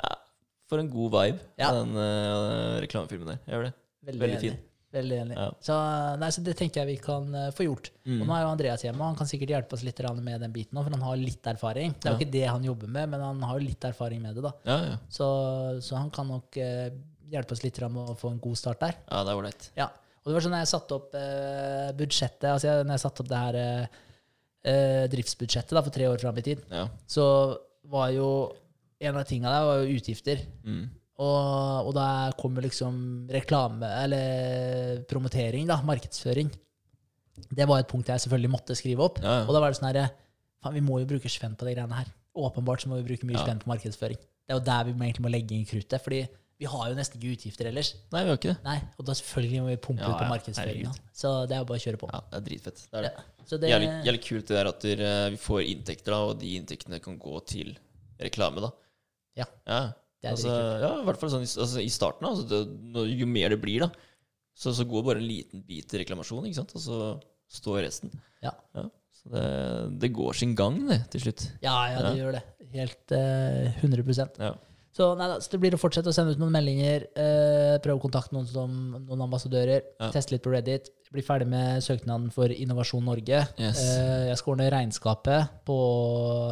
Ja, 0.01 0.11
får 0.67 0.83
en 0.83 0.91
god 0.91 1.15
vibe 1.15 1.39
Ja. 1.63 1.69
av 1.71 1.79
den 1.79 1.95
eh, 2.03 2.73
reklamefilmen 2.83 3.31
der. 3.37 3.39
Jeg 3.47 3.55
gjør 3.55 3.69
det. 3.69 3.73
Veldig, 4.11 4.21
Veldig 4.25 4.41
enig. 4.51 4.59
Veldig 4.97 5.17
enig. 5.23 5.35
Ja. 5.37 5.47
Så, 5.67 5.75
nei, 6.21 6.29
så 6.35 6.43
det 6.45 6.55
tenker 6.59 6.81
jeg 6.83 6.89
vi 6.89 6.95
kan 7.03 7.27
uh, 7.35 7.47
få 7.55 7.65
gjort. 7.67 7.91
Mm. 8.07 8.21
Og 8.23 8.29
nå 8.29 8.35
er 8.37 8.41
jo 8.45 8.49
Andreas 8.55 8.83
hjemme, 8.85 8.99
og 9.03 9.11
han 9.11 9.19
kan 9.19 9.29
sikkert 9.29 9.53
hjelpe 9.53 9.77
oss 9.77 9.83
litt 9.85 10.01
med 10.21 10.41
den 10.43 10.55
biten 10.55 10.79
òg, 10.79 10.87
for 10.87 10.95
han 10.97 11.05
har 11.07 11.19
litt 11.21 11.49
erfaring. 11.53 11.93
Det 11.97 12.07
er 12.09 12.13
jo 12.13 12.17
Ja. 12.17 12.21
ikke 12.23 12.33
det 12.37 12.45
han 12.49 12.65
jobber 12.67 12.87
med, 12.97 13.09
men 13.13 13.21
han 13.25 13.45
har 13.47 13.59
jo 13.59 13.65
litt 13.67 13.87
erfaring 13.89 14.21
med 14.25 14.35
det, 14.39 14.43
da. 14.47 14.51
Ja, 14.67 14.77
ja. 14.91 14.97
Så, 15.09 15.27
så 15.85 15.95
han 16.01 16.09
kan 16.13 16.27
nok 16.33 16.57
uh, 16.59 16.89
hjelpe 17.31 17.53
oss 17.57 17.63
litt 17.63 17.79
med 17.85 18.11
å 18.13 18.17
få 18.17 18.31
en 18.33 18.39
god 18.43 18.57
start 18.57 18.79
der. 18.83 18.95
ja 19.11 19.23
det 19.23 19.31
er 19.33 19.39
ålreit. 19.41 19.69
Ja. 19.77 19.87
Og 20.23 20.31
det 20.31 20.35
var 20.39 20.43
sånn 20.47 20.57
jeg 20.59 20.67
satte 20.73 20.95
opp 20.97 21.13
uh, 21.15 21.89
budsjettet, 21.95 22.49
altså 22.51 22.67
jeg, 22.71 22.85
når 22.87 22.97
jeg 22.97 23.05
satte 23.05 23.23
opp 23.23 23.31
det 23.31 23.45
her 23.45 23.57
driftsbudsjettet 25.07 25.71
da, 25.77 25.81
for 25.85 25.93
tre 25.95 26.07
år 26.09 26.17
fram 26.19 26.37
i 26.41 26.43
tid, 26.43 26.63
Ja. 26.73 26.87
så 27.07 27.23
var 27.87 28.09
jo 28.11 28.25
en 28.99 29.15
av 29.15 29.23
tinga 29.29 29.47
der 29.53 29.65
var 29.67 29.77
jo 29.83 29.93
utgifter. 29.95 30.41
Mm. 30.65 30.89
Og, 31.17 31.87
og 31.89 31.93
da 31.97 32.07
kommer 32.37 32.61
liksom 32.67 32.97
reklame, 33.33 33.87
eller 34.03 35.01
promotering, 35.09 35.65
da, 35.69 35.79
markedsføring. 35.87 36.51
Det 37.53 37.65
var 37.69 37.81
et 37.81 37.89
punkt 37.89 38.09
jeg 38.09 38.21
selvfølgelig 38.23 38.51
måtte 38.53 38.75
skrive 38.77 39.05
opp. 39.05 39.19
Ja, 39.23 39.39
ja. 39.41 39.45
Og 39.47 39.53
da 39.55 39.61
var 39.61 39.73
det 39.73 39.79
sånn 39.79 39.89
herre 39.91 40.07
Faen, 40.57 40.73
vi 40.73 40.81
må 40.81 40.97
jo 40.97 41.05
bruke 41.09 41.29
spenn 41.29 41.53
på 41.57 41.67
de 41.67 41.75
greiene 41.75 41.93
her. 41.93 42.07
Åpenbart 42.37 42.81
så 42.81 42.89
må 42.89 42.97
vi 42.97 43.05
bruke 43.11 43.27
mye 43.29 43.37
Ja. 43.37 43.43
spenn 43.45 43.59
på 43.61 43.69
markedsføring. 43.69 44.17
Det 44.17 44.53
er 44.53 44.57
jo 44.57 44.63
der 44.65 44.87
vi 44.87 44.93
egentlig 44.95 45.21
må 45.25 45.29
legge 45.29 45.53
inn 45.53 45.67
kruttet. 45.69 46.01
Fordi 46.01 46.21
vi 46.57 46.65
har 46.65 46.87
jo 46.89 46.95
nesten 46.97 47.19
ikke 47.21 47.35
utgifter 47.35 47.69
ellers. 47.69 47.91
Nei, 48.11 48.23
vi 48.23 48.31
har 48.31 48.39
ikke 48.39 48.53
det. 48.55 48.63
Nei, 48.65 48.77
Og 48.97 49.05
da 49.05 49.13
selvfølgelig 49.19 49.61
må 49.61 49.67
vi 49.69 49.75
pumpe 49.77 50.01
Ja, 50.01 50.09
ut 50.09 50.17
på 50.17 50.29
markedsføringa. 50.31 50.93
Så 51.13 51.33
det 51.47 51.53
er 51.57 51.61
jo 51.61 51.67
bare 51.69 51.77
å 51.77 51.83
kjøre 51.85 51.99
på. 52.01 52.09
Ja, 52.09 52.21
det 52.31 52.39
er 52.39 52.45
dritfett. 52.49 52.81
Det 52.89 52.97
er 52.97 53.05
det. 53.05 53.11
Ja. 53.13 53.45
Så 53.45 53.59
det, 53.61 53.69
Jævlig, 53.69 53.89
jævlig 54.09 54.23
kult 54.25 54.47
det 54.49 54.57
der 54.57 54.67
at 54.71 54.81
dere, 54.81 55.11
vi 55.29 55.37
får 55.37 55.61
inntekter, 55.69 56.11
da, 56.11 56.17
og 56.31 56.39
de 56.41 56.55
inntektene 56.57 56.99
kan 57.05 57.19
gå 57.21 57.45
til 57.45 57.77
reklame, 58.19 58.65
da. 58.65 58.71
Ja. 59.37 59.45
ja. 59.69 59.79
Altså, 60.25 60.49
ja, 60.81 60.91
i 61.01 61.05
hvert 61.05 61.19
fall 61.21 61.29
sånn 61.29 61.45
altså, 61.45 61.79
i 61.83 61.89
starten. 61.93 62.25
Altså, 62.27 62.43
det, 62.49 63.03
jo 63.19 63.27
mer 63.29 63.53
det 63.53 63.59
blir, 63.61 63.85
da, 63.85 63.91
så, 64.57 64.73
så 64.73 64.83
går 64.89 65.03
bare 65.05 65.21
en 65.21 65.27
liten 65.29 65.61
bit 65.67 65.85
til 65.91 66.01
reklamasjon, 66.01 66.47
ikke 66.49 66.57
sant? 66.63 66.73
og 66.75 66.81
så 66.81 66.97
står 67.59 67.83
resten. 67.85 68.11
Ja. 68.43 68.51
Så 69.13 69.29
det, 69.33 69.43
det 70.01 70.09
går 70.17 70.33
sin 70.39 70.55
gang, 70.57 70.79
det, 70.89 71.03
til 71.13 71.27
slutt. 71.27 71.45
ja, 71.63 71.75
ja, 71.93 72.01
det 72.07 72.15
Ja. 72.17 72.23
gjør 72.23 72.39
det. 72.39 72.43
Helt 72.73 73.13
eh, 73.15 73.77
100% 73.83 74.41
Ja. 74.43 74.55
Så, 74.97 75.11
nei, 75.15 75.27
da, 75.29 75.35
så 75.39 75.51
det 75.53 75.59
blir 75.61 75.75
å 75.77 75.79
fortsette 75.79 76.09
å 76.09 76.15
sende 76.15 76.33
ut 76.33 76.39
noen 76.41 76.51
meldinger, 76.55 77.03
eh, 77.15 77.75
prøve 77.85 77.99
å 77.99 78.01
kontakte 78.01 78.33
noen, 78.33 78.47
som, 78.49 78.71
noen 79.05 79.21
ambassadører, 79.27 79.83
Ja. 80.01 80.09
teste 80.11 80.33
litt 80.33 80.41
på 80.43 80.49
Reddit. 80.55 80.89
Bli 81.13 81.23
ferdig 81.23 81.47
med 81.47 81.83
søknaden 81.85 82.27
for 82.35 82.51
Innovasjon 82.51 83.05
Norge. 83.07 83.39
Yes. 83.55 83.79
Eh, 83.79 84.25
jeg 84.27 84.39
skal 84.41 84.53
ordne 84.53 84.67
regnskapet 84.73 85.53
på 85.67 85.77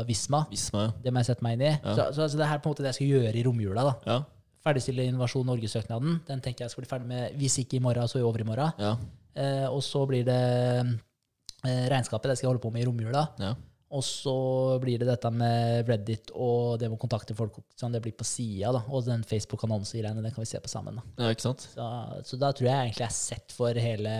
Visma. 0.07 0.45
Visma, 0.52 0.86
ja. 0.88 0.94
Det 1.03 1.11
må 1.11 1.19
jeg 1.19 1.30
sette 1.34 1.44
meg 1.44 1.57
inn 1.57 1.65
i. 1.68 1.73
Ja. 1.73 1.91
Så, 1.91 2.07
så 2.15 2.23
altså, 2.27 2.40
det 2.40 2.48
er 2.48 2.61
på 2.64 2.69
en 2.69 2.76
måte 2.76 2.86
det 2.86 2.94
jeg 2.94 2.99
skal 3.02 3.11
gjøre 3.18 3.36
i 3.36 3.44
romjula. 3.48 3.84
da. 3.90 3.94
ja. 4.14 4.22
Ferdigstille 4.65 5.03
Innovasjon 5.11 5.45
Norge-søknaden. 5.45 6.22
Den 6.26 6.40
tenker 6.41 6.65
jeg 6.65 6.73
skal 6.73 6.82
bli 6.82 6.90
ferdig 6.90 7.10
med 7.11 7.36
hvis 7.38 7.60
ikke 7.61 7.77
i 7.77 7.84
morgen, 7.86 8.07
så 8.10 8.18
i 8.18 8.26
overmorgen. 8.26 8.80
Ja. 8.82 8.95
Eh, 9.36 9.68
og 9.68 9.84
så 9.86 10.06
blir 10.10 10.23
det 10.26 10.41
eh, 10.41 11.86
regnskapet. 11.91 12.32
Det 12.32 12.40
skal 12.40 12.48
jeg 12.48 12.53
holde 12.53 12.64
på 12.64 12.72
med 12.73 12.82
i 12.82 12.88
romjula. 12.88 13.27
Ja. 13.44 13.52
Og 13.94 14.02
så 14.03 14.34
blir 14.82 14.98
det 14.99 15.06
dette 15.07 15.30
med 15.32 15.88
Reddit 15.88 16.32
og 16.34 16.80
det 16.82 16.90
med 16.90 16.98
å 16.98 17.02
kontakte 17.03 17.36
folk. 17.38 17.60
Sånn, 17.78 17.94
det 17.94 18.02
blir 18.02 18.16
på 18.18 18.26
sida, 18.28 18.72
da. 18.74 18.82
Og 18.90 19.06
den 19.06 19.22
Facebook-annonsegreiene, 19.24 20.24
den 20.26 20.34
kan 20.34 20.41
vi 20.41 20.49
se 20.49 20.60
på 20.60 20.72
sammen. 20.72 20.98
da. 20.98 21.03
Ja, 21.24 21.30
ikke 21.36 21.45
sant? 21.45 21.68
Så, 21.76 21.86
så 22.26 22.40
da 22.41 22.49
tror 22.52 22.68
jeg 22.72 22.76
egentlig 22.90 23.06
jeg 23.06 23.12
er 23.14 23.18
sett 23.20 23.53
for 23.56 23.78
hele 23.80 24.16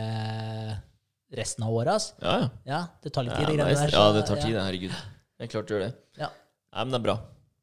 resten 1.36 1.66
av 1.66 1.74
året. 1.76 1.92
Altså. 1.98 2.14
Ja, 2.22 2.36
ja. 2.40 2.50
Ja, 2.70 2.80
det 3.04 3.12
tar 3.16 3.26
litt 3.28 3.34
Ja, 3.34 3.40
tid, 3.42 3.48
greiene 3.50 3.68
nice. 3.72 3.82
der. 3.90 3.98
ja, 3.98 4.06
det 4.16 4.26
tar 4.30 4.42
tid, 4.44 4.54
Ja. 4.56 4.66
Herregud. 4.70 4.96
Det 5.36 5.44
er 5.48 5.52
klart 5.52 5.72
gjør 5.74 5.82
det. 5.84 5.92
Ja. 6.22 6.30
Nei, 6.76 6.84
men 6.86 6.94
det 6.94 7.00
er 7.02 7.06
bra. 7.10 7.16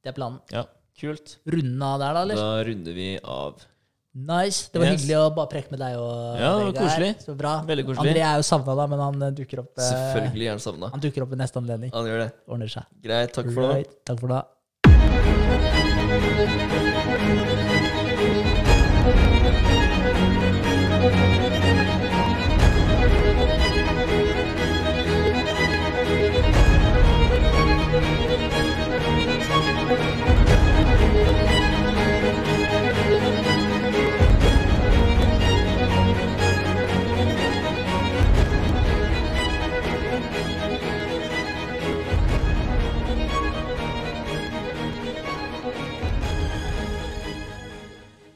det 0.03 0.11
er 0.11 0.17
planen. 0.19 0.41
Ja, 0.53 0.65
kult. 1.01 1.37
Runde 1.55 1.87
av 1.95 2.01
der, 2.03 2.13
da, 2.19 2.23
eller? 2.27 2.43
Da 2.43 2.65
runder 2.69 2.93
vi 2.99 3.07
av. 3.23 3.63
Nice. 4.15 4.69
Det 4.73 4.79
var 4.79 4.87
Yes. 4.91 5.01
hyggelig 5.01 5.17
å 5.17 5.35
bare 5.35 5.49
preke 5.49 5.71
med 5.73 5.81
deg 5.81 5.97
og 5.97 6.37
Ja, 6.39 6.51
det 6.59 6.65
var 6.67 6.73
koselig. 6.83 7.15
Så 7.25 7.35
bra. 7.37 7.53
Veldig 7.65 7.87
koselig. 7.87 8.11
André 8.13 8.21
er 8.21 8.37
jo 8.37 8.43
savna, 8.45 8.75
da, 8.77 8.87
men 8.87 8.99
han 9.01 9.23
eh, 9.23 9.31
dukker 9.31 9.59
opp 9.65 9.73
eh, 9.79 9.89
Selvfølgelig 9.89 10.47
er 10.47 10.51
han 10.53 10.61
savna. 10.61 10.91
Han 10.93 11.01
dukker 11.01 11.23
opp 11.25 11.31
ved 11.33 11.39
neste 11.41 11.57
anledning. 11.63 11.91
Han 11.95 12.05
gjør 12.11 12.19
det. 12.27 12.31
Ordner 12.47 12.69
seg. 12.69 12.85
Greit, 13.03 13.33
takk 13.33 13.49
for 13.55 13.63
right. 13.73 13.89
Right. 13.89 14.05
Takk 14.05 14.21
for 14.21 14.29
det. 14.37 14.43